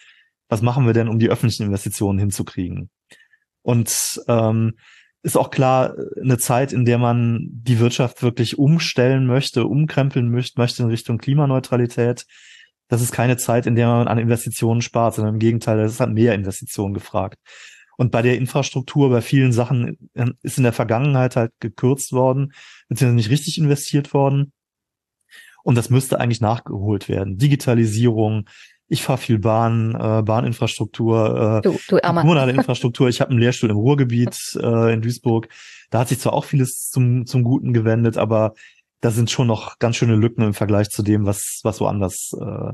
was 0.49 0.63
machen 0.63 0.87
wir 0.87 0.95
denn, 0.95 1.09
um 1.09 1.19
die 1.19 1.29
öffentlichen 1.29 1.65
Investitionen 1.65 2.19
hinzukriegen? 2.19 2.91
Und 3.63 4.21
ähm, 4.29 4.75
ist 5.23 5.37
auch 5.37 5.51
klar 5.51 5.97
eine 6.21 6.39
Zeit, 6.39 6.73
in 6.73 6.85
der 6.85 6.99
man 6.99 7.49
die 7.51 7.81
Wirtschaft 7.81 8.23
wirklich 8.23 8.59
umstellen 8.59 9.27
möchte, 9.27 9.67
umkrempeln 9.67 10.31
möchte, 10.31 10.83
in 10.83 10.89
Richtung 10.89 11.19
Klimaneutralität. 11.19 12.27
Das 12.89 13.03
ist 13.03 13.13
keine 13.13 13.37
Zeit, 13.37 13.67
in 13.67 13.75
der 13.75 13.89
man 13.89 14.09
an 14.09 14.19
Investitionen 14.19 14.83
spart, 14.83 15.15
sondern 15.15 15.35
im 15.35 15.41
Gegenteil, 15.41 15.81
es 15.81 15.99
halt 15.99 16.13
mehr 16.13 16.35
Investitionen 16.35 16.95
gefragt. 16.95 17.39
Und 17.97 18.13
bei 18.13 18.23
der 18.23 18.37
Infrastruktur, 18.37 19.11
bei 19.11 19.23
vielen 19.23 19.53
Sachen 19.53 20.11
ähm, 20.15 20.35
ist 20.43 20.59
in 20.59 20.65
der 20.65 20.73
Vergangenheit 20.73 21.35
halt 21.35 21.53
gekürzt 21.61 22.13
worden, 22.13 22.53
beziehungsweise 22.89 23.17
nicht 23.17 23.31
richtig 23.31 23.59
investiert 23.59 24.13
worden. 24.15 24.53
Und 25.65 25.75
das 25.75 25.91
müsste 25.91 26.21
eigentlich 26.21 26.41
nachgeholt 26.41 27.09
werden. 27.09 27.39
Digitalisierung, 27.39 28.49
ich 28.89 29.03
fahre 29.03 29.19
viel 29.19 29.39
Bahn, 29.39 29.95
äh, 29.95 30.23
Bahninfrastruktur, 30.23 31.59
äh, 31.59 31.63
du, 31.63 31.79
du 31.89 31.99
kommunale 31.99 32.53
Infrastruktur. 32.55 33.09
Ich 33.09 33.21
habe 33.21 33.31
einen 33.31 33.41
Lehrstuhl 33.41 33.71
im 33.71 33.77
Ruhrgebiet 33.77 34.39
äh, 34.61 34.93
in 34.93 35.03
Duisburg. 35.03 35.49
Da 35.91 36.01
hat 36.01 36.09
sich 36.09 36.21
zwar 36.21 36.33
auch 36.33 36.45
vieles 36.45 36.89
zum, 36.91 37.27
zum 37.27 37.43
Guten 37.43 37.73
gewendet, 37.73 38.17
aber 38.17 38.55
da 39.01 39.11
sind 39.11 39.31
schon 39.31 39.49
noch 39.49 39.79
ganz 39.79 39.97
schöne 39.97 40.17
Lücken 40.17 40.43
im 40.43 40.55
Vergleich 40.55 40.89
zu 40.91 41.03
dem, 41.03 41.27
was, 41.27 41.61
was 41.65 41.81
woanders 41.81 42.31
äh, 42.41 42.73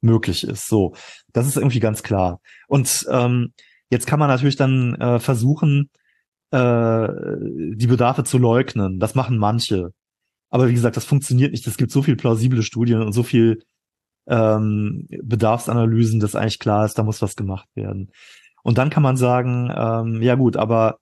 möglich 0.00 0.44
ist. 0.44 0.68
So, 0.68 0.94
das 1.32 1.46
ist 1.46 1.56
irgendwie 1.56 1.80
ganz 1.80 2.02
klar. 2.02 2.40
Und 2.66 3.06
ähm, 3.10 3.52
jetzt 3.90 4.06
kann 4.06 4.18
man 4.18 4.28
natürlich 4.28 4.56
dann 4.56 4.94
äh, 4.94 5.20
versuchen, 5.20 5.90
äh, 6.50 7.08
die 7.74 7.86
Bedarfe 7.86 8.24
zu 8.24 8.38
leugnen. 8.38 8.98
Das 8.98 9.14
machen 9.14 9.38
manche. 9.38 9.90
Aber 10.50 10.68
wie 10.68 10.74
gesagt, 10.74 10.96
das 10.96 11.04
funktioniert 11.04 11.52
nicht. 11.52 11.66
Es 11.66 11.76
gibt 11.76 11.90
so 11.90 12.02
viel 12.02 12.16
plausible 12.16 12.62
Studien 12.62 13.02
und 13.02 13.12
so 13.12 13.22
viel 13.22 13.62
ähm, 14.26 15.06
Bedarfsanalysen, 15.22 16.20
dass 16.20 16.34
eigentlich 16.34 16.58
klar 16.58 16.84
ist, 16.84 16.98
da 16.98 17.02
muss 17.02 17.22
was 17.22 17.36
gemacht 17.36 17.68
werden. 17.74 18.10
Und 18.62 18.78
dann 18.78 18.90
kann 18.90 19.02
man 19.02 19.16
sagen, 19.16 19.70
ähm, 19.76 20.22
ja 20.22 20.34
gut, 20.36 20.56
aber 20.56 20.98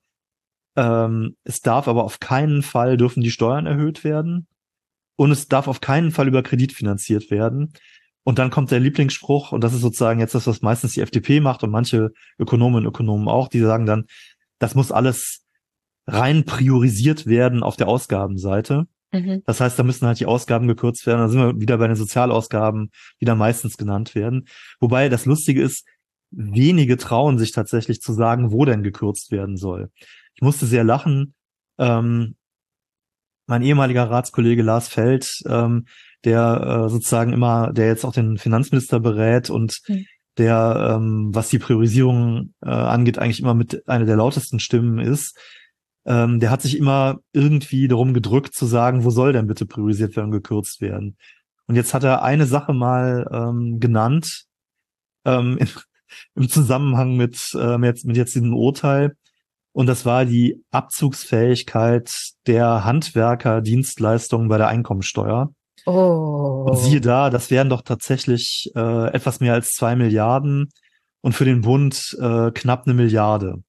ähm, 0.75 1.35
es 1.43 1.61
darf 1.61 1.87
aber 1.87 2.03
auf 2.03 2.19
keinen 2.19 2.61
Fall 2.61 2.97
dürfen 2.97 3.21
die 3.21 3.31
Steuern 3.31 3.65
erhöht 3.65 4.03
werden 4.03 4.47
und 5.15 5.31
es 5.31 5.47
darf 5.47 5.67
auf 5.67 5.81
keinen 5.81 6.11
Fall 6.11 6.27
über 6.27 6.43
Kredit 6.43 6.73
finanziert 6.73 7.31
werden. 7.31 7.73
Und 8.25 8.39
dann 8.39 8.49
kommt 8.49 8.71
der 8.71 8.79
Lieblingsspruch, 8.79 9.51
und 9.51 9.63
das 9.63 9.73
ist 9.73 9.81
sozusagen 9.81 10.19
jetzt 10.19 10.33
das, 10.33 10.47
was 10.47 10.61
meistens 10.61 10.93
die 10.93 11.01
FDP 11.01 11.41
macht 11.41 11.63
und 11.63 11.71
manche 11.71 12.11
Ökonomen 12.39 12.77
und 12.77 12.85
Ökonomen 12.85 13.27
auch, 13.27 13.49
die 13.49 13.59
sagen 13.59 13.85
dann, 13.85 14.05
das 14.59 14.75
muss 14.75 14.91
alles 14.93 15.45
rein 16.07 16.45
priorisiert 16.45 17.27
werden 17.27 17.63
auf 17.63 17.75
der 17.75 17.87
Ausgabenseite. 17.87 18.87
Mhm. 19.13 19.43
Das 19.45 19.61
heißt, 19.61 19.77
da 19.77 19.83
müssen 19.83 20.07
halt 20.07 20.19
die 20.19 20.25
Ausgaben 20.25 20.67
gekürzt 20.67 21.05
werden. 21.05 21.19
Da 21.19 21.29
sind 21.29 21.39
wir 21.39 21.61
wieder 21.61 21.77
bei 21.77 21.87
den 21.87 21.95
Sozialausgaben, 21.95 22.89
die 23.21 23.25
da 23.25 23.35
meistens 23.35 23.77
genannt 23.77 24.15
werden. 24.15 24.47
Wobei 24.79 25.07
das 25.07 25.25
Lustige 25.25 25.61
ist, 25.61 25.85
wenige 26.31 26.97
trauen 26.97 27.37
sich 27.37 27.51
tatsächlich 27.51 28.01
zu 28.01 28.11
sagen, 28.11 28.51
wo 28.51 28.65
denn 28.65 28.83
gekürzt 28.83 29.31
werden 29.31 29.55
soll. 29.55 29.91
Ich 30.33 30.41
musste 30.41 30.65
sehr 30.65 30.83
lachen. 30.83 31.35
Ähm, 31.77 32.35
mein 33.45 33.61
ehemaliger 33.61 34.09
Ratskollege 34.09 34.63
Lars 34.63 34.87
Feld, 34.87 35.29
ähm, 35.47 35.85
der 36.23 36.85
äh, 36.85 36.89
sozusagen 36.89 37.33
immer, 37.33 37.71
der 37.71 37.87
jetzt 37.87 38.05
auch 38.05 38.13
den 38.13 38.37
Finanzminister 38.37 38.99
berät 38.99 39.49
und 39.49 39.77
mhm. 39.87 40.05
der, 40.37 40.95
ähm, 40.95 41.29
was 41.33 41.49
die 41.49 41.59
Priorisierung 41.59 42.53
äh, 42.61 42.69
angeht, 42.69 43.19
eigentlich 43.19 43.41
immer 43.41 43.53
mit 43.53 43.87
einer 43.87 44.05
der 44.05 44.15
lautesten 44.15 44.59
Stimmen 44.59 44.99
ist, 44.99 45.37
ähm, 46.05 46.39
der 46.39 46.49
hat 46.49 46.61
sich 46.61 46.77
immer 46.77 47.19
irgendwie 47.31 47.87
darum 47.87 48.13
gedrückt 48.13 48.53
zu 48.53 48.65
sagen, 48.65 49.03
wo 49.03 49.09
soll 49.09 49.33
denn 49.33 49.47
bitte 49.47 49.65
priorisiert 49.65 50.15
werden 50.15 50.27
und 50.27 50.31
gekürzt 50.31 50.81
werden. 50.81 51.17
Und 51.67 51.75
jetzt 51.75 51.93
hat 51.93 52.03
er 52.03 52.23
eine 52.23 52.45
Sache 52.45 52.73
mal 52.73 53.27
ähm, 53.31 53.79
genannt 53.79 54.45
ähm, 55.25 55.57
im, 55.57 55.67
im 56.35 56.49
Zusammenhang 56.49 57.15
mit, 57.15 57.39
äh, 57.55 57.77
mit, 57.77 58.03
mit 58.03 58.17
jetzt 58.17 58.35
diesem 58.35 58.53
Urteil. 58.53 59.15
Und 59.71 59.87
das 59.87 60.05
war 60.05 60.25
die 60.25 60.63
Abzugsfähigkeit 60.71 62.11
der 62.45 62.83
Handwerker-Dienstleistungen 62.83 64.47
bei 64.47 64.57
der 64.57 64.67
Einkommensteuer. 64.67 65.51
Oh. 65.85 66.65
Und 66.67 66.77
siehe 66.77 67.01
da, 67.01 67.29
das 67.29 67.49
wären 67.49 67.69
doch 67.69 67.81
tatsächlich 67.81 68.71
äh, 68.75 69.11
etwas 69.13 69.39
mehr 69.39 69.53
als 69.53 69.71
zwei 69.71 69.95
Milliarden 69.95 70.69
und 71.21 71.33
für 71.33 71.45
den 71.45 71.61
Bund 71.61 72.15
äh, 72.19 72.51
knapp 72.51 72.85
eine 72.85 72.93
Milliarde. 72.93 73.63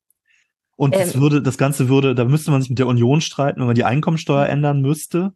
Und 0.76 0.94
das 0.94 1.14
ähm, 1.14 1.20
würde, 1.20 1.42
das 1.42 1.58
Ganze 1.58 1.88
würde, 1.88 2.14
da 2.14 2.24
müsste 2.24 2.50
man 2.50 2.60
sich 2.60 2.70
mit 2.70 2.78
der 2.78 2.86
Union 2.86 3.20
streiten, 3.20 3.60
wenn 3.60 3.66
man 3.66 3.76
die 3.76 3.84
Einkommensteuer 3.84 4.46
ändern 4.46 4.80
müsste. 4.80 5.32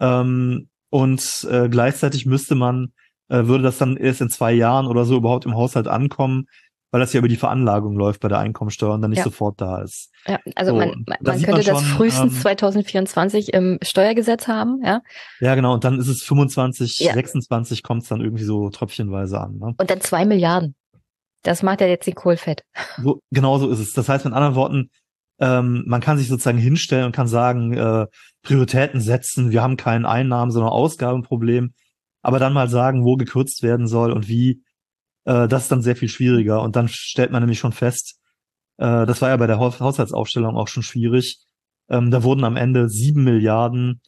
Ähm, 0.00 0.68
und 0.90 1.46
äh, 1.50 1.68
gleichzeitig 1.68 2.26
müsste 2.26 2.54
man, 2.54 2.92
äh, 3.28 3.46
würde 3.46 3.64
das 3.64 3.78
dann 3.78 3.96
erst 3.96 4.20
in 4.20 4.30
zwei 4.30 4.52
Jahren 4.52 4.86
oder 4.86 5.04
so 5.04 5.16
überhaupt 5.16 5.44
im 5.46 5.54
Haushalt 5.54 5.86
ankommen, 5.86 6.46
weil 6.90 7.00
das 7.00 7.12
ja 7.12 7.18
über 7.18 7.28
die 7.28 7.36
Veranlagung 7.36 7.96
läuft 7.96 8.20
bei 8.20 8.28
der 8.28 8.38
Einkommensteuer 8.38 8.94
und 8.94 9.02
dann 9.02 9.10
nicht 9.10 9.18
ja. 9.18 9.24
sofort 9.24 9.60
da 9.60 9.82
ist. 9.82 10.10
Ja, 10.26 10.38
also 10.54 10.72
so, 10.72 10.78
man, 10.78 11.04
man, 11.06 11.18
man 11.20 11.36
könnte 11.36 11.50
man 11.50 11.62
schon, 11.62 11.74
das 11.74 11.82
frühestens 11.84 12.34
ähm, 12.34 12.40
2024 12.40 13.54
im 13.54 13.78
Steuergesetz 13.82 14.48
haben, 14.48 14.82
ja. 14.84 15.00
Ja, 15.40 15.54
genau, 15.54 15.74
und 15.74 15.84
dann 15.84 15.98
ist 15.98 16.08
es 16.08 16.22
25, 16.22 16.98
ja. 17.00 17.14
26 17.14 17.82
kommt 17.82 18.02
es 18.02 18.08
dann 18.08 18.20
irgendwie 18.20 18.44
so 18.44 18.68
tröpfchenweise 18.68 19.40
an. 19.40 19.58
Ne? 19.58 19.74
Und 19.78 19.90
dann 19.90 20.00
zwei 20.02 20.26
Milliarden. 20.26 20.74
Das 21.42 21.62
macht 21.62 21.80
ja 21.80 21.86
jetzt 21.86 22.06
die 22.06 22.12
Kohlfett. 22.12 22.62
So, 23.02 23.20
genau 23.30 23.58
so 23.58 23.70
ist 23.70 23.80
es. 23.80 23.92
Das 23.92 24.08
heißt 24.08 24.24
mit 24.24 24.34
anderen 24.34 24.54
Worten, 24.54 24.90
ähm, 25.40 25.84
man 25.86 26.00
kann 26.00 26.18
sich 26.18 26.28
sozusagen 26.28 26.58
hinstellen 26.58 27.06
und 27.06 27.12
kann 27.12 27.26
sagen, 27.26 27.72
äh, 27.72 28.06
Prioritäten 28.42 29.00
setzen, 29.00 29.50
wir 29.50 29.62
haben 29.62 29.76
kein 29.76 30.06
Einnahmen, 30.06 30.52
sondern 30.52 30.72
Ausgabenproblem, 30.72 31.74
aber 32.22 32.38
dann 32.38 32.52
mal 32.52 32.68
sagen, 32.68 33.04
wo 33.04 33.16
gekürzt 33.16 33.62
werden 33.62 33.86
soll 33.86 34.12
und 34.12 34.28
wie, 34.28 34.62
äh, 35.24 35.48
das 35.48 35.64
ist 35.64 35.72
dann 35.72 35.82
sehr 35.82 35.96
viel 35.96 36.08
schwieriger. 36.08 36.62
Und 36.62 36.76
dann 36.76 36.88
stellt 36.88 37.32
man 37.32 37.42
nämlich 37.42 37.58
schon 37.58 37.72
fest, 37.72 38.20
äh, 38.78 39.06
das 39.06 39.20
war 39.20 39.30
ja 39.30 39.36
bei 39.36 39.46
der 39.46 39.58
Haushaltsaufstellung 39.58 40.56
auch 40.56 40.68
schon 40.68 40.82
schwierig, 40.82 41.40
ähm, 41.88 42.10
da 42.10 42.22
wurden 42.22 42.44
am 42.44 42.56
Ende 42.56 42.88
sieben 42.88 43.24
Milliarden 43.24 44.00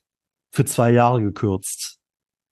für 0.52 0.64
zwei 0.64 0.92
Jahre 0.92 1.20
gekürzt. 1.20 1.98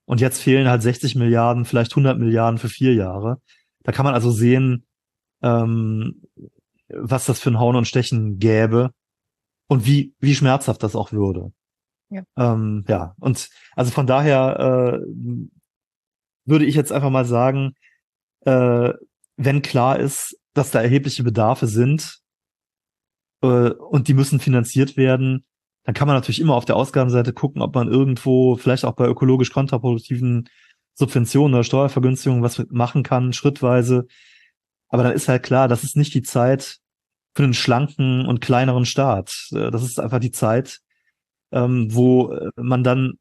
Und 0.04 0.20
jetzt 0.20 0.42
fehlen 0.42 0.68
halt 0.68 0.82
60 0.82 1.14
Milliarden, 1.14 1.64
vielleicht 1.64 1.92
100 1.92 2.18
Milliarden 2.18 2.58
für 2.58 2.68
vier 2.68 2.94
Jahre. 2.94 3.40
Da 3.82 3.92
kann 3.92 4.04
man 4.04 4.14
also 4.14 4.30
sehen, 4.30 4.86
ähm, 5.42 6.22
was 6.88 7.26
das 7.26 7.40
für 7.40 7.50
ein 7.50 7.58
Hauen 7.58 7.76
und 7.76 7.88
Stechen 7.88 8.38
gäbe 8.38 8.92
und 9.68 9.86
wie, 9.86 10.14
wie 10.20 10.34
schmerzhaft 10.34 10.82
das 10.82 10.94
auch 10.94 11.12
würde. 11.12 11.52
Ja. 12.10 12.22
Ähm, 12.36 12.84
ja, 12.88 13.14
und 13.20 13.48
also 13.74 13.90
von 13.90 14.06
daher 14.06 15.00
äh, 15.00 15.06
würde 16.44 16.66
ich 16.66 16.74
jetzt 16.74 16.92
einfach 16.92 17.10
mal 17.10 17.24
sagen, 17.24 17.74
äh, 18.44 18.92
wenn 19.36 19.62
klar 19.62 19.98
ist, 19.98 20.38
dass 20.52 20.70
da 20.70 20.82
erhebliche 20.82 21.22
Bedarfe 21.22 21.66
sind 21.66 22.18
äh, 23.42 23.70
und 23.70 24.08
die 24.08 24.14
müssen 24.14 24.40
finanziert 24.40 24.96
werden, 24.96 25.46
dann 25.84 25.94
kann 25.94 26.06
man 26.06 26.16
natürlich 26.16 26.40
immer 26.40 26.54
auf 26.54 26.64
der 26.64 26.76
Ausgabenseite 26.76 27.32
gucken, 27.32 27.62
ob 27.62 27.74
man 27.74 27.88
irgendwo 27.88 28.56
vielleicht 28.56 28.84
auch 28.84 28.94
bei 28.94 29.08
ökologisch 29.08 29.52
kontraproduktiven 29.52 30.48
Subventionen 30.94 31.54
oder 31.54 31.64
Steuervergünstigungen 31.64 32.42
was 32.42 32.62
machen 32.70 33.02
kann, 33.02 33.32
schrittweise. 33.32 34.06
Aber 34.88 35.02
dann 35.02 35.12
ist 35.12 35.28
halt 35.28 35.42
klar, 35.42 35.68
das 35.68 35.84
ist 35.84 35.96
nicht 35.96 36.14
die 36.14 36.22
Zeit 36.22 36.78
für 37.34 37.44
einen 37.44 37.54
schlanken 37.54 38.26
und 38.26 38.40
kleineren 38.40 38.84
Staat. 38.84 39.48
Äh, 39.52 39.70
das 39.70 39.82
ist 39.82 39.98
einfach 39.98 40.20
die 40.20 40.32
Zeit, 40.32 40.80
ähm, 41.50 41.88
wo 41.90 42.32
äh, 42.32 42.50
man 42.56 42.84
dann 42.84 43.14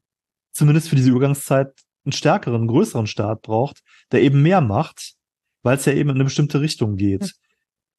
zumindest 0.52 0.88
für 0.88 0.96
diese 0.96 1.10
Übergangszeit 1.10 1.72
einen 2.04 2.12
stärkeren, 2.12 2.66
größeren 2.66 3.06
Staat 3.06 3.42
braucht, 3.42 3.82
der 4.10 4.22
eben 4.22 4.42
mehr 4.42 4.60
macht, 4.60 5.14
weil 5.62 5.76
es 5.76 5.84
ja 5.84 5.92
eben 5.92 6.10
in 6.10 6.16
eine 6.16 6.24
bestimmte 6.24 6.60
Richtung 6.60 6.96
geht. 6.96 7.34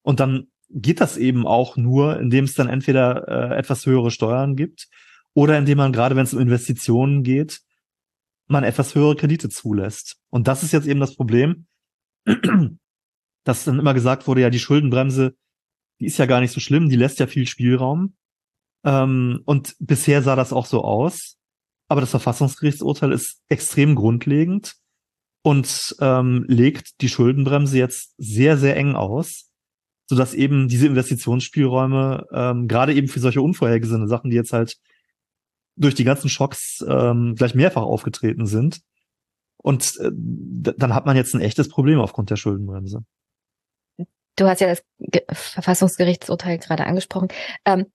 Und 0.02 0.20
dann 0.20 0.48
geht 0.70 1.02
das 1.02 1.18
eben 1.18 1.48
auch 1.48 1.78
nur, 1.78 2.20
indem 2.20 2.46
es 2.46 2.56
dann 2.56 2.68
entweder 2.68 3.28
äh, 3.28 3.58
etwas 3.58 3.86
höhere 3.86 4.12
Steuern 4.12 4.56
gibt 4.56 4.88
oder 5.34 5.58
indem 5.58 5.78
man 5.78 5.94
gerade, 5.94 6.16
wenn 6.16 6.26
es 6.26 6.34
um 6.34 6.40
Investitionen 6.40 7.24
geht, 7.24 7.62
man 8.48 8.64
etwas 8.64 8.96
höhere 8.96 9.16
Kredite 9.16 9.50
zulässt. 9.50 10.18
Und 10.30 10.48
das 10.48 10.64
ist 10.64 10.74
jetzt 10.74 10.88
eben 10.88 11.00
das 11.00 11.16
Problem, 11.16 11.68
dass 13.44 13.66
dann 13.66 13.80
immer 13.80 13.94
gesagt 13.94 14.28
wurde, 14.28 14.42
ja, 14.42 14.50
die 14.50 14.60
Schuldenbremse, 14.60 15.36
die 16.00 16.06
ist 16.06 16.18
ja 16.18 16.26
gar 16.26 16.42
nicht 16.42 16.52
so 16.52 16.60
schlimm, 16.60 16.90
die 16.90 16.96
lässt 16.96 17.20
ja 17.20 17.28
viel 17.28 17.48
Spielraum. 17.48 18.16
Ähm, 18.86 19.42
und 19.46 19.76
bisher 19.80 20.22
sah 20.22 20.36
das 20.36 20.54
auch 20.54 20.66
so 20.66 20.84
aus. 20.84 21.38
Aber 21.90 22.02
das 22.02 22.12
Verfassungsgerichtsurteil 22.12 23.12
ist 23.12 23.42
extrem 23.50 23.96
grundlegend 23.96 24.76
und 25.44 25.96
ähm, 26.00 26.46
legt 26.48 27.02
die 27.02 27.10
Schuldenbremse 27.10 27.78
jetzt 27.78 28.14
sehr, 28.18 28.58
sehr 28.58 28.76
eng 28.78 28.96
aus, 28.96 29.52
sodass 30.10 30.34
eben 30.34 30.68
diese 30.68 30.88
Investitionsspielräume 30.88 32.26
ähm, 32.32 32.68
gerade 32.68 32.94
eben 32.94 33.10
für 33.10 33.20
solche 33.20 33.42
unvorhergesehene 33.42 34.08
Sachen, 34.08 34.32
die 34.32 34.38
jetzt 34.38 34.54
halt 34.54 34.78
durch 35.76 35.96
die 35.96 36.04
ganzen 36.04 36.30
Schocks 36.30 36.84
ähm, 36.88 37.36
gleich 37.36 37.56
mehrfach 37.56 37.84
aufgetreten 37.84 38.46
sind. 38.46 38.82
Und 39.58 39.98
äh, 40.00 40.12
dann 40.14 40.94
hat 40.94 41.06
man 41.06 41.16
jetzt 41.16 41.34
ein 41.34 41.42
echtes 41.42 41.70
Problem 41.70 42.00
aufgrund 42.00 42.30
der 42.30 42.36
Schuldenbremse. 42.36 43.04
Du 44.36 44.48
hast 44.48 44.62
ja 44.62 44.68
das 44.68 44.84
Ge 45.00 45.22
Verfassungsgerichtsurteil 45.32 46.58
gerade 46.58 46.86
angesprochen. 46.86 47.30
Ähm, 47.66 47.86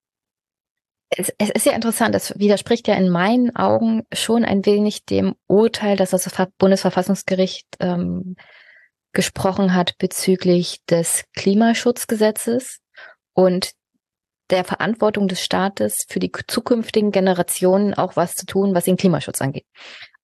es, 1.10 1.32
es 1.38 1.50
ist 1.50 1.66
ja 1.66 1.72
interessant, 1.72 2.14
es 2.14 2.38
widerspricht 2.38 2.86
ja 2.86 2.94
in 2.94 3.08
meinen 3.08 3.54
Augen 3.56 4.02
schon 4.12 4.44
ein 4.44 4.64
wenig 4.66 5.04
dem 5.04 5.34
Urteil, 5.46 5.96
dass 5.96 6.10
das 6.10 6.30
Bundesverfassungsgericht 6.58 7.66
ähm, 7.80 8.36
gesprochen 9.12 9.74
hat 9.74 9.96
bezüglich 9.98 10.84
des 10.88 11.24
Klimaschutzgesetzes 11.34 12.80
und 13.32 13.72
der 14.50 14.64
Verantwortung 14.64 15.28
des 15.28 15.42
Staates 15.42 16.04
für 16.08 16.18
die 16.18 16.32
zukünftigen 16.46 17.10
Generationen 17.10 17.94
auch 17.94 18.16
was 18.16 18.34
zu 18.34 18.46
tun, 18.46 18.74
was 18.74 18.84
den 18.84 18.96
Klimaschutz 18.96 19.40
angeht. 19.40 19.66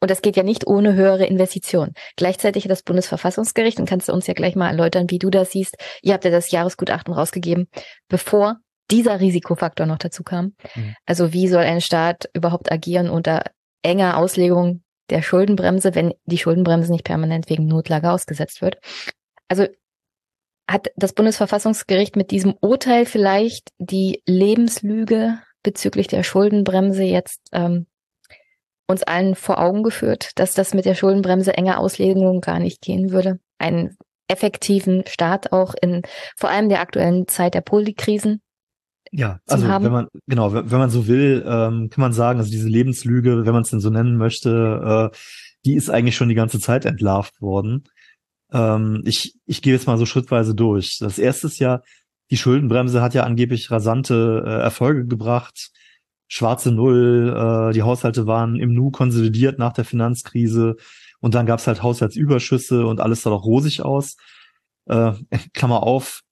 Und 0.00 0.10
das 0.10 0.22
geht 0.22 0.36
ja 0.36 0.42
nicht 0.42 0.66
ohne 0.66 0.94
höhere 0.94 1.24
Investitionen. 1.24 1.94
Gleichzeitig 2.16 2.64
hat 2.64 2.70
das 2.70 2.82
Bundesverfassungsgericht, 2.82 3.78
und 3.78 3.88
kannst 3.88 4.08
du 4.08 4.12
uns 4.12 4.26
ja 4.26 4.34
gleich 4.34 4.54
mal 4.54 4.68
erläutern, 4.68 5.06
wie 5.08 5.18
du 5.18 5.30
das 5.30 5.52
siehst, 5.52 5.76
ihr 6.02 6.12
habt 6.12 6.24
ja 6.24 6.30
das 6.30 6.50
Jahresgutachten 6.50 7.14
rausgegeben, 7.14 7.68
bevor 8.08 8.56
dieser 8.90 9.20
Risikofaktor 9.20 9.86
noch 9.86 9.98
dazu 9.98 10.22
kam. 10.22 10.54
Mhm. 10.74 10.94
Also 11.06 11.32
wie 11.32 11.48
soll 11.48 11.62
ein 11.62 11.80
Staat 11.80 12.28
überhaupt 12.34 12.70
agieren 12.70 13.08
unter 13.08 13.44
enger 13.82 14.18
Auslegung 14.18 14.82
der 15.10 15.22
Schuldenbremse, 15.22 15.94
wenn 15.94 16.12
die 16.26 16.38
Schuldenbremse 16.38 16.92
nicht 16.92 17.04
permanent 17.04 17.48
wegen 17.48 17.66
Notlage 17.66 18.10
ausgesetzt 18.10 18.60
wird? 18.60 18.78
Also 19.48 19.66
hat 20.68 20.88
das 20.96 21.12
Bundesverfassungsgericht 21.12 22.16
mit 22.16 22.30
diesem 22.30 22.54
Urteil 22.60 23.06
vielleicht 23.06 23.70
die 23.78 24.22
Lebenslüge 24.26 25.38
bezüglich 25.62 26.06
der 26.08 26.22
Schuldenbremse 26.22 27.02
jetzt 27.02 27.40
ähm, 27.52 27.86
uns 28.86 29.02
allen 29.02 29.34
vor 29.34 29.58
Augen 29.60 29.82
geführt, 29.82 30.30
dass 30.36 30.54
das 30.54 30.74
mit 30.74 30.84
der 30.84 30.94
Schuldenbremse 30.94 31.54
enger 31.54 31.78
Auslegung 31.78 32.40
gar 32.40 32.58
nicht 32.58 32.82
gehen 32.82 33.10
würde. 33.10 33.38
Einen 33.58 33.96
effektiven 34.28 35.04
Staat 35.06 35.52
auch 35.52 35.74
in 35.80 36.02
vor 36.36 36.50
allem 36.50 36.68
der 36.68 36.80
aktuellen 36.80 37.28
Zeit 37.28 37.54
der 37.54 37.60
Polikrisen 37.60 38.40
ja, 39.16 39.38
also 39.46 39.68
haben. 39.68 39.84
wenn 39.84 39.92
man, 39.92 40.08
genau, 40.26 40.52
wenn 40.52 40.78
man 40.78 40.90
so 40.90 41.06
will, 41.06 41.44
ähm, 41.46 41.88
kann 41.88 42.00
man 42.00 42.12
sagen, 42.12 42.40
also 42.40 42.50
diese 42.50 42.68
Lebenslüge, 42.68 43.46
wenn 43.46 43.52
man 43.52 43.62
es 43.62 43.70
denn 43.70 43.78
so 43.78 43.90
nennen 43.90 44.16
möchte, 44.16 45.10
äh, 45.12 45.16
die 45.64 45.74
ist 45.74 45.88
eigentlich 45.88 46.16
schon 46.16 46.28
die 46.28 46.34
ganze 46.34 46.58
Zeit 46.58 46.84
entlarvt 46.84 47.40
worden. 47.40 47.84
Ähm, 48.54 49.02
ich, 49.04 49.34
ich 49.44 49.60
gehe 49.60 49.74
jetzt 49.74 49.86
mal 49.86 49.98
so 49.98 50.06
schrittweise 50.06 50.54
durch. 50.54 50.98
Das 51.00 51.18
erste 51.18 51.48
ist 51.48 51.58
ja, 51.58 51.82
die 52.30 52.38
Schuldenbremse 52.38 53.02
hat 53.02 53.12
ja 53.12 53.24
angeblich 53.24 53.70
rasante 53.70 54.42
äh, 54.46 54.62
Erfolge 54.62 55.06
gebracht. 55.06 55.70
Schwarze 56.28 56.72
Null, 56.72 57.34
äh, 57.36 57.74
die 57.74 57.82
Haushalte 57.82 58.26
waren 58.26 58.56
im 58.56 58.72
Nu 58.72 58.90
konsolidiert 58.90 59.58
nach 59.58 59.74
der 59.74 59.84
Finanzkrise 59.84 60.76
und 61.20 61.34
dann 61.34 61.46
gab 61.46 61.58
es 61.58 61.66
halt 61.66 61.82
Haushaltsüberschüsse 61.82 62.86
und 62.86 63.00
alles 63.00 63.22
sah 63.22 63.30
doch 63.30 63.44
rosig 63.44 63.82
aus. 63.82 64.16
Äh, 64.86 65.12
Klammer 65.52 65.82
auf, 65.82 66.22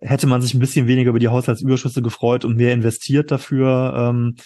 hätte 0.00 0.26
man 0.26 0.42
sich 0.42 0.54
ein 0.54 0.60
bisschen 0.60 0.86
weniger 0.86 1.10
über 1.10 1.18
die 1.18 1.28
Haushaltsüberschüsse 1.28 2.02
gefreut 2.02 2.44
und 2.44 2.56
mehr 2.56 2.72
investiert 2.72 3.30
dafür, 3.30 3.94
ähm, 3.96 4.36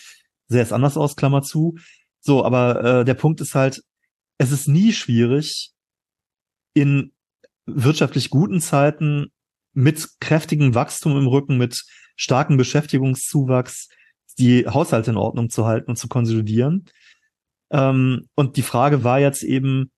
sähe 0.48 0.62
es 0.62 0.72
anders 0.72 0.96
aus, 0.96 1.16
Klammer 1.16 1.42
zu. 1.42 1.76
So, 2.20 2.44
aber 2.44 3.00
äh, 3.00 3.04
der 3.04 3.14
Punkt 3.14 3.40
ist 3.40 3.54
halt, 3.54 3.82
es 4.38 4.50
ist 4.50 4.68
nie 4.68 4.92
schwierig, 4.92 5.73
in 6.74 7.12
wirtschaftlich 7.66 8.30
guten 8.30 8.60
Zeiten 8.60 9.32
mit 9.72 10.08
kräftigem 10.20 10.74
Wachstum 10.74 11.16
im 11.16 11.26
Rücken, 11.26 11.56
mit 11.56 11.84
starkem 12.16 12.56
Beschäftigungszuwachs 12.56 13.88
die 14.38 14.66
Haushalte 14.66 15.10
in 15.10 15.16
Ordnung 15.16 15.50
zu 15.50 15.64
halten 15.64 15.90
und 15.90 15.96
zu 15.96 16.08
konsolidieren. 16.08 16.86
Ähm, 17.70 18.26
und 18.34 18.56
die 18.56 18.62
Frage 18.62 19.04
war 19.04 19.20
jetzt 19.20 19.42
eben, 19.42 19.90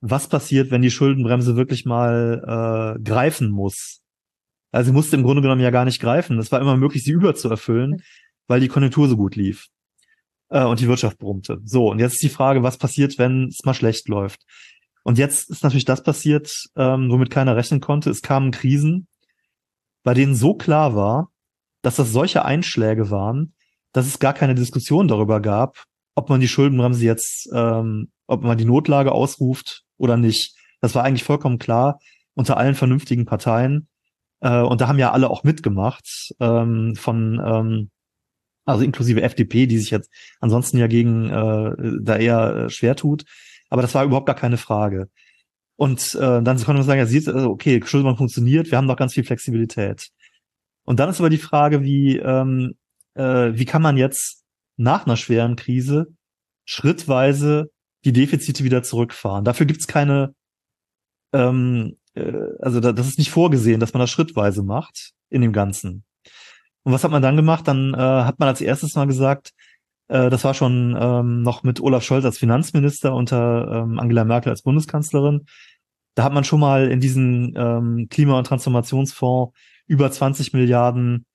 was 0.00 0.28
passiert, 0.28 0.70
wenn 0.70 0.82
die 0.82 0.90
Schuldenbremse 0.90 1.56
wirklich 1.56 1.84
mal 1.84 2.96
äh, 2.96 3.02
greifen 3.02 3.50
muss? 3.50 4.02
Also 4.70 4.88
sie 4.88 4.94
musste 4.94 5.16
im 5.16 5.22
Grunde 5.22 5.42
genommen 5.42 5.60
ja 5.60 5.70
gar 5.70 5.84
nicht 5.84 6.00
greifen. 6.00 6.38
Es 6.38 6.52
war 6.52 6.60
immer 6.60 6.76
möglich, 6.76 7.02
sie 7.02 7.12
überzuerfüllen, 7.12 8.02
weil 8.46 8.60
die 8.60 8.68
Konjunktur 8.68 9.08
so 9.08 9.16
gut 9.16 9.34
lief 9.34 9.68
äh, 10.50 10.64
und 10.64 10.80
die 10.80 10.88
Wirtschaft 10.88 11.18
brummte. 11.18 11.60
So, 11.64 11.90
und 11.90 11.98
jetzt 11.98 12.14
ist 12.14 12.22
die 12.22 12.28
Frage, 12.28 12.62
was 12.62 12.78
passiert, 12.78 13.18
wenn 13.18 13.48
es 13.48 13.64
mal 13.64 13.74
schlecht 13.74 14.08
läuft? 14.08 14.42
Und 15.08 15.16
jetzt 15.16 15.48
ist 15.48 15.62
natürlich 15.62 15.86
das 15.86 16.02
passiert, 16.02 16.68
ähm, 16.76 17.10
womit 17.10 17.30
keiner 17.30 17.56
rechnen 17.56 17.80
konnte. 17.80 18.10
Es 18.10 18.20
kamen 18.20 18.50
Krisen, 18.50 19.08
bei 20.02 20.12
denen 20.12 20.34
so 20.34 20.52
klar 20.52 20.94
war, 20.94 21.30
dass 21.80 21.96
das 21.96 22.12
solche 22.12 22.44
Einschläge 22.44 23.10
waren, 23.10 23.54
dass 23.92 24.06
es 24.06 24.18
gar 24.18 24.34
keine 24.34 24.54
Diskussion 24.54 25.08
darüber 25.08 25.40
gab, 25.40 25.82
ob 26.14 26.28
man 26.28 26.40
die 26.40 26.46
Schuldenbremse 26.46 27.06
jetzt, 27.06 27.48
ähm, 27.54 28.12
ob 28.26 28.42
man 28.42 28.58
die 28.58 28.66
Notlage 28.66 29.12
ausruft 29.12 29.84
oder 29.96 30.18
nicht. 30.18 30.54
Das 30.82 30.94
war 30.94 31.04
eigentlich 31.04 31.24
vollkommen 31.24 31.58
klar 31.58 32.00
unter 32.34 32.58
allen 32.58 32.74
vernünftigen 32.74 33.24
Parteien. 33.24 33.88
Äh, 34.40 34.60
und 34.60 34.82
da 34.82 34.88
haben 34.88 34.98
ja 34.98 35.12
alle 35.12 35.30
auch 35.30 35.42
mitgemacht, 35.42 36.34
ähm, 36.38 36.96
von 36.96 37.40
ähm, 37.42 37.90
also 38.66 38.84
inklusive 38.84 39.22
FDP, 39.22 39.66
die 39.66 39.78
sich 39.78 39.90
jetzt 39.90 40.10
ansonsten 40.38 40.76
ja 40.76 40.86
gegen 40.86 41.30
äh, 41.30 41.98
da 42.02 42.16
eher 42.18 42.56
äh, 42.56 42.68
schwer 42.68 42.94
tut. 42.94 43.24
Aber 43.68 43.82
das 43.82 43.94
war 43.94 44.04
überhaupt 44.04 44.26
gar 44.26 44.36
keine 44.36 44.56
Frage. 44.56 45.08
Und 45.76 46.14
äh, 46.14 46.42
dann 46.42 46.56
konnte 46.56 46.74
man 46.74 46.82
sagen, 46.82 46.98
ja, 46.98 47.06
sieht, 47.06 47.28
also 47.28 47.50
okay, 47.50 47.80
Schuldenbank 47.84 48.18
funktioniert, 48.18 48.70
wir 48.70 48.78
haben 48.78 48.88
doch 48.88 48.96
ganz 48.96 49.14
viel 49.14 49.24
Flexibilität. 49.24 50.08
Und 50.84 50.98
dann 50.98 51.10
ist 51.10 51.20
aber 51.20 51.30
die 51.30 51.38
Frage, 51.38 51.82
wie, 51.82 52.16
ähm, 52.16 52.74
äh, 53.14 53.52
wie 53.54 53.64
kann 53.64 53.82
man 53.82 53.96
jetzt 53.96 54.44
nach 54.76 55.06
einer 55.06 55.16
schweren 55.16 55.56
Krise 55.56 56.08
schrittweise 56.64 57.70
die 58.04 58.12
Defizite 58.12 58.64
wieder 58.64 58.82
zurückfahren? 58.82 59.44
Dafür 59.44 59.66
gibt's 59.66 59.86
keine 59.86 60.34
ähm, 61.32 61.96
äh, 62.14 62.32
also 62.60 62.80
da, 62.80 62.92
das 62.92 63.06
ist 63.06 63.18
nicht 63.18 63.30
vorgesehen, 63.30 63.80
dass 63.80 63.92
man 63.92 64.00
das 64.00 64.10
schrittweise 64.10 64.62
macht 64.62 65.12
in 65.30 65.42
dem 65.42 65.52
Ganzen. 65.52 66.04
Und 66.82 66.92
was 66.92 67.04
hat 67.04 67.10
man 67.10 67.22
dann 67.22 67.36
gemacht? 67.36 67.68
Dann 67.68 67.94
äh, 67.94 67.98
hat 67.98 68.38
man 68.38 68.48
als 68.48 68.60
erstes 68.60 68.94
mal 68.94 69.06
gesagt, 69.06 69.52
äh, 70.08 70.30
das 70.30 70.44
war 70.44 70.54
schon 70.54 70.96
ähm, 70.98 71.42
noch 71.42 71.62
mit 71.62 71.80
Olaf 71.80 72.02
Scholz 72.02 72.24
als 72.24 72.38
Finanzminister 72.38 73.14
unter 73.14 73.84
ähm, 73.84 73.98
Angela 73.98 74.24
Merkel 74.24 74.50
als 74.50 74.62
Bundeskanzlerin. 74.62 75.46
Da 76.14 76.24
hat 76.24 76.32
man 76.32 76.44
schon 76.44 76.60
mal 76.60 76.90
in 76.90 77.00
diesen 77.00 77.54
ähm, 77.56 78.08
Klima- 78.10 78.38
und 78.38 78.46
Transformationsfonds 78.46 79.56
über 79.86 80.10
20 80.10 80.52
Milliarden 80.52 81.26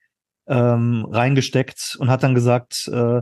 ähm, 0.47 1.05
reingesteckt 1.09 1.95
und 1.99 2.09
hat 2.09 2.23
dann 2.23 2.35
gesagt, 2.35 2.89
äh, 2.91 3.21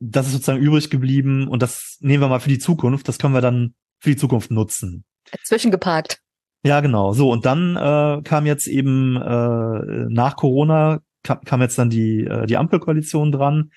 das 0.00 0.26
ist 0.26 0.32
sozusagen 0.32 0.60
übrig 0.60 0.90
geblieben 0.90 1.48
und 1.48 1.62
das 1.62 1.98
nehmen 2.00 2.22
wir 2.22 2.28
mal 2.28 2.40
für 2.40 2.48
die 2.48 2.58
Zukunft, 2.58 3.08
das 3.08 3.18
können 3.18 3.34
wir 3.34 3.40
dann 3.40 3.74
für 4.00 4.10
die 4.10 4.16
Zukunft 4.16 4.50
nutzen. 4.50 5.04
Zwischengeparkt. 5.44 6.20
Ja, 6.64 6.80
genau. 6.80 7.12
So, 7.12 7.30
und 7.30 7.44
dann 7.44 7.76
äh, 7.76 8.22
kam 8.22 8.46
jetzt 8.46 8.66
eben 8.66 9.16
äh, 9.16 10.06
nach 10.08 10.36
Corona 10.36 11.00
kam, 11.24 11.40
kam 11.40 11.60
jetzt 11.60 11.78
dann 11.78 11.90
die, 11.90 12.24
äh, 12.24 12.46
die 12.46 12.56
Ampelkoalition 12.56 13.32
dran. 13.32 13.72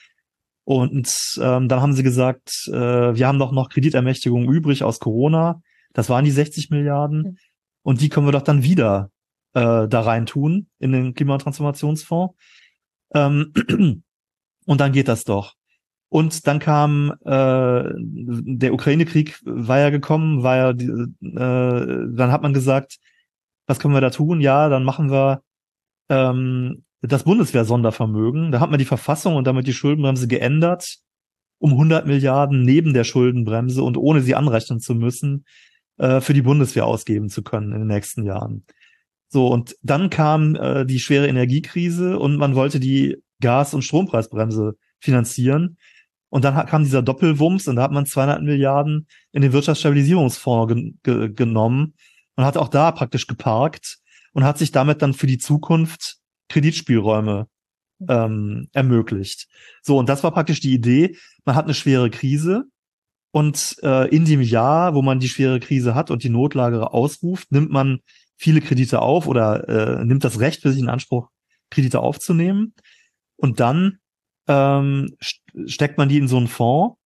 Und 0.67 1.39
ähm, 1.41 1.69
dann 1.69 1.79
haben 1.79 1.93
sie 1.93 2.03
gesagt, 2.03 2.67
äh, 2.67 3.15
wir 3.15 3.25
haben 3.25 3.39
doch 3.39 3.53
noch 3.53 3.69
Kreditermächtigungen 3.69 4.49
übrig 4.49 4.83
aus 4.83 4.99
Corona. 4.99 5.61
Das 5.93 6.09
waren 6.09 6.25
die 6.25 6.31
60 6.31 6.71
Milliarden. 6.71 7.21
Mhm. 7.21 7.37
Und 7.83 8.01
die 8.01 8.09
können 8.09 8.27
wir 8.27 8.33
doch 8.33 8.41
dann 8.41 8.63
wieder 8.63 9.09
äh, 9.53 9.87
da 9.87 10.01
rein 10.01 10.25
tun 10.25 10.67
in 10.77 10.91
den 10.91 11.13
Klimatransformationsfonds. 11.13 12.35
Ähm, 13.13 13.53
und 14.65 14.81
dann 14.81 14.91
geht 14.91 15.07
das 15.07 15.23
doch. 15.23 15.53
Und 16.09 16.45
dann 16.47 16.59
kam 16.59 17.13
äh, 17.23 17.83
der 17.95 18.73
Ukraine-Krieg 18.73 19.39
war 19.45 19.79
ja 19.79 19.89
gekommen, 19.89 20.43
war 20.43 20.57
ja 20.57 20.69
äh, 20.71 22.07
dann 22.13 22.31
hat 22.33 22.41
man 22.41 22.51
gesagt, 22.51 22.97
was 23.67 23.79
können 23.79 23.93
wir 23.93 24.01
da 24.01 24.09
tun? 24.09 24.41
Ja, 24.41 24.67
dann 24.67 24.83
machen 24.83 25.11
wir 25.11 25.43
ähm, 26.09 26.83
das 27.01 27.23
Bundeswehr-Sondervermögen. 27.23 28.51
Da 28.51 28.59
hat 28.59 28.69
man 28.69 28.79
die 28.79 28.85
Verfassung 28.85 29.35
und 29.35 29.45
damit 29.45 29.67
die 29.67 29.73
Schuldenbremse 29.73 30.27
geändert 30.27 30.99
um 31.59 31.71
100 31.71 32.05
Milliarden 32.05 32.63
neben 32.63 32.93
der 32.93 33.03
Schuldenbremse 33.03 33.81
und 33.83 33.97
ohne 33.97 34.21
sie 34.21 34.35
anrechnen 34.35 34.79
zu 34.79 34.93
müssen, 34.95 35.45
äh, 35.97 36.21
für 36.21 36.33
die 36.33 36.41
Bundeswehr 36.41 36.85
ausgeben 36.85 37.29
zu 37.29 37.43
können 37.43 37.71
in 37.71 37.79
den 37.79 37.87
nächsten 37.87 38.23
Jahren. 38.23 38.65
So, 39.29 39.47
und 39.47 39.75
dann 39.81 40.09
kam 40.09 40.55
äh, 40.55 40.85
die 40.85 40.99
schwere 40.99 41.27
Energiekrise 41.27 42.17
und 42.19 42.37
man 42.37 42.55
wollte 42.55 42.79
die 42.79 43.17
Gas- 43.41 43.73
und 43.73 43.81
Strompreisbremse 43.81 44.77
finanzieren. 44.99 45.77
Und 46.29 46.43
dann 46.43 46.65
kam 46.65 46.83
dieser 46.83 47.01
Doppelwumms 47.01 47.67
und 47.67 47.77
da 47.77 47.83
hat 47.83 47.91
man 47.91 48.05
200 48.05 48.41
Milliarden 48.41 49.07
in 49.31 49.41
den 49.41 49.53
Wirtschaftsstabilisierungsfonds 49.53 50.73
ge 51.03 51.29
genommen 51.33 51.93
und 52.35 52.43
hat 52.43 52.57
auch 52.57 52.67
da 52.67 52.91
praktisch 52.91 53.27
geparkt 53.27 53.99
und 54.33 54.43
hat 54.43 54.57
sich 54.57 54.71
damit 54.71 55.01
dann 55.01 55.13
für 55.13 55.27
die 55.27 55.37
Zukunft 55.37 56.16
Kreditspielräume 56.49 57.47
ähm, 58.07 58.69
ermöglicht. 58.73 59.47
So, 59.81 59.97
und 59.97 60.09
das 60.09 60.23
war 60.23 60.31
praktisch 60.31 60.59
die 60.59 60.73
Idee. 60.73 61.17
Man 61.45 61.55
hat 61.55 61.65
eine 61.65 61.73
schwere 61.73 62.09
Krise 62.09 62.65
und 63.31 63.77
äh, 63.83 64.07
in 64.09 64.25
dem 64.25 64.41
Jahr, 64.41 64.95
wo 64.95 65.01
man 65.01 65.19
die 65.19 65.29
schwere 65.29 65.59
Krise 65.59 65.95
hat 65.95 66.11
und 66.11 66.23
die 66.23 66.29
Notlage 66.29 66.91
ausruft, 66.93 67.51
nimmt 67.51 67.71
man 67.71 67.99
viele 68.35 68.61
Kredite 68.61 69.01
auf 69.01 69.27
oder 69.27 69.67
äh, 69.67 70.05
nimmt 70.05 70.23
das 70.23 70.39
Recht 70.39 70.61
für 70.61 70.71
sich 70.71 70.81
in 70.81 70.89
Anspruch, 70.89 71.29
Kredite 71.69 71.99
aufzunehmen. 71.99 72.73
Und 73.35 73.59
dann 73.59 73.99
ähm, 74.47 75.15
steckt 75.19 75.97
man 75.97 76.09
die 76.09 76.17
in 76.17 76.27
so 76.27 76.37
einen 76.37 76.47
Fonds 76.47 76.97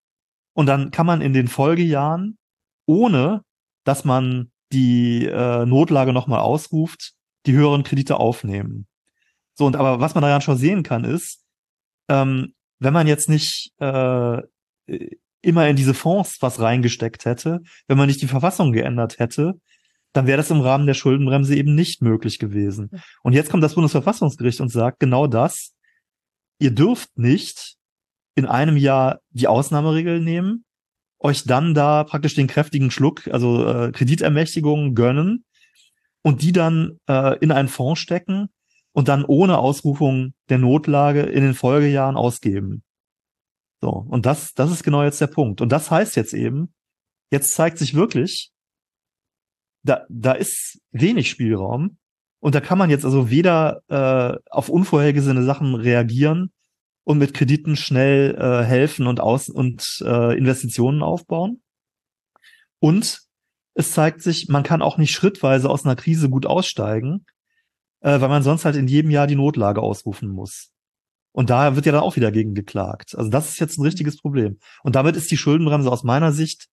und 0.53 0.67
dann 0.67 0.91
kann 0.91 1.05
man 1.05 1.21
in 1.21 1.33
den 1.33 1.47
Folgejahren, 1.47 2.37
ohne 2.85 3.43
dass 3.83 4.05
man 4.05 4.51
die 4.71 5.25
äh, 5.25 5.65
Notlage 5.65 6.13
nochmal 6.13 6.39
ausruft, 6.39 7.13
die 7.45 7.53
höheren 7.53 7.83
Kredite 7.83 8.17
aufnehmen. 8.17 8.87
So, 9.55 9.65
und 9.65 9.75
aber 9.75 9.99
was 9.99 10.15
man 10.15 10.21
daran 10.23 10.41
schon 10.41 10.57
sehen 10.57 10.83
kann, 10.83 11.03
ist, 11.03 11.43
ähm, 12.09 12.53
wenn 12.79 12.93
man 12.93 13.07
jetzt 13.07 13.29
nicht 13.29 13.71
äh, 13.79 14.41
immer 15.41 15.67
in 15.67 15.75
diese 15.75 15.93
Fonds 15.93 16.37
was 16.41 16.59
reingesteckt 16.59 17.25
hätte, 17.25 17.61
wenn 17.87 17.97
man 17.97 18.07
nicht 18.07 18.21
die 18.21 18.27
Verfassung 18.27 18.71
geändert 18.71 19.19
hätte, 19.19 19.59
dann 20.13 20.27
wäre 20.27 20.37
das 20.37 20.51
im 20.51 20.61
Rahmen 20.61 20.87
der 20.87 20.93
Schuldenbremse 20.93 21.55
eben 21.55 21.73
nicht 21.73 22.01
möglich 22.01 22.37
gewesen. 22.39 22.89
Und 23.23 23.33
jetzt 23.33 23.49
kommt 23.49 23.63
das 23.63 23.75
Bundesverfassungsgericht 23.75 24.59
und 24.59 24.69
sagt 24.69 24.99
genau 24.99 25.27
das. 25.27 25.73
Ihr 26.59 26.71
dürft 26.71 27.17
nicht 27.17 27.75
in 28.35 28.45
einem 28.45 28.77
Jahr 28.77 29.19
die 29.29 29.47
Ausnahmeregel 29.47 30.19
nehmen, 30.19 30.65
euch 31.19 31.43
dann 31.45 31.73
da 31.73 32.03
praktisch 32.03 32.35
den 32.35 32.47
kräftigen 32.47 32.91
Schluck, 32.91 33.27
also 33.27 33.65
äh, 33.65 33.91
Kreditermächtigungen 33.91 34.95
gönnen 34.95 35.45
und 36.23 36.41
die 36.41 36.51
dann 36.51 36.99
äh, 37.07 37.37
in 37.39 37.51
einen 37.51 37.67
Fonds 37.67 38.01
stecken 38.01 38.49
und 38.93 39.07
dann 39.07 39.25
ohne 39.25 39.57
Ausrufung 39.57 40.33
der 40.49 40.57
Notlage 40.57 41.21
in 41.21 41.43
den 41.43 41.53
Folgejahren 41.53 42.17
ausgeben. 42.17 42.83
So, 43.81 43.89
und 43.89 44.25
das, 44.25 44.53
das 44.53 44.71
ist 44.71 44.83
genau 44.83 45.03
jetzt 45.03 45.21
der 45.21 45.27
Punkt. 45.27 45.61
Und 45.61 45.71
das 45.71 45.89
heißt 45.89 46.15
jetzt 46.15 46.33
eben, 46.33 46.73
jetzt 47.31 47.53
zeigt 47.53 47.77
sich 47.77 47.95
wirklich, 47.95 48.51
da, 49.83 50.05
da 50.09 50.33
ist 50.33 50.79
wenig 50.91 51.29
Spielraum 51.29 51.97
und 52.39 52.53
da 52.53 52.61
kann 52.61 52.77
man 52.77 52.89
jetzt 52.89 53.05
also 53.05 53.29
weder 53.29 53.81
äh, 53.87 54.37
auf 54.49 54.69
unvorhergesehene 54.69 55.43
Sachen 55.43 55.73
reagieren 55.73 56.51
und 57.03 57.17
mit 57.17 57.33
Krediten 57.33 57.75
schnell 57.75 58.35
äh, 58.35 58.63
helfen 58.63 59.07
und 59.07 59.19
aus 59.19 59.49
und 59.49 60.01
äh, 60.01 60.37
Investitionen 60.37 61.01
aufbauen. 61.01 61.61
Und 62.79 63.21
es 63.73 63.91
zeigt 63.91 64.21
sich, 64.21 64.49
man 64.49 64.63
kann 64.63 64.81
auch 64.81 64.97
nicht 64.97 65.11
schrittweise 65.11 65.69
aus 65.69 65.85
einer 65.85 65.95
Krise 65.95 66.29
gut 66.29 66.45
aussteigen, 66.45 67.25
äh, 68.01 68.19
weil 68.21 68.29
man 68.29 68.43
sonst 68.43 68.65
halt 68.65 68.75
in 68.75 68.87
jedem 68.87 69.11
Jahr 69.11 69.27
die 69.27 69.35
Notlage 69.35 69.81
ausrufen 69.81 70.29
muss. 70.29 70.69
Und 71.33 71.49
da 71.49 71.75
wird 71.75 71.85
ja 71.85 71.93
dann 71.93 72.01
auch 72.01 72.17
wieder 72.17 72.31
gegen 72.31 72.53
geklagt. 72.53 73.15
Also 73.17 73.29
das 73.29 73.49
ist 73.49 73.59
jetzt 73.59 73.77
ein 73.77 73.83
richtiges 73.83 74.17
Problem. 74.17 74.59
Und 74.83 74.95
damit 74.95 75.15
ist 75.15 75.31
die 75.31 75.37
Schuldenbremse 75.37 75.89
aus 75.89 76.03
meiner 76.03 76.33
Sicht 76.33 76.67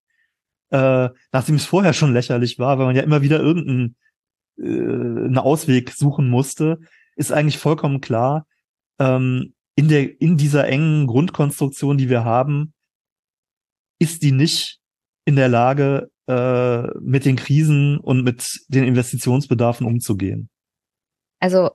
äh, 0.70 1.09
nachdem 1.32 1.56
es 1.56 1.64
vorher 1.64 1.92
schon 1.92 2.12
lächerlich 2.12 2.59
war, 2.59 2.78
weil 2.78 2.86
man 2.86 2.96
ja 2.96 3.02
immer 3.02 3.22
wieder 3.22 3.40
irgendeinen 3.40 3.96
äh, 4.59 4.62
einen 4.62 5.38
Ausweg 5.38 5.90
suchen 5.90 6.28
musste, 6.28 6.78
ist 7.16 7.32
eigentlich 7.32 7.59
vollkommen 7.59 8.00
klar, 8.00 8.46
ähm, 8.98 9.55
in 9.76 9.88
der 9.88 10.20
in 10.20 10.36
dieser 10.36 10.66
engen 10.68 11.06
Grundkonstruktion, 11.06 11.98
die 11.98 12.09
wir 12.09 12.24
haben, 12.24 12.74
ist 13.98 14.22
die 14.22 14.32
nicht 14.32 14.78
in 15.24 15.36
der 15.36 15.48
Lage, 15.48 16.10
äh, 16.26 16.82
mit 17.00 17.24
den 17.24 17.36
Krisen 17.36 17.98
und 17.98 18.22
mit 18.22 18.60
den 18.68 18.84
Investitionsbedarfen 18.84 19.86
umzugehen. 19.86 20.50
Also 21.40 21.70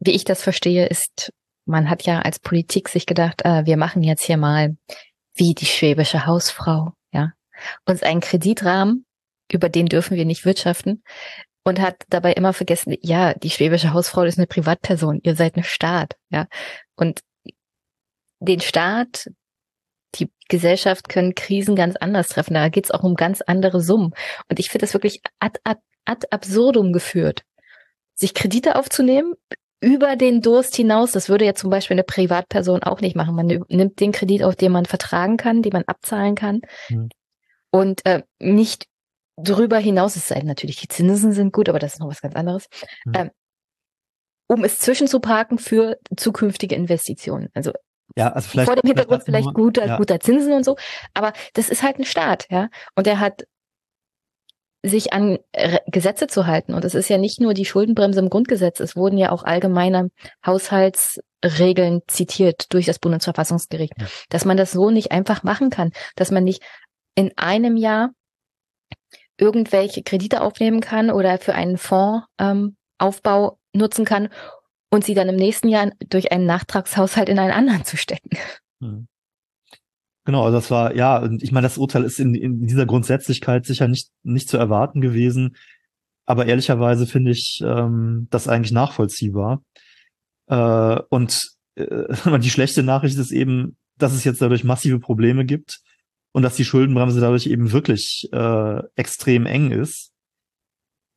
wie 0.00 0.12
ich 0.12 0.24
das 0.24 0.42
verstehe, 0.42 0.86
ist, 0.86 1.32
man 1.66 1.88
hat 1.88 2.02
ja 2.02 2.20
als 2.20 2.38
Politik 2.38 2.88
sich 2.88 3.06
gedacht, 3.06 3.42
äh, 3.44 3.64
wir 3.64 3.76
machen 3.76 4.02
jetzt 4.02 4.24
hier 4.24 4.36
mal 4.36 4.76
wie 5.34 5.54
die 5.54 5.66
schwäbische 5.66 6.26
Hausfrau, 6.26 6.92
ja 7.12 7.32
uns 7.86 8.02
einen 8.02 8.20
Kreditrahmen, 8.20 9.06
über 9.50 9.68
den 9.68 9.86
dürfen 9.86 10.16
wir 10.16 10.24
nicht 10.24 10.44
wirtschaften 10.44 11.02
und 11.64 11.80
hat 11.80 12.02
dabei 12.08 12.32
immer 12.32 12.52
vergessen, 12.52 12.96
ja, 13.00 13.34
die 13.34 13.50
schwäbische 13.50 13.92
Hausfrau 13.92 14.22
ist 14.22 14.38
eine 14.38 14.46
Privatperson, 14.46 15.20
ihr 15.22 15.36
seid 15.36 15.56
ein 15.56 15.64
Staat, 15.64 16.16
ja. 16.30 16.46
Und 16.96 17.20
den 18.40 18.60
Staat, 18.60 19.30
die 20.16 20.30
Gesellschaft 20.48 21.08
können 21.08 21.34
Krisen 21.34 21.76
ganz 21.76 21.96
anders 21.96 22.28
treffen. 22.28 22.54
Da 22.54 22.68
geht 22.68 22.84
es 22.84 22.90
auch 22.90 23.02
um 23.02 23.14
ganz 23.14 23.40
andere 23.40 23.80
Summen. 23.80 24.12
Und 24.48 24.60
ich 24.60 24.68
finde 24.68 24.86
das 24.86 24.94
wirklich 24.94 25.22
ad, 25.40 25.58
ad, 25.64 25.80
ad 26.04 26.26
absurdum 26.30 26.92
geführt. 26.92 27.42
Sich 28.14 28.34
Kredite 28.34 28.76
aufzunehmen 28.76 29.34
über 29.80 30.16
den 30.16 30.40
Durst 30.40 30.76
hinaus, 30.76 31.12
das 31.12 31.28
würde 31.28 31.44
ja 31.44 31.54
zum 31.54 31.70
Beispiel 31.70 31.94
eine 31.94 32.04
Privatperson 32.04 32.82
auch 32.82 33.00
nicht 33.00 33.16
machen. 33.16 33.34
Man 33.34 33.46
nimmt 33.46 34.00
den 34.00 34.12
Kredit 34.12 34.42
auf, 34.42 34.56
den 34.56 34.72
man 34.72 34.86
vertragen 34.86 35.36
kann, 35.36 35.62
den 35.62 35.72
man 35.72 35.84
abzahlen 35.86 36.34
kann. 36.34 36.60
Mhm 36.88 37.10
und 37.74 38.06
äh, 38.06 38.22
nicht 38.38 38.86
drüber 39.36 39.78
hinaus, 39.78 40.14
es 40.14 40.28
sei 40.28 40.36
denn 40.36 40.46
natürlich, 40.46 40.76
die 40.76 40.86
Zinsen 40.86 41.32
sind 41.32 41.52
gut, 41.52 41.68
aber 41.68 41.80
das 41.80 41.94
ist 41.94 41.98
noch 41.98 42.08
was 42.08 42.20
ganz 42.20 42.36
anderes, 42.36 42.68
mhm. 43.04 43.12
ähm, 43.16 43.30
um 44.46 44.62
es 44.62 44.78
zwischenzuparken 44.78 45.58
für 45.58 45.98
zukünftige 46.16 46.76
Investitionen. 46.76 47.48
Also 47.52 47.72
ja, 48.16 48.30
also 48.30 48.48
vielleicht, 48.48 48.68
vor 48.68 48.76
dem 48.76 48.86
Hintergrund 48.86 49.24
vielleicht, 49.24 49.46
vielleicht 49.46 49.56
guter, 49.56 49.86
ja. 49.86 49.96
guter 49.96 50.20
Zinsen 50.20 50.52
und 50.52 50.64
so, 50.64 50.76
aber 51.14 51.32
das 51.54 51.68
ist 51.68 51.82
halt 51.82 51.98
ein 51.98 52.04
Staat, 52.04 52.46
ja. 52.48 52.68
Und 52.94 53.08
er 53.08 53.18
hat 53.18 53.42
sich 54.84 55.14
an 55.14 55.38
Gesetze 55.86 56.26
zu 56.26 56.46
halten. 56.46 56.74
Und 56.74 56.84
es 56.84 56.94
ist 56.94 57.08
ja 57.08 57.16
nicht 57.16 57.40
nur 57.40 57.54
die 57.54 57.64
Schuldenbremse 57.64 58.20
im 58.20 58.28
Grundgesetz, 58.28 58.80
es 58.80 58.96
wurden 58.96 59.16
ja 59.16 59.32
auch 59.32 59.42
allgemeine 59.42 60.10
Haushaltsregeln 60.44 62.02
zitiert 62.06 62.72
durch 62.72 62.84
das 62.86 62.98
Bundesverfassungsgericht, 62.98 63.94
ja. 63.98 64.06
dass 64.28 64.44
man 64.44 64.58
das 64.58 64.72
so 64.72 64.90
nicht 64.90 65.10
einfach 65.10 65.42
machen 65.42 65.70
kann, 65.70 65.90
dass 66.16 66.30
man 66.30 66.44
nicht 66.44 66.62
in 67.14 67.32
einem 67.36 67.76
Jahr 67.76 68.10
irgendwelche 69.38 70.02
Kredite 70.02 70.42
aufnehmen 70.42 70.80
kann 70.80 71.10
oder 71.10 71.38
für 71.38 71.54
einen 71.54 71.78
Fondsaufbau 71.78 73.52
ähm, 73.52 73.80
nutzen 73.80 74.04
kann 74.04 74.28
und 74.90 75.04
sie 75.04 75.14
dann 75.14 75.28
im 75.28 75.36
nächsten 75.36 75.68
Jahr 75.68 75.92
durch 76.08 76.30
einen 76.30 76.46
Nachtragshaushalt 76.46 77.28
in 77.28 77.38
einen 77.38 77.52
anderen 77.52 77.84
zu 77.84 77.96
stecken. 77.96 78.30
Hm. 78.80 79.08
Genau, 80.24 80.44
also 80.44 80.56
das 80.56 80.70
war, 80.70 80.94
ja, 80.96 81.18
und 81.18 81.42
ich 81.42 81.52
meine, 81.52 81.66
das 81.66 81.76
Urteil 81.76 82.04
ist 82.04 82.18
in, 82.18 82.34
in 82.34 82.66
dieser 82.66 82.86
Grundsätzlichkeit 82.86 83.66
sicher 83.66 83.88
nicht, 83.88 84.10
nicht 84.22 84.48
zu 84.48 84.56
erwarten 84.56 85.00
gewesen. 85.00 85.56
Aber 86.26 86.46
ehrlicherweise 86.46 87.06
finde 87.06 87.32
ich 87.32 87.60
ähm, 87.62 88.26
das 88.30 88.48
eigentlich 88.48 88.72
nachvollziehbar. 88.72 89.62
Äh, 90.46 91.00
und 91.10 91.38
äh, 91.74 92.38
die 92.38 92.50
schlechte 92.50 92.82
Nachricht 92.82 93.18
ist 93.18 93.32
eben, 93.32 93.76
dass 93.98 94.14
es 94.14 94.24
jetzt 94.24 94.40
dadurch 94.40 94.64
massive 94.64 94.98
Probleme 94.98 95.44
gibt 95.44 95.80
und 96.32 96.42
dass 96.42 96.56
die 96.56 96.64
Schuldenbremse 96.64 97.20
dadurch 97.20 97.46
eben 97.46 97.72
wirklich 97.72 98.28
äh, 98.32 98.82
extrem 98.96 99.44
eng 99.44 99.70
ist. 99.70 100.10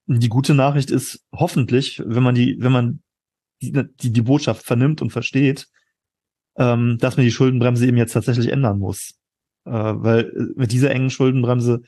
Die 0.07 0.29
gute 0.29 0.53
Nachricht 0.53 0.91
ist 0.91 1.23
hoffentlich, 1.33 2.01
wenn 2.05 2.23
man 2.23 2.35
die, 2.35 2.57
wenn 2.59 2.71
man 2.71 3.01
die, 3.61 3.71
die, 3.71 4.11
die 4.11 4.21
Botschaft 4.21 4.65
vernimmt 4.65 5.01
und 5.01 5.11
versteht, 5.11 5.67
ähm, 6.57 6.97
dass 6.99 7.17
man 7.17 7.25
die 7.25 7.31
Schuldenbremse 7.31 7.85
eben 7.85 7.97
jetzt 7.97 8.13
tatsächlich 8.13 8.51
ändern 8.51 8.79
muss. 8.79 9.13
Äh, 9.65 9.71
weil 9.71 10.53
mit 10.55 10.71
dieser 10.71 10.91
engen 10.91 11.09
Schuldenbremse 11.09 11.81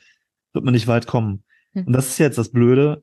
wird 0.52 0.64
man 0.64 0.74
nicht 0.74 0.86
weit 0.86 1.06
kommen. 1.06 1.44
Hm. 1.72 1.86
Und 1.86 1.92
das 1.92 2.08
ist 2.08 2.18
jetzt 2.18 2.38
das 2.38 2.50
Blöde. 2.50 3.02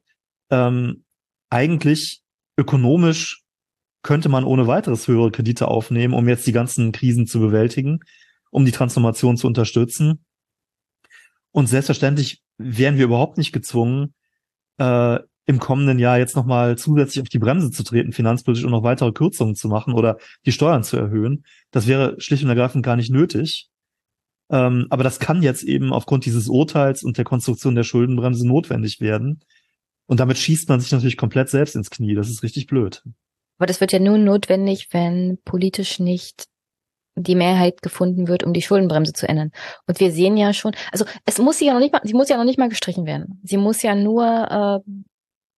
Ähm, 0.49 1.03
eigentlich 1.49 2.22
ökonomisch 2.57 3.44
könnte 4.03 4.30
man 4.30 4.44
ohne 4.44 4.68
weiteres 4.68 5.07
höhere 5.07 5.31
Kredite 5.31 5.68
aufnehmen, 5.68 6.14
um 6.14 6.27
jetzt 6.27 6.48
die 6.48 6.52
ganzen 6.52 6.91
Krisen 6.91 7.27
zu 7.27 7.39
bewältigen, 7.39 7.99
um 8.52 8.65
die 8.65 8.72
Transformation 8.72 9.38
zu 9.38 9.48
unterstützen. 9.48 10.23
Und 11.52 11.68
selbstverständlich 11.68 12.41
wären 12.57 12.98
wir 12.98 13.06
überhaupt 13.06 13.38
nicht 13.38 13.52
gezwungen, 13.52 14.14
äh, 14.77 15.19
im 15.48 15.60
kommenden 15.60 15.98
Jahr 15.98 16.19
jetzt 16.19 16.36
nochmal 16.36 16.78
zusätzlich 16.78 17.22
auf 17.22 17.30
die 17.30 17.40
Bremse 17.40 17.72
zu 17.72 17.84
treten, 17.84 18.11
finanzpolitisch 18.11 18.65
und 18.65 18.72
noch 18.72 18.84
weitere 18.84 19.14
Kürzungen 19.14 19.56
zu 19.56 19.69
machen 19.69 19.94
oder 19.94 20.18
die 20.45 20.52
Steuern 20.52 20.84
zu 20.84 20.98
erhöhen. 20.98 21.45
Das 21.72 21.88
wäre 21.88 22.19
schlicht 22.19 22.44
und 22.44 22.49
ergreifend 22.49 22.86
gar 22.86 22.98
nicht 22.98 23.11
nötig. 23.11 23.69
Ähm, 24.49 24.88
aber 24.90 25.03
das 25.03 25.19
kann 25.19 25.41
jetzt 25.41 25.64
eben 25.64 25.94
aufgrund 25.94 26.26
dieses 26.26 26.49
Urteils 26.49 27.02
und 27.02 27.18
der 27.18 27.24
Konstruktion 27.24 27.76
der 27.76 27.84
Schuldenbremse 27.84 28.45
notwendig 28.45 28.99
werden. 28.99 29.40
Und 30.06 30.19
damit 30.19 30.38
schießt 30.38 30.68
man 30.68 30.82
sich 30.82 30.91
natürlich 30.91 31.18
komplett 31.18 31.49
selbst 31.49 31.78
ins 31.78 31.90
Knie. 31.90 32.14
Das 32.14 32.30
ist 32.30 32.44
richtig 32.44 32.68
blöd. 32.68 33.02
Aber 33.57 33.68
das 33.68 33.80
wird 33.80 33.94
ja 33.94 33.99
nur 33.99 34.18
notwendig, 34.18 34.90
wenn 34.91 35.38
politisch 35.45 35.99
nicht 35.99 36.45
die 37.15 37.36
Mehrheit 37.36 37.82
gefunden 37.82 38.28
wird, 38.28 38.44
um 38.44 38.53
die 38.53 38.61
Schuldenbremse 38.61 39.14
zu 39.14 39.28
ändern. 39.28 39.52
Und 39.88 39.99
wir 40.02 40.11
sehen 40.11 40.36
ja 40.36 40.53
schon, 40.53 40.74
also 40.91 41.06
es 41.26 41.40
muss 41.40 41.57
sie 41.57 41.65
ja 41.65 41.74
noch 41.74 41.80
nicht 41.80 41.94
mal, 41.94 42.02
sie 42.03 42.14
muss 42.14 42.30
ja 42.30 42.38
noch 42.38 42.44
nicht 42.44 42.60
mal 42.60 42.69
gestrichen 42.69 43.06
werden. 43.06 43.41
Sie 43.44 43.57
muss 43.57 43.82
ja 43.82 43.95
nur 43.95 44.84
äh, 44.86 44.91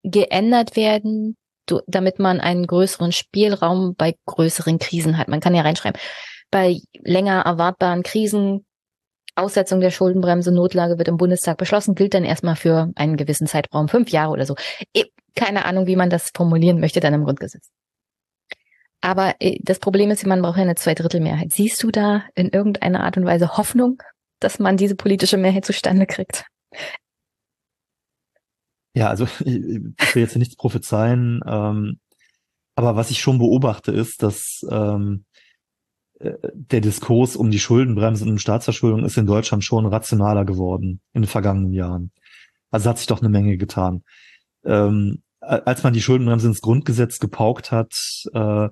geändert 0.03 0.77
werden, 0.77 1.37
damit 1.87 2.19
man 2.19 2.41
einen 2.41 2.67
größeren 2.67 3.13
Spielraum 3.13 3.95
bei 3.97 4.15
größeren 4.27 4.79
Krisen 4.79 5.19
hat. 5.19 5.29
Man 5.29 5.41
kann 5.41 5.55
ja 5.55 5.63
reinschreiben, 5.63 6.01
bei 6.51 6.79
länger 6.95 7.43
erwartbaren 7.43 8.03
Krisen, 8.03 8.65
Aussetzung 9.35 9.81
der 9.81 9.91
Schuldenbremse, 9.91 10.53
Notlage 10.53 10.99
wird 10.99 11.09
im 11.09 11.17
Bundestag 11.17 11.59
beschlossen, 11.59 11.95
gilt 11.95 12.15
dann 12.15 12.25
erstmal 12.25 12.57
für 12.57 12.91
einen 12.97 13.17
gewissen 13.17 13.47
Zeitraum, 13.47 13.89
fünf 13.89 14.11
Jahre 14.11 14.33
oder 14.33 14.47
so. 14.47 14.57
Keine 15.35 15.65
Ahnung, 15.65 15.87
wie 15.87 15.97
man 15.97 16.11
das 16.11 16.31
formulieren 16.35 16.81
möchte 16.81 17.01
dann 17.01 17.15
im 17.15 17.25
Grundgesetz. 17.25 17.69
Aber 19.01 19.35
äh, 19.39 19.59
das 19.63 19.79
Problem 19.79 20.11
ist, 20.11 20.27
man 20.27 20.43
braucht 20.43 20.57
ja 20.57 20.65
eine 20.65 20.75
Zweidrittelmehrheit. 20.75 21.53
Siehst 21.53 21.83
du 21.83 21.91
da 21.93 22.25
in 22.35 22.49
irgendeiner 22.49 23.05
Art 23.05 23.17
und 23.17 23.25
Weise 23.25 23.57
Hoffnung, 23.57 24.03
dass 24.41 24.59
man 24.59 24.77
diese 24.77 24.97
politische 24.97 25.37
Mehrheit 25.37 25.65
zustande 25.65 26.07
kriegt? 26.07 26.45
Ja, 28.95 29.09
also 29.09 29.25
ich 29.45 30.15
will 30.15 30.23
jetzt 30.23 30.37
nichts 30.37 30.57
prophezeien, 30.57 31.41
ähm, 31.47 32.01
aber 32.75 32.97
was 32.97 33.11
ich 33.11 33.21
schon 33.21 33.39
beobachte, 33.39 33.91
ist, 33.93 34.23
dass 34.23 34.65
ähm, 34.71 35.25
äh, 36.21 36.35
der 36.53 36.81
Diskurs 36.81 37.37
um 37.37 37.51
die 37.51 37.59
Schuldenbremse 37.59 38.25
und 38.25 38.31
um 38.31 38.39
Staatsverschuldung 38.39 39.05
ist 39.05 39.17
in 39.17 39.27
Deutschland 39.27 39.65
schon 39.65 39.87
rationaler 39.87 40.45
geworden 40.45 41.01
in 41.13 41.23
den 41.23 41.29
vergangenen 41.29 41.73
Jahren. 41.73 42.13
Also 42.71 42.91
hat 42.91 42.99
sich 42.99 43.07
doch 43.07 43.21
eine 43.21 43.31
Menge 43.31 43.57
getan. 43.57 44.05
Ähm, 44.65 45.23
als 45.41 45.83
man 45.83 45.93
die 45.93 46.03
Schuldenbremse 46.03 46.49
ins 46.49 46.61
Grundgesetz 46.61 47.21
gepaukt 47.21 47.71
hat, 47.71 47.95
äh, 48.33 48.69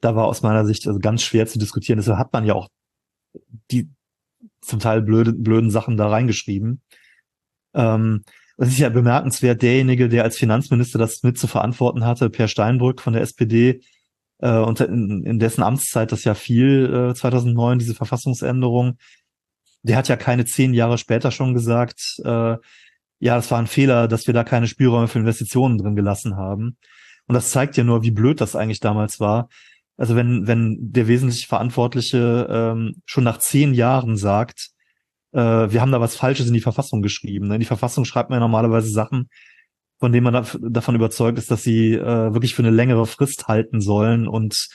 da 0.00 0.16
war 0.16 0.26
aus 0.26 0.42
meiner 0.42 0.64
Sicht 0.64 0.86
also 0.86 0.98
ganz 0.98 1.22
schwer 1.22 1.46
zu 1.46 1.58
diskutieren. 1.58 1.98
Deshalb 1.98 2.18
hat 2.18 2.32
man 2.32 2.44
ja 2.44 2.54
auch 2.54 2.68
die 3.70 3.90
zum 4.60 4.78
Teil 4.78 5.02
blöde, 5.02 5.32
blöden 5.32 5.70
Sachen 5.70 5.96
da 5.96 6.08
reingeschrieben. 6.08 6.82
Ähm, 7.74 8.24
es 8.60 8.68
ist 8.68 8.78
ja 8.78 8.90
bemerkenswert, 8.90 9.62
derjenige, 9.62 10.08
der 10.08 10.22
als 10.22 10.36
Finanzminister 10.36 10.98
das 10.98 11.22
mit 11.22 11.38
zu 11.38 11.46
verantworten 11.46 12.04
hatte, 12.04 12.28
Per 12.28 12.46
Steinbrück 12.46 13.00
von 13.00 13.14
der 13.14 13.22
SPD, 13.22 13.80
äh, 14.40 14.58
und 14.58 14.80
in, 14.80 15.22
in 15.24 15.38
dessen 15.38 15.62
Amtszeit 15.62 16.12
das 16.12 16.24
ja 16.24 16.34
fiel, 16.34 17.10
äh, 17.10 17.14
2009, 17.14 17.78
diese 17.78 17.94
Verfassungsänderung, 17.94 18.98
der 19.82 19.96
hat 19.96 20.08
ja 20.08 20.16
keine 20.16 20.44
zehn 20.44 20.74
Jahre 20.74 20.98
später 20.98 21.30
schon 21.30 21.54
gesagt, 21.54 22.20
äh, 22.24 22.56
ja, 23.22 23.36
das 23.36 23.50
war 23.50 23.58
ein 23.58 23.66
Fehler, 23.66 24.08
dass 24.08 24.26
wir 24.26 24.34
da 24.34 24.44
keine 24.44 24.66
Spielräume 24.66 25.08
für 25.08 25.18
Investitionen 25.18 25.78
drin 25.78 25.96
gelassen 25.96 26.36
haben. 26.36 26.76
Und 27.26 27.34
das 27.34 27.50
zeigt 27.50 27.76
ja 27.76 27.84
nur, 27.84 28.02
wie 28.02 28.10
blöd 28.10 28.40
das 28.40 28.56
eigentlich 28.56 28.80
damals 28.80 29.20
war. 29.20 29.48
Also 29.96 30.16
wenn, 30.16 30.46
wenn 30.46 30.76
der 30.80 31.08
wesentlich 31.08 31.46
Verantwortliche 31.46 32.46
ähm, 32.50 33.02
schon 33.04 33.24
nach 33.24 33.38
zehn 33.38 33.74
Jahren 33.74 34.16
sagt, 34.16 34.69
äh, 35.32 35.38
wir 35.38 35.80
haben 35.80 35.92
da 35.92 36.00
was 36.00 36.16
Falsches 36.16 36.46
in 36.46 36.54
die 36.54 36.60
Verfassung 36.60 37.02
geschrieben. 37.02 37.48
Ne? 37.48 37.54
In 37.54 37.60
die 37.60 37.66
Verfassung 37.66 38.04
schreibt 38.04 38.30
man 38.30 38.36
ja 38.36 38.40
normalerweise 38.40 38.90
Sachen, 38.90 39.28
von 39.98 40.12
denen 40.12 40.24
man 40.24 40.32
da, 40.32 40.46
davon 40.60 40.94
überzeugt 40.94 41.38
ist, 41.38 41.50
dass 41.50 41.62
sie 41.62 41.94
äh, 41.94 42.32
wirklich 42.34 42.54
für 42.54 42.62
eine 42.62 42.70
längere 42.70 43.06
Frist 43.06 43.48
halten 43.48 43.80
sollen 43.80 44.26
und 44.26 44.68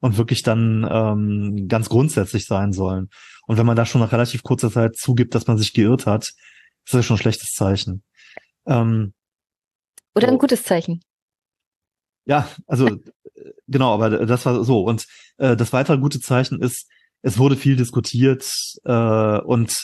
und 0.00 0.16
wirklich 0.16 0.42
dann 0.42 0.88
ähm, 0.90 1.68
ganz 1.68 1.88
grundsätzlich 1.88 2.46
sein 2.46 2.72
sollen. 2.72 3.10
Und 3.46 3.58
wenn 3.58 3.66
man 3.66 3.76
da 3.76 3.84
schon 3.86 4.00
nach 4.00 4.12
relativ 4.12 4.42
kurzer 4.42 4.70
Zeit 4.70 4.96
zugibt, 4.96 5.34
dass 5.34 5.46
man 5.46 5.58
sich 5.58 5.74
geirrt 5.74 6.06
hat, 6.06 6.24
ist 6.24 6.94
das 6.94 7.04
schon 7.04 7.16
ein 7.16 7.20
schlechtes 7.20 7.52
Zeichen. 7.52 8.02
Ähm, 8.66 9.12
Oder 10.14 10.28
ein 10.28 10.38
gutes 10.38 10.62
Zeichen. 10.62 11.02
Ja, 12.24 12.48
also 12.66 12.88
genau, 13.66 13.94
aber 13.94 14.24
das 14.26 14.46
war 14.46 14.64
so. 14.64 14.84
Und 14.84 15.06
äh, 15.38 15.56
das 15.56 15.72
weitere 15.72 15.98
gute 15.98 16.20
Zeichen 16.20 16.60
ist, 16.62 16.88
es 17.22 17.38
wurde 17.38 17.56
viel 17.56 17.76
diskutiert 17.76 18.50
äh, 18.84 19.38
und 19.40 19.76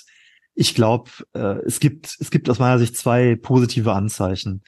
ich 0.57 0.75
glaube, 0.75 1.11
äh, 1.35 1.59
es 1.67 1.79
gibt 1.81 2.17
es 2.19 2.31
gibt 2.31 2.51
aus 2.51 2.59
meiner 2.59 2.79
Sicht 2.79 2.97
zwei 2.97 3.37
positive 3.37 3.93
Anzeichen. 3.93 4.63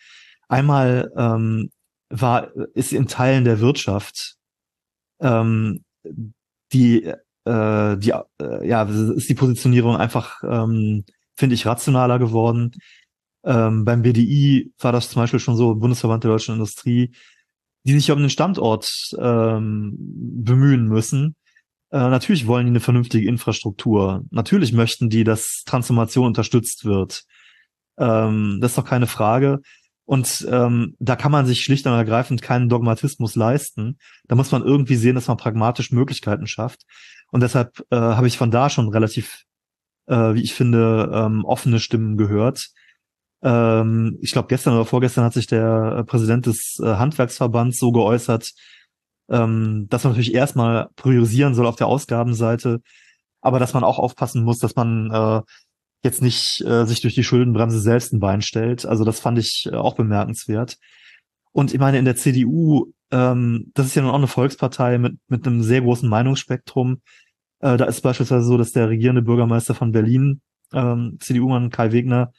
Einmal 0.48 1.10
ähm, 1.16 1.70
war 2.10 2.54
ist 2.74 2.92
in 2.92 3.08
Teilen 3.08 3.44
der 3.44 3.60
Wirtschaft 3.60 4.36
ähm, 5.20 5.82
die 6.72 7.04
äh, 7.44 7.96
die 7.96 8.12
äh, 8.40 8.68
ja 8.68 8.82
ist 8.82 9.28
die 9.28 9.34
Positionierung 9.34 9.96
einfach 9.96 10.42
ähm, 10.44 11.04
finde 11.36 11.54
ich 11.54 11.66
rationaler 11.66 12.18
geworden. 12.18 12.72
Ähm, 13.44 13.84
beim 13.84 14.02
BDI 14.02 14.72
war 14.78 14.92
das 14.92 15.10
zum 15.10 15.22
Beispiel 15.22 15.40
schon 15.40 15.56
so 15.56 15.74
Bundesverband 15.74 16.22
der 16.24 16.32
deutschen 16.32 16.54
Industrie, 16.54 17.14
die 17.84 17.92
sich 17.92 18.10
um 18.10 18.18
den 18.18 18.30
Standort 18.30 18.90
ähm, 19.18 19.96
bemühen 19.98 20.86
müssen 20.86 21.34
äh, 21.90 21.98
natürlich 21.98 22.46
wollen 22.46 22.66
die 22.66 22.70
eine 22.70 22.80
vernünftige 22.80 23.28
Infrastruktur. 23.28 24.24
Natürlich 24.30 24.72
möchten 24.72 25.08
die, 25.08 25.24
dass 25.24 25.62
Transformation 25.64 26.26
unterstützt 26.26 26.84
wird. 26.84 27.24
Ähm, 27.98 28.58
das 28.60 28.72
ist 28.72 28.78
doch 28.78 28.84
keine 28.84 29.06
Frage. 29.06 29.60
Und 30.04 30.46
ähm, 30.50 30.94
da 30.98 31.16
kann 31.16 31.32
man 31.32 31.44
sich 31.44 31.62
schlicht 31.62 31.86
und 31.86 31.92
ergreifend 31.92 32.40
keinen 32.40 32.70
Dogmatismus 32.70 33.34
leisten. 33.36 33.98
Da 34.26 34.36
muss 34.36 34.52
man 34.52 34.64
irgendwie 34.64 34.96
sehen, 34.96 35.14
dass 35.14 35.28
man 35.28 35.36
pragmatisch 35.36 35.92
Möglichkeiten 35.92 36.46
schafft. 36.46 36.84
Und 37.30 37.42
deshalb 37.42 37.84
äh, 37.90 37.96
habe 37.96 38.26
ich 38.26 38.38
von 38.38 38.50
da 38.50 38.70
schon 38.70 38.88
relativ, 38.88 39.42
äh, 40.06 40.34
wie 40.34 40.42
ich 40.42 40.54
finde, 40.54 41.10
ähm, 41.12 41.44
offene 41.44 41.78
Stimmen 41.78 42.16
gehört. 42.16 42.70
Ähm, 43.42 44.18
ich 44.22 44.32
glaube, 44.32 44.48
gestern 44.48 44.74
oder 44.74 44.86
vorgestern 44.86 45.24
hat 45.24 45.34
sich 45.34 45.46
der 45.46 45.98
äh, 45.98 46.04
Präsident 46.04 46.46
des 46.46 46.80
äh, 46.82 46.86
Handwerksverbands 46.86 47.78
so 47.78 47.92
geäußert, 47.92 48.52
ähm, 49.30 49.86
dass 49.90 50.04
man 50.04 50.12
natürlich 50.12 50.34
erstmal 50.34 50.88
priorisieren 50.96 51.54
soll 51.54 51.66
auf 51.66 51.76
der 51.76 51.86
Ausgabenseite, 51.86 52.80
aber 53.40 53.58
dass 53.58 53.74
man 53.74 53.84
auch 53.84 53.98
aufpassen 53.98 54.42
muss, 54.42 54.58
dass 54.58 54.76
man 54.76 55.10
äh, 55.10 55.42
jetzt 56.02 56.22
nicht 56.22 56.60
äh, 56.62 56.84
sich 56.86 57.00
durch 57.00 57.14
die 57.14 57.24
Schuldenbremse 57.24 57.80
selbst 57.80 58.12
ein 58.12 58.20
Bein 58.20 58.42
stellt. 58.42 58.86
Also 58.86 59.04
das 59.04 59.20
fand 59.20 59.38
ich 59.38 59.68
äh, 59.70 59.76
auch 59.76 59.94
bemerkenswert. 59.94 60.76
Und 61.52 61.72
ich 61.72 61.80
meine, 61.80 61.98
in 61.98 62.04
der 62.04 62.16
CDU, 62.16 62.92
ähm, 63.10 63.70
das 63.74 63.86
ist 63.86 63.94
ja 63.94 64.02
nun 64.02 64.10
auch 64.10 64.16
eine 64.16 64.26
Volkspartei 64.26 64.98
mit, 64.98 65.18
mit 65.28 65.46
einem 65.46 65.62
sehr 65.62 65.80
großen 65.80 66.08
Meinungsspektrum. 66.08 67.02
Äh, 67.60 67.76
da 67.76 67.84
ist 67.86 68.02
beispielsweise 68.02 68.46
so, 68.46 68.56
dass 68.56 68.72
der 68.72 68.88
regierende 68.88 69.22
Bürgermeister 69.22 69.74
von 69.74 69.92
Berlin, 69.92 70.40
ähm, 70.72 71.16
CDU-Mann 71.20 71.70
Kai 71.70 71.92
Wegner, 71.92 72.32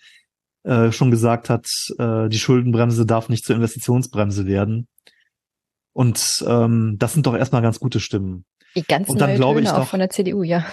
äh, 0.64 0.92
schon 0.92 1.12
gesagt 1.12 1.50
hat, 1.50 1.68
äh, 1.98 2.30
die 2.30 2.40
Schuldenbremse 2.40 3.06
darf 3.06 3.30
nicht 3.30 3.46
zur 3.46 3.56
Investitionsbremse 3.56 4.46
werden. 4.46 4.88
Und 6.00 6.46
ähm, 6.48 6.96
das 6.98 7.12
sind 7.12 7.26
doch 7.26 7.36
erstmal 7.36 7.62
ganz 7.62 7.78
gute 7.78 8.00
Stimmen. 8.00 8.46
Die 8.74 8.84
ganzen 8.84 9.12
und 9.12 9.20
dann 9.20 9.36
glaube 9.36 9.60
ich 9.60 9.68
doch 9.68 9.86
von 9.86 10.00
der 10.00 10.10
CDU, 10.10 10.44
ja. 10.44 10.66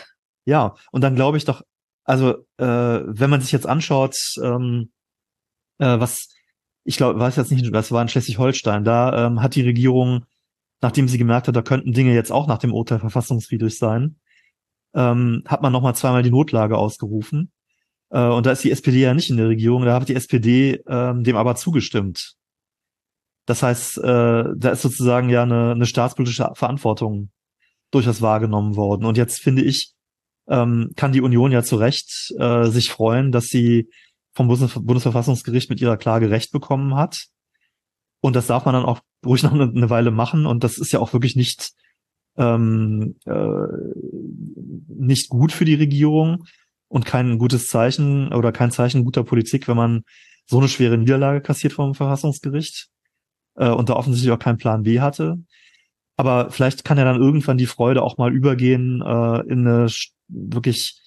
Ja, 0.44 0.76
und 0.92 1.02
dann 1.02 1.16
glaube 1.16 1.36
ich 1.36 1.44
doch, 1.44 1.62
also 2.04 2.46
äh, 2.58 2.64
wenn 2.64 3.28
man 3.28 3.40
sich 3.40 3.50
jetzt 3.50 3.66
anschaut, 3.66 4.16
ähm, 4.40 4.92
äh, 5.78 5.98
was 5.98 6.28
ich 6.84 6.96
glaube, 6.96 7.18
weiß 7.18 7.34
jetzt 7.34 7.50
nicht, 7.50 7.74
das 7.74 7.90
war 7.90 8.02
in 8.02 8.08
Schleswig-Holstein, 8.08 8.84
da 8.84 9.26
ähm, 9.26 9.42
hat 9.42 9.56
die 9.56 9.62
Regierung, 9.62 10.26
nachdem 10.80 11.08
sie 11.08 11.18
gemerkt 11.18 11.48
hat, 11.48 11.56
da 11.56 11.62
könnten 11.62 11.90
Dinge 11.90 12.14
jetzt 12.14 12.30
auch 12.30 12.46
nach 12.46 12.58
dem 12.58 12.72
Urteil 12.72 13.00
verfassungswidrig 13.00 13.76
sein, 13.76 14.20
ähm, 14.94 15.42
hat 15.48 15.60
man 15.60 15.72
nochmal 15.72 15.96
zweimal 15.96 16.22
die 16.22 16.30
Notlage 16.30 16.78
ausgerufen. 16.78 17.50
Äh, 18.10 18.28
und 18.28 18.46
da 18.46 18.52
ist 18.52 18.62
die 18.62 18.70
SPD 18.70 19.00
ja 19.00 19.12
nicht 19.12 19.30
in 19.30 19.38
der 19.38 19.48
Regierung, 19.48 19.84
da 19.84 19.94
hat 19.94 20.08
die 20.08 20.14
SPD 20.14 20.84
ähm, 20.86 21.24
dem 21.24 21.34
aber 21.34 21.56
zugestimmt. 21.56 22.36
Das 23.46 23.62
heißt, 23.62 23.98
äh, 23.98 24.44
da 24.56 24.70
ist 24.70 24.82
sozusagen 24.82 25.30
ja 25.30 25.44
eine, 25.44 25.70
eine 25.72 25.86
staatspolitische 25.86 26.50
Verantwortung 26.54 27.30
durchaus 27.92 28.20
wahrgenommen 28.20 28.74
worden. 28.74 29.04
Und 29.04 29.16
jetzt 29.16 29.40
finde 29.40 29.62
ich, 29.62 29.94
ähm, 30.48 30.92
kann 30.96 31.12
die 31.12 31.20
Union 31.20 31.52
ja 31.52 31.62
zu 31.62 31.76
Recht 31.76 32.34
äh, 32.38 32.64
sich 32.64 32.90
freuen, 32.90 33.32
dass 33.32 33.46
sie 33.46 33.88
vom 34.32 34.48
Bundes 34.48 34.74
Bundesverfassungsgericht 34.74 35.70
mit 35.70 35.80
ihrer 35.80 35.96
Klage 35.96 36.30
Recht 36.30 36.50
bekommen 36.50 36.96
hat. 36.96 37.26
Und 38.20 38.36
das 38.36 38.48
darf 38.48 38.64
man 38.64 38.74
dann 38.74 38.84
auch 38.84 39.00
ruhig 39.24 39.42
noch 39.44 39.52
eine, 39.52 39.64
eine 39.64 39.90
Weile 39.90 40.10
machen. 40.10 40.44
Und 40.44 40.64
das 40.64 40.78
ist 40.78 40.92
ja 40.92 40.98
auch 40.98 41.12
wirklich 41.12 41.36
nicht, 41.36 41.70
ähm, 42.36 43.16
äh, 43.26 43.66
nicht 44.88 45.28
gut 45.28 45.52
für 45.52 45.64
die 45.64 45.74
Regierung 45.74 46.44
und 46.88 47.06
kein 47.06 47.38
gutes 47.38 47.68
Zeichen 47.68 48.32
oder 48.32 48.50
kein 48.50 48.72
Zeichen 48.72 49.04
guter 49.04 49.22
Politik, 49.22 49.68
wenn 49.68 49.76
man 49.76 50.02
so 50.46 50.58
eine 50.58 50.68
schwere 50.68 50.98
Niederlage 50.98 51.40
kassiert 51.40 51.72
vom 51.72 51.94
Verfassungsgericht 51.94 52.88
äh, 53.56 53.68
und 53.68 53.88
da 53.88 53.94
offensichtlich 53.94 54.32
auch 54.32 54.38
keinen 54.38 54.58
Plan 54.58 54.82
B 54.82 55.00
hatte. 55.00 55.38
Aber 56.16 56.50
vielleicht 56.50 56.84
kann 56.84 56.98
ja 56.98 57.04
dann 57.04 57.20
irgendwann 57.20 57.58
die 57.58 57.66
Freude 57.66 58.02
auch 58.02 58.16
mal 58.16 58.32
übergehen 58.32 59.02
äh, 59.02 59.40
in 59.48 59.66
eine 59.66 59.88
wirklich 60.28 61.00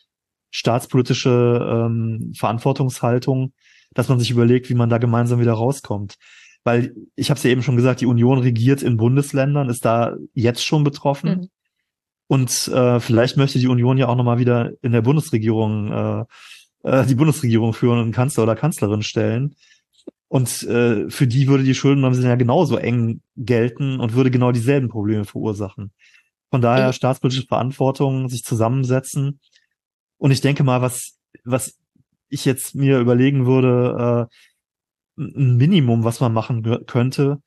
staatspolitische 0.52 1.88
ähm, 1.88 2.34
Verantwortungshaltung, 2.36 3.54
dass 3.94 4.10
man 4.10 4.20
sich 4.20 4.32
überlegt, 4.32 4.70
wie 4.70 4.76
man 4.76 4.90
da 4.90 4.98
gemeinsam 4.98 5.40
wieder 5.40 5.54
rauskommt. 5.54 6.16
Weil 6.64 6.94
ich 7.16 7.30
habe 7.30 7.38
es 7.38 7.44
ja 7.44 7.50
eben 7.50 7.64
schon 7.64 7.76
gesagt, 7.76 8.02
die 8.02 8.06
Union 8.06 8.40
regiert 8.40 8.84
in 8.84 8.98
Bundesländern, 8.98 9.70
ist 9.70 9.86
da 9.86 10.16
jetzt 10.34 10.64
schon 10.64 10.84
betroffen. 10.84 11.30
Mhm. 11.30 11.50
Und 12.28 12.68
äh, 12.68 13.00
vielleicht 13.00 13.38
möchte 13.38 13.58
die 13.58 13.68
Union 13.68 13.98
ja 13.98 14.08
auch 14.08 14.16
nochmal 14.16 14.38
wieder 14.38 14.72
in 14.82 14.92
der 14.92 15.02
Bundesregierung 15.02 15.92
äh, 15.92 16.26
äh, 16.84 17.06
die 17.06 17.16
Bundesregierung 17.16 17.74
führen 17.74 18.00
und 18.00 18.12
Kanzler 18.12 18.44
oder 18.44 18.56
Kanzlerin 18.56 19.02
stellen. 19.02 19.56
Und 20.30 20.64
äh, 20.64 21.10
für 21.10 21.28
die 21.28 21.48
würde 21.48 21.64
die 21.64 21.76
Schuldenbremse 21.76 22.26
ja 22.26 22.36
genauso 22.36 22.78
eng 22.78 23.22
gelten 23.36 24.00
und 24.00 24.14
würde 24.14 24.32
genau 24.32 24.52
dieselben 24.52 24.88
Probleme 24.88 25.26
verursachen. 25.26 25.92
Von 26.52 26.62
daher 26.62 26.94
staatspolitische 26.94 27.48
Verantwortung, 27.48 28.30
sich 28.30 28.44
zusammensetzen. 28.44 29.40
Und 30.18 30.32
ich 30.32 30.42
denke 30.42 30.64
mal, 30.64 30.82
was, 30.82 31.18
was 31.44 31.80
ich 32.30 32.46
jetzt 32.46 32.76
mir 32.76 33.00
überlegen 33.00 33.48
würde, 33.48 34.30
äh, 35.18 35.22
ein 35.22 35.58
Minimum, 35.58 36.04
was 36.04 36.20
man 36.20 36.32
machen 36.32 36.86
könnte, 36.86 37.42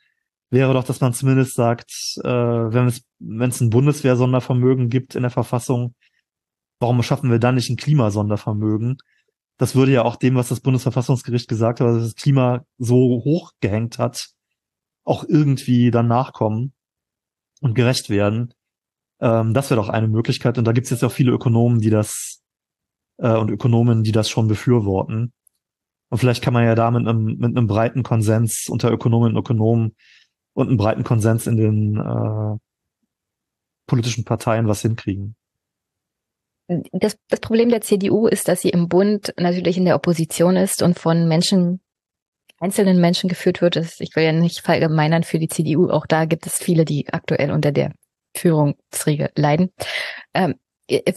wäre 0.51 0.75
doch, 0.75 0.85
dass 0.85 1.01
man 1.01 1.15
zumindest 1.15 1.55
sagt, 1.55 1.91
äh, 2.23 2.29
wenn 2.29 2.87
es 2.89 3.03
wenn 3.19 3.51
es 3.51 3.61
ein 3.61 3.71
Bundeswehr-Sondervermögen 3.71 4.91
gibt 4.91 5.15
in 5.15 5.23
der 5.23 5.31
Verfassung, 5.31 5.95
warum 6.81 7.03
schaffen 7.03 7.31
wir 7.31 7.39
dann 7.39 7.55
nicht 7.55 7.71
ein 7.71 7.77
Klimasondervermögen? 7.77 8.99
Das 9.63 9.77
würde 9.77 9.93
ja 9.93 10.03
auch 10.03 10.17
dem, 10.17 10.35
was 10.35 10.49
das 10.49 10.59
Bundesverfassungsgericht 10.59 11.47
gesagt 11.47 11.79
hat, 11.79 11.87
dass 11.87 12.03
das 12.03 12.15
Klima 12.17 12.65
so 12.79 12.97
hoch 13.25 13.53
gehängt 13.61 13.97
hat, 13.97 14.31
auch 15.05 15.23
irgendwie 15.23 15.93
dann 15.93 16.09
nachkommen 16.09 16.73
und 17.61 17.75
gerecht 17.75 18.11
werden. 18.11 18.55
Ähm, 19.21 19.55
das 19.55 19.71
wäre 19.71 19.81
doch 19.81 19.89
eine 19.89 20.09
Möglichkeit. 20.09 20.59
Und 20.59 20.65
da 20.65 20.73
gibt 20.73 20.87
es 20.87 20.91
jetzt 20.91 21.05
auch 21.05 21.13
viele 21.13 21.31
Ökonomen, 21.31 21.79
die 21.79 21.91
das 21.91 22.43
äh, 23.19 23.37
und 23.37 23.53
Ökonomen, 23.53 24.03
die 24.03 24.11
das 24.11 24.29
schon 24.29 24.49
befürworten. 24.49 25.33
Und 26.09 26.19
vielleicht 26.19 26.43
kann 26.43 26.55
man 26.55 26.65
ja 26.65 26.75
da 26.75 26.91
mit 26.91 27.07
einem, 27.07 27.37
mit 27.37 27.57
einem 27.57 27.69
breiten 27.69 28.03
Konsens 28.03 28.67
unter 28.69 28.91
Ökonomen 28.91 29.31
und 29.31 29.39
Ökonomen 29.39 29.95
und 30.55 30.67
einen 30.71 30.77
breiten 30.77 31.05
Konsens 31.05 31.47
in 31.47 31.57
den 31.57 31.99
äh, 31.99 32.59
politischen 33.87 34.25
Parteien 34.25 34.67
was 34.67 34.83
hinkriegen. 34.83 35.37
Das, 36.93 37.17
das 37.29 37.41
Problem 37.41 37.71
der 37.71 37.81
CDU 37.81 38.27
ist, 38.27 38.49
dass 38.49 38.61
sie 38.61 38.71
im 38.71 38.89
Bund 38.89 39.33
natürlich 39.37 39.77
in 39.77 39.85
der 39.85 39.97
Opposition 39.97 40.57
ist 40.57 40.83
und 40.83 40.99
von 40.99 41.29
Menschen, 41.29 41.81
einzelnen 42.59 43.01
Menschen 43.01 43.29
geführt 43.29 43.61
wird. 43.61 43.77
Ich 43.77 44.15
will 44.15 44.25
ja 44.25 44.33
nicht 44.33 44.61
verallgemeinern 44.61 45.25
für 45.25 45.39
die 45.39 45.49
CDU. 45.49 45.91
Auch 45.91 46.07
da 46.07 46.25
gibt 46.25 46.47
es 46.47 46.57
viele, 46.57 46.85
die 46.85 47.09
aktuell 47.13 47.51
unter 47.51 47.73
der 47.73 47.93
Führungsriege 48.37 49.31
leiden. 49.37 49.73
Ähm, 50.35 50.55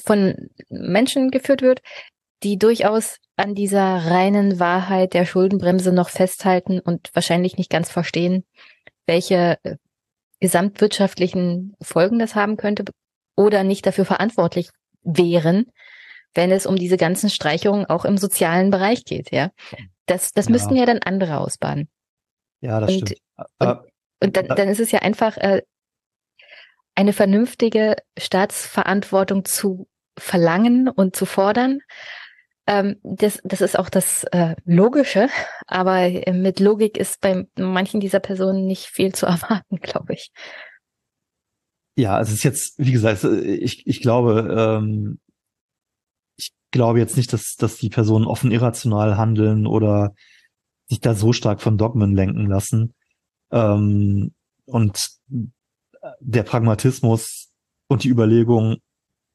von 0.04 0.50
Menschen 0.70 1.32
geführt 1.32 1.62
wird, 1.62 1.82
die 2.44 2.58
durchaus 2.58 3.18
an 3.36 3.56
dieser 3.56 4.06
reinen 4.06 4.60
Wahrheit 4.60 5.14
der 5.14 5.26
Schuldenbremse 5.26 5.92
noch 5.92 6.10
festhalten 6.10 6.80
und 6.80 7.10
wahrscheinlich 7.14 7.58
nicht 7.58 7.70
ganz 7.70 7.92
verstehen, 7.92 8.46
welche 9.06 9.58
äh, 9.64 9.76
gesamtwirtschaftlichen 10.40 11.76
Folgen 11.82 12.20
das 12.20 12.36
haben 12.36 12.58
könnte 12.58 12.86
oder 13.36 13.64
nicht 13.64 13.86
dafür 13.86 14.06
verantwortlich 14.06 14.70
wären, 15.06 15.66
wenn 16.34 16.52
es 16.52 16.66
um 16.66 16.76
diese 16.76 16.98
ganzen 16.98 17.30
Streichungen 17.30 17.86
auch 17.86 18.06
im 18.06 18.18
sozialen 18.18 18.70
Bereich 18.70 19.06
geht, 19.06 19.32
ja. 19.32 19.52
Das, 20.06 20.34
das 20.34 20.46
ja. 20.46 20.52
müssten 20.52 20.76
ja 20.76 20.86
dann 20.86 21.00
andere 21.00 21.40
ausbaden. 21.40 21.90
Ja, 22.62 22.80
das 22.80 22.92
und, 22.92 23.10
stimmt. 23.10 23.22
Und, 23.60 23.80
und 24.22 24.38
dann, 24.38 24.48
dann 24.48 24.68
ist 24.68 24.80
es 24.80 24.92
ja 24.92 25.00
einfach 25.00 25.38
äh, 25.38 25.62
eine 26.96 27.14
vernünftige 27.14 27.96
Staatsverantwortung 28.18 29.46
zu 29.46 29.88
verlangen 30.18 30.90
und 30.90 31.16
zu 31.16 31.26
fordern, 31.26 31.80
ähm, 32.68 33.00
das, 33.04 33.40
das 33.44 33.62
ist 33.62 33.78
auch 33.78 33.90
das 33.90 34.24
äh, 34.32 34.56
Logische, 34.66 35.30
aber 35.68 36.00
äh, 36.00 36.34
mit 36.34 36.60
Logik 36.60 36.98
ist 36.98 37.22
bei 37.22 37.46
manchen 37.58 38.00
dieser 38.00 38.20
Personen 38.20 38.66
nicht 38.66 38.86
viel 38.88 39.14
zu 39.14 39.26
erwarten, 39.28 39.78
glaube 39.78 40.14
ich. 40.14 40.32
Ja, 41.96 42.20
es 42.20 42.32
ist 42.32 42.44
jetzt, 42.44 42.78
wie 42.78 42.92
gesagt, 42.92 43.24
ich, 43.24 43.88
ich 43.88 44.02
glaube, 44.02 44.54
ähm, 44.58 45.20
ich 46.38 46.52
glaube 46.72 47.00
jetzt 47.00 47.16
nicht, 47.16 47.32
dass, 47.32 47.56
dass 47.56 47.78
die 47.78 47.90
Personen 47.90 48.26
offen 48.26 48.52
irrational 48.52 49.18
handeln 49.18 49.66
oder 49.66 50.14
sich 50.88 51.00
da 51.00 51.16
so 51.16 51.34
stark 51.34 51.62
von 51.62 51.78
Dogmen 51.78 52.14
lenken 52.14 52.48
lassen. 52.48 52.94
Ähm, 53.52 54.34
und 54.66 55.10
der 56.20 56.44
Pragmatismus 56.44 57.52
und 57.88 58.04
die 58.04 58.10
Überlegung, 58.10 58.78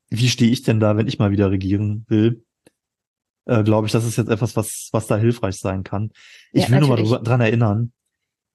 wie 0.08 0.28
stehe 0.28 0.50
ich 0.50 0.62
denn 0.62 0.80
da, 0.80 0.96
wenn 0.96 1.08
ich 1.08 1.18
mal 1.18 1.30
wieder 1.30 1.50
regieren 1.50 2.04
will, 2.08 2.44
äh, 3.46 3.62
glaube 3.62 3.86
ich, 3.86 3.92
das 3.92 4.04
ist 4.04 4.16
jetzt 4.16 4.28
etwas, 4.28 4.56
was, 4.56 4.88
was 4.92 5.06
da 5.06 5.16
hilfreich 5.16 5.56
sein 5.56 5.82
kann. 5.82 6.10
Ich 6.52 6.64
ja, 6.64 6.70
will 6.70 6.80
natürlich. 6.80 7.08
nur 7.08 7.18
mal 7.18 7.24
dran 7.24 7.40
erinnern, 7.40 7.92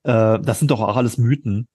äh, 0.03 0.39
das 0.39 0.59
sind 0.59 0.71
doch 0.71 0.81
auch 0.81 0.95
alles 0.95 1.17
Mythen, 1.17 1.67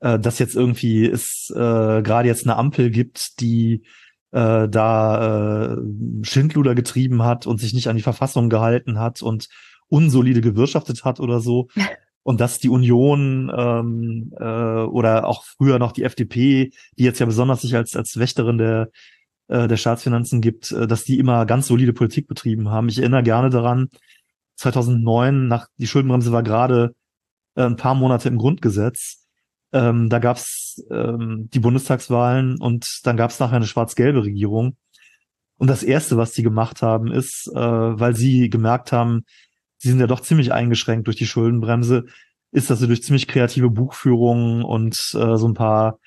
äh, 0.00 0.18
dass 0.18 0.38
jetzt 0.38 0.56
irgendwie 0.56 1.06
es 1.06 1.50
äh, 1.54 2.02
gerade 2.02 2.28
jetzt 2.28 2.44
eine 2.46 2.56
Ampel 2.56 2.90
gibt, 2.90 3.40
die 3.40 3.84
äh, 4.32 4.68
da 4.68 5.72
äh, 5.72 5.76
Schindluder 6.22 6.74
getrieben 6.74 7.22
hat 7.22 7.46
und 7.46 7.60
sich 7.60 7.74
nicht 7.74 7.88
an 7.88 7.96
die 7.96 8.02
Verfassung 8.02 8.48
gehalten 8.48 8.98
hat 8.98 9.22
und 9.22 9.48
unsolide 9.88 10.40
gewirtschaftet 10.40 11.04
hat 11.04 11.20
oder 11.20 11.40
so. 11.40 11.68
Und 12.22 12.38
dass 12.38 12.58
die 12.58 12.68
Union 12.68 13.50
ähm, 13.56 14.34
äh, 14.38 14.44
oder 14.44 15.26
auch 15.26 15.42
früher 15.42 15.78
noch 15.78 15.92
die 15.92 16.02
FDP, 16.02 16.70
die 16.98 17.04
jetzt 17.04 17.18
ja 17.18 17.24
besonders 17.24 17.62
sich 17.62 17.74
als, 17.74 17.96
als 17.96 18.18
Wächterin 18.18 18.58
der 18.58 18.90
äh, 19.50 19.66
der 19.66 19.76
Staatsfinanzen 19.76 20.40
gibt, 20.40 20.70
äh, 20.70 20.86
dass 20.86 21.02
die 21.02 21.18
immer 21.18 21.44
ganz 21.44 21.66
solide 21.66 21.92
Politik 21.92 22.28
betrieben 22.28 22.68
haben. 22.68 22.88
Ich 22.88 22.98
erinnere 22.98 23.24
gerne 23.24 23.50
daran, 23.50 23.88
2009, 24.56 25.48
nach 25.48 25.66
die 25.76 25.88
Schuldenbremse 25.88 26.30
war 26.30 26.44
gerade 26.44 26.94
äh, 27.56 27.64
ein 27.64 27.74
paar 27.74 27.96
Monate 27.96 28.28
im 28.28 28.38
Grundgesetz. 28.38 29.19
Ähm, 29.72 30.08
da 30.08 30.18
gab's 30.18 30.82
ähm, 30.90 31.48
die 31.52 31.60
Bundestagswahlen 31.60 32.60
und 32.60 32.86
dann 33.04 33.16
gab's 33.16 33.38
nachher 33.38 33.56
eine 33.56 33.66
schwarz-gelbe 33.66 34.24
Regierung. 34.24 34.76
Und 35.58 35.68
das 35.68 35.82
Erste, 35.82 36.16
was 36.16 36.34
sie 36.34 36.42
gemacht 36.42 36.82
haben, 36.82 37.12
ist, 37.12 37.50
äh, 37.54 37.58
weil 37.60 38.16
sie 38.16 38.48
gemerkt 38.48 38.92
haben, 38.92 39.24
sie 39.78 39.88
sind 39.88 40.00
ja 40.00 40.06
doch 40.06 40.20
ziemlich 40.20 40.52
eingeschränkt 40.52 41.06
durch 41.06 41.16
die 41.16 41.26
Schuldenbremse, 41.26 42.06
ist, 42.52 42.70
dass 42.70 42.80
sie 42.80 42.86
durch 42.86 43.02
ziemlich 43.02 43.28
kreative 43.28 43.70
Buchführungen 43.70 44.62
und 44.62 44.96
äh, 45.14 45.36
so 45.36 45.46
ein 45.46 45.54
paar 45.54 45.98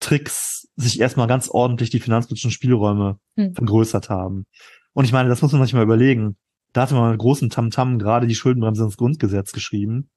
Tricks 0.00 0.68
sich 0.76 1.00
erstmal 1.00 1.28
ganz 1.28 1.48
ordentlich 1.48 1.90
die 1.90 2.00
finanzpolitischen 2.00 2.50
Spielräume 2.50 3.18
hm. 3.36 3.54
vergrößert 3.54 4.08
haben. 4.08 4.46
Und 4.94 5.04
ich 5.04 5.12
meine, 5.12 5.28
das 5.28 5.42
muss 5.42 5.52
man 5.52 5.62
sich 5.62 5.74
mal 5.74 5.82
überlegen. 5.82 6.36
Da 6.72 6.82
hatte 6.82 6.94
man 6.94 7.10
mit 7.10 7.20
großen 7.20 7.50
Tamtam 7.50 7.98
gerade 7.98 8.26
die 8.26 8.34
Schuldenbremse 8.34 8.84
ins 8.84 8.96
Grundgesetz 8.96 9.52
geschrieben. 9.52 10.10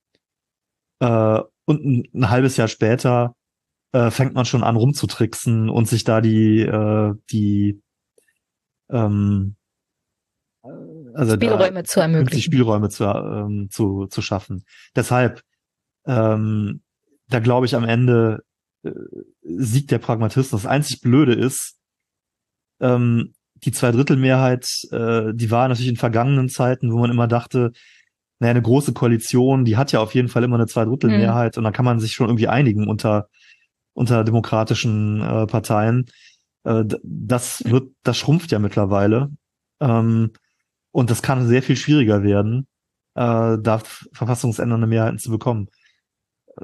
Äh, 0.99 1.41
und 1.65 1.85
ein, 1.85 2.03
ein, 2.13 2.29
halbes 2.29 2.57
Jahr 2.57 2.67
später 2.67 3.35
äh, 3.91 4.11
fängt 4.11 4.33
man 4.33 4.45
schon 4.45 4.63
an 4.63 4.75
rumzutricksen 4.75 5.69
und 5.69 5.87
sich 5.87 6.03
da 6.03 6.21
die, 6.21 6.61
äh, 6.61 7.13
die 7.31 7.81
ähm, 8.89 9.55
also 11.13 11.35
Spielräume 11.35 11.83
zu 11.83 11.99
ermöglichen. 11.99 12.41
Spielräume 12.41 12.89
zu, 12.89 13.03
ähm, 13.03 13.69
zu, 13.69 14.07
zu 14.07 14.21
schaffen. 14.21 14.65
Deshalb, 14.95 15.41
ähm, 16.05 16.81
da 17.27 17.39
glaube 17.39 17.65
ich 17.65 17.75
am 17.75 17.83
Ende 17.83 18.43
äh, 18.83 18.91
siegt 19.41 19.91
der 19.91 19.99
Pragmatismus. 19.99 20.63
Das 20.63 20.69
einzig 20.69 21.01
Blöde 21.01 21.33
ist, 21.33 21.77
ähm, 22.79 23.33
die 23.55 23.71
Zweidrittelmehrheit, 23.71 24.67
äh, 24.91 25.33
die 25.33 25.49
war 25.49 25.67
natürlich 25.67 25.89
in 25.89 25.95
vergangenen 25.95 26.49
Zeiten, 26.49 26.91
wo 26.91 26.99
man 26.99 27.11
immer 27.11 27.27
dachte, 27.27 27.71
naja, 28.45 28.51
eine 28.51 28.61
große 28.61 28.93
Koalition, 28.93 29.65
die 29.65 29.75
hat 29.75 29.91
ja 29.91 29.99
auf 29.99 30.13
jeden 30.13 30.27
Fall 30.27 30.43
immer 30.43 30.55
eine 30.55 30.67
Zweidrittelmehrheit 30.67 31.55
mhm. 31.55 31.59
und 31.59 31.63
da 31.63 31.71
kann 31.71 31.83
man 31.83 31.99
sich 31.99 32.13
schon 32.13 32.27
irgendwie 32.27 32.47
einigen 32.47 32.87
unter, 32.87 33.27
unter 33.93 34.23
demokratischen 34.23 35.19
äh, 35.19 35.47
Parteien. 35.47 36.05
Äh, 36.63 36.83
das 37.03 37.63
wird, 37.65 37.89
das 38.03 38.17
schrumpft 38.17 38.51
ja 38.51 38.59
mittlerweile. 38.59 39.31
Ähm, 39.81 40.31
und 40.91 41.09
das 41.09 41.23
kann 41.23 41.47
sehr 41.47 41.63
viel 41.63 41.75
schwieriger 41.75 42.21
werden, 42.21 42.67
äh, 43.15 43.57
da 43.59 43.81
verfassungsändernde 44.13 44.85
Mehrheiten 44.85 45.17
zu 45.17 45.31
bekommen. 45.31 45.69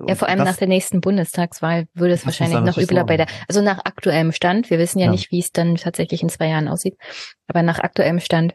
Ja, 0.07 0.13
vor 0.13 0.29
allem 0.29 0.37
das, 0.37 0.49
nach 0.49 0.57
der 0.57 0.67
nächsten 0.67 1.01
Bundestagswahl 1.01 1.87
würde 1.95 2.13
es 2.13 2.25
wahrscheinlich 2.25 2.61
noch 2.61 2.77
übler 2.77 3.05
bei 3.05 3.17
der, 3.17 3.25
also 3.49 3.61
nach 3.61 3.79
aktuellem 3.83 4.31
Stand, 4.31 4.69
wir 4.69 4.77
wissen 4.77 4.99
ja, 4.99 5.05
ja, 5.05 5.11
nicht, 5.11 5.31
wie 5.31 5.39
es 5.39 5.51
dann 5.51 5.75
tatsächlich 5.75 6.21
in 6.21 6.29
zwei 6.29 6.47
Jahren 6.47 6.67
aussieht, 6.67 6.95
aber 7.47 7.63
nach 7.63 7.79
aktuellem 7.79 8.19
Stand 8.19 8.53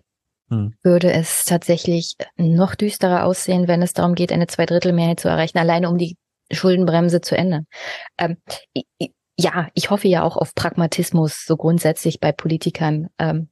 hm. 0.49 0.75
würde 0.83 1.13
es 1.13 1.45
tatsächlich 1.45 2.15
noch 2.37 2.75
düsterer 2.75 3.25
aussehen, 3.25 3.69
wenn 3.69 3.83
es 3.83 3.93
darum 3.93 4.15
geht, 4.15 4.33
eine 4.33 4.47
Zweidrittelmehrheit 4.47 5.21
zu 5.21 5.29
erreichen, 5.29 5.59
alleine 5.59 5.89
um 5.89 5.99
die 5.99 6.17
Schuldenbremse 6.51 7.21
zu 7.21 7.37
ändern. 7.37 7.67
Ähm, 8.19 8.37
ja, 9.39 9.69
ich 9.75 9.91
hoffe 9.91 10.09
ja 10.09 10.23
auch 10.23 10.37
auf 10.37 10.55
Pragmatismus 10.55 11.45
so 11.45 11.57
grundsätzlich 11.57 12.21
bei 12.21 12.33
Politikern. 12.33 13.09
Ähm, 13.19 13.51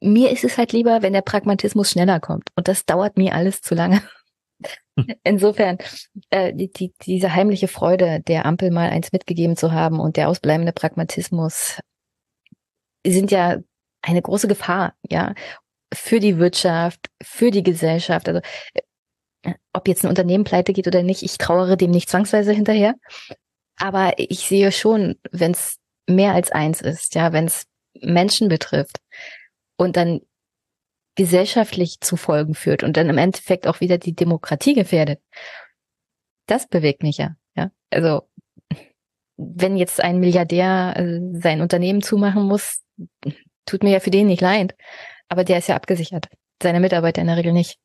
mir 0.00 0.30
ist 0.30 0.44
es 0.44 0.58
halt 0.58 0.72
lieber, 0.72 1.02
wenn 1.02 1.12
der 1.12 1.22
Pragmatismus 1.22 1.90
schneller 1.90 2.20
kommt. 2.20 2.48
Und 2.56 2.68
das 2.68 2.84
dauert 2.84 3.16
mir 3.16 3.34
alles 3.34 3.60
zu 3.60 3.74
lange. 3.74 4.02
Insofern, 5.24 5.78
äh, 6.30 6.52
die, 6.52 6.70
die, 6.70 6.92
diese 7.02 7.34
heimliche 7.34 7.68
Freude 7.68 8.20
der 8.20 8.44
Ampel 8.44 8.70
mal 8.70 8.90
eins 8.90 9.12
mitgegeben 9.12 9.56
zu 9.56 9.72
haben 9.72 10.00
und 10.00 10.16
der 10.16 10.28
ausbleibende 10.28 10.72
Pragmatismus 10.72 11.78
sind 13.06 13.30
ja 13.30 13.58
eine 14.02 14.22
große 14.22 14.48
Gefahr, 14.48 14.94
ja, 15.08 15.34
für 15.92 16.20
die 16.20 16.38
Wirtschaft, 16.38 17.10
für 17.22 17.50
die 17.50 17.62
Gesellschaft. 17.62 18.28
Also, 18.28 18.40
äh, 18.74 19.54
ob 19.72 19.88
jetzt 19.88 20.04
ein 20.04 20.08
Unternehmen 20.08 20.44
pleite 20.44 20.72
geht 20.72 20.86
oder 20.86 21.02
nicht, 21.02 21.22
ich 21.22 21.38
trauere 21.38 21.76
dem 21.76 21.90
nicht 21.90 22.08
zwangsweise 22.08 22.52
hinterher. 22.52 22.94
Aber 23.76 24.12
ich 24.18 24.40
sehe 24.40 24.72
schon, 24.72 25.16
wenn 25.30 25.52
es 25.52 25.76
mehr 26.08 26.34
als 26.34 26.50
eins 26.52 26.80
ist, 26.80 27.14
ja, 27.14 27.32
wenn 27.32 27.46
es 27.46 27.66
Menschen 28.00 28.48
betrifft 28.48 28.98
und 29.76 29.96
dann 29.96 30.20
gesellschaftlich 31.14 32.00
zu 32.00 32.16
Folgen 32.16 32.54
führt 32.54 32.82
und 32.82 32.96
dann 32.96 33.08
im 33.08 33.18
Endeffekt 33.18 33.66
auch 33.66 33.80
wieder 33.80 33.98
die 33.98 34.14
Demokratie 34.14 34.74
gefährdet. 34.74 35.20
Das 36.46 36.68
bewegt 36.68 37.02
mich 37.02 37.18
ja. 37.18 37.36
Ja, 37.54 37.70
also 37.90 38.22
wenn 39.36 39.76
jetzt 39.76 40.02
ein 40.02 40.20
Milliardär 40.20 40.94
äh, 40.96 41.20
sein 41.40 41.60
Unternehmen 41.60 42.02
zumachen 42.02 42.44
muss, 42.44 42.82
tut 43.66 43.82
mir 43.82 43.90
ja 43.90 44.00
für 44.00 44.10
den 44.10 44.26
nicht 44.26 44.40
leid. 44.40 44.74
Aber 45.28 45.44
der 45.44 45.58
ist 45.58 45.68
ja 45.68 45.76
abgesichert. 45.76 46.28
Seine 46.62 46.80
Mitarbeiter 46.80 47.20
in 47.20 47.28
der 47.28 47.36
Regel 47.36 47.52
nicht. 47.52 47.78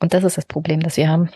Und 0.00 0.14
das 0.14 0.24
ist 0.24 0.36
das 0.36 0.46
Problem, 0.46 0.80
das 0.80 0.96
wir 0.96 1.08
haben. 1.08 1.30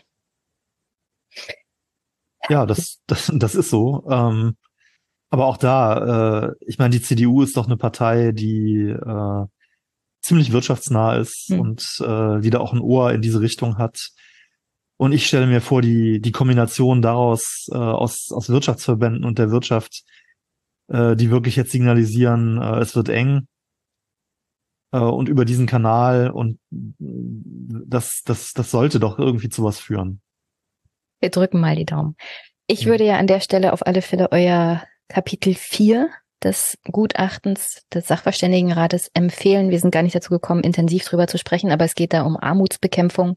Ja, 2.49 2.67
das, 2.67 3.01
das, 3.07 3.31
das 3.35 3.55
ist 3.55 3.71
so. 3.71 4.05
Ähm, 4.11 4.57
aber 5.31 5.47
auch 5.47 5.57
da, 5.57 6.49
äh, 6.49 6.55
ich 6.67 6.79
meine, 6.79 6.91
die 6.91 7.03
CDU 7.03 7.43
ist 7.43 7.57
doch 7.57 7.67
eine 7.67 7.77
Partei, 7.77 8.33
die 8.33 8.89
äh, 8.89 9.47
ziemlich 10.21 10.53
wirtschaftsnah 10.53 11.17
ist 11.17 11.49
hm. 11.49 11.61
und 11.61 11.83
äh, 12.01 12.41
die 12.41 12.51
da 12.51 12.61
auch 12.61 12.73
ein 12.73 12.81
Ohr 12.81 13.13
in 13.13 13.23
diese 13.23 13.41
Richtung 13.41 13.79
hat. 13.79 14.11
Und 14.97 15.13
ich 15.13 15.27
stelle 15.27 15.47
mir 15.47 15.61
vor, 15.61 15.83
die, 15.83 16.21
die 16.21 16.33
Kombination 16.33 17.03
daraus 17.03 17.69
äh, 17.73 17.77
aus, 17.77 18.29
aus 18.31 18.49
Wirtschaftsverbänden 18.49 19.25
und 19.25 19.39
der 19.39 19.51
Wirtschaft, 19.51 20.05
äh, 20.89 21.17
die 21.17 21.31
wirklich 21.31 21.57
jetzt 21.57 21.73
signalisieren, 21.73 22.61
äh, 22.61 22.79
es 22.79 22.95
wird 22.95 23.09
eng, 23.09 23.49
äh, 24.93 24.99
und 24.99 25.29
über 25.29 25.45
diesen 25.45 25.67
Kanal 25.67 26.31
und 26.31 26.59
das, 26.71 28.23
das, 28.25 28.53
das 28.53 28.71
sollte 28.71 29.01
doch 29.01 29.19
irgendwie 29.19 29.49
zu 29.49 29.65
was 29.65 29.81
führen. 29.81 30.21
Wir 31.21 31.31
drücken 31.31 31.61
mal 31.61 31.77
die 31.77 31.85
Daumen. 31.85 32.17
Ich 32.67 32.87
würde 32.87 33.05
ja 33.05 33.19
an 33.19 33.27
der 33.27 33.41
Stelle 33.41 33.73
auf 33.73 33.87
alle 33.87 34.03
Fälle 34.03 34.31
euer 34.33 34.83
Kapitel 35.09 35.55
4 35.55 36.09
des 36.43 36.79
Gutachtens 36.91 37.83
des 37.93 38.09
Sachverständigenrates 38.09 39.11
empfehlen. 39.15 39.71
Wir 39.71 39.79
sind 39.79 39.93
gar 39.93 40.03
nicht 40.03 40.15
dazu 40.15 40.31
gekommen, 40.31 40.65
intensiv 40.65 41.05
drüber 41.05 41.27
zu 41.27 41.39
sprechen, 41.39 41.71
aber 41.71 41.85
es 41.85 41.95
geht 41.95 42.13
da 42.13 42.23
um 42.23 42.37
Armutsbekämpfung, 42.37 43.37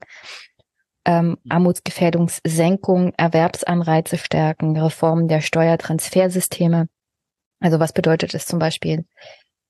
ähm, 1.06 1.38
Armutsgefährdungssenkung, 1.49 3.14
Erwerbsanreize 3.18 4.18
stärken, 4.18 4.77
Reformen 4.77 5.27
der 5.27 5.41
Steuertransfersysteme. 5.41 6.88
Also 7.60 7.80
was 7.80 7.94
bedeutet 7.94 8.34
es 8.34 8.45
zum 8.45 8.60
Beispiel, 8.60 9.06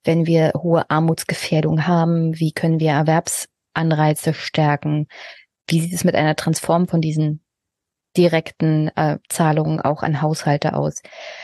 wenn 0.06 0.26
wir 0.26 0.54
hohe 0.56 0.90
Armutsgefährdung 0.90 1.88
haben? 1.88 2.40
Wie 2.40 2.52
können 2.52 2.80
wir 2.80 2.92
Erwerbsanreize 2.92 4.34
stärken? 4.34 5.08
Wie 5.68 5.82
sieht 5.82 5.94
es 5.94 6.04
mit 6.04 6.16
einer 6.16 6.36
Transform 6.36 6.88
von 6.88 7.02
diesen 7.02 7.44
direkten 8.16 8.90
äh, 8.96 9.18
Zahlungen 9.30 9.82
auch 9.82 10.04
an 10.04 10.22
Haushalte 10.22 10.76
aus? 10.76 11.02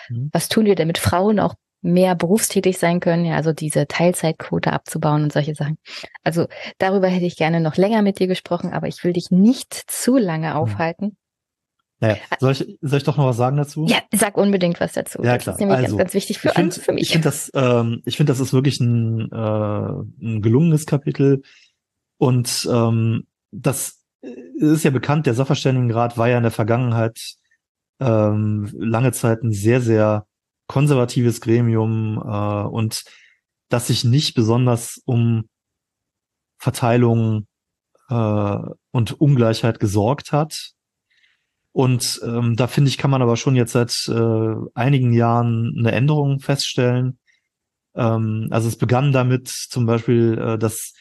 Mhm. 0.10 0.30
Was 0.32 0.48
tun 0.48 0.66
wir, 0.66 0.76
damit 0.76 0.98
Frauen 0.98 1.40
auch 1.40 1.56
mehr 1.82 2.16
berufstätig 2.16 2.78
sein 2.78 3.00
können, 3.00 3.26
ja, 3.26 3.36
also 3.36 3.54
diese 3.54 3.88
Teilzeitquote 3.88 4.72
abzubauen 4.72 5.24
und 5.24 5.34
solche 5.34 5.56
Sachen. 5.56 5.78
Also 6.24 6.48
darüber 6.78 7.08
hätte 7.08 7.26
ich 7.26 7.38
gerne 7.38 7.60
noch 7.60 7.76
länger 7.76 8.04
mit 8.04 8.20
dir 8.20 8.28
gesprochen, 8.28 8.72
aber 8.72 8.88
ich 8.88 9.04
will 9.04 9.14
dich 9.14 9.32
nicht 9.32 9.74
zu 9.74 10.18
lange 10.18 10.52
mhm. 10.52 10.56
aufhalten. 10.56 11.18
Naja, 12.02 12.18
soll 12.40 12.54
ich, 12.54 12.78
soll 12.82 12.98
ich 12.98 13.04
doch 13.04 13.16
noch 13.16 13.28
was 13.28 13.38
sagen 13.38 13.58
dazu? 13.58 13.86
Ja, 13.88 14.00
sag 14.12 14.36
unbedingt 14.36 14.80
was 14.80 14.94
dazu. 14.94 15.20
Ja, 15.20 15.38
klar. 15.38 15.54
Das 15.54 15.56
ist 15.56 15.60
nämlich 15.60 15.78
also, 15.78 15.98
ganz, 15.98 16.08
ganz 16.08 16.14
wichtig 16.16 16.40
für, 16.40 16.48
ich 16.48 16.54
find, 16.56 16.74
für 16.74 16.94
mich. 16.94 17.04
Ich 17.04 17.12
finde 17.12 17.26
das, 17.26 17.52
ähm, 17.54 18.02
ich 18.06 18.18
finde, 18.18 18.32
das 18.32 18.40
ist 18.40 18.54
wirklich 18.54 18.80
ein, 18.80 19.32
äh, 19.32 19.36
ein 20.26 20.42
gelungenes 20.42 20.88
Kapitel. 20.88 21.44
Und 22.18 22.68
ähm, 22.72 23.28
das 23.52 24.00
ist 24.22 24.84
ja 24.84 24.90
bekannt, 24.90 25.28
der 25.28 25.36
Sachverständigenrat 25.36 26.18
war 26.18 26.28
ja 26.28 26.38
in 26.38 26.44
der 26.44 26.52
Vergangenheit 26.52 27.36
ähm, 28.00 28.68
lange 28.74 29.12
Zeit 29.12 29.44
ein 29.44 29.52
sehr, 29.52 29.80
sehr 29.80 30.26
konservatives 30.68 31.40
Gremium 31.40 32.18
äh, 32.18 32.68
und 32.68 33.04
das 33.70 33.88
sich 33.88 34.04
nicht 34.04 34.34
besonders 34.34 35.00
um 35.06 35.50
Verteilung 36.58 37.48
äh, 38.10 38.58
und 38.92 39.22
Ungleichheit 39.22 39.80
gesorgt 39.80 40.32
hat 40.32 40.74
und 41.74 42.20
ähm, 42.24 42.56
da 42.56 42.68
finde 42.68 42.90
ich, 42.90 42.98
kann 42.98 43.12
man 43.12 43.22
aber 43.22 43.38
schon 43.38 43.56
jetzt 43.56 43.72
seit 43.72 43.94
äh, 44.10 44.56
einigen 44.74 45.14
Jahren 45.14 45.74
eine 45.78 45.94
Änderung 45.94 46.40
feststellen. 46.40 47.18
Ähm, 47.96 48.48
also 48.52 48.68
es 48.68 48.78
begann 48.78 49.12
damit 49.12 49.48
zum 49.48 49.86
Beispiel, 49.86 50.38
äh, 50.38 50.58
dass 50.58 50.94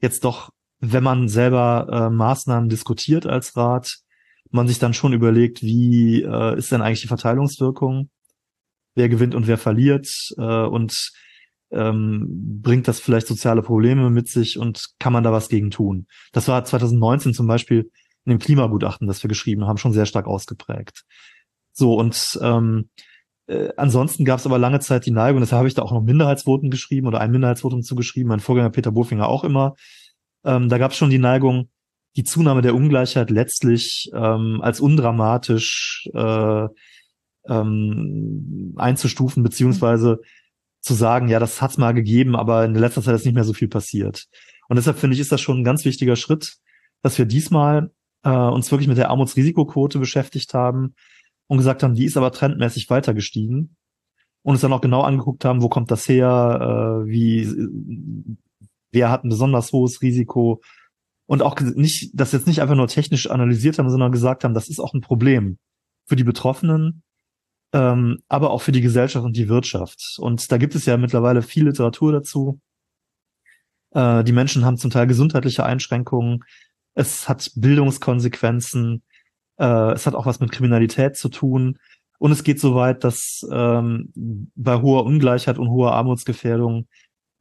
jetzt 0.00 0.24
doch, 0.24 0.50
wenn 0.80 1.04
man 1.04 1.28
selber 1.28 1.86
äh, 1.90 2.10
Maßnahmen 2.10 2.68
diskutiert 2.68 3.26
als 3.26 3.56
Rat, 3.56 3.98
man 4.50 4.66
sich 4.66 4.78
dann 4.78 4.94
schon 4.94 5.12
überlegt, 5.12 5.62
wie 5.62 6.22
äh, 6.22 6.58
ist 6.58 6.72
denn 6.72 6.82
eigentlich 6.82 7.02
die 7.02 7.08
Verteilungswirkung? 7.08 8.10
Wer 8.94 9.08
gewinnt 9.08 9.34
und 9.34 9.46
wer 9.46 9.58
verliert? 9.58 10.08
Äh, 10.38 10.42
und 10.42 11.12
ähm, 11.70 12.60
bringt 12.62 12.88
das 12.88 13.00
vielleicht 13.00 13.26
soziale 13.26 13.62
Probleme 13.62 14.10
mit 14.10 14.28
sich 14.28 14.58
und 14.58 14.86
kann 14.98 15.12
man 15.12 15.24
da 15.24 15.32
was 15.32 15.48
gegen 15.48 15.70
tun? 15.70 16.06
Das 16.32 16.48
war 16.48 16.64
2019 16.64 17.34
zum 17.34 17.46
Beispiel 17.46 17.90
in 18.26 18.30
dem 18.30 18.38
Klimagutachten, 18.38 19.06
das 19.06 19.22
wir 19.22 19.28
geschrieben 19.28 19.66
haben, 19.66 19.78
schon 19.78 19.92
sehr 19.92 20.06
stark 20.06 20.26
ausgeprägt. 20.26 21.04
So, 21.72 21.94
und 21.94 22.38
ähm, 22.42 22.90
äh, 23.46 23.68
ansonsten 23.76 24.24
gab 24.24 24.40
es 24.40 24.46
aber 24.46 24.58
lange 24.58 24.80
Zeit 24.80 25.06
die 25.06 25.12
Neigung, 25.12 25.40
deshalb 25.40 25.58
habe 25.58 25.68
ich 25.68 25.74
da 25.74 25.82
auch 25.82 25.92
noch 25.92 26.02
Minderheitsvoten 26.02 26.70
geschrieben 26.70 27.06
oder 27.06 27.20
ein 27.20 27.30
Minderheitsvotum 27.30 27.82
zugeschrieben, 27.82 28.28
mein 28.28 28.40
Vorgänger 28.40 28.70
Peter 28.70 28.90
Bofinger 28.90 29.28
auch 29.28 29.44
immer. 29.44 29.76
Ähm, 30.44 30.68
da 30.68 30.78
gab 30.78 30.90
es 30.90 30.96
schon 30.96 31.10
die 31.10 31.18
Neigung, 31.18 31.70
die 32.16 32.24
Zunahme 32.24 32.62
der 32.62 32.74
Ungleichheit 32.74 33.30
letztlich 33.30 34.10
ähm, 34.14 34.60
als 34.62 34.80
undramatisch 34.80 36.08
äh, 36.14 36.66
ähm, 37.48 38.74
einzustufen, 38.76 39.42
beziehungsweise 39.42 40.20
zu 40.80 40.94
sagen, 40.94 41.28
ja, 41.28 41.38
das 41.38 41.60
hat's 41.60 41.78
mal 41.78 41.92
gegeben, 41.92 42.36
aber 42.36 42.64
in 42.64 42.74
letzter 42.74 43.02
Zeit 43.02 43.14
ist 43.16 43.26
nicht 43.26 43.34
mehr 43.34 43.44
so 43.44 43.52
viel 43.52 43.68
passiert. 43.68 44.26
Und 44.68 44.76
deshalb 44.76 44.98
finde 44.98 45.14
ich, 45.14 45.20
ist 45.20 45.32
das 45.32 45.40
schon 45.40 45.60
ein 45.60 45.64
ganz 45.64 45.84
wichtiger 45.84 46.16
Schritt, 46.16 46.56
dass 47.02 47.18
wir 47.18 47.26
diesmal 47.26 47.90
äh, 48.26 48.30
uns 48.30 48.70
wirklich 48.72 48.88
mit 48.88 48.98
der 48.98 49.10
Armutsrisikoquote 49.10 50.00
beschäftigt 50.00 50.52
haben 50.52 50.94
und 51.46 51.58
gesagt 51.58 51.82
haben, 51.82 51.94
die 51.94 52.04
ist 52.04 52.16
aber 52.16 52.32
trendmäßig 52.32 52.90
weiter 52.90 53.14
gestiegen 53.14 53.76
und 54.42 54.54
uns 54.54 54.60
dann 54.60 54.72
auch 54.72 54.80
genau 54.80 55.02
angeguckt 55.02 55.44
haben, 55.44 55.62
wo 55.62 55.68
kommt 55.68 55.92
das 55.92 56.08
her, 56.08 57.04
äh, 57.04 57.08
wie, 57.08 57.48
wer 58.90 59.10
hat 59.10 59.24
ein 59.24 59.28
besonders 59.28 59.72
hohes 59.72 60.02
Risiko 60.02 60.60
und 61.26 61.40
auch 61.42 61.58
nicht, 61.60 62.10
das 62.14 62.32
jetzt 62.32 62.48
nicht 62.48 62.60
einfach 62.60 62.74
nur 62.74 62.88
technisch 62.88 63.30
analysiert 63.30 63.78
haben, 63.78 63.90
sondern 63.90 64.10
gesagt 64.10 64.42
haben, 64.42 64.54
das 64.54 64.68
ist 64.68 64.80
auch 64.80 64.92
ein 64.92 65.00
Problem 65.00 65.58
für 66.06 66.16
die 66.16 66.24
Betroffenen, 66.24 67.02
ähm, 67.72 68.18
aber 68.28 68.50
auch 68.50 68.62
für 68.62 68.72
die 68.72 68.80
Gesellschaft 68.80 69.24
und 69.24 69.36
die 69.36 69.48
Wirtschaft. 69.48 70.16
Und 70.18 70.50
da 70.50 70.58
gibt 70.58 70.74
es 70.74 70.84
ja 70.86 70.96
mittlerweile 70.96 71.42
viel 71.42 71.66
Literatur 71.66 72.12
dazu. 72.12 72.60
Äh, 73.92 74.24
die 74.24 74.32
Menschen 74.32 74.64
haben 74.64 74.78
zum 74.78 74.90
Teil 74.90 75.06
gesundheitliche 75.06 75.64
Einschränkungen, 75.64 76.44
es 76.96 77.28
hat 77.28 77.52
Bildungskonsequenzen, 77.54 79.02
äh, 79.58 79.92
es 79.92 80.06
hat 80.06 80.14
auch 80.14 80.26
was 80.26 80.40
mit 80.40 80.50
Kriminalität 80.50 81.16
zu 81.16 81.28
tun. 81.28 81.78
Und 82.18 82.32
es 82.32 82.42
geht 82.42 82.58
so 82.58 82.74
weit, 82.74 83.04
dass 83.04 83.46
ähm, 83.52 84.12
bei 84.14 84.80
hoher 84.80 85.04
Ungleichheit 85.04 85.58
und 85.58 85.68
hoher 85.68 85.92
Armutsgefährdung 85.92 86.88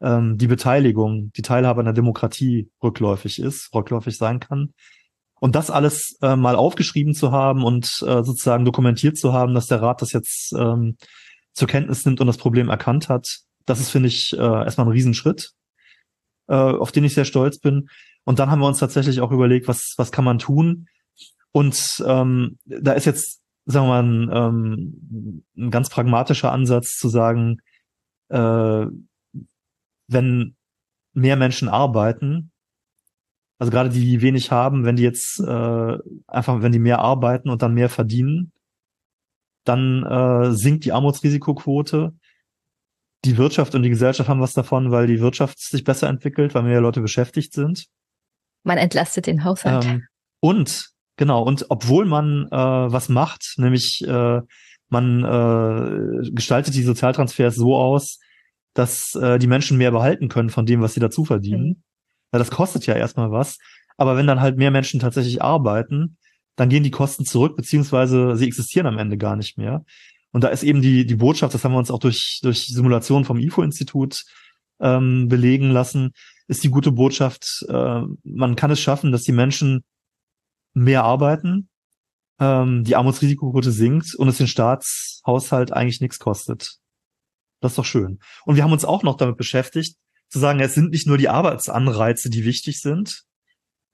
ähm, 0.02 0.38
die 0.38 0.48
Beteiligung, 0.48 1.32
die 1.32 1.42
Teilhabe 1.42 1.80
an 1.80 1.86
der 1.86 1.94
Demokratie 1.94 2.70
rückläufig 2.84 3.40
ist, 3.40 3.74
rückläufig 3.74 4.18
sein 4.18 4.42
kann. 4.42 4.74
Und 5.40 5.56
das 5.56 5.70
alles 5.70 6.18
äh, 6.22 6.36
mal 6.36 6.56
aufgeschrieben 6.56 7.14
zu 7.14 7.32
haben 7.32 7.64
und 7.64 7.86
äh, 8.02 8.24
sozusagen 8.24 8.66
dokumentiert 8.66 9.18
zu 9.18 9.32
haben, 9.34 9.54
dass 9.54 9.68
der 9.68 9.82
Rat 9.82 10.02
das 10.02 10.12
jetzt 10.12 10.54
ähm, 10.54 10.98
zur 11.54 11.68
Kenntnis 11.70 12.06
nimmt 12.06 12.20
und 12.20 12.28
das 12.28 12.38
Problem 12.38 12.70
erkannt 12.70 13.08
hat, 13.08 13.40
das 13.66 13.80
ist, 13.80 13.90
finde 13.90 14.10
ich, 14.10 14.34
äh, 14.34 14.38
erstmal 14.38 14.88
ein 14.88 14.92
Riesenschritt, 14.92 15.52
äh, 16.48 16.54
auf 16.54 16.92
den 16.92 17.06
ich 17.06 17.14
sehr 17.14 17.26
stolz 17.26 17.60
bin. 17.60 17.88
Und 18.26 18.40
dann 18.40 18.52
haben 18.52 18.60
wir 18.60 18.68
uns 18.68 18.80
tatsächlich 18.80 19.22
auch 19.22 19.32
überlegt, 19.32 19.68
was, 19.68 19.94
was 19.98 20.12
kann 20.12 20.26
man 20.26 20.40
tun? 20.40 20.88
Und 21.52 22.04
ähm, 22.06 22.58
da 22.66 22.94
ist 22.94 23.06
jetzt, 23.06 23.42
sagen 23.66 23.88
wir 23.88 23.90
mal, 23.90 24.04
ein, 24.04 24.30
ähm, 24.34 25.44
ein 25.58 25.72
ganz 25.72 25.90
pragmatischer 25.90 26.52
Ansatz 26.52 26.98
zu 26.98 27.08
sagen, 27.08 27.62
äh, 28.30 28.86
wenn 30.08 30.56
mehr 31.14 31.36
Menschen 31.38 31.70
arbeiten, 31.70 32.52
also 33.58 33.72
gerade 33.72 33.90
die, 33.90 34.02
die 34.02 34.22
wenig 34.22 34.52
haben, 34.52 34.84
wenn 34.84 34.98
die 34.98 35.04
jetzt 35.04 35.40
äh, 35.40 35.98
einfach, 36.28 36.62
wenn 36.62 36.74
die 36.74 36.80
mehr 36.80 37.00
arbeiten 37.00 37.50
und 37.50 37.62
dann 37.62 37.74
mehr 37.74 37.90
verdienen, 37.90 38.52
dann 39.64 40.04
äh, 40.04 40.52
sinkt 40.52 40.84
die 40.84 40.92
Armutsrisikoquote 40.92 42.14
die 43.26 43.38
Wirtschaft 43.38 43.76
und 43.76 43.84
die 43.84 43.90
Gesellschaft 43.90 44.30
haben 44.30 44.40
was 44.40 44.54
davon, 44.54 44.92
weil 44.92 45.08
die 45.08 45.20
Wirtschaft 45.20 45.60
sich 45.60 45.84
besser 45.84 46.08
entwickelt, 46.08 46.54
weil 46.54 46.64
mehr 46.64 46.82
Leute 46.82 47.02
beschäftigt 47.02 47.54
sind. 47.54 47.88
Man 48.66 48.78
entlastet 48.78 49.28
den 49.28 49.44
Haushalt. 49.44 49.86
Ähm, 49.86 50.08
und 50.42 50.90
genau, 51.16 51.44
und 51.44 51.68
obwohl 51.70 52.06
man 52.06 52.48
äh, 52.52 52.56
was 52.56 53.10
macht, 53.10 53.54
nämlich 53.58 54.04
äh, 54.06 54.42
man 54.90 55.24
äh, 55.24 56.32
gestaltet 56.32 56.74
die 56.76 56.84
Sozialtransfers 56.84 57.56
so 57.56 57.76
aus, 57.76 58.20
dass 58.74 59.16
äh, 59.16 59.40
die 59.40 59.48
Menschen 59.48 59.78
mehr 59.78 59.92
behalten 59.92 60.28
können 60.28 60.50
von 60.50 60.66
dem, 60.66 60.82
was 60.82 60.94
sie 60.94 61.00
dazu 61.00 61.26
verdienen. 61.26 61.68
Mhm. 61.68 61.84
Ja, 62.34 62.40
das 62.40 62.52
kostet 62.52 62.86
ja 62.86 62.96
erstmal 62.96 63.32
was. 63.32 63.58
Aber 63.98 64.18
wenn 64.18 64.28
dann 64.28 64.42
halt 64.42 64.58
mehr 64.58 64.72
Menschen 64.72 65.00
tatsächlich 65.00 65.42
arbeiten, 65.42 66.18
dann 66.56 66.70
gehen 66.70 66.84
die 66.84 66.92
Kosten 66.92 67.24
zurück, 67.24 67.56
beziehungsweise 67.56 68.36
sie 68.36 68.48
existieren 68.48 68.88
am 68.88 68.98
Ende 68.98 69.18
gar 69.18 69.36
nicht 69.36 69.58
mehr. 69.58 69.86
Und 70.32 70.44
da 70.44 70.50
ist 70.50 70.64
eben 70.64 70.82
die, 70.82 71.06
die 71.06 71.16
Botschaft, 71.16 71.54
das 71.54 71.64
haben 71.64 71.72
wir 71.72 71.80
uns 71.80 71.92
auch 71.92 72.00
durch, 72.00 72.40
durch 72.42 72.68
Simulationen 72.68 73.26
vom 73.26 73.38
IFO-Institut 73.38 74.24
ähm, 74.80 75.28
belegen 75.28 75.72
lassen, 75.72 76.12
ist 76.48 76.64
die 76.64 76.70
gute 76.70 76.92
Botschaft, 76.92 77.66
äh, 77.70 78.02
man 78.24 78.56
kann 78.56 78.72
es 78.72 78.80
schaffen, 78.80 79.12
dass 79.12 79.24
die 79.24 79.32
Menschen 79.32 79.84
mehr 80.74 81.04
arbeiten, 81.04 81.70
ähm, 82.40 82.84
die 82.84 82.96
Armutsrisikoquote 82.96 83.72
sinkt 83.72 84.14
und 84.16 84.28
es 84.28 84.38
den 84.38 84.48
Staatshaushalt 84.48 85.72
eigentlich 85.72 86.02
nichts 86.02 86.20
kostet. 86.20 86.78
Das 87.62 87.72
ist 87.72 87.78
doch 87.78 87.86
schön. 87.86 88.20
Und 88.46 88.56
wir 88.56 88.64
haben 88.64 88.74
uns 88.74 88.86
auch 88.86 89.04
noch 89.04 89.18
damit 89.18 89.38
beschäftigt, 89.38 89.98
zu 90.30 90.40
sagen, 90.40 90.60
es 90.60 90.74
sind 90.74 90.92
nicht 90.92 91.08
nur 91.08 91.18
die 91.18 91.30
Arbeitsanreize, 91.30 92.30
die 92.30 92.46
wichtig 92.46 92.82
sind, 92.82 93.24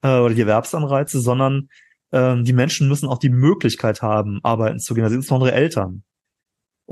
äh, 0.02 0.18
oder 0.18 0.34
die 0.34 0.40
Erwerbsanreize, 0.40 1.20
sondern 1.20 1.68
äh, 2.10 2.42
die 2.42 2.52
Menschen 2.52 2.88
müssen 2.88 3.08
auch 3.08 3.18
die 3.18 3.30
Möglichkeit 3.30 4.02
haben, 4.02 4.40
arbeiten 4.42 4.80
zu 4.80 4.94
gehen, 4.94 5.04
also 5.04 5.16
insbesondere 5.16 5.52
Eltern. 5.52 6.04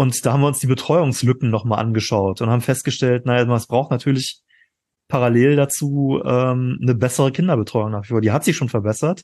Und 0.01 0.25
da 0.25 0.33
haben 0.33 0.41
wir 0.41 0.47
uns 0.47 0.61
die 0.61 0.67
Betreuungslücken 0.67 1.51
nochmal 1.51 1.79
angeschaut 1.79 2.41
und 2.41 2.49
haben 2.49 2.63
festgestellt, 2.63 3.27
naja, 3.27 3.45
es 3.55 3.67
braucht 3.67 3.91
natürlich 3.91 4.41
parallel 5.09 5.57
dazu 5.57 6.23
ähm, 6.25 6.79
eine 6.81 6.95
bessere 6.95 7.31
Kinderbetreuung 7.31 7.91
nach 7.91 8.05
wie 8.05 8.09
vor. 8.09 8.23
Die 8.23 8.33
hat 8.33 8.43
sich 8.43 8.57
schon 8.57 8.71
verbessert. 8.71 9.21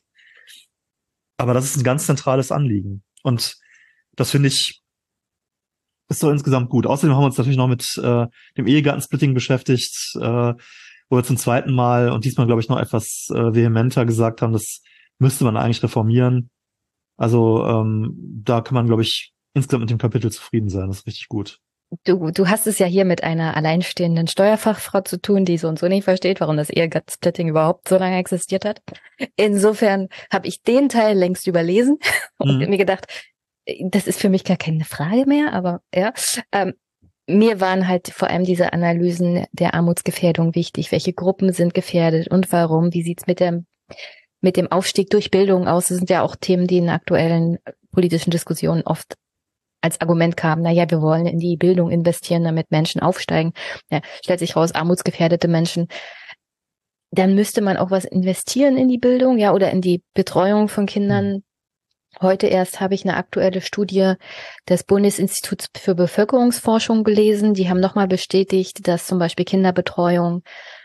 Aber 1.39 1.55
das 1.55 1.65
ist 1.65 1.79
ein 1.79 1.83
ganz 1.83 2.05
zentrales 2.05 2.53
Anliegen. 2.53 3.03
Und 3.23 3.57
das 4.17 4.33
finde 4.33 4.49
ich, 4.49 4.83
ist 6.11 6.21
so 6.21 6.31
insgesamt 6.31 6.69
gut. 6.69 6.87
Außerdem 6.87 7.15
haben 7.15 7.23
wir 7.23 7.29
uns 7.29 7.39
natürlich 7.39 7.57
noch 7.57 7.69
mit 7.69 7.97
äh, 7.97 8.27
dem 8.59 8.67
Ehegattensplitting 8.67 9.33
beschäftigt, 9.33 9.97
äh, 10.17 10.53
wo 11.09 11.17
wir 11.17 11.25
zum 11.25 11.39
zweiten 11.39 11.73
Mal 11.73 12.11
und 12.11 12.27
diesmal, 12.27 12.47
glaube 12.47 12.61
ich, 12.61 12.69
noch 12.69 12.79
etwas 12.79 13.29
äh, 13.31 13.55
vehementer 13.55 14.05
gesagt 14.05 14.43
haben, 14.43 14.53
das 14.53 14.83
müsste 15.19 15.45
man 15.45 15.57
eigentlich 15.57 15.83
reformieren. 15.83 16.51
Also 17.17 17.65
ähm, 17.65 18.43
da 18.45 18.61
kann 18.61 18.75
man, 18.75 18.87
glaube 18.87 19.01
ich, 19.01 19.33
insgesamt 19.57 19.83
mit 19.83 19.91
dem 19.91 19.99
Kapitel 19.99 20.31
zufrieden 20.31 20.69
sein. 20.69 20.89
Das 20.89 20.99
ist 20.99 21.07
richtig 21.07 21.29
gut. 21.29 21.61
Du, 22.05 22.31
du 22.31 22.49
hast 22.49 22.67
es 22.67 22.79
ja 22.79 22.87
hier 22.87 23.05
mit 23.05 23.23
einer 23.23 23.57
alleinstehenden 23.57 24.27
Steuerfachfrau 24.27 25.03
zu 25.03 25.21
tun, 25.21 25.45
die 25.45 25.57
so 25.57 25.69
und 25.69 25.79
so 25.79 25.87
nicht 25.89 26.05
versteht, 26.05 26.41
warum 26.41 26.57
das 26.57 26.69
Ehegattensplitting 26.69 27.49
überhaupt 27.49 27.89
so 27.89 27.97
lange 27.97 28.19
existiert 28.19 28.65
hat. 28.65 28.83
Insofern 29.37 30.09
habe 30.33 30.49
ich 30.49 30.63
den 30.63 30.89
Teil 30.89 31.17
längst 31.17 31.47
überlesen 31.47 31.99
und 32.39 32.59
mhm. 32.59 32.69
mir 32.69 32.79
gedacht, 32.79 33.07
das 33.81 34.07
ist 34.07 34.21
für 34.21 34.29
mich 34.29 34.45
gar 34.45 34.57
keine 34.57 34.85
Frage 34.85 35.27
mehr, 35.27 35.53
aber 35.53 35.81
ja. 35.95 36.13
Ähm, 36.53 36.75
mir 37.29 37.61
waren 37.61 37.89
halt 37.89 38.09
vor 38.09 38.31
allem 38.31 38.45
diese 38.45 38.73
Analysen 38.73 39.47
der 39.53 39.75
Armutsgefährdung 39.75 40.55
wichtig. 40.55 40.93
Welche 40.93 41.13
Gruppen 41.13 41.53
sind 41.53 41.75
gefährdet 41.75 42.29
und 42.29 42.53
warum? 42.53 42.95
Wie 42.95 43.03
sieht's 43.03 43.27
mit 43.27 43.41
dem, 43.41 43.67
mit 44.41 44.57
dem 44.57 44.71
Aufstieg 44.71 45.11
durch 45.11 45.31
Bildung 45.31 45.67
aus? 45.67 45.89
Das 45.89 45.99
sind 45.99 46.11
ja 46.11 46.23
auch 46.23 46.37
Themen, 46.37 46.67
die 46.67 46.79
in 46.79 46.89
aktuellen 46.89 47.59
politischen 47.91 48.31
Diskussionen 48.31 48.83
oft 48.83 49.17
als 49.87 50.01
Argument 50.01 50.37
kamen, 50.37 50.63
na 50.63 50.71
ja, 50.71 50.91
wir 50.91 51.01
wollen 51.01 51.27
in 51.27 51.39
die 51.39 51.57
Bildung 51.57 51.91
investieren, 51.91 52.45
damit 52.45 52.71
Menschen 52.71 53.01
aufsteigen. 53.01 53.53
Ja, 53.91 54.01
stellt 54.23 54.41
sich 54.41 54.57
raus, 54.57 54.73
armutsgefährdete 54.73 55.49
Menschen. 55.49 55.87
Dann 57.13 57.35
müsste 57.35 57.63
man 57.63 57.77
auch 57.77 57.91
was 57.91 58.05
investieren 58.05 58.77
in 58.77 58.89
die 58.89 58.99
Bildung, 58.99 59.39
ja, 59.39 59.53
oder 59.53 59.71
in 59.71 59.81
die 59.81 60.03
Betreuung 60.13 60.69
von 60.69 60.87
Kindern. 60.87 61.27
Hm. 61.27 61.43
Heute 62.21 62.47
erst 62.47 62.81
habe 62.81 62.95
ich 62.95 63.05
eine 63.05 63.17
aktuelle 63.17 63.61
Studie 63.61 64.15
des 64.69 64.85
Bundesinstituts 64.85 65.69
für 65.77 65.95
Bevölkerungsforschung 65.95 67.05
gelesen. 67.05 67.55
Die 67.55 67.69
haben 67.69 67.81
nochmal 67.81 68.09
bestätigt, 68.09 68.89
dass 68.89 69.07
zum 69.07 69.19
Beispiel 69.19 69.45
Kinderbetreuung, 69.45 70.43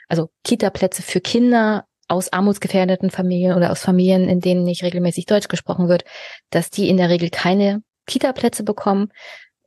also 0.10 0.30
Kita-Plätze 0.44 1.02
für 1.02 1.22
Kinder 1.22 1.86
aus 2.10 2.34
armutsgefährdeten 2.34 3.10
Familien 3.10 3.56
oder 3.56 3.72
aus 3.72 3.80
Familien, 3.80 4.28
in 4.28 4.42
denen 4.42 4.64
nicht 4.64 4.84
regelmäßig 4.84 5.26
Deutsch 5.26 5.48
gesprochen 5.48 5.88
wird, 5.88 6.04
dass 6.50 6.70
die 6.70 6.90
in 6.90 6.98
der 6.98 7.10
Regel 7.10 7.30
keine 7.30 7.82
Kita-Plätze 8.12 8.64
bekommen, 8.64 9.12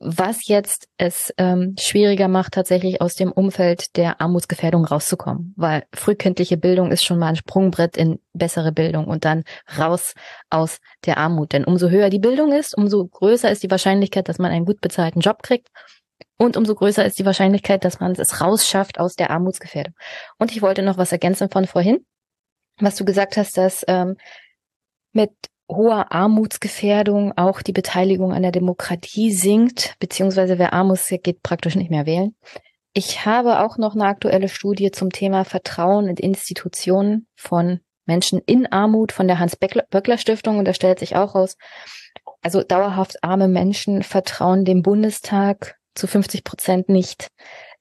was 0.01 0.49
jetzt 0.49 0.89
es 0.99 1.33
ähm, 1.39 1.77
schwieriger 1.79 2.29
macht, 2.29 2.53
tatsächlich 2.53 3.01
aus 3.01 3.15
dem 3.15 3.33
Umfeld 3.33 3.97
der 3.97 4.21
Armutsgefährdung 4.21 4.85
rauszukommen. 4.85 5.55
Weil 5.57 5.85
frühkindliche 5.95 6.59
Bildung 6.59 6.91
ist 6.93 7.05
schon 7.05 7.19
mal 7.19 7.29
ein 7.29 7.37
Sprungbrett 7.37 7.97
in 7.97 8.21
bessere 8.35 8.73
Bildung 8.73 9.07
und 9.07 9.25
dann 9.25 9.45
raus 9.79 10.15
aus 10.51 10.79
der 11.07 11.17
Armut. 11.17 11.53
Denn 11.53 11.65
umso 11.65 11.89
höher 11.89 12.11
die 12.11 12.19
Bildung 12.19 12.53
ist, 12.53 12.77
umso 12.77 13.07
größer 13.07 13.51
ist 13.51 13.63
die 13.63 13.71
Wahrscheinlichkeit, 13.71 14.29
dass 14.29 14.39
man 14.39 14.51
einen 14.51 14.67
gut 14.67 14.81
bezahlten 14.81 15.21
Job 15.21 15.43
kriegt. 15.43 15.69
Und 16.37 16.57
umso 16.57 16.75
größer 16.75 17.05
ist 17.05 17.19
die 17.19 17.25
Wahrscheinlichkeit, 17.25 17.85
dass 17.85 18.01
man 18.01 18.13
es 18.13 18.41
rausschafft 18.41 18.99
aus 18.99 19.15
der 19.15 19.31
Armutsgefährdung. 19.31 19.95
Und 20.39 20.53
ich 20.53 20.61
wollte 20.61 20.83
noch 20.83 20.99
was 20.99 21.13
ergänzen 21.13 21.49
von 21.49 21.67
vorhin, 21.67 22.05
was 22.79 22.97
du 22.97 23.05
gesagt 23.05 23.37
hast, 23.37 23.57
dass 23.57 23.85
ähm, 23.89 24.17
mit 25.13 25.31
hoher 25.69 26.13
Armutsgefährdung 26.13 27.33
auch 27.37 27.63
die 27.63 27.73
Beteiligung 27.73 28.33
an 28.33 28.43
der 28.43 28.53
Demokratie 28.53 29.33
sinkt, 29.33 29.95
beziehungsweise 29.99 30.59
wer 30.59 30.73
arm 30.73 30.91
ist, 30.91 31.09
geht 31.23 31.43
praktisch 31.43 31.75
nicht 31.75 31.91
mehr 31.91 32.07
wählen. 32.07 32.35
Ich 32.93 33.27
habe 33.27 33.61
auch 33.61 33.77
noch 33.77 33.95
eine 33.95 34.07
aktuelle 34.07 34.49
Studie 34.49 34.91
zum 34.91 35.11
Thema 35.11 35.45
Vertrauen 35.45 36.07
in 36.07 36.17
Institutionen 36.17 37.27
von 37.35 37.81
Menschen 38.07 38.41
in 38.47 38.67
Armut 38.71 39.13
von 39.13 39.27
der 39.27 39.39
Hans-Böckler 39.39 40.19
Stiftung 40.19 40.59
und 40.59 40.67
da 40.67 40.75
stellt 40.75 40.99
sich 40.99 41.17
auch 41.17 41.35
raus, 41.35 41.57
also 42.43 42.63
dauerhaft 42.63 43.25
arme 43.25 43.49
Menschen 43.49 44.03
vertrauen 44.03 44.65
dem 44.65 44.83
Bundestag 44.83 45.77
zu 45.95 46.07
50 46.07 46.45
Prozent 46.45 46.89
nicht, 46.89 47.29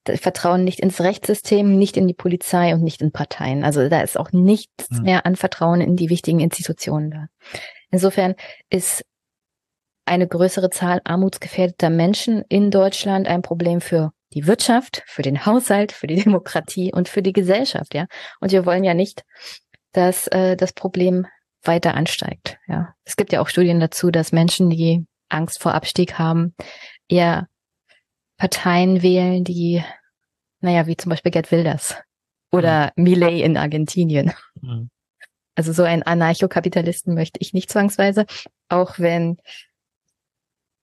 vertrauen 0.06 0.64
nicht 0.64 0.80
ins 0.80 1.02
Rechtssystem, 1.02 1.78
nicht 1.78 1.98
in 1.98 2.08
die 2.08 2.14
Polizei 2.14 2.74
und 2.74 2.84
nicht 2.84 3.02
in 3.02 3.12
Parteien. 3.12 3.64
Also 3.64 3.88
da 3.90 4.02
ist 4.02 4.18
auch 4.18 4.32
nichts 4.32 4.90
hm. 4.90 5.04
mehr 5.04 5.26
an 5.26 5.36
Vertrauen 5.36 5.82
in 5.82 5.96
die 5.96 6.10
wichtigen 6.10 6.40
Institutionen 6.40 7.12
da. 7.12 7.28
Insofern 7.92 8.36
ist 8.70 9.06
eine 10.06 10.28
größere 10.28 10.70
Zahl 10.70 11.02
armutsgefährdeter 11.04 11.90
Menschen 11.90 12.44
in 12.50 12.72
Deutschland 12.72 13.28
ein 13.28 13.42
Problem 13.42 13.82
für 13.82 14.12
die 14.34 14.48
Wirtschaft, 14.48 15.04
für 15.06 15.22
den 15.22 15.46
Haushalt, 15.46 15.92
für 15.92 16.08
die 16.08 16.16
Demokratie 16.24 16.92
und 16.94 17.08
für 17.08 17.22
die 17.22 17.34
Gesellschaft, 17.34 17.94
ja. 17.94 18.08
Und 18.40 18.52
wir 18.52 18.66
wollen 18.66 18.84
ja 18.84 18.94
nicht, 18.94 19.24
dass 19.92 20.28
äh, 20.28 20.58
das 20.58 20.74
Problem 20.74 21.28
weiter 21.62 21.94
ansteigt, 21.94 22.58
ja. 22.68 22.94
Es 23.06 23.16
gibt 23.16 23.32
ja 23.32 23.42
auch 23.42 23.48
Studien 23.48 23.80
dazu, 23.80 24.12
dass 24.12 24.32
Menschen, 24.32 24.70
die 24.70 25.06
Angst 25.30 25.62
vor 25.62 25.74
Abstieg 25.74 26.20
haben, 26.20 26.54
eher 27.08 27.48
Parteien 28.38 29.02
wählen, 29.02 29.44
die, 29.44 29.84
naja, 30.60 30.88
wie 30.88 30.98
zum 30.98 31.10
Beispiel 31.10 31.32
Gerd 31.32 31.52
Wilders 31.52 31.96
oder 32.52 32.92
mhm. 32.96 33.04
Millet 33.04 33.42
in 33.42 33.58
Argentinien. 33.58 34.34
Mhm. 34.62 34.90
Also 35.56 35.72
so 35.72 35.84
einen 35.84 36.04
Anarchokapitalisten 36.04 37.14
möchte 37.14 37.40
ich 37.40 37.54
nicht 37.54 37.70
zwangsweise, 37.70 38.26
auch 38.70 38.98
wenn 38.98 39.38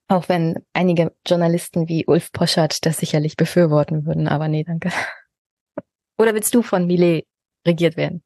auch 0.08 0.28
wenn 0.28 0.66
einige 0.72 1.14
Journalisten 1.24 1.88
wie 1.88 2.04
Ulf 2.04 2.32
Poschert 2.32 2.84
das 2.84 2.98
sicherlich 2.98 3.36
befürworten 3.36 4.06
würden, 4.06 4.26
aber 4.26 4.48
nee, 4.48 4.64
danke. 4.64 4.90
Oder 6.18 6.34
willst 6.34 6.52
du 6.52 6.62
von 6.62 6.86
Millet 6.86 7.26
regiert 7.64 7.96
werden? 7.96 8.24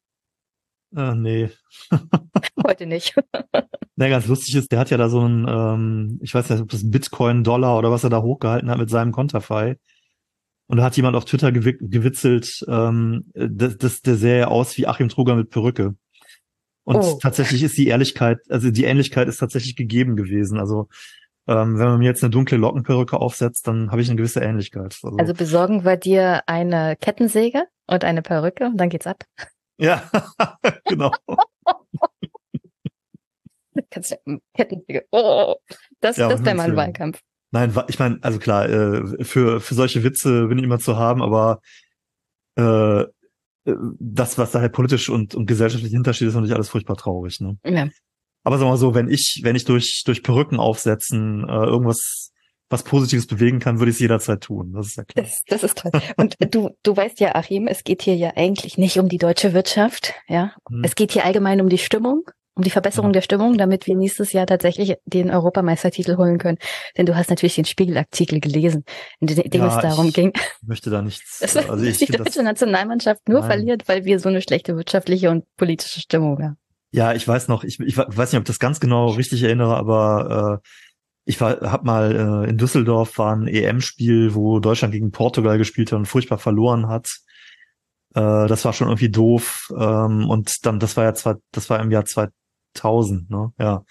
Ah, 0.95 1.13
nee. 1.13 1.49
Heute 2.65 2.85
nicht. 2.85 3.15
Na, 3.97 4.09
ganz 4.09 4.27
lustig 4.27 4.55
ist, 4.55 4.71
der 4.71 4.79
hat 4.79 4.89
ja 4.89 4.97
da 4.97 5.09
so 5.09 5.21
ein, 5.21 5.45
ähm, 5.47 6.19
ich 6.21 6.33
weiß 6.33 6.49
nicht, 6.49 6.61
ob 6.61 6.69
das 6.69 6.89
Bitcoin-Dollar 6.89 7.77
oder 7.77 7.91
was 7.91 8.03
er 8.03 8.09
da 8.09 8.21
hochgehalten 8.21 8.69
hat 8.69 8.77
mit 8.77 8.89
seinem 8.89 9.11
Konterfei. 9.11 9.77
Und 10.67 10.77
da 10.77 10.83
hat 10.83 10.97
jemand 10.97 11.15
auf 11.15 11.25
Twitter 11.25 11.51
gewitzelt, 11.51 12.65
ähm, 12.67 13.25
das, 13.33 13.77
das, 13.77 14.01
der 14.01 14.15
sähe 14.15 14.47
aus 14.47 14.77
wie 14.77 14.87
Achim 14.87 15.09
Truger 15.09 15.35
mit 15.35 15.49
Perücke. 15.49 15.95
Und 16.85 16.97
oh. 16.97 17.19
tatsächlich 17.21 17.63
ist 17.63 17.77
die 17.77 17.87
Ehrlichkeit, 17.87 18.39
also 18.49 18.71
die 18.71 18.85
Ähnlichkeit 18.85 19.27
ist 19.27 19.37
tatsächlich 19.37 19.75
gegeben 19.75 20.15
gewesen. 20.15 20.59
Also 20.59 20.87
ähm, 21.47 21.77
wenn 21.77 21.87
man 21.87 21.99
mir 21.99 22.05
jetzt 22.05 22.23
eine 22.23 22.31
dunkle 22.31 22.57
Lockenperücke 22.57 23.17
aufsetzt, 23.17 23.67
dann 23.67 23.91
habe 23.91 24.01
ich 24.01 24.09
eine 24.09 24.17
gewisse 24.17 24.41
Ähnlichkeit. 24.41 24.97
Also, 25.03 25.17
also 25.17 25.33
besorgen 25.33 25.83
wir 25.83 25.97
dir 25.97 26.41
eine 26.47 26.95
Kettensäge 26.95 27.65
und 27.85 28.03
eine 28.03 28.21
Perücke 28.21 28.65
und 28.65 28.77
dann 28.77 28.89
geht's 28.89 29.07
ab. 29.07 29.23
Ja, 29.77 30.09
genau. 30.85 31.11
Kannst 33.89 34.11
du 34.11 34.39
Kettensäge. 34.53 35.05
Oh, 35.11 35.55
das, 35.99 36.17
ja, 36.17 36.29
das 36.29 36.45
wäre 36.45 36.55
mal 36.55 36.69
ein 36.69 36.75
Wahlkampf. 36.75 37.19
Nein, 37.51 37.73
ich 37.87 37.99
meine, 37.99 38.19
also 38.21 38.39
klar, 38.39 38.69
äh, 38.69 39.23
für, 39.23 39.61
für 39.61 39.75
solche 39.75 40.03
Witze 40.03 40.47
bin 40.47 40.57
ich 40.57 40.63
immer 40.63 40.79
zu 40.79 40.97
haben, 40.97 41.21
aber 41.21 41.61
äh, 42.55 43.05
das, 43.65 44.37
was 44.37 44.51
da 44.51 44.61
halt 44.61 44.73
politisch 44.73 45.09
und, 45.09 45.35
und 45.35 45.45
gesellschaftlich 45.45 45.91
hintersteht, 45.91 46.27
ist 46.27 46.35
natürlich 46.35 46.53
alles 46.53 46.69
furchtbar 46.69 46.97
traurig. 46.97 47.39
Ne? 47.41 47.57
Ja. 47.65 47.89
Aber 48.43 48.57
sag 48.57 48.65
mal 48.65 48.77
so, 48.77 48.93
wenn 48.93 49.09
ich, 49.09 49.41
wenn 49.43 49.55
ich 49.55 49.65
durch, 49.65 50.03
durch 50.05 50.21
Perücken 50.21 50.59
aufsetzen 50.59 51.47
äh, 51.47 51.65
irgendwas 51.65 52.31
was 52.69 52.83
Positives 52.83 53.27
bewegen 53.27 53.59
kann, 53.59 53.79
würde 53.79 53.91
ich 53.91 53.97
es 53.97 54.01
jederzeit 54.01 54.41
tun. 54.41 54.73
Das 54.73 54.87
ist 54.87 54.97
ja 54.97 55.03
klar. 55.03 55.25
Das, 55.25 55.43
das 55.47 55.63
ist 55.63 55.77
toll. 55.77 55.91
Und 56.17 56.35
du, 56.53 56.71
du 56.83 56.97
weißt 56.97 57.19
ja, 57.19 57.35
Achim, 57.35 57.67
es 57.67 57.83
geht 57.83 58.01
hier 58.01 58.15
ja 58.15 58.33
eigentlich 58.35 58.77
nicht 58.77 58.97
um 58.99 59.07
die 59.07 59.17
deutsche 59.17 59.53
Wirtschaft, 59.53 60.13
ja. 60.27 60.53
Hm. 60.69 60.83
Es 60.83 60.95
geht 60.95 61.11
hier 61.11 61.25
allgemein 61.25 61.61
um 61.61 61.69
die 61.69 61.77
Stimmung, 61.77 62.23
um 62.55 62.63
die 62.63 62.71
Verbesserung 62.71 63.09
ja. 63.09 63.13
der 63.13 63.21
Stimmung, 63.21 63.57
damit 63.57 63.85
wir 63.85 63.95
nächstes 63.95 64.33
Jahr 64.33 64.47
tatsächlich 64.47 64.95
den 65.05 65.29
Europameistertitel 65.29 66.17
holen 66.17 66.39
können. 66.39 66.57
Denn 66.97 67.05
du 67.05 67.15
hast 67.15 67.29
natürlich 67.29 67.55
den 67.55 67.65
Spiegelartikel 67.65 68.39
gelesen, 68.39 68.83
in 69.19 69.27
dem 69.27 69.61
ja, 69.61 69.67
es 69.67 69.81
darum 69.81 70.11
ging. 70.11 70.31
Ich 70.61 70.67
möchte 70.67 70.89
da 70.89 71.01
nichts. 71.01 71.39
Dass 71.41 71.55
also 71.57 71.83
ich 71.85 71.97
die 71.99 72.07
deutsche 72.07 72.41
Nationalmannschaft 72.41 73.27
nur 73.29 73.41
Nein. 73.41 73.49
verliert, 73.49 73.87
weil 73.87 74.05
wir 74.05 74.19
so 74.19 74.29
eine 74.29 74.41
schlechte 74.41 74.75
wirtschaftliche 74.75 75.29
und 75.29 75.45
politische 75.57 75.99
Stimmung 75.99 76.41
haben. 76.41 76.57
Ja, 76.91 77.13
ich 77.13 77.27
weiß 77.27 77.49
noch, 77.49 77.65
ich, 77.65 77.77
ich 77.81 77.97
weiß 77.97 78.31
nicht, 78.31 78.39
ob 78.39 78.43
ich 78.43 78.47
das 78.47 78.59
ganz 78.59 78.79
genau 78.79 79.09
richtig 79.09 79.43
erinnere, 79.43 79.75
aber 79.75 80.61
äh, 80.63 80.67
ich 81.25 81.41
war, 81.41 81.59
hab 81.71 81.83
mal 81.83 82.45
äh, 82.45 82.49
in 82.49 82.57
Düsseldorf 82.57 83.17
war 83.17 83.35
ein 83.35 83.47
EM-Spiel, 83.47 84.35
wo 84.35 84.59
Deutschland 84.59 84.93
gegen 84.93 85.11
Portugal 85.11 85.57
gespielt 85.57 85.91
hat 85.91 85.97
und 85.97 86.05
furchtbar 86.05 86.37
verloren 86.37 86.87
hat. 86.87 87.17
Äh, 88.13 88.47
das 88.47 88.63
war 88.63 88.73
schon 88.73 88.87
irgendwie 88.87 89.09
doof. 89.09 89.73
Ähm, 89.75 90.29
und 90.29 90.65
dann, 90.65 90.79
das 90.79 90.95
war 90.95 91.03
ja 91.03 91.13
zwar, 91.15 91.37
das 91.51 91.69
war 91.69 91.79
im 91.79 91.91
Jahr 91.91 92.05
2000, 92.05 93.29
ne? 93.29 93.51
Ja. 93.59 93.83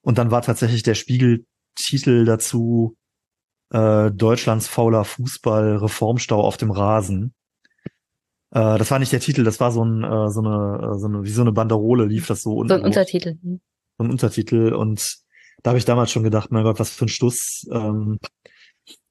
Und 0.00 0.18
dann 0.18 0.30
war 0.30 0.42
tatsächlich 0.42 0.82
der 0.82 0.94
Spiegeltitel 0.94 2.24
dazu 2.24 2.96
äh, 3.70 4.10
Deutschlands 4.10 4.66
fauler 4.66 5.04
Fußball 5.04 5.76
Reformstau 5.76 6.40
auf 6.40 6.56
dem 6.56 6.70
Rasen. 6.70 7.34
Äh, 8.52 8.78
das 8.78 8.90
war 8.90 8.98
nicht 8.98 9.12
der 9.12 9.20
Titel, 9.20 9.44
das 9.44 9.60
war 9.60 9.70
so, 9.70 9.84
ein, 9.84 10.02
äh, 10.02 10.30
so, 10.30 10.40
eine, 10.40 10.94
äh, 10.94 10.98
so 10.98 11.06
eine, 11.08 11.24
wie 11.24 11.30
so 11.30 11.42
eine 11.42 11.52
Banderole 11.52 12.06
lief 12.06 12.26
das 12.26 12.42
so. 12.42 12.66
So 12.66 12.74
ein 12.74 12.82
Untertitel. 12.82 13.36
So 13.98 14.04
ein 14.04 14.10
Untertitel 14.10 14.72
und 14.72 15.23
da 15.64 15.70
habe 15.70 15.78
ich 15.78 15.86
damals 15.86 16.12
schon 16.12 16.22
gedacht, 16.22 16.52
mein 16.52 16.62
Gott, 16.62 16.78
was 16.78 16.90
für 16.90 17.06
ein 17.06 17.08
Stuss. 17.08 17.66
Ähm, 17.72 18.18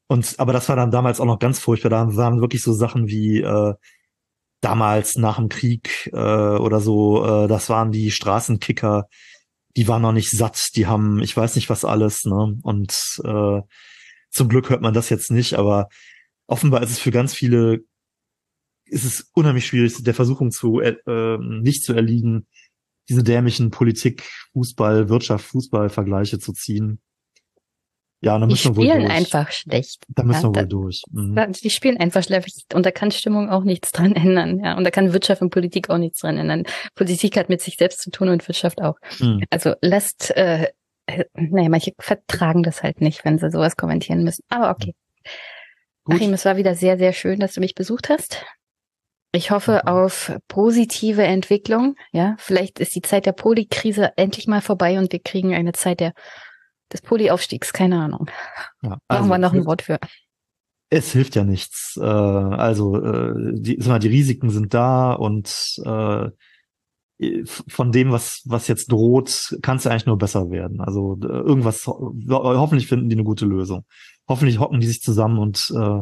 und 0.08 0.36
aber 0.38 0.54
das 0.54 0.70
war 0.70 0.76
dann 0.76 0.92
damals 0.92 1.20
auch 1.20 1.26
noch 1.26 1.40
ganz 1.40 1.58
furchtbar. 1.58 1.90
Da 1.90 2.16
waren 2.16 2.42
wirklich 2.42 2.62
so 2.62 2.74
Sachen 2.74 3.08
wie 3.08 3.42
äh, 3.42 3.74
damals 4.62 5.16
nach 5.18 5.38
dem 5.38 5.50
Krieg 5.50 6.12
äh, 6.14 6.16
oder 6.16 6.80
so. 6.80 7.26
Äh, 7.26 7.48
das 7.48 7.70
waren 7.70 7.92
die 7.92 8.12
Straßenkicker. 8.12 9.08
Die 9.76 9.88
waren 9.88 10.04
noch 10.04 10.12
nicht 10.12 10.30
satt. 10.30 10.70
Die 10.76 10.86
haben, 10.86 11.20
ich 11.24 11.36
weiß 11.36 11.56
nicht 11.56 11.72
was 11.72 11.86
alles. 11.86 12.24
Ne? 12.26 12.60
Und 12.62 13.20
äh, 13.24 13.62
zum 14.30 14.48
Glück 14.48 14.70
hört 14.70 14.82
man 14.82 14.94
das 14.94 15.10
jetzt 15.10 15.32
nicht. 15.32 15.56
Aber 15.56 15.90
offenbar 16.46 16.84
ist 16.84 16.92
es 16.92 17.00
für 17.00 17.12
ganz 17.12 17.34
viele 17.34 17.80
ist 18.86 19.06
es 19.06 19.32
unheimlich 19.34 19.66
schwierig, 19.66 20.04
der 20.04 20.14
Versuchung 20.14 20.52
zu 20.52 20.80
äh, 20.80 20.98
ähm, 21.08 21.62
nicht 21.64 21.84
zu 21.84 21.94
erliegen, 21.94 22.46
diese 23.10 23.24
dämlichen 23.24 23.72
Politik, 23.72 24.24
Fußball, 24.54 25.10
Wirtschaft, 25.10 25.46
Fußball-Vergleiche 25.46 26.40
zu 26.40 26.54
ziehen. 26.54 27.02
Ja, 28.22 28.40
da 28.40 28.46
müssen 28.46 28.74
die 28.74 28.82
wir 28.82 28.94
wohl 28.94 29.02
durch. 29.02 29.12
einfach 29.12 29.52
schlecht. 29.52 30.06
Da 30.08 30.24
müssen 30.24 30.44
ja, 30.44 30.44
wir 30.44 30.56
wohl 30.56 30.62
da, 30.62 30.64
durch. 30.64 31.04
Mhm. 31.12 31.52
Die 31.62 31.70
spielen 31.70 31.98
einfach 31.98 32.24
schlecht 32.24 32.74
und 32.74 32.86
da 32.86 32.92
kann 32.92 33.12
Stimmung 33.12 33.50
auch 33.50 33.66
nichts 33.66 33.92
dran 33.92 34.16
ändern. 34.16 34.62
Ja, 34.64 34.78
und 34.78 34.86
da 34.86 34.92
kann 34.92 35.12
Wirtschaft 35.12 35.42
und 35.42 35.50
Politik 35.50 35.90
auch 35.90 35.98
nichts 35.98 36.20
dran 36.20 36.38
ändern. 36.38 36.64
Politik 36.96 37.36
hat 37.36 37.50
mit 37.50 37.62
sich 37.62 37.76
selbst 37.76 38.02
zu 38.02 38.12
tun 38.12 38.30
und 38.30 38.48
Wirtschaft 38.48 38.82
auch. 38.82 38.96
Mhm. 39.20 39.44
Also 39.50 39.74
lasst, 39.82 40.32
äh, 40.38 40.70
naja, 41.34 41.68
manche 41.68 41.92
vertragen 42.00 42.64
das 42.64 42.82
halt 42.82 43.02
nicht, 43.02 43.26
wenn 43.26 43.40
sie 43.40 43.52
sowas 43.52 43.76
kommentieren 43.76 44.24
müssen. 44.24 44.44
Aber 44.48 44.72
okay. 44.72 44.96
Gut. 46.06 46.16
Achim, 46.16 46.34
es 46.34 46.46
war 46.46 46.56
wieder 46.56 46.76
sehr, 46.76 46.98
sehr 46.98 47.12
schön, 47.12 47.42
dass 47.42 47.54
du 47.54 47.60
mich 47.60 47.76
besucht 47.76 48.10
hast. 48.10 48.46
Ich 49.36 49.50
hoffe 49.50 49.82
mhm. 49.84 49.90
auf 49.90 50.38
positive 50.48 51.24
Entwicklung. 51.24 51.96
Ja, 52.12 52.36
vielleicht 52.38 52.80
ist 52.80 52.96
die 52.96 53.02
Zeit 53.02 53.26
der 53.26 53.32
Polikrise 53.32 54.12
endlich 54.16 54.48
mal 54.48 54.62
vorbei 54.62 55.00
und 55.00 55.12
wir 55.12 55.20
kriegen 55.20 55.54
eine 55.54 55.74
Zeit 55.74 56.00
der 56.00 56.14
des 56.94 57.02
Polyaufstiegs. 57.02 57.74
Keine 57.74 58.00
Ahnung. 58.00 58.30
Ja, 58.84 59.00
also 59.08 59.28
Machen 59.28 59.30
wir 59.30 59.38
noch 59.40 59.54
ein 59.54 59.66
Wort 59.66 59.82
für. 59.82 60.00
Es 60.92 61.12
hilft 61.12 61.36
ja 61.36 61.44
nichts. 61.44 61.98
Äh, 62.00 62.04
also 62.04 63.04
äh, 63.04 63.34
die, 63.54 63.78
mal, 63.78 63.98
die 63.98 64.10
Risiken 64.10 64.52
sind 64.52 64.76
da 64.76 65.14
und 65.14 65.82
äh, 65.84 66.30
von 67.48 67.92
dem, 67.92 68.12
was 68.12 68.42
was 68.46 68.68
jetzt 68.68 68.92
droht, 68.92 69.58
kann 69.62 69.78
es 69.78 69.86
ja 69.86 69.92
eigentlich 69.92 70.06
nur 70.06 70.18
besser 70.18 70.52
werden. 70.52 70.82
Also 70.82 71.18
irgendwas. 71.22 71.88
Hoffentlich 71.88 72.88
finden 72.88 73.10
die 73.10 73.16
eine 73.16 73.24
gute 73.24 73.46
Lösung. 73.46 73.86
Hoffentlich 74.28 74.60
hocken 74.60 74.80
die 74.80 74.88
sich 74.88 75.02
zusammen 75.02 75.40
und 75.40 75.72
äh, 75.74 76.02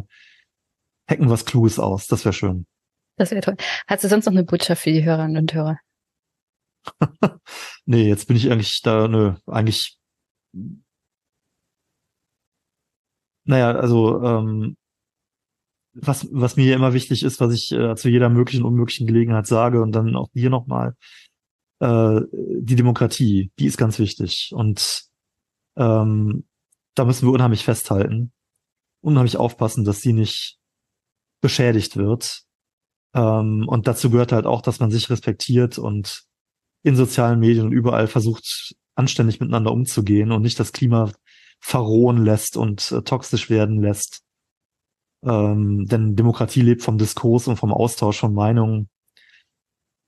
hacken 1.07 1.29
was 1.29 1.45
Kluges 1.45 1.79
aus. 1.79 2.07
Das 2.07 2.25
wäre 2.25 2.33
schön. 2.33 2.65
Das 3.17 3.31
wäre 3.31 3.41
toll. 3.41 3.55
Hast 3.87 4.03
du 4.03 4.07
sonst 4.07 4.25
noch 4.25 4.33
eine 4.33 4.43
Botschaft 4.43 4.83
für 4.83 4.91
die 4.91 5.03
Hörerinnen 5.03 5.37
und 5.37 5.53
Hörer? 5.53 5.79
nee, 7.85 8.07
jetzt 8.07 8.27
bin 8.27 8.37
ich 8.37 8.51
eigentlich 8.51 8.81
da, 8.81 9.07
nö, 9.07 9.35
eigentlich. 9.47 9.97
Naja, 13.43 13.71
also 13.71 14.23
ähm, 14.23 14.77
was, 15.93 16.27
was 16.31 16.55
mir 16.55 16.75
immer 16.75 16.93
wichtig 16.93 17.23
ist, 17.23 17.39
was 17.39 17.53
ich 17.53 17.71
äh, 17.71 17.95
zu 17.95 18.09
jeder 18.09 18.29
möglichen, 18.29 18.63
unmöglichen 18.63 19.07
Gelegenheit 19.07 19.47
sage 19.47 19.81
und 19.81 19.91
dann 19.91 20.15
auch 20.15 20.29
hier 20.33 20.49
nochmal, 20.49 20.95
äh, 21.79 22.21
die 22.31 22.75
Demokratie, 22.75 23.51
die 23.59 23.65
ist 23.65 23.77
ganz 23.77 23.99
wichtig. 23.99 24.51
Und 24.53 25.03
ähm, 25.75 26.45
da 26.95 27.05
müssen 27.05 27.27
wir 27.27 27.33
unheimlich 27.33 27.63
festhalten, 27.63 28.31
unheimlich 29.01 29.37
aufpassen, 29.37 29.83
dass 29.83 30.01
sie 30.01 30.13
nicht 30.13 30.57
beschädigt 31.41 31.97
wird. 31.97 32.43
Ähm, 33.13 33.67
und 33.67 33.87
dazu 33.87 34.09
gehört 34.09 34.31
halt 34.31 34.45
auch, 34.45 34.61
dass 34.61 34.79
man 34.79 34.91
sich 34.91 35.09
respektiert 35.09 35.77
und 35.77 36.23
in 36.83 36.95
sozialen 36.95 37.39
Medien 37.39 37.67
und 37.67 37.71
überall 37.71 38.07
versucht, 38.07 38.75
anständig 38.95 39.39
miteinander 39.39 39.71
umzugehen 39.71 40.31
und 40.31 40.41
nicht 40.41 40.59
das 40.59 40.71
Klima 40.73 41.11
verrohen 41.59 42.23
lässt 42.23 42.57
und 42.57 42.91
äh, 42.91 43.01
toxisch 43.03 43.49
werden 43.49 43.81
lässt. 43.81 44.23
Ähm, 45.23 45.85
denn 45.85 46.15
Demokratie 46.15 46.61
lebt 46.61 46.81
vom 46.81 46.97
Diskurs 46.97 47.47
und 47.47 47.57
vom 47.57 47.71
Austausch 47.71 48.19
von 48.19 48.33
Meinungen. 48.33 48.89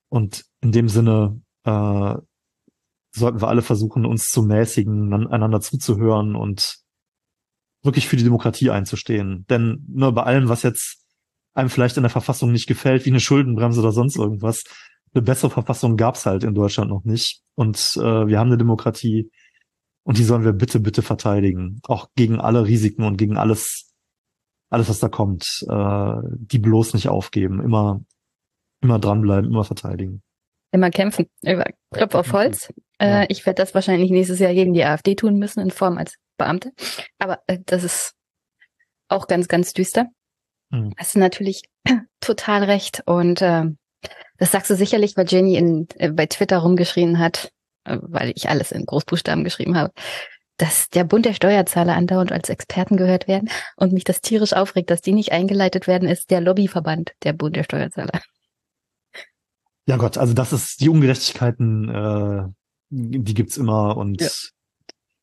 Und 0.10 0.46
in 0.62 0.72
dem 0.72 0.90
Sinne 0.90 1.42
äh, 1.66 2.16
sollten 3.16 3.42
wir 3.42 3.48
alle 3.48 3.62
versuchen, 3.62 4.06
uns 4.06 4.26
zu 4.26 4.42
mäßigen, 4.42 5.28
einander 5.28 5.62
zuzuhören 5.62 6.36
und 6.36 6.80
wirklich 7.84 8.08
für 8.08 8.16
die 8.16 8.24
Demokratie 8.24 8.72
einzustehen. 8.72 9.46
Denn 9.50 9.86
nur 9.88 10.12
bei 10.14 10.24
allem, 10.24 10.50
was 10.50 10.64
jetzt 10.64 11.03
einem 11.54 11.70
vielleicht 11.70 11.98
in 11.98 12.04
der 12.04 12.10
Verfassung 12.10 12.52
nicht 12.52 12.68
gefällt, 12.68 13.06
wie 13.06 13.10
eine 13.10 13.20
Schuldenbremse 13.20 13.80
oder 13.80 13.92
sonst 13.92 14.18
irgendwas. 14.18 14.64
Eine 15.14 15.22
bessere 15.22 15.52
Verfassung 15.52 15.98
gab's 15.98 16.26
halt 16.26 16.44
in 16.44 16.56
Deutschland 16.56 16.90
noch 16.90 17.04
nicht. 17.04 17.42
Und 17.56 17.78
äh, 17.98 18.28
wir 18.28 18.40
haben 18.40 18.48
eine 18.48 18.58
Demokratie 18.58 19.30
und 20.04 20.18
die 20.18 20.24
sollen 20.24 20.44
wir 20.44 20.54
bitte, 20.54 20.80
bitte 20.80 21.02
verteidigen. 21.02 21.80
Auch 21.84 22.10
gegen 22.16 22.40
alle 22.40 22.66
Risiken 22.66 23.04
und 23.04 23.18
gegen 23.18 23.38
alles, 23.38 23.94
alles, 24.70 24.90
was 24.90 25.00
da 25.00 25.10
kommt. 25.10 25.64
Äh, 25.70 26.14
die 26.36 26.60
bloß 26.60 26.94
nicht 26.96 27.10
aufgeben. 27.10 27.62
Immer, 27.62 28.02
immer 28.82 29.00
dranbleiben, 29.00 29.50
immer 29.50 29.64
verteidigen. 29.64 30.24
Immer 30.72 30.90
kämpfen. 30.90 31.28
Über 31.44 31.66
Klopf 31.92 32.16
auf 32.16 32.34
Holz. 32.34 32.74
Äh, 33.00 33.28
Ich 33.30 33.46
werde 33.46 33.62
das 33.62 33.76
wahrscheinlich 33.76 34.10
nächstes 34.10 34.40
Jahr 34.40 34.54
gegen 34.54 34.74
die 34.74 34.84
AfD 34.84 35.14
tun 35.14 35.38
müssen, 35.38 35.60
in 35.60 35.70
Form 35.70 36.00
als 36.00 36.16
Beamte. 36.38 36.72
Aber 37.20 37.40
äh, 37.46 37.60
das 37.64 37.84
ist 37.84 38.14
auch 39.08 39.28
ganz, 39.28 39.48
ganz 39.48 39.74
düster. 39.74 40.08
Mhm. 40.74 40.94
Hast 40.98 41.16
du 41.16 41.20
natürlich 41.20 41.64
total 42.20 42.64
recht. 42.64 43.04
Und 43.06 43.42
äh, 43.42 43.66
das 44.38 44.52
sagst 44.52 44.70
du 44.70 44.76
sicherlich, 44.76 45.16
weil 45.16 45.28
Jenny 45.28 45.56
in, 45.56 45.88
äh, 45.96 46.12
bei 46.12 46.26
Twitter 46.26 46.58
rumgeschrien 46.58 47.20
hat, 47.20 47.52
äh, 47.86 47.98
weil 48.02 48.34
ich 48.36 48.50
alles 48.50 48.72
in 48.72 48.86
Großbuchstaben 48.86 49.44
geschrieben 49.44 49.78
habe, 49.78 49.94
dass 50.58 50.90
der 50.90 51.04
Bund 51.04 51.26
der 51.26 51.34
Steuerzahler 51.34 51.96
andauernd 51.96 52.32
als 52.32 52.50
Experten 52.50 52.98
gehört 52.98 53.28
werden 53.28 53.50
und 53.76 53.94
mich 53.94 54.04
das 54.04 54.22
tierisch 54.22 54.54
aufregt, 54.54 54.90
dass 54.90 55.02
die 55.02 55.14
nicht 55.14 55.32
eingeleitet 55.32 55.88
werden, 55.88 56.08
ist 56.08 56.32
der 56.32 56.42
Lobbyverband 56.42 57.14
der 57.24 57.34
Bund 57.34 57.56
der 57.56 57.64
Steuerzahler. 57.64 58.22
Ja 59.86 59.98
Gott, 59.98 60.18
also 60.18 60.34
das 60.34 60.54
ist 60.54 60.80
die 60.80 60.90
Ungerechtigkeiten, 60.90 61.90
äh, 61.90 62.44
die 62.90 63.34
gibt's 63.34 63.58
immer 63.58 63.98
und 63.98 64.22
ja. 64.22 64.30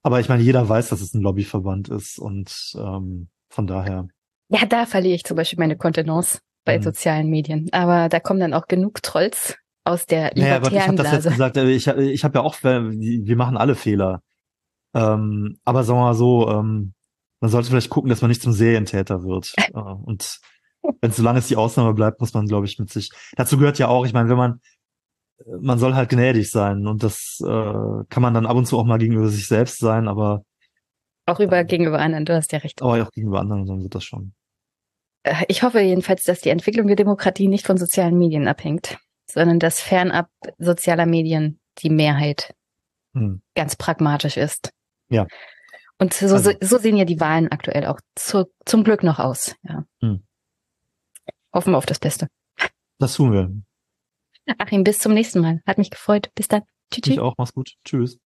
aber 0.03 0.21
ich 0.21 0.29
meine, 0.29 0.43
jeder 0.43 0.69
weiß, 0.69 0.91
dass 0.91 1.01
es 1.01 1.15
ein 1.15 1.23
Lobbyverband 1.23 1.89
ist 1.89 2.19
und 2.19 2.73
ähm, 2.75 3.29
von 3.49 3.67
daher. 3.67 4.09
Ja, 4.51 4.67
da 4.67 4.85
verliere 4.85 5.15
ich 5.15 5.25
zum 5.25 5.37
Beispiel 5.37 5.59
meine 5.59 5.77
Kontenance 5.77 6.41
bei 6.65 6.79
mhm. 6.79 6.83
sozialen 6.83 7.31
Medien. 7.31 7.69
Aber 7.73 8.09
da 8.09 8.21
kommen 8.21 8.41
dann 8.41 8.53
auch 8.53 8.67
genug 8.67 9.03
Trolls 9.03 9.57
aus 9.85 10.07
der 10.07 10.33
libertären 10.35 10.49
naja, 10.49 10.57
aber 10.57 10.73
ich 10.73 10.87
habe 10.89 10.97
das 10.97 11.13
jetzt 11.13 11.29
gesagt, 11.29 11.57
äh, 11.57 11.71
ich, 11.71 11.87
ich 11.87 12.25
habe 12.25 12.39
ja 12.39 12.45
auch, 12.45 12.57
wir 12.63 13.37
machen 13.37 13.57
alle 13.57 13.75
Fehler. 13.75 14.23
Ähm, 14.95 15.57
aber 15.65 15.85
sagen 15.85 16.01
wir 16.01 16.05
mal 16.05 16.15
so, 16.15 16.51
ähm, 16.51 16.95
man 17.41 17.51
sollte 17.51 17.71
vielleicht 17.71 17.91
gucken, 17.91 18.11
dass 18.11 18.21
man 18.21 18.29
nicht 18.29 18.43
zum 18.43 18.53
Serientäter 18.53 19.23
wird. 19.23 19.53
äh, 19.73 19.79
und 19.79 20.41
wenn 21.01 21.13
solange 21.13 21.39
es 21.39 21.49
die 21.49 21.57
Ausnahme 21.57 21.95
bleibt, 21.95 22.21
muss 22.21 22.35
man, 22.35 22.47
glaube 22.47 22.67
ich, 22.67 22.79
mit 22.79 22.91
sich. 22.91 23.11
Dazu 23.37 23.57
gehört 23.57 23.79
ja 23.79 23.89
auch, 23.89 24.05
ich 24.05 24.13
meine, 24.13 24.29
wenn 24.29 24.37
man, 24.37 24.61
man 25.61 25.79
soll 25.79 25.95
halt 25.95 26.11
gnädig 26.11 26.51
sein 26.51 26.87
und 26.87 27.03
das 27.03 27.39
äh, 27.41 28.05
kann 28.09 28.23
man 28.23 28.35
dann 28.35 28.47
ab 28.47 28.57
und 28.57 28.67
zu 28.67 28.79
auch 28.79 28.85
mal 28.85 28.99
gegenüber 28.99 29.29
sich 29.29 29.47
selbst 29.47 29.79
sein, 29.79 30.09
aber 30.09 30.43
auch 31.27 31.39
über 31.39 31.63
gegenüber 31.63 32.01
anderen, 32.01 32.25
du 32.25 32.35
hast 32.35 32.51
ja 32.53 32.59
recht. 32.59 32.83
Aber 32.83 33.01
auch 33.03 33.11
gegenüber 33.13 33.41
anderen, 33.41 33.65
dann 33.65 33.83
wird 33.83 33.95
das 33.95 34.05
schon. 34.05 34.33
Äh, 35.23 35.45
ich 35.49 35.63
hoffe 35.63 35.81
jedenfalls, 35.81 36.23
dass 36.25 36.41
die 36.41 36.51
Entwicklung 36.51 36.87
der 36.87 36.97
Demokratie 36.97 37.49
nicht 37.49 37.67
von 37.67 37.77
sozialen 37.77 38.19
Medien 38.19 38.49
abhängt, 38.49 38.99
sondern 39.27 39.59
dass 39.59 39.81
fernab 39.81 40.29
sozialer 40.59 41.07
Medien 41.07 41.61
die 41.79 41.91
Mehrheit 41.91 42.55
hm. 43.15 43.43
ganz 43.55 43.77
pragmatisch 43.77 44.37
ist. 44.37 44.71
Ja. 45.09 45.27
Und 45.99 46.15
so, 46.15 46.35
also. 46.35 46.53
so, 46.61 46.79
sehen 46.79 46.97
ja 46.97 47.05
die 47.05 47.21
Wahlen 47.21 47.49
aktuell 47.49 47.85
auch 47.87 48.01
zu, 48.15 48.47
zum 48.65 48.85
Glück 48.85 49.03
noch 49.03 49.19
aus. 49.19 49.55
Ja. 49.63 49.85
Hm. 50.01 50.25
Hoffen 51.53 51.73
wir 51.73 51.79
auf 51.79 51.87
das 51.87 51.99
Beste. 51.99 52.29
Das 52.99 53.15
tun 53.15 53.33
wir. 53.33 53.51
Achim, 54.59 54.85
bis 54.85 54.99
zum 54.99 55.13
nächsten 55.13 55.41
Mal. 55.41 55.61
Hat 55.67 55.79
mich 55.79 55.91
gefreut. 55.91 56.31
Bis 56.35 56.49
dann. 56.49 56.63
Tschüss. 56.91 57.15
Ich 57.15 57.21
auch. 57.21 57.35
Mach's 57.37 57.53
gut. 57.53 57.75
Tschüss. 57.85 58.19